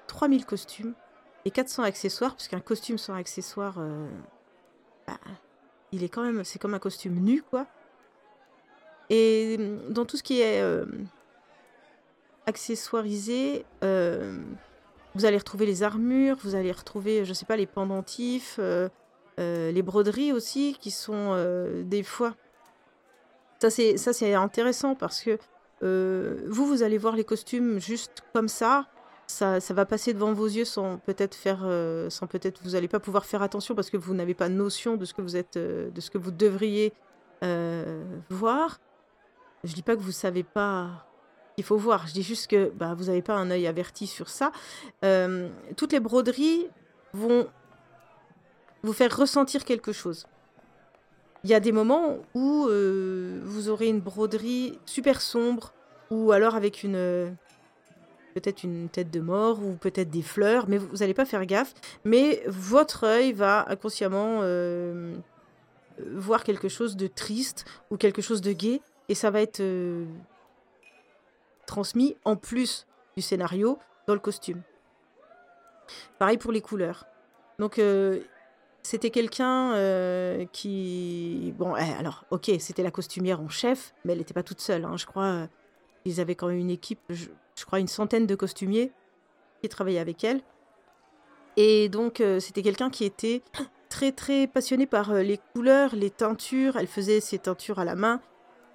3000 0.07 0.47
costumes 0.47 0.95
et 1.45 1.51
400 1.51 1.85
accessoires, 1.85 2.33
parce 2.33 2.49
qu'un 2.49 2.61
costume 2.61 2.99
sans 2.99 3.15
accessoires, 3.15 3.77
euh, 3.79 4.09
bah, 5.07 5.19
quand 6.13 6.23
même, 6.23 6.43
c'est 6.45 6.59
comme 6.59 6.75
un 6.75 6.79
costume 6.79 7.15
nu, 7.21 7.43
quoi. 7.43 7.67
Et 9.11 9.57
hum, 9.59 9.93
dans 9.93 10.05
tout 10.05 10.17
ce 10.17 10.23
qui 10.23 10.41
est 10.41 10.61
euh, 10.61 10.85
accessoirisé, 12.47 13.65
euh, 13.85 14.39
vous 15.15 15.25
allez 15.25 15.39
retrouver 15.39 15.67
les 15.67 15.83
armures, 15.83 16.37
vous 16.43 16.55
allez 16.55 16.73
retrouver, 16.73 17.25
je 17.25 17.33
sais 17.33 17.47
pas, 17.47 17.57
les 17.57 17.67
pendentifs, 17.67 18.57
euh, 18.59 18.89
les 19.39 19.83
broderies 19.83 20.33
aussi, 20.33 20.77
qui 20.81 20.91
sont 20.91 21.35
des 21.85 22.03
fois. 22.03 22.35
Ça, 23.61 23.71
c'est, 23.71 23.97
ça, 23.97 24.13
c'est 24.13 24.35
intéressant 24.35 24.95
parce 24.95 25.23
que 25.23 25.39
vous, 25.81 26.67
vous 26.67 26.83
allez 26.83 26.99
voir 26.99 27.17
les 27.17 27.25
costumes 27.25 27.81
juste 27.81 28.23
comme 28.35 28.49
ça. 28.49 28.87
Ça, 29.27 29.59
ça 29.59 29.75
va 29.75 29.87
passer 29.87 30.15
devant 30.15 30.33
vos 30.33 30.47
yeux 30.47 30.65
sans 30.67 30.99
peut-être 30.99 31.35
faire, 31.35 31.67
sans 32.11 32.27
peut-être, 32.27 32.61
vous 32.63 32.71
n'allez 32.71 32.89
pas 32.89 33.01
pouvoir 33.01 33.25
faire 33.25 33.41
attention 33.41 33.75
parce 33.75 33.89
que 33.89 33.97
vous 33.97 34.15
n'avez 34.15 34.35
pas 34.35 34.51
notion 34.51 34.97
de 34.97 35.07
ce 35.07 35.15
que 35.15 35.23
vous 35.23 35.37
êtes, 35.37 35.57
de 35.57 36.01
ce 36.01 36.11
que 36.11 36.19
vous 36.19 36.31
devriez 36.31 36.93
voir. 38.29 38.79
Je 39.67 39.75
dis 39.75 39.83
pas 39.83 39.97
que 39.97 40.01
vous 40.01 40.13
savez 40.13 40.43
pas 40.43 41.07
il 41.57 41.65
faut 41.65 41.77
voir. 41.77 42.07
Je 42.07 42.13
dis 42.13 42.23
juste 42.23 42.51
que 42.51 42.71
bah, 42.71 42.95
vous 42.95 43.05
n'avez 43.05 43.23
pas 43.23 43.35
un 43.35 43.51
œil 43.51 43.67
averti 43.67 44.07
sur 44.07 44.29
ça. 44.29 44.53
Euh, 45.05 45.49
toutes 45.77 45.93
les 45.93 46.01
broderies 46.01 46.69
vont 47.13 47.47
vous 48.83 48.93
faire 48.93 49.15
ressentir 49.17 49.65
quelque 49.65 49.93
chose. 49.93 50.27
Il 51.45 51.51
y 51.51 51.55
a 51.55 51.61
des 51.61 51.73
moments 51.73 52.19
où 52.35 52.67
euh, 52.69 53.41
vous 53.45 53.69
aurez 53.69 53.89
une 53.89 54.01
broderie 54.01 54.79
super 54.85 55.21
sombre, 55.21 55.73
ou 56.11 56.33
alors 56.33 56.55
avec 56.55 56.83
une 56.83 57.37
peut-être 58.35 58.65
une 58.65 58.91
tête 58.91 59.11
de 59.11 59.21
mort, 59.21 59.65
ou 59.65 59.73
peut-être 59.73 60.11
des 60.11 60.23
fleurs, 60.23 60.69
mais 60.69 60.77
vous 60.77 60.97
n'allez 60.97 61.15
pas 61.15 61.25
faire 61.25 61.47
gaffe. 61.47 61.73
Mais 62.05 62.43
votre 62.47 63.05
œil 63.05 63.33
va 63.33 63.65
inconsciemment 63.71 64.41
euh, 64.43 65.17
voir 66.13 66.45
quelque 66.45 66.69
chose 66.69 66.97
de 66.97 67.07
triste 67.07 67.65
ou 67.91 67.97
quelque 67.97 68.21
chose 68.21 68.43
de 68.43 68.53
gai, 68.53 68.83
et 69.09 69.15
ça 69.15 69.31
va 69.31 69.41
être 69.41 69.63
transmis 71.67 72.17
en 72.25 72.37
plus 72.37 72.87
du 73.17 73.23
scénario 73.23 73.79
dans 74.07 74.15
le 74.15 74.21
costume. 74.21 74.63
Pareil 76.19 76.39
pour 76.39 76.53
les 76.53 76.61
couleurs. 76.61 77.07
Donc 77.59 77.79
euh, 77.79 78.21
c'était 78.83 79.11
quelqu'un 79.11 79.75
euh, 79.75 80.45
qui... 80.53 81.53
Bon, 81.59 81.77
eh, 81.77 81.93
alors, 81.99 82.25
ok, 82.31 82.51
c'était 82.59 82.83
la 82.83 82.91
costumière 82.91 83.41
en 83.41 83.49
chef, 83.49 83.95
mais 84.05 84.13
elle 84.13 84.19
n'était 84.19 84.35
pas 84.35 84.43
toute 84.43 84.61
seule. 84.61 84.85
Hein. 84.85 84.97
je 84.97 85.07
crois 85.07 85.25
euh, 85.25 85.47
ils 86.05 86.21
avaient 86.21 86.37
quand 86.37 86.49
même 86.49 86.59
une 86.59 86.71
équipe, 86.71 87.01
je, 87.11 87.27
crois 87.65 87.81
une 87.81 87.89
centaine 87.89 88.27
de 88.27 88.35
costumiers 88.37 88.93
qui 89.61 89.69
travaillaient 89.69 89.99
avec 89.99 90.23
elle. 90.23 90.41
Et 91.57 91.89
donc 91.89 92.23
c'était 92.39 92.63
quelqu'un 92.63 92.91
qui 92.91 93.05
était 93.05 93.43
très 93.89 94.13
très 94.13 94.47
passionné 94.47 94.87
par 94.87 95.15
les 95.15 95.41
couleurs, 95.55 95.97
les 95.97 96.11
teintures. 96.11 96.77
Elle 96.77 96.87
faisait 96.87 97.21
ses 97.21 97.39
teintures 97.39 97.79
à 97.79 97.85
la 97.85 97.95
main 97.97 98.21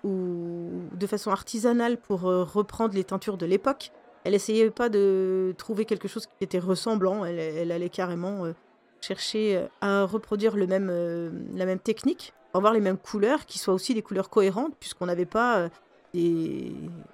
ou 0.04 0.70
de 0.94 1.08
façon 1.08 1.32
artisanale 1.32 1.98
pour 1.98 2.28
euh, 2.28 2.44
reprendre 2.44 2.96
les 2.96 3.04
teintures 3.04 3.38
de 3.38 3.46
l'époque. 3.46 3.92
Elle 4.24 4.34
essayait 4.34 4.70
pas 4.70 4.90
de 4.90 5.54
trouver 5.58 5.86
quelque 5.86 6.08
chose 6.08 6.28
qui 6.28 6.44
était 6.44 6.60
ressemblant, 6.60 7.26
elle, 7.26 7.72
allait 7.72 7.90
carrément 7.90 8.46
euh, 8.46 8.54
chercher 9.00 9.58
euh, 9.58 9.68
à 9.82 10.06
reproduire 10.06 10.56
le 10.56 10.68
même, 10.68 10.88
la 11.56 11.66
même 11.66 11.80
technique, 11.80 12.34
avoir 12.54 12.74
les 12.74 12.82
mêmes 12.82 12.98
couleurs, 12.98 13.46
qui 13.46 13.58
soient 13.58 13.74
aussi 13.74 13.94
des 13.94 14.02
couleurs 14.02 14.30
cohérentes, 14.30 14.76
puisqu'on 14.80 15.08
n'avait 15.08 15.26
pas, 15.26 15.70
des, 16.14 16.74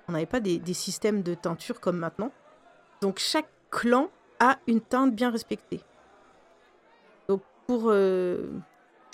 on 0.09 0.25
pas 0.25 0.39
des, 0.39 0.73
systèmes 0.73 1.21
de 1.21 1.33
teinture 1.33 1.79
comme 1.79 1.97
maintenant. 1.97 2.31
Donc 3.01 3.19
chaque 3.19 3.49
clan 3.69 4.09
a 4.39 4.57
une 4.67 4.81
teinte 4.81 5.15
bien 5.15 5.29
respectée. 5.29 5.81
Donc 7.29 7.41
pour, 7.67 7.93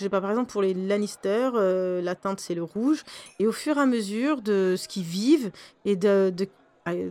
pas, 0.09 0.21
par 0.21 0.29
exemple, 0.29 0.51
pour 0.51 0.61
les 0.61 0.73
Lannister, 0.73 1.51
euh, 1.53 2.01
la 2.01 2.15
teinte 2.15 2.39
c'est 2.39 2.55
le 2.55 2.63
rouge. 2.63 3.03
Et 3.39 3.47
au 3.47 3.51
fur 3.51 3.77
et 3.77 3.79
à 3.79 3.85
mesure 3.85 4.41
de 4.41 4.75
ce 4.77 4.87
qu'ils 4.87 5.03
vivent 5.03 5.51
et 5.85 5.95
de, 5.95 6.33
de, 6.35 6.47
euh, 6.87 7.09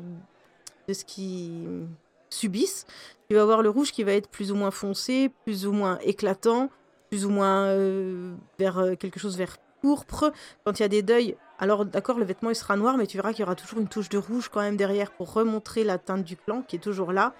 ce 0.90 1.04
qu'ils 1.04 1.86
subissent, 2.30 2.86
tu 3.28 3.36
vas 3.36 3.42
avoir 3.42 3.62
le 3.62 3.70
rouge 3.70 3.92
qui 3.92 4.02
va 4.04 4.12
être 4.12 4.28
plus 4.28 4.52
ou 4.52 4.56
moins 4.56 4.70
foncé, 4.70 5.30
plus 5.44 5.66
ou 5.66 5.72
moins 5.72 5.98
éclatant, 6.00 6.70
plus 7.08 7.24
ou 7.24 7.30
moins 7.30 7.66
euh, 7.66 8.34
vers 8.58 8.96
quelque 8.98 9.20
chose 9.20 9.36
vers 9.36 9.58
pourpre. 9.80 10.32
Quand 10.64 10.78
il 10.78 10.82
y 10.82 10.84
a 10.84 10.88
des 10.88 11.02
deuils, 11.02 11.36
alors 11.58 11.84
d'accord, 11.84 12.18
le 12.18 12.24
vêtement 12.24 12.50
il 12.50 12.56
sera 12.56 12.76
noir, 12.76 12.96
mais 12.96 13.06
tu 13.06 13.16
verras 13.16 13.32
qu'il 13.32 13.40
y 13.40 13.44
aura 13.44 13.54
toujours 13.54 13.80
une 13.80 13.88
touche 13.88 14.08
de 14.08 14.18
rouge 14.18 14.48
quand 14.48 14.60
même 14.60 14.76
derrière 14.76 15.12
pour 15.12 15.32
remontrer 15.32 15.84
la 15.84 15.98
teinte 15.98 16.24
du 16.24 16.36
clan 16.36 16.62
qui 16.62 16.76
est 16.76 16.80
toujours 16.80 17.12
là. 17.12 17.34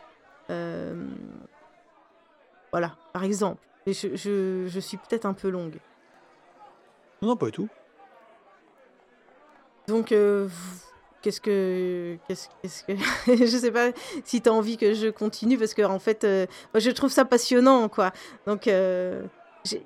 Voilà, 2.73 2.97
par 3.13 3.25
exemple. 3.25 3.63
Mais 3.87 3.93
je, 3.93 4.67
je, 4.69 4.81
suis 4.81 4.97
peut-être 4.97 5.27
un 5.27 5.33
peu 5.33 5.49
longue. 5.49 5.79
Non, 7.21 7.37
pas 7.37 7.47
du 7.47 7.53
tout. 7.53 7.69
Donc, 9.89 10.13
euh, 10.13 10.49
qu'est-ce 11.21 11.41
que. 11.41 12.17
Qu'est-ce, 12.29 12.49
qu'est-ce 12.61 12.85
que. 12.85 12.97
je 13.37 13.57
sais 13.57 13.73
pas 13.73 13.91
si 14.25 14.41
tu 14.41 14.49
as 14.49 14.53
envie 14.53 14.77
que 14.77 14.95
je 14.95 15.09
continue, 15.09 15.59
parce 15.59 15.75
que, 15.75 15.83
en 15.83 15.99
fait, 15.99 16.23
euh, 16.25 16.47
moi, 16.73 16.81
je 16.81 16.91
trouve 16.91 17.11
ça 17.11 17.25
passionnant, 17.25 17.89
quoi. 17.89 18.13
Donc, 18.47 18.69
euh, 18.69 19.25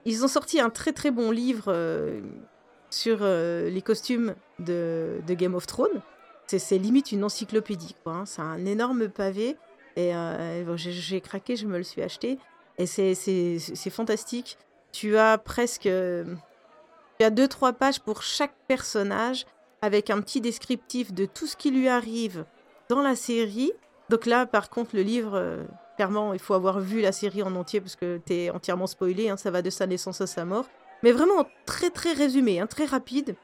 ils 0.04 0.24
ont 0.24 0.28
sorti 0.28 0.60
un 0.60 0.70
très 0.70 0.92
très 0.92 1.10
bon 1.10 1.30
livre 1.30 1.72
sur 2.90 3.24
les 3.24 3.82
costumes 3.82 4.34
de, 4.58 5.20
de, 5.26 5.34
Game 5.34 5.54
of 5.54 5.66
Thrones. 5.66 6.02
C'est, 6.46 6.58
c'est 6.58 6.78
limite 6.78 7.12
une 7.12 7.24
encyclopédie, 7.24 7.94
quoi. 8.02 8.12
Hein. 8.12 8.26
C'est 8.26 8.42
un 8.42 8.64
énorme 8.66 9.08
pavé. 9.08 9.56
Et 9.96 10.12
j'ai, 10.76 10.92
j'ai 10.92 11.20
craqué, 11.22 11.56
je 11.56 11.66
me 11.66 11.78
le 11.78 11.82
suis 11.82 12.02
acheté. 12.02 12.38
Et 12.78 12.86
c'est 12.86 13.90
fantastique. 13.90 14.58
Tu 14.92 15.16
as 15.16 15.38
presque. 15.38 15.88
Tu 17.18 17.24
as 17.24 17.30
deux, 17.30 17.48
trois 17.48 17.72
pages 17.72 18.00
pour 18.00 18.22
chaque 18.22 18.54
personnage 18.68 19.46
avec 19.82 20.10
un 20.10 20.20
petit 20.20 20.40
descriptif 20.40 21.12
de 21.12 21.26
tout 21.26 21.46
ce 21.46 21.56
qui 21.56 21.70
lui 21.70 21.88
arrive 21.88 22.44
dans 22.88 23.02
la 23.02 23.16
série. 23.16 23.72
Donc 24.10 24.26
là, 24.26 24.46
par 24.46 24.70
contre, 24.70 24.94
le 24.94 25.02
livre, 25.02 25.32
euh, 25.34 25.64
clairement, 25.96 26.32
il 26.32 26.38
faut 26.38 26.54
avoir 26.54 26.80
vu 26.80 27.00
la 27.00 27.12
série 27.12 27.42
en 27.42 27.54
entier 27.56 27.80
parce 27.80 27.96
que 27.96 28.20
tu 28.24 28.34
es 28.34 28.50
entièrement 28.50 28.86
spoilé. 28.86 29.28
Hein, 29.28 29.36
ça 29.36 29.50
va 29.50 29.62
de 29.62 29.70
sa 29.70 29.86
naissance 29.86 30.20
à 30.20 30.26
sa 30.26 30.44
mort. 30.44 30.66
Mais 31.02 31.12
vraiment 31.12 31.46
très, 31.64 31.90
très 31.90 32.12
résumé, 32.12 32.60
hein, 32.60 32.66
très 32.66 32.84
rapide. 32.84 33.36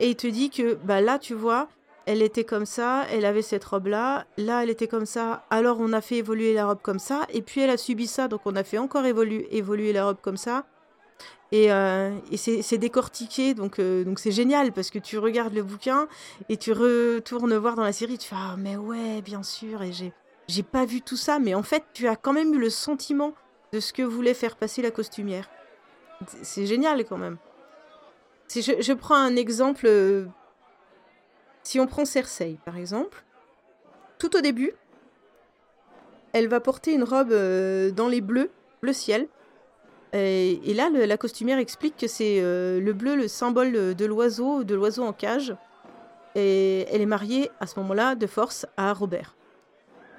Et 0.00 0.10
il 0.10 0.16
te 0.16 0.26
dit 0.26 0.50
que 0.50 0.74
bah, 0.74 1.00
là, 1.00 1.18
tu 1.18 1.34
vois, 1.34 1.68
elle 2.08 2.22
était 2.22 2.44
comme 2.44 2.64
ça, 2.64 3.04
elle 3.12 3.26
avait 3.26 3.42
cette 3.42 3.64
robe-là, 3.64 4.24
là 4.38 4.62
elle 4.62 4.70
était 4.70 4.88
comme 4.88 5.04
ça, 5.04 5.44
alors 5.50 5.76
on 5.78 5.92
a 5.92 6.00
fait 6.00 6.16
évoluer 6.16 6.54
la 6.54 6.64
robe 6.64 6.78
comme 6.80 6.98
ça, 6.98 7.26
et 7.34 7.42
puis 7.42 7.60
elle 7.60 7.68
a 7.68 7.76
subi 7.76 8.06
ça, 8.06 8.28
donc 8.28 8.40
on 8.46 8.56
a 8.56 8.64
fait 8.64 8.78
encore 8.78 9.04
évoluer, 9.04 9.46
évoluer 9.54 9.92
la 9.92 10.06
robe 10.06 10.16
comme 10.22 10.38
ça. 10.38 10.64
Et, 11.52 11.70
euh, 11.70 12.10
c'est 12.34 12.78
décortiqué, 12.78 13.52
donc 13.52 13.78
euh, 13.78 14.04
donc 14.04 14.20
c'est 14.20 14.32
génial 14.32 14.72
parce 14.72 14.88
que 14.90 14.98
tu 14.98 15.18
regardes 15.18 15.52
le 15.52 15.62
bouquin 15.62 16.08
et 16.48 16.56
tu 16.56 16.72
retournes 16.72 17.54
voir 17.56 17.74
dans 17.74 17.84
la 17.84 17.92
série, 17.92 18.16
tu 18.16 18.28
fais 18.28 18.36
ah 18.38 18.56
mais 18.56 18.76
ouais 18.76 19.20
bien 19.20 19.42
sûr. 19.42 19.82
Et 19.82 19.92
j'ai 19.92 20.62
pas 20.62 20.86
vu 20.86 21.02
tout 21.02 21.16
ça, 21.16 21.38
mais 21.38 21.54
en 21.54 21.62
fait 21.62 21.84
tu 21.92 22.08
as 22.08 22.16
quand 22.16 22.32
même 22.32 22.54
eu 22.54 22.58
le 22.58 22.70
sentiment 22.70 23.34
de 23.74 23.80
ce 23.80 23.92
que 23.92 24.02
voulait 24.02 24.32
faire 24.32 24.56
passer 24.56 24.80
la 24.80 24.90
costumière. 24.90 25.50
C'est 26.40 26.64
génial 26.64 27.04
quand 27.04 27.18
même. 27.18 27.36
Si 28.46 28.62
je, 28.62 28.80
je, 28.80 28.92
prends 28.94 29.16
un 29.16 29.36
exemple 29.36 29.84
euh, 29.86 30.24
si 31.68 31.78
on 31.78 31.86
prend 31.86 32.06
Cersei, 32.06 32.56
par 32.64 32.78
exemple, 32.78 33.22
tout 34.18 34.34
au 34.34 34.40
début, 34.40 34.72
elle 36.32 36.48
va 36.48 36.60
porter 36.60 36.94
une 36.94 37.04
robe 37.04 37.30
euh, 37.30 37.90
dans 37.90 38.08
les 38.08 38.22
bleus, 38.22 38.50
bleu 38.80 38.94
ciel. 38.94 39.28
Et, 40.14 40.72
là, 40.72 40.88
la 40.88 41.18
costumière 41.18 41.58
explique 41.58 41.98
que 41.98 42.06
c'est 42.06 42.38
euh, 42.40 42.80
le 42.80 42.94
bleu, 42.94 43.16
le 43.16 43.28
symbole 43.28 43.94
de 43.94 44.04
l'oiseau, 44.06 44.64
de 44.64 44.74
l'oiseau 44.74 45.02
en 45.02 45.12
cage. 45.12 45.54
Et 46.34 46.86
elle 46.90 47.02
est 47.02 47.06
mariée 47.06 47.50
à 47.60 47.66
ce 47.66 47.78
moment-là 47.80 48.14
de 48.14 48.26
force 48.26 48.64
à 48.78 48.94
Robert. 48.94 49.36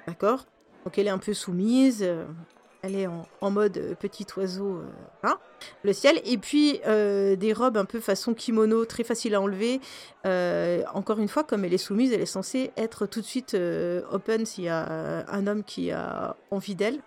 D'accord? 0.06 0.46
Donc 0.84 0.98
elle 0.98 1.08
est 1.08 1.10
un 1.10 1.18
peu 1.18 1.34
soumise. 1.34 2.04
Euh, 2.04 2.26
elle 2.82 2.96
est 2.96 3.06
en, 3.06 3.50
mode 3.50 3.76
euh, 3.76 3.94
petit 3.94 4.26
oiseau, 4.36 4.78
euh, 4.78 4.84
hein, 5.22 5.38
le 5.82 5.92
ciel. 5.92 6.20
Et 6.24 6.38
puis 6.38 6.80
euh, 6.86 7.36
des 7.36 7.52
robes 7.52 7.76
un 7.76 7.84
peu 7.84 8.00
façon 8.00 8.34
kimono, 8.34 8.84
très 8.84 9.04
facile 9.04 9.34
à 9.34 9.40
enlever. 9.40 9.80
encore 10.94 11.18
une 11.18 11.28
fois, 11.28 11.44
comme 11.44 11.64
elle 11.64 11.74
est 11.74 11.78
soumise, 11.78 12.12
elle 12.12 12.22
est 12.22 12.26
censée 12.26 12.72
être 12.76 13.06
tout 13.06 13.20
de 13.20 13.26
suite 13.26 13.56
open 14.10 14.46
s'il 14.46 14.64
y 14.64 14.68
a 14.68 15.24
un 15.28 15.46
homme 15.46 15.64
qui 15.64 15.90
a 15.90 16.36
envie 16.50 16.74
d'elle. 16.74 17.00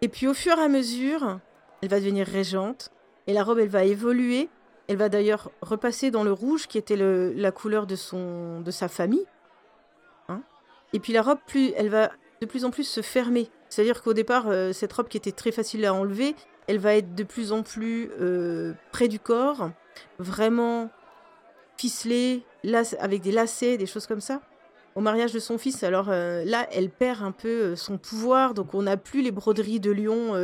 Et 0.00 0.08
puis 0.08 0.26
au 0.26 0.34
fur 0.34 0.58
et 0.58 0.62
à 0.62 0.68
mesure, 0.68 1.38
elle 1.80 1.88
va 1.88 2.00
devenir 2.00 2.26
régente. 2.26 2.90
Et 3.28 3.32
la 3.32 3.44
robe, 3.44 3.60
elle 3.60 3.68
va 3.68 3.84
évoluer. 3.84 4.48
Elle 4.88 4.96
va 4.96 5.08
d'ailleurs 5.08 5.52
repasser 5.60 6.10
dans 6.10 6.24
le 6.24 6.32
rouge, 6.32 6.66
qui 6.66 6.76
était 6.76 6.96
la 6.96 7.52
couleur 7.52 7.86
de, 7.86 7.94
son, 7.94 8.60
de 8.60 8.70
sa 8.70 8.88
famille. 8.88 9.26
Hein. 10.28 10.42
et 10.92 11.00
puis 11.00 11.12
la 11.12 11.22
robe, 11.22 11.38
plus 11.46 11.72
elle 11.76 11.88
va 11.88 12.10
de 12.42 12.46
plus 12.46 12.64
en 12.64 12.70
plus 12.70 12.84
se 12.84 13.00
fermer. 13.02 13.48
C'est-à-dire 13.68 14.02
qu'au 14.02 14.14
départ, 14.14 14.48
euh, 14.48 14.72
cette 14.72 14.92
robe 14.92 15.08
qui 15.08 15.16
était 15.16 15.32
très 15.32 15.52
facile 15.52 15.86
à 15.86 15.94
enlever, 15.94 16.34
elle 16.66 16.78
va 16.78 16.96
être 16.96 17.14
de 17.14 17.22
plus 17.22 17.52
en 17.52 17.62
plus 17.62 18.10
euh, 18.20 18.72
près 18.90 19.06
du 19.06 19.20
corps, 19.20 19.70
vraiment 20.18 20.90
ficelée, 21.76 22.42
avec 22.98 23.22
des 23.22 23.32
lacets, 23.32 23.78
des 23.78 23.86
choses 23.86 24.06
comme 24.06 24.20
ça. 24.20 24.40
Au 24.94 25.00
mariage 25.00 25.32
de 25.32 25.38
son 25.38 25.56
fils, 25.56 25.84
alors 25.84 26.08
euh, 26.10 26.44
là, 26.44 26.66
elle 26.72 26.90
perd 26.90 27.22
un 27.22 27.30
peu 27.30 27.76
son 27.76 27.96
pouvoir, 27.96 28.54
donc 28.54 28.74
on 28.74 28.82
n'a 28.82 28.96
plus 28.96 29.22
les 29.22 29.30
broderies 29.30 29.80
de 29.80 29.90
lion 29.90 30.34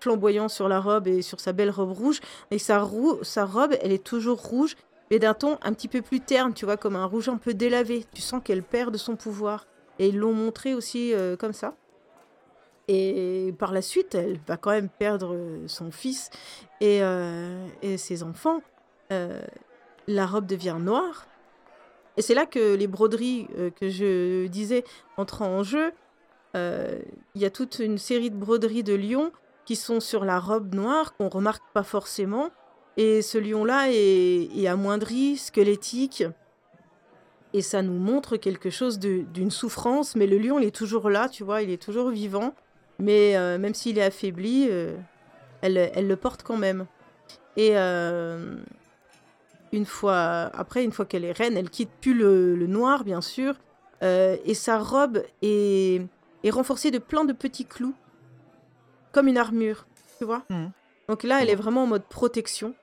flamboyants 0.00 0.48
sur 0.48 0.66
la 0.66 0.80
robe 0.80 1.06
et 1.06 1.20
sur 1.20 1.40
sa 1.40 1.52
belle 1.52 1.70
robe 1.70 1.92
rouge. 1.92 2.20
Et 2.50 2.58
sa, 2.58 2.88
sa 3.22 3.44
robe, 3.44 3.74
elle 3.82 3.92
est 3.92 4.02
toujours 4.02 4.38
rouge, 4.38 4.76
mais 5.10 5.18
d'un 5.18 5.34
ton 5.34 5.58
un 5.62 5.74
petit 5.74 5.88
peu 5.88 6.00
plus 6.00 6.20
terne, 6.20 6.54
tu 6.54 6.64
vois, 6.64 6.78
comme 6.78 6.96
un 6.96 7.04
rouge 7.04 7.28
un 7.28 7.36
peu 7.36 7.52
délavé. 7.52 8.06
Tu 8.14 8.22
sens 8.22 8.40
qu'elle 8.42 8.62
perd 8.62 8.92
de 8.92 8.98
son 8.98 9.16
pouvoir. 9.16 9.66
Et 10.00 10.08
ils 10.08 10.16
l'ont 10.16 10.32
montré 10.32 10.74
aussi 10.74 11.12
euh, 11.12 11.36
comme 11.36 11.52
ça. 11.52 11.74
Et 12.88 13.54
par 13.58 13.70
la 13.70 13.82
suite, 13.82 14.14
elle 14.14 14.40
va 14.48 14.56
quand 14.56 14.70
même 14.70 14.88
perdre 14.88 15.34
euh, 15.34 15.68
son 15.68 15.92
fils 15.92 16.30
et, 16.80 17.02
euh, 17.02 17.68
ses 17.96 18.24
enfants. 18.24 18.62
La 19.10 20.26
robe 20.26 20.46
devient 20.46 20.78
noire. 20.80 21.26
Et 22.16 22.22
c'est 22.22 22.34
là 22.34 22.46
que 22.46 22.74
les 22.74 22.86
broderies 22.86 23.48
que 23.76 23.88
je 23.88 24.46
disais 24.46 24.84
entrent 25.16 25.42
en 25.42 25.62
jeu. 25.62 25.92
Il 26.54 27.00
y 27.40 27.44
a 27.44 27.50
toute 27.50 27.80
une 27.80 27.98
série 27.98 28.30
de 28.30 28.36
broderies 28.36 28.82
de 28.82 28.94
lions 28.94 29.30
qui 29.66 29.76
sont 29.76 30.00
sur 30.00 30.24
la 30.24 30.38
robe 30.38 30.74
noire 30.74 31.14
qu'on 31.16 31.28
remarque 31.28 31.62
pas 31.74 31.82
forcément. 31.82 32.50
Et 32.96 33.20
ce 33.20 33.36
lion-là 33.36 33.90
est, 33.90 34.48
est 34.56 34.66
amoindri, 34.68 35.36
squelettique. 35.36 36.24
Et 37.52 37.62
ça 37.62 37.82
nous 37.82 37.98
montre 37.98 38.36
quelque 38.36 38.70
chose 38.70 38.98
d'une 38.98 39.50
souffrance. 39.50 40.14
Mais 40.16 40.26
le 40.26 40.38
lion, 40.38 40.58
il 40.58 40.66
est 40.66 40.74
toujours 40.74 41.10
là, 41.10 41.28
tu 41.28 41.42
vois, 41.42 41.62
il 41.62 41.70
est 41.70 41.82
toujours 41.82 42.10
vivant. 42.10 42.54
Mais 42.98 43.36
euh, 43.36 43.58
même 43.58 43.74
s'il 43.74 43.98
est 43.98 44.02
affaibli, 44.02 44.68
euh, 44.70 44.96
elle, 45.62 45.76
elle 45.76 46.06
le 46.06 46.16
porte 46.16 46.42
quand 46.42 46.56
même. 46.56 46.86
Et 47.56 47.70
euh, 47.74 48.56
une 49.72 49.86
fois 49.86 50.50
après, 50.54 50.84
une 50.84 50.92
fois 50.92 51.06
qu'elle 51.06 51.24
est 51.24 51.32
reine, 51.32 51.56
elle 51.56 51.70
quitte 51.70 51.90
plus 52.00 52.14
le, 52.14 52.54
le 52.54 52.66
noir, 52.66 53.04
bien 53.04 53.20
sûr. 53.20 53.54
et 54.02 54.54
sa 54.54 54.78
robe 54.78 55.22
est, 55.42 56.02
est 56.44 56.50
renforcée 56.50 56.90
de 56.90 56.98
plein 56.98 57.24
de 57.24 57.32
petits 57.32 57.66
clous, 57.66 57.94
comme 59.12 59.28
une 59.28 59.38
armure, 59.38 59.86
tu 60.18 60.24
vois. 60.24 60.44
Mhm. 60.48 60.70
Donc 61.08 61.24
là, 61.24 61.42
elle 61.42 61.50
est 61.50 61.56
vraiment 61.56 61.82
en 61.82 61.86
mode 61.86 62.04
protection. 62.04 62.74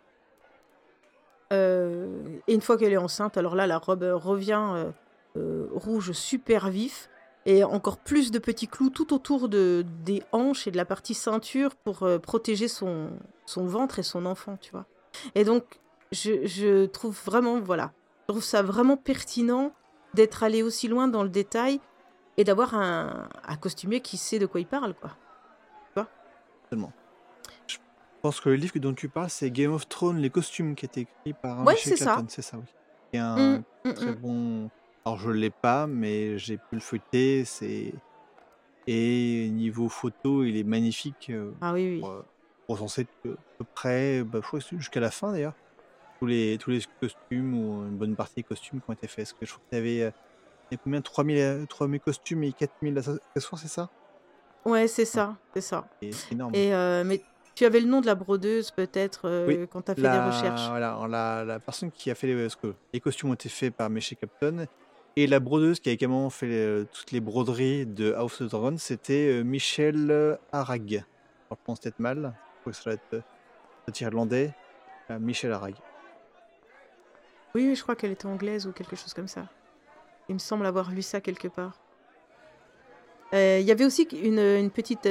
Euh, 1.54 2.39
et 2.48 2.54
une 2.54 2.62
fois 2.62 2.78
qu'elle 2.78 2.93
est 2.93 2.98
enceinte, 2.98 3.38
alors 3.38 3.56
là, 3.56 3.68
la 3.68 3.78
robe 3.78 4.04
euh, 4.04 4.16
revient 4.16 4.91
euh, 5.36 5.68
rouge 5.72 6.12
super 6.12 6.70
vif 6.70 7.10
et 7.45 7.64
encore 7.64 7.98
plus 7.98 8.32
de 8.32 8.39
petits 8.39 8.68
clous 8.68 8.89
tout 8.89 9.14
autour 9.14 9.48
de, 9.48 9.86
des 10.04 10.22
hanches 10.32 10.68
et 10.68 10.72
de 10.72 10.78
la 10.78 10.86
partie 10.86 11.14
ceinture 11.14 11.76
pour 11.76 12.06
protéger 12.22 12.68
son, 12.68 13.12
son 13.45 13.66
ventre 13.66 14.00
et 14.00 14.04
son 14.04 14.26
enfant, 14.26 14.58
tu 14.60 14.72
vois. 14.72 14.86
Et 15.34 15.45
donc, 15.45 15.64
je, 16.12 16.45
je 16.45 16.86
trouve 16.88 17.18
vraiment, 17.26 17.62
voilà, 17.62 17.93
je 18.28 18.34
trouve 18.34 18.43
ça 18.43 18.62
vraiment 18.64 18.98
pertinent 18.98 19.72
d'être 20.14 20.43
allé 20.43 20.62
aussi 20.62 20.89
loin 20.89 21.08
dans 21.08 21.24
le 21.24 21.30
détail 21.30 21.80
et 22.36 22.43
d'avoir 22.43 22.76
un, 22.76 23.30
un 23.48 23.56
costumier 23.56 24.02
qui 24.02 24.18
sait 24.18 24.39
de 24.39 24.45
quoi 24.45 24.60
il 24.60 24.68
parle, 24.68 24.93
quoi. 24.93 25.12
Tellement. 26.70 26.91
Pense 28.28 28.42
que 28.42 28.50
le 28.50 28.56
livre 28.56 28.78
dont 28.80 28.94
tu 28.94 29.08
parles, 29.08 29.30
c'est 29.30 29.50
Game 29.52 29.72
of 29.72 29.88
Thrones, 29.88 30.18
les 30.18 30.30
costumes, 30.30 30.76
qui 30.76 30.84
a 30.86 30.88
été 30.88 31.00
écrit 31.00 31.34
par 31.42 31.64
Ouais, 31.64 31.78
c'est 31.78 31.96
ça. 31.96 32.22
C'est 32.28 32.42
ça, 32.42 32.58
oui. 32.58 32.66
Et 33.14 33.20
un 33.20 33.60
Mm, 33.60 33.64
mm, 33.86 33.94
très 33.94 34.12
mm. 34.12 34.16
bon. 34.16 34.70
Alors, 35.06 35.18
je 35.18 35.30
l'ai 35.32 35.50
pas, 35.50 35.88
mais 35.88 36.38
j'ai 36.38 36.58
pu 36.58 36.64
le 36.74 36.82
feuilleter. 36.82 37.46
C'est. 37.46 37.94
Et 38.86 39.48
niveau 39.50 39.88
photo, 39.88 40.44
il 40.44 40.58
est 40.58 40.66
magnifique. 40.66 41.30
euh, 41.30 41.54
Ah 41.62 41.72
oui, 41.72 41.88
oui. 41.88 42.00
pour, 42.02 42.10
euh, 42.10 42.26
pour 42.68 42.78
s'en 42.80 43.02
être 43.02 43.08
à 43.26 43.30
peu 43.60 43.66
près, 43.74 44.26
bah, 44.26 44.42
que 44.42 44.60
c'est 44.60 44.76
jusqu'à 44.78 45.00
la 45.00 45.10
fin 45.10 45.32
d'ailleurs. 45.32 45.54
Tous 46.20 46.26
les, 46.28 46.58
tous 46.58 46.72
les 46.72 46.82
costumes 47.02 47.54
ou 47.54 47.88
une 47.88 47.96
bonne 47.96 48.18
partie 48.18 48.36
des 48.36 48.44
costumes 48.44 48.82
qui 48.82 48.90
ont 48.90 48.94
été 48.94 49.08
faits. 49.08 49.24
Parce 49.24 49.34
que 49.40 49.46
je 49.46 49.52
crois 49.54 49.64
qu'il 49.70 49.78
y 49.78 49.82
avait, 49.82 50.02
euh, 50.02 50.12
il 50.70 50.76
y 50.76 50.76
a 50.76 50.82
combien 50.84 51.02
3000, 51.02 51.38
euh, 51.38 51.66
3000 51.66 52.02
costumes 52.02 52.44
et 52.44 52.52
4000 52.52 52.98
accessoires, 52.98 53.62
c'est 53.62 53.70
ça? 53.70 53.90
Ouais, 54.66 54.90
c'est 54.90 55.06
ça, 55.06 55.38
c'est 55.54 55.62
ça. 55.62 55.88
Et 56.02 56.12
C'est 56.12 56.34
énorme. 56.34 56.54
Et 56.54 56.74
euh, 56.74 57.06
mais 57.06 57.22
tu 57.58 57.66
avais 57.66 57.80
le 57.80 57.88
nom 57.88 58.01
de 58.01 58.05
la 58.05 58.14
brodeuse 58.14 58.70
peut-être 58.70 59.22
euh, 59.28 59.47
Oui, 59.47 59.68
quand 59.68 59.82
tu 59.82 59.89
as 59.89 59.95
fait 59.95 60.01
la, 60.01 60.20
des 60.20 60.26
recherches. 60.28 60.70
Voilà, 60.70 60.95
la, 61.10 61.43
la 61.43 61.60
personne 61.60 61.89
qui 61.89 62.12
a 62.12 62.16
fait 62.16 62.28
les, 62.28 62.39
parce 62.39 62.55
que 62.55 62.76
les 62.93 62.99
costumes 62.99 63.32
ont 63.32 63.34
été 63.34 63.49
faits 63.49 63.74
par 63.74 63.89
Michel 63.89 64.16
Capton 64.20 64.68
et 65.16 65.26
la 65.26 65.39
brodeuse 65.39 65.80
qui 65.80 65.89
a 65.89 65.91
également 65.91 66.30
fait 66.30 66.45
euh, 66.51 66.86
toutes 66.93 67.12
les 67.12 67.20
broderies 67.20 67.88
de 67.88 68.14
House 68.14 68.41
of 68.41 68.51
Dragon, 68.51 68.78
c'était 68.78 69.39
euh, 69.39 69.43
Michel 69.43 70.38
Arag. 70.51 71.03
Alors, 71.47 71.58
je 71.60 71.66
pense 71.66 71.80
peut-être 71.80 71.97
mal, 71.97 72.36
je 72.58 72.62
crois 72.62 72.74
que 72.74 72.78
ça 72.78 72.84
doit 72.84 72.93
être 72.93 73.14
euh, 73.16 74.05
irlandais. 74.05 74.53
Michel 75.20 75.51
Arag. 75.51 75.74
Oui, 77.55 77.74
je 77.74 77.82
crois 77.82 77.95
qu'elle 77.95 78.12
était 78.12 78.28
anglaise 78.28 78.68
ou 78.68 78.72
quelque 78.72 78.95
chose 78.95 79.16
comme 79.16 79.30
ça. 79.30 79.47
Il 80.30 80.36
me 80.36 80.39
semble 80.39 80.66
avoir 80.68 80.91
lu 80.91 81.01
ça 81.01 81.22
quelque 81.22 81.47
part. 81.47 81.80
Il 83.32 83.62
y 83.62 83.72
avait 83.72 83.86
aussi 83.86 84.03
une, 84.03 84.39
une 84.39 84.70
petite, 84.70 85.08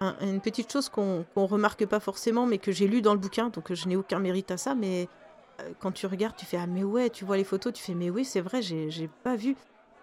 un- 0.00 0.16
une 0.22 0.40
petite 0.40 0.72
chose 0.72 0.88
qu'on 0.88 1.24
qu'on 1.34 1.46
remarque 1.46 1.84
pas 1.86 2.00
forcément, 2.00 2.46
mais 2.46 2.58
que 2.58 2.72
j'ai 2.72 2.86
lu 2.86 3.02
dans 3.02 3.12
le 3.12 3.18
bouquin, 3.18 3.48
donc 3.50 3.72
je 3.72 3.88
n'ai 3.88 3.96
aucun 3.96 4.18
mérite 4.18 4.50
à 4.50 4.56
ça. 4.56 4.74
Mais 4.74 5.08
euh, 5.60 5.70
quand 5.80 5.92
tu 5.92 6.06
regardes, 6.06 6.36
tu 6.36 6.46
fais 6.46 6.56
ah 6.56 6.66
mais 6.66 6.82
ouais, 6.84 7.10
tu 7.10 7.24
vois 7.24 7.36
les 7.36 7.44
photos, 7.44 7.72
tu 7.72 7.82
fais 7.82 7.94
mais 7.94 8.10
oui 8.10 8.24
c'est 8.24 8.40
vrai, 8.40 8.62
j'ai 8.62 9.10
pas 9.22 9.36
vu. 9.36 9.56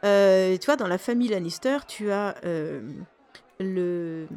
Euh, 0.05 0.55
tu 0.57 0.65
vois 0.67 0.75
dans 0.75 0.87
la 0.87 0.97
famille 0.99 1.29
Lannister, 1.29 1.77
tu 1.87 2.11
as 2.11 2.35
euh, 2.45 2.81
le 3.59 4.27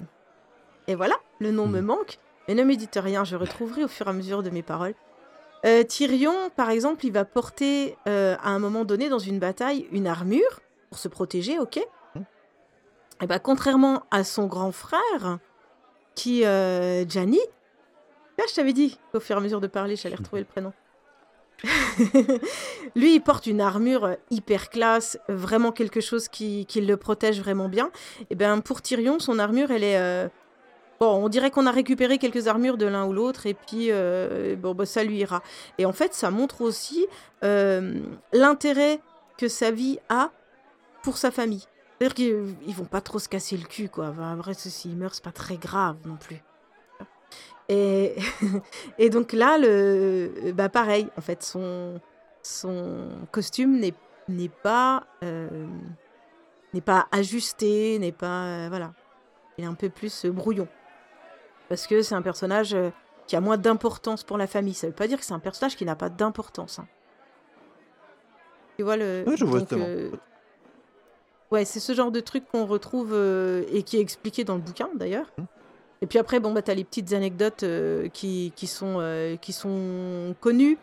et 0.88 0.94
voilà, 0.94 1.16
le 1.40 1.50
nom 1.50 1.66
Mhm. 1.66 1.72
me 1.72 1.80
manque. 1.82 2.18
Mais 2.48 2.54
ne 2.54 2.64
me 2.64 2.74
dites 2.74 2.98
rien, 3.00 3.22
je 3.24 3.36
retrouverai 3.36 3.84
au 3.84 3.88
fur 3.88 4.06
et 4.06 4.10
à 4.10 4.12
mesure 4.12 4.42
de 4.42 4.50
mes 4.50 4.62
paroles. 4.62 4.94
Euh, 5.66 5.84
Tyrion, 5.84 6.34
par 6.56 6.70
exemple, 6.70 7.04
il 7.04 7.12
va 7.12 7.24
porter 7.26 7.96
euh, 8.08 8.34
à 8.42 8.48
un 8.50 8.58
moment 8.58 8.84
donné 8.86 9.08
dans 9.10 9.18
une 9.18 9.38
bataille 9.38 9.86
une 9.92 10.06
armure 10.06 10.60
pour 10.88 10.98
se 10.98 11.06
protéger, 11.06 11.58
ok? 11.60 11.78
Mhm. 12.16 12.24
Et 13.22 13.26
ben, 13.26 13.38
contrairement 13.38 14.02
à 14.10 14.24
son 14.24 14.46
grand 14.46 14.72
frère, 14.72 15.38
qui, 16.14 16.44
euh, 16.44 17.06
Gianni, 17.08 17.40
là 18.38 18.44
je 18.48 18.54
t'avais 18.54 18.72
dit 18.72 18.98
qu'au 19.12 19.20
fur 19.20 19.36
et 19.36 19.38
à 19.38 19.42
mesure 19.42 19.60
de 19.60 19.66
parler, 19.66 19.96
j'allais 19.96 20.16
retrouver 20.16 20.42
le 20.42 20.46
prénom. 20.46 20.72
Lui, 22.96 23.16
il 23.16 23.20
porte 23.20 23.46
une 23.46 23.60
armure 23.60 24.16
hyper 24.30 24.70
classe, 24.70 25.18
vraiment 25.28 25.72
quelque 25.72 26.00
chose 26.00 26.28
qui, 26.28 26.64
qui 26.66 26.80
le 26.80 26.96
protège 26.96 27.38
vraiment 27.40 27.68
bien. 27.68 27.90
Et 28.30 28.34
ben 28.34 28.60
pour 28.60 28.80
Tyrion, 28.80 29.18
son 29.18 29.38
armure, 29.38 29.70
elle 29.70 29.84
est 29.84 29.98
euh, 29.98 30.28
Bon, 31.00 31.14
on 31.14 31.30
dirait 31.30 31.50
qu'on 31.50 31.64
a 31.64 31.70
récupéré 31.70 32.18
quelques 32.18 32.46
armures 32.46 32.76
de 32.76 32.84
l'un 32.84 33.06
ou 33.06 33.14
l'autre 33.14 33.46
et 33.46 33.54
puis 33.54 33.86
euh, 33.90 34.54
bon, 34.54 34.74
bah, 34.74 34.84
ça 34.84 35.02
lui 35.02 35.16
ira. 35.16 35.42
Et 35.78 35.86
en 35.86 35.94
fait, 35.94 36.12
ça 36.12 36.30
montre 36.30 36.60
aussi 36.60 37.06
euh, 37.42 37.94
l'intérêt 38.34 39.00
que 39.38 39.48
sa 39.48 39.70
vie 39.70 39.98
a 40.10 40.30
pour 41.02 41.16
sa 41.16 41.30
famille. 41.30 41.64
C'est-à-dire 42.00 42.14
qu'ils 42.14 42.54
ils 42.66 42.74
vont 42.74 42.86
pas 42.86 43.02
trop 43.02 43.18
se 43.18 43.28
casser 43.28 43.58
le 43.58 43.64
cul, 43.66 43.90
quoi. 43.90 44.08
Enfin, 44.08 44.32
après, 44.32 44.54
s'il 44.54 44.96
meurt, 44.96 45.14
c'est 45.14 45.22
pas 45.24 45.32
très 45.32 45.58
grave 45.58 45.96
non 46.06 46.16
plus. 46.16 46.42
Et, 47.68 48.16
et 48.98 49.10
donc 49.10 49.32
là, 49.32 49.58
le, 49.58 50.52
bah 50.54 50.68
pareil, 50.70 51.08
en 51.16 51.20
fait, 51.20 51.42
son, 51.42 52.00
son 52.42 53.10
costume 53.32 53.78
n'est 53.78 53.94
n'est 54.28 54.48
pas, 54.48 55.04
euh, 55.24 55.66
n'est 56.72 56.80
pas 56.80 57.06
ajusté, 57.12 57.98
n'est 57.98 58.12
pas. 58.12 58.44
euh, 58.46 58.66
voilà. 58.68 58.92
Il 59.58 59.64
est 59.64 59.66
un 59.68 59.74
peu 59.74 59.90
plus 59.90 60.24
euh, 60.24 60.30
brouillon. 60.30 60.68
Parce 61.68 61.86
que 61.86 62.02
c'est 62.02 62.14
un 62.14 62.22
personnage 62.22 62.76
qui 63.26 63.36
a 63.36 63.40
moins 63.40 63.58
d'importance 63.58 64.24
pour 64.24 64.38
la 64.38 64.46
famille. 64.46 64.74
Ça 64.74 64.86
veut 64.86 64.92
pas 64.92 65.06
dire 65.06 65.18
que 65.18 65.24
c'est 65.24 65.34
un 65.34 65.38
personnage 65.38 65.76
qui 65.76 65.84
n'a 65.84 65.96
pas 65.96 66.08
d'importance. 66.08 66.78
hein. 66.78 66.88
Tu 68.76 68.82
vois 68.84 68.96
le. 68.96 69.24
Ouais, 69.26 69.36
je 69.36 69.44
vois 69.44 69.60
donc, 69.60 69.72
euh, 69.72 70.10
Ouais, 71.50 71.64
c'est 71.64 71.80
ce 71.80 71.92
genre 71.94 72.12
de 72.12 72.20
truc 72.20 72.44
qu'on 72.52 72.64
retrouve 72.66 73.10
euh, 73.12 73.64
et 73.72 73.82
qui 73.82 73.96
est 73.96 74.00
expliqué 74.00 74.44
dans 74.44 74.54
le 74.54 74.60
bouquin 74.60 74.88
d'ailleurs. 74.94 75.26
Mhm. 75.38 75.46
Et 76.02 76.06
puis 76.06 76.18
après, 76.18 76.40
bon, 76.40 76.52
bah, 76.52 76.62
t'as 76.62 76.74
les 76.74 76.84
petites 76.84 77.12
anecdotes 77.12 77.62
euh, 77.62 78.08
qui, 78.08 78.52
qui, 78.56 78.66
sont, 78.66 78.96
euh, 79.00 79.36
qui 79.36 79.52
sont 79.52 80.34
connues. 80.40 80.78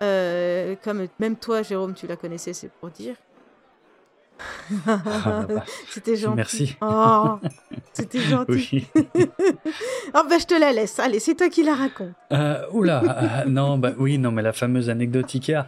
Comme 0.00 1.06
même 1.20 1.36
toi, 1.36 1.62
Jérôme, 1.62 1.94
tu 1.94 2.06
la 2.06 2.16
connaissais, 2.16 2.52
c'est 2.52 2.70
pour 2.70 2.88
dire. 2.90 3.14
Ah, 4.88 5.44
bah, 5.46 5.64
c'était 5.90 6.16
gentil. 6.16 6.36
Merci. 6.36 6.76
Oh, 6.80 7.38
c'était 7.92 8.20
gentil. 8.22 8.88
Oui. 8.94 9.02
Oh, 10.14 10.20
bah, 10.28 10.38
je 10.38 10.46
te 10.46 10.54
la 10.58 10.72
laisse. 10.72 10.98
Allez, 10.98 11.20
c'est 11.20 11.34
toi 11.34 11.48
qui 11.48 11.62
la 11.62 11.74
raconte. 11.74 12.12
Oula, 12.72 13.42
euh, 13.44 13.48
non, 13.48 13.78
bah 13.78 13.92
oui, 13.98 14.18
non, 14.18 14.30
mais 14.32 14.42
la 14.42 14.52
fameuse 14.52 14.90
anecdote 14.90 15.34
Ikea. 15.34 15.66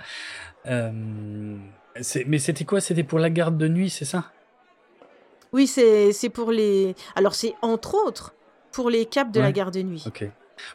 C'est- 2.00 2.24
mais 2.26 2.38
c'était 2.38 2.64
quoi? 2.64 2.80
C'était 2.80 3.04
pour 3.04 3.18
la 3.18 3.30
garde 3.30 3.56
de 3.56 3.68
nuit, 3.68 3.88
c'est 3.90 4.04
ça? 4.04 4.24
Oui, 5.54 5.66
c'est 5.66 6.30
pour 6.30 6.50
les. 6.52 6.94
Alors, 7.16 7.34
c'est 7.34 7.54
entre 7.62 7.94
autres 7.94 8.34
pour 8.72 8.90
les 8.90 9.06
caps 9.06 9.30
de 9.32 9.40
la 9.40 9.52
garde 9.52 9.72
de 9.72 9.82
nuit. 9.82 10.04
Ok. 10.06 10.24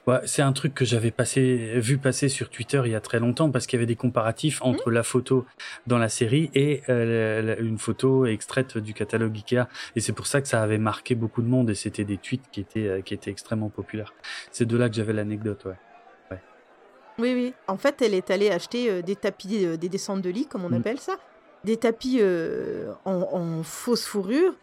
Ouais, 0.07 0.19
c'est 0.25 0.41
un 0.41 0.51
truc 0.51 0.73
que 0.73 0.83
j'avais 0.83 1.09
passé, 1.11 1.73
vu 1.79 1.97
passer 1.97 2.27
sur 2.27 2.49
Twitter 2.49 2.81
il 2.85 2.91
y 2.91 2.95
a 2.95 2.99
très 2.99 3.19
longtemps 3.19 3.49
parce 3.49 3.65
qu'il 3.65 3.77
y 3.77 3.79
avait 3.79 3.85
des 3.85 3.95
comparatifs 3.95 4.61
entre 4.61 4.91
la 4.91 5.03
photo 5.03 5.45
dans 5.87 5.97
la 5.97 6.09
série 6.09 6.49
et 6.53 6.81
euh, 6.89 7.41
la- 7.41 7.55
la- 7.55 7.59
une 7.61 7.77
photo 7.77 8.25
extraite 8.25 8.77
du 8.77 8.93
catalogue 8.93 9.35
Ikea. 9.37 9.67
Et 9.95 10.01
c'est 10.01 10.11
pour 10.11 10.27
ça 10.27 10.41
que 10.41 10.47
ça 10.49 10.61
avait 10.61 10.77
marqué 10.77 11.15
beaucoup 11.15 11.41
de 11.41 11.47
monde 11.47 11.69
et 11.69 11.75
c'était 11.75 12.03
des 12.03 12.17
tweets 12.17 12.43
qui 12.51 12.59
étaient, 12.61 12.87
euh, 12.87 13.01
qui 13.01 13.13
étaient 13.13 13.31
extrêmement 13.31 13.69
populaires. 13.69 14.13
C'est 14.51 14.65
de 14.65 14.75
là 14.77 14.89
que 14.89 14.95
j'avais 14.95 15.13
l'anecdote, 15.13 15.63
ouais. 15.65 15.75
Oui, 17.17 17.33
oui. 17.33 17.53
En 17.67 17.75
fait, 17.77 18.01
elle 18.01 18.13
est 18.13 18.31
allée 18.31 18.49
acheter 18.49 18.89
euh, 18.89 19.01
des 19.01 19.15
tapis, 19.17 19.65
des 19.77 19.89
descentes 19.89 20.21
de 20.21 20.29
lit, 20.29 20.45
comme 20.45 20.63
on 20.65 20.69
Mm. 20.69 20.73
appelle 20.75 20.99
ça. 20.99 21.17
Des 21.65 21.75
tapis 21.77 22.21
en, 23.05 23.11
en 23.33 23.63
fausse 23.63 24.05
fourrure 24.05 24.53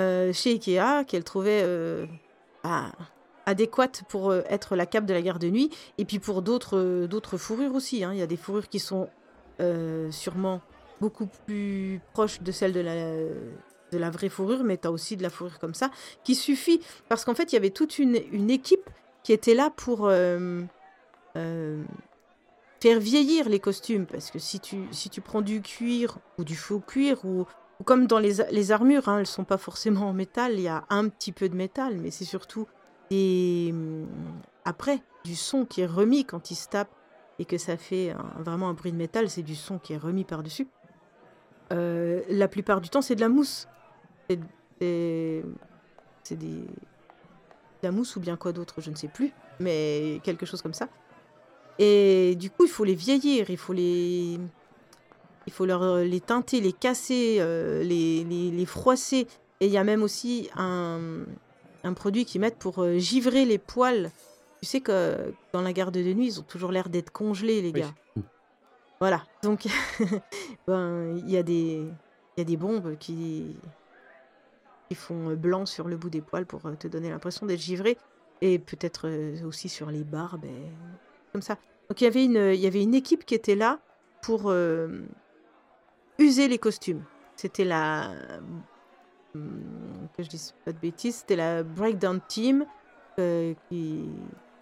euh, 0.00 0.32
chez 0.32 0.52
Ikea 0.52 1.04
qu'elle 1.06 1.24
trouvait 1.24 1.62
euh, 1.62 2.06
bah, 2.64 2.90
adéquate 3.46 4.02
pour 4.08 4.30
euh, 4.30 4.42
être 4.48 4.74
la 4.74 4.86
cape 4.86 5.04
de 5.04 5.12
la 5.12 5.22
garde 5.22 5.40
de 5.40 5.50
nuit. 5.50 5.70
Et 5.98 6.04
puis 6.04 6.18
pour 6.18 6.42
d'autres 6.42 7.36
fourrures 7.36 7.74
aussi. 7.74 8.02
hein. 8.02 8.12
Il 8.12 8.18
y 8.18 8.22
a 8.22 8.26
des 8.26 8.36
fourrures 8.36 8.68
qui 8.68 8.80
sont 8.80 9.08
sûrement 10.10 10.62
beaucoup 11.02 11.28
plus 11.46 12.00
proches 12.14 12.40
de 12.40 12.50
celles 12.50 12.72
de 12.72 12.80
la, 12.80 12.94
de 12.94 13.98
la 13.98 14.08
vraie 14.08 14.30
fourrure, 14.30 14.64
mais 14.64 14.78
tu 14.78 14.88
as 14.88 14.90
aussi 14.90 15.18
de 15.18 15.22
la 15.22 15.28
fourrure 15.28 15.58
comme 15.58 15.74
ça, 15.74 15.90
qui 16.24 16.34
suffit. 16.34 16.80
Parce 17.10 17.26
qu'en 17.26 17.34
fait, 17.34 17.52
il 17.52 17.56
y 17.56 17.58
avait 17.58 17.68
toute 17.68 17.98
une, 17.98 18.18
une 18.32 18.48
équipe 18.48 18.88
qui 19.22 19.34
était 19.34 19.52
là 19.52 19.70
pour 19.76 20.10
faire 21.34 23.00
vieillir 23.00 23.50
les 23.50 23.60
costumes. 23.60 24.06
Parce 24.06 24.30
que 24.30 24.38
si 24.38 24.60
tu, 24.60 24.78
si 24.92 25.10
tu 25.10 25.20
prends 25.20 25.42
du 25.42 25.60
cuir 25.60 26.16
ou 26.38 26.44
du 26.44 26.56
faux 26.56 26.80
cuir, 26.80 27.22
ou 27.26 27.44
comme 27.84 28.06
dans 28.06 28.18
les, 28.18 28.72
armures, 28.72 29.08
hein, 29.08 29.20
elles 29.20 29.26
sont 29.26 29.44
pas 29.44 29.58
forcément 29.58 30.08
en 30.08 30.12
métal, 30.12 30.54
il 30.54 30.62
y 30.62 30.68
a 30.68 30.84
un 30.90 31.08
petit 31.08 31.32
peu 31.32 31.48
de 31.48 31.56
métal, 31.56 31.98
mais 31.98 32.10
c'est 32.10 32.24
surtout 32.24 32.66
des, 33.10 33.74
après 34.64 35.00
du 35.24 35.34
son 35.34 35.64
qui 35.64 35.80
est 35.80 35.86
remis 35.86 36.24
quand 36.24 36.50
ils 36.50 36.56
se 36.56 36.68
tapent 36.68 36.94
et 37.38 37.44
que 37.44 37.58
ça 37.58 37.76
fait 37.76 38.14
vraiment 38.38 38.68
un 38.68 38.74
bruit 38.74 38.92
de 38.92 38.96
métal, 38.96 39.30
c'est 39.30 39.42
du 39.42 39.54
son 39.54 39.78
qui 39.78 39.94
est 39.94 39.98
remis 39.98 40.24
par-dessus. 40.24 40.68
Euh, 41.72 42.22
la 42.28 42.48
plupart 42.48 42.80
du 42.80 42.90
temps, 42.90 43.02
c'est 43.02 43.14
de 43.14 43.20
la 43.20 43.28
mousse. 43.28 43.66
C'est 44.28 44.38
c'est 46.22 46.36
des... 46.36 46.46
de 46.46 46.66
la 47.82 47.90
mousse 47.90 48.16
ou 48.16 48.20
bien 48.20 48.36
quoi 48.36 48.52
d'autre, 48.52 48.80
je 48.80 48.90
ne 48.90 48.94
sais 48.94 49.08
plus, 49.08 49.32
mais 49.58 50.20
quelque 50.22 50.46
chose 50.46 50.62
comme 50.62 50.74
ça. 50.74 50.88
Et 51.78 52.36
du 52.36 52.50
coup, 52.50 52.64
il 52.64 52.70
faut 52.70 52.84
les 52.84 52.94
vieillir, 52.94 53.50
il 53.50 53.56
faut 53.56 53.72
les, 53.72 54.38
il 55.46 55.52
faut 55.52 55.66
leur 55.66 55.82
euh, 55.82 56.04
les 56.04 56.20
teinter, 56.20 56.60
les 56.60 56.72
casser, 56.72 57.38
euh, 57.40 57.82
les, 57.82 58.24
les, 58.24 58.50
les 58.50 58.66
froisser. 58.66 59.26
Et 59.60 59.66
il 59.66 59.72
y 59.72 59.78
a 59.78 59.84
même 59.84 60.02
aussi 60.02 60.48
un, 60.56 61.24
un 61.84 61.92
produit 61.94 62.24
qu'ils 62.24 62.40
mettent 62.40 62.58
pour 62.58 62.82
euh, 62.82 62.98
givrer 62.98 63.44
les 63.44 63.58
poils. 63.58 64.10
Tu 64.60 64.66
sais 64.66 64.80
que 64.80 65.32
dans 65.52 65.62
la 65.62 65.72
garde 65.72 65.94
de 65.94 66.12
nuit, 66.12 66.26
ils 66.26 66.40
ont 66.40 66.44
toujours 66.44 66.72
l'air 66.72 66.88
d'être 66.88 67.10
congelés, 67.10 67.62
les 67.62 67.72
Oui. 67.72 67.80
gars. 67.80 67.94
Voilà. 69.00 69.22
Donc, 69.42 69.66
ben, 70.66 71.16
il 71.16 71.30
y 71.30 71.36
a 71.36 71.42
des, 71.42 71.86
y 72.36 72.40
a 72.40 72.44
des 72.44 72.56
bombes 72.58 72.96
qui, 72.98 73.56
qui 74.88 74.94
font 74.94 75.34
blanc 75.34 75.64
sur 75.64 75.88
le 75.88 75.96
bout 75.96 76.10
des 76.10 76.20
poils 76.20 76.44
pour 76.46 76.60
te 76.78 76.86
donner 76.88 77.08
l'impression 77.10 77.46
d'être 77.46 77.60
givré. 77.60 77.96
Et 78.42 78.58
peut-être 78.58 79.08
aussi 79.46 79.68
sur 79.68 79.90
les 79.90 80.04
barbes, 80.04 80.44
et 80.46 80.70
comme 81.32 81.42
ça. 81.42 81.56
Donc, 81.88 82.00
il 82.00 82.04
y 82.04 82.06
avait 82.06 82.24
une, 82.24 82.52
il 82.54 82.60
y 82.60 82.66
avait 82.66 82.82
une 82.82 82.94
équipe 82.94 83.26
qui 83.26 83.34
était 83.34 83.54
là 83.54 83.80
pour 84.22 84.44
euh, 84.50 85.02
user 86.20 86.48
les 86.48 86.58
costumes. 86.58 87.02
C'était 87.36 87.64
la. 87.64 88.12
hum, 89.34 89.62
Que 90.16 90.22
je 90.22 90.28
dise 90.28 90.54
pas 90.64 90.72
de 90.72 90.78
bêtises, 90.78 91.16
c'était 91.16 91.36
la 91.36 91.62
Breakdown 91.62 92.20
Team 92.28 92.66
euh, 93.18 93.54
qui 93.68 94.04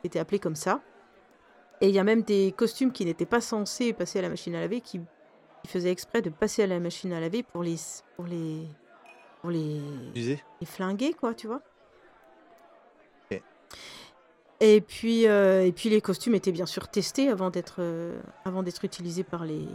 était 0.05 0.19
appelée 0.19 0.39
comme 0.39 0.57
ça. 0.57 0.81
Et 1.81 1.89
il 1.89 1.95
y 1.95 1.99
a 1.99 2.05
même 2.05 2.23
des 2.23 2.53
costumes 2.57 2.93
qui 2.93 3.05
n'étaient 3.05 3.27
pas 3.27 3.41
censés 3.41 3.93
passer 3.93 4.19
à 4.19 4.23
la 4.23 4.29
machine 4.29 4.55
à 4.55 4.61
laver 4.61 4.81
qui, 4.81 5.01
qui 5.63 5.69
faisaient 5.69 5.93
exprès 5.93 6.23
de 6.23 6.31
passer 6.31 6.63
à 6.63 6.67
la 6.67 6.81
machine 6.81 7.13
à 7.13 7.21
laver 7.21 7.43
pour 7.43 7.63
les. 7.63 7.77
pour 8.17 8.27
les. 8.27 8.67
pour 9.41 9.51
les, 9.51 9.81
Usé 10.15 10.43
les 10.61 10.67
flinguer, 10.67 11.13
quoi, 11.13 11.35
tu 11.35 11.47
vois. 11.47 11.63
Et 14.61 14.81
puis, 14.81 15.29
euh, 15.29 15.65
et 15.65 15.71
puis 15.71 15.89
les 15.89 16.01
costumes 16.01 16.35
étaient 16.35 16.51
bien 16.51 16.67
sûr 16.67 16.89
testés 16.89 17.29
avant 17.29 17.51
d'être 17.51 17.77
euh, 17.79 18.21
avant 18.45 18.65
d'être 18.65 18.85
utilisés 18.85 19.23
par 19.23 19.45
les 19.45 19.69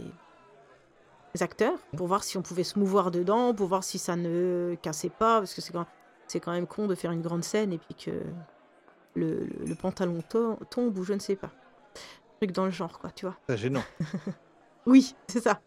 acteurs 1.42 1.78
pour 1.96 2.06
voir 2.06 2.22
si 2.24 2.36
on 2.38 2.42
pouvait 2.42 2.64
se 2.64 2.78
mouvoir 2.78 3.10
dedans, 3.10 3.54
pour 3.54 3.66
voir 3.68 3.82
si 3.84 3.98
ça 3.98 4.16
ne 4.16 4.76
cassait 4.82 5.10
pas, 5.10 5.40
parce 5.40 5.54
que 5.54 5.60
c'est 5.60 5.72
quand, 5.72 5.86
c'est 6.28 6.40
quand 6.40 6.52
même 6.52 6.66
con 6.66 6.86
de 6.86 6.94
faire 6.94 7.10
une 7.12 7.22
grande 7.22 7.44
scène 7.44 7.72
et 7.72 7.78
puis 7.78 7.94
que 7.94 8.10
le, 9.14 9.44
le- 9.44 9.64
le 9.66 9.74
pantalon 9.74 10.20
to- 10.28 10.58
tombe 10.70 10.96
ou 10.98 11.04
je 11.04 11.12
ne 11.12 11.18
sais 11.18 11.36
pas. 11.36 11.50
Truc 12.40 12.52
dans 12.52 12.64
le 12.64 12.70
genre, 12.70 12.98
quoi, 12.98 13.10
tu 13.10 13.26
vois. 13.26 13.36
C'est 13.48 13.56
gênant. 13.58 13.84
Oui, 14.86 15.14
c'est 15.28 15.40
ça. 15.40 15.62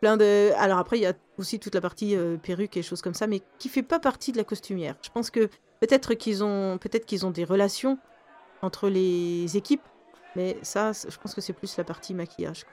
Plein 0.00 0.16
de. 0.18 0.50
Alors 0.56 0.78
après, 0.78 0.98
il 0.98 1.02
y 1.02 1.06
a 1.06 1.14
aussi 1.38 1.58
toute 1.58 1.74
la 1.74 1.80
partie 1.80 2.16
euh, 2.16 2.36
perruque 2.36 2.76
et 2.76 2.82
choses 2.82 3.00
comme 3.00 3.14
ça, 3.14 3.26
mais 3.26 3.40
qui 3.58 3.68
fait 3.70 3.82
pas 3.82 3.98
partie 3.98 4.30
de 4.32 4.36
la 4.36 4.44
costumière. 4.44 4.94
Je 5.02 5.08
pense 5.08 5.30
que 5.30 5.48
peut-être 5.80 6.12
qu'ils 6.14 6.44
ont, 6.44 6.76
peut-être 6.78 7.06
qu'ils 7.06 7.24
ont 7.24 7.30
des 7.30 7.44
relations 7.44 7.98
entre 8.60 8.88
les 8.90 9.56
équipes, 9.56 9.86
mais 10.36 10.58
ça, 10.62 10.92
je 10.92 11.16
pense 11.16 11.34
que 11.34 11.40
c'est 11.40 11.54
plus 11.54 11.74
la 11.78 11.84
partie 11.84 12.12
maquillage. 12.12 12.64
quoi. 12.64 12.72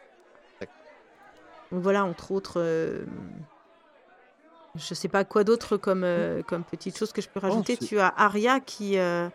Donc 1.72 1.81
voilà, 1.81 2.06
entre 2.06 2.31
autres, 2.31 2.56
euh, 2.61 3.03
je 4.76 4.94
sais 4.94 5.07
pas 5.07 5.23
quoi 5.26 5.44
d'autre 5.44 5.77
comme 5.77 6.03
euh, 6.03 6.41
comme 6.44 6.64
petite 6.64 6.98
chose 6.98 7.11
que 7.11 7.22
je 7.22 7.30
peux 7.30 7.39
rajouter. 7.39 7.76
c'est- 7.80 7.85
tu 7.85 7.99
as 7.99 8.14
Arya 8.15 8.60
qui 8.60 8.98
euh, 8.98 9.27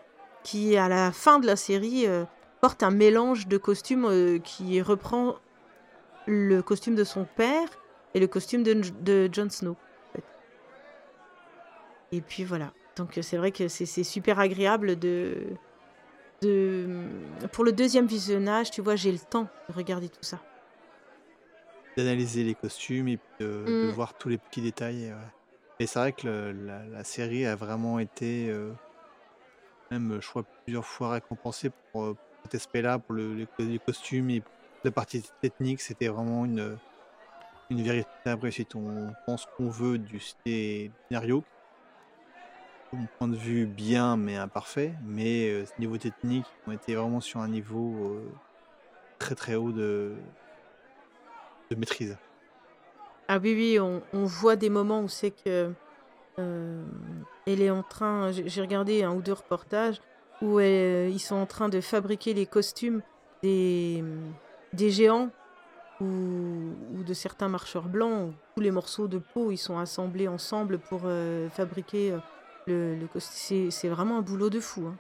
qui 0.43 0.77
à 0.77 0.89
la 0.89 1.13
fin 1.13 1.39
de 1.39 1.47
la 1.47 1.57
série 1.57 2.07
euh, 2.07 2.25
porte 2.61 2.83
un 2.83 2.91
mélange 2.91 3.49
de 3.49 3.59
costumes 3.59 4.41
qui 4.43 4.81
reprend 4.81 5.37
le 6.27 6.61
costume 6.63 6.95
de 6.95 7.05
son 7.05 7.25
père 7.37 7.69
et 8.15 8.21
le 8.21 8.27
costume 8.29 8.63
de, 8.63 8.81
de 9.03 9.29
Jon 9.33 9.51
Snow. 9.51 9.73
en 9.73 10.17
fait. 10.17 10.25
Et 12.13 12.21
puis 12.21 12.45
voilà. 12.45 12.73
Donc 12.97 13.19
c'est 13.21 13.37
vrai 13.37 13.51
que 13.53 13.69
c'est 13.69 13.87
c'est 13.87 14.05
super 14.05 14.39
agréable 14.39 14.97
de, 14.99 15.37
de... 16.43 16.87
Pour 17.53 17.65
le 17.65 17.73
deuxième 17.73 18.07
visionnage, 18.07 18.71
tu 18.71 18.81
vois, 18.83 18.97
j'ai 18.97 19.11
le 19.13 19.19
temps 19.19 19.49
de 19.69 19.75
regarder 19.75 20.09
tout 20.09 20.23
ça. 20.23 20.39
D'analyser 21.97 22.45
les 22.45 22.55
costumes 22.55 23.09
et 23.09 23.19
puis 23.19 23.29
de, 23.41 23.77
de 23.83 23.87
Mm. 23.89 23.93
voir 23.93 24.15
tous 24.15 24.29
les 24.29 24.39
petits 24.39 24.63
détails. 24.63 25.13
ouais. 25.13 25.31
Et 25.79 25.87
c'est 25.87 25.99
vrai 25.99 26.13
que 26.13 26.27
le- 26.27 26.53
la, 26.53 26.87
la 26.87 27.05
série 27.05 27.45
a 27.47 27.57
vraiment 27.57 27.99
été, 27.99 28.49
euh, 28.49 28.75
même, 29.91 30.19
je 30.21 30.29
crois, 30.29 30.45
plusieurs 30.65 30.87
fois 30.87 31.13
récompensée 31.13 31.71
pour, 31.93 32.05
euh, 32.05 32.15
pour 32.15 32.21
cet 32.45 32.55
aspect-là, 32.57 32.99
pour 32.99 33.15
le, 33.15 33.35
les, 33.35 33.47
co- 33.47 33.65
les 33.65 33.79
costumes 33.81 34.31
et 34.31 34.43
la 34.85 34.93
partie 34.93 35.23
technique. 35.41 35.81
C'était 35.81 36.09
vraiment 36.09 36.45
une, 36.45 36.79
une 37.71 37.83
véritable 37.83 38.43
réussite. 38.43 38.75
On 38.77 39.17
pense 39.27 39.47
qu'on 39.47 39.71
veut 39.71 39.99
du 39.99 40.21
scénario, 40.21 41.47
de 42.93 42.99
mon 42.99 43.07
point 43.19 43.29
de 43.29 43.37
vue 43.37 43.67
bien 43.67 44.17
mais 44.17 44.37
imparfait, 44.37 44.97
mais 45.03 45.49
euh, 45.51 45.65
niveau 45.79 45.99
technique, 45.99 46.57
on 46.67 46.73
était 46.73 46.95
vraiment 46.95 47.21
sur 47.21 47.41
un 47.41 47.49
niveau 47.49 48.15
euh, 48.15 48.41
très 49.19 49.35
très 49.37 49.57
haut 49.57 49.73
de, 49.73 50.23
maîtrise. 51.77 52.17
Ah 53.29 53.39
oui, 53.43 53.55
oui, 53.55 53.79
on, 53.81 54.25
voit 54.25 54.57
des 54.57 54.69
moments 54.69 55.03
où 55.03 55.09
c'est 55.09 55.31
que 55.31 55.71
euh, 56.39 56.85
elle 57.47 57.63
est 57.63 57.71
en 57.71 57.83
train. 57.83 58.31
J'ai 58.33 58.61
regardé 58.61 59.03
un 59.03 59.15
ou 59.15 59.23
deux 59.23 59.33
reportages 59.33 60.01
où 60.43 60.59
elle- 60.61 61.11
ils 61.11 61.21
sont 61.21 61.37
en 61.37 61.47
train 61.47 61.69
de 61.69 61.81
fabriquer 61.81 62.35
les 62.35 62.47
costumes 62.47 63.01
des, 63.43 64.05
des 64.73 64.91
géants 64.91 65.31
ou, 66.01 66.75
de 67.07 67.15
certains 67.15 67.49
marcheurs 67.49 67.89
blancs. 67.89 68.33
tous 68.57 68.63
les 68.63 68.71
morceaux 68.71 69.09
de 69.09 69.19
peau 69.19 69.51
ils 69.51 69.57
sont 69.57 69.79
assemblés 69.79 70.29
ensemble 70.29 70.79
pour 70.79 71.03
euh, 71.05 71.49
fabriquer 71.51 72.13
euh, 72.69 72.99
le, 73.01 73.07
costume. 73.07 73.71
C'est- 73.71 73.89
vraiment 73.89 74.19
un 74.19 74.23
boulot 74.23 74.51
de 74.51 74.61
fou. 74.61 74.83
hein. 74.87 74.97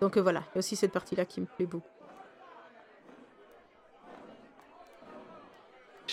Donc 0.00 0.16
euh, 0.16 0.22
voilà, 0.22 0.40
il 0.52 0.54
y 0.54 0.56
a 0.56 0.60
aussi 0.60 0.76
cette 0.76 0.92
partie-là 0.92 1.24
qui 1.24 1.40
me 1.40 1.46
plaît 1.46 1.66
beaucoup. 1.66 1.93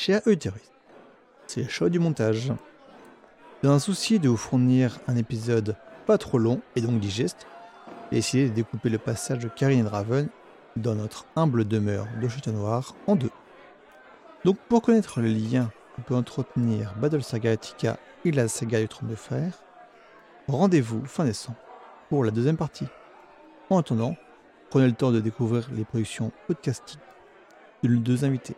Chez 0.04 0.18
c'est 1.46 1.62
le 1.62 1.70
choix 1.70 1.90
du 1.90 2.00
montage. 2.00 2.52
Dans 3.62 3.70
un 3.70 3.78
souci 3.78 4.18
de 4.18 4.30
vous 4.30 4.36
fournir 4.36 4.98
un 5.08 5.16
épisode 5.16 5.76
pas 6.08 6.18
trop 6.18 6.40
long 6.40 6.60
et 6.76 6.82
donc 6.82 7.00
digeste, 7.00 7.46
j'ai 8.10 8.18
décidé 8.18 8.50
de 8.50 8.56
découper 8.56 8.90
le 8.90 8.98
passage 8.98 9.38
de 9.38 9.48
Karine 9.48 9.82
et 9.82 9.84
Draven 9.84 10.28
dans 10.76 10.96
notre 10.96 11.28
humble 11.36 11.68
demeure 11.68 12.08
de 12.20 12.28
Château 12.28 12.52
Noir 12.52 12.96
en 13.06 13.16
deux. 13.16 13.30
Donc 14.44 14.58
pour 14.70 14.82
connaître 14.82 15.22
le 15.22 15.28
lien 15.28 15.72
qui 15.94 16.02
peut 16.02 16.16
entretenir 16.16 16.96
Battlestar 16.98 17.40
Galactica 17.40 18.00
et 18.26 18.32
la 18.32 18.48
saga 18.48 18.82
du 18.82 18.88
Trône 18.88 19.10
de 19.10 19.16
Fer, 19.16 19.54
rendez-vous 20.48 21.06
fin 21.06 21.26
décembre 21.26 21.60
pour 22.10 22.26
la 22.26 22.32
deuxième 22.32 22.58
partie. 22.58 22.88
En 23.70 23.78
attendant, 23.78 24.16
prenez 24.72 24.88
le 24.88 24.94
temps 24.94 25.12
de 25.12 25.20
découvrir 25.20 25.70
les 25.72 25.86
productions 25.86 26.32
podcastiques 26.48 26.98
de 27.84 27.90
nos 27.90 28.00
deux 28.00 28.26
invités. 28.26 28.56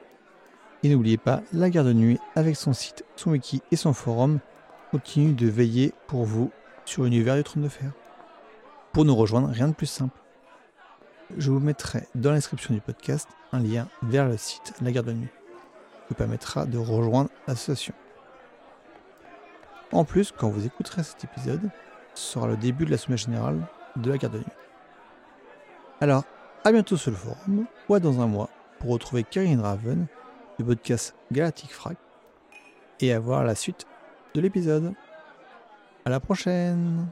Et 0.84 0.90
n'oubliez 0.90 1.18
pas, 1.18 1.42
la 1.54 1.70
garde 1.70 1.88
de 1.88 1.94
nuit, 1.94 2.20
avec 2.36 2.58
son 2.58 2.74
site, 2.74 3.06
son 3.16 3.32
wiki 3.32 3.62
et 3.72 3.78
son 3.78 3.94
forum, 3.94 4.40
continue 4.92 5.32
de 5.32 5.48
veiller 5.48 5.94
pour 6.08 6.26
vous 6.26 6.52
sur 6.84 7.04
l'univers 7.04 7.38
du 7.38 7.44
trône 7.44 7.64
de 7.64 7.70
fer. 7.70 7.92
Pour 8.92 9.06
nous 9.06 9.16
rejoindre, 9.16 9.48
rien 9.48 9.70
de 9.70 9.74
plus 9.74 9.86
simple. 9.86 10.20
Je 11.38 11.52
vous 11.52 11.62
mettrai 11.62 12.04
dans 12.16 12.32
la 12.32 12.36
description 12.36 12.74
du 12.74 12.82
podcast 12.82 13.30
un 13.54 13.62
lien 13.62 13.88
vers 14.02 14.28
le 14.28 14.36
site 14.36 14.74
La 14.82 14.92
Garde 14.92 15.08
de 15.08 15.14
Nuit, 15.14 15.30
qui 15.30 16.10
vous 16.10 16.16
permettra 16.16 16.66
de 16.66 16.78
rejoindre 16.78 17.30
l'association. 17.48 17.94
En 19.94 20.04
plus, 20.04 20.34
quand 20.34 20.50
vous 20.50 20.66
écouterez 20.66 21.04
cet 21.04 21.24
épisode, 21.24 21.62
ce 22.14 22.34
sera 22.34 22.46
le 22.46 22.58
début 22.58 22.86
de 22.86 22.92
la 22.92 22.98
semaine 22.98 23.18
générale 23.18 23.66
de 23.96 24.12
La 24.12 24.18
Garde 24.18 24.34
de 24.34 24.40
Nuit. 24.40 24.48
Alors, 26.02 26.26
à 26.66 26.74
bientôt 26.74 26.98
sur 26.98 27.12
le 27.12 27.18
forum, 27.18 27.68
ou 27.88 27.96
à 27.96 28.02
dans 28.02 28.20
un 28.20 28.28
mois, 28.28 28.50
pour 28.80 28.92
retrouver 28.92 29.24
Karine 29.24 29.62
Raven 29.62 30.08
du 30.58 30.66
podcast 30.66 31.16
Galactic 31.32 31.72
Frac 31.72 31.98
et 33.00 33.14
avoir 33.14 33.44
la 33.44 33.56
suite 33.56 33.86
de 34.34 34.42
l'épisode. 34.42 34.94
À 36.06 36.10
la 36.10 36.20
prochaine 36.20 37.08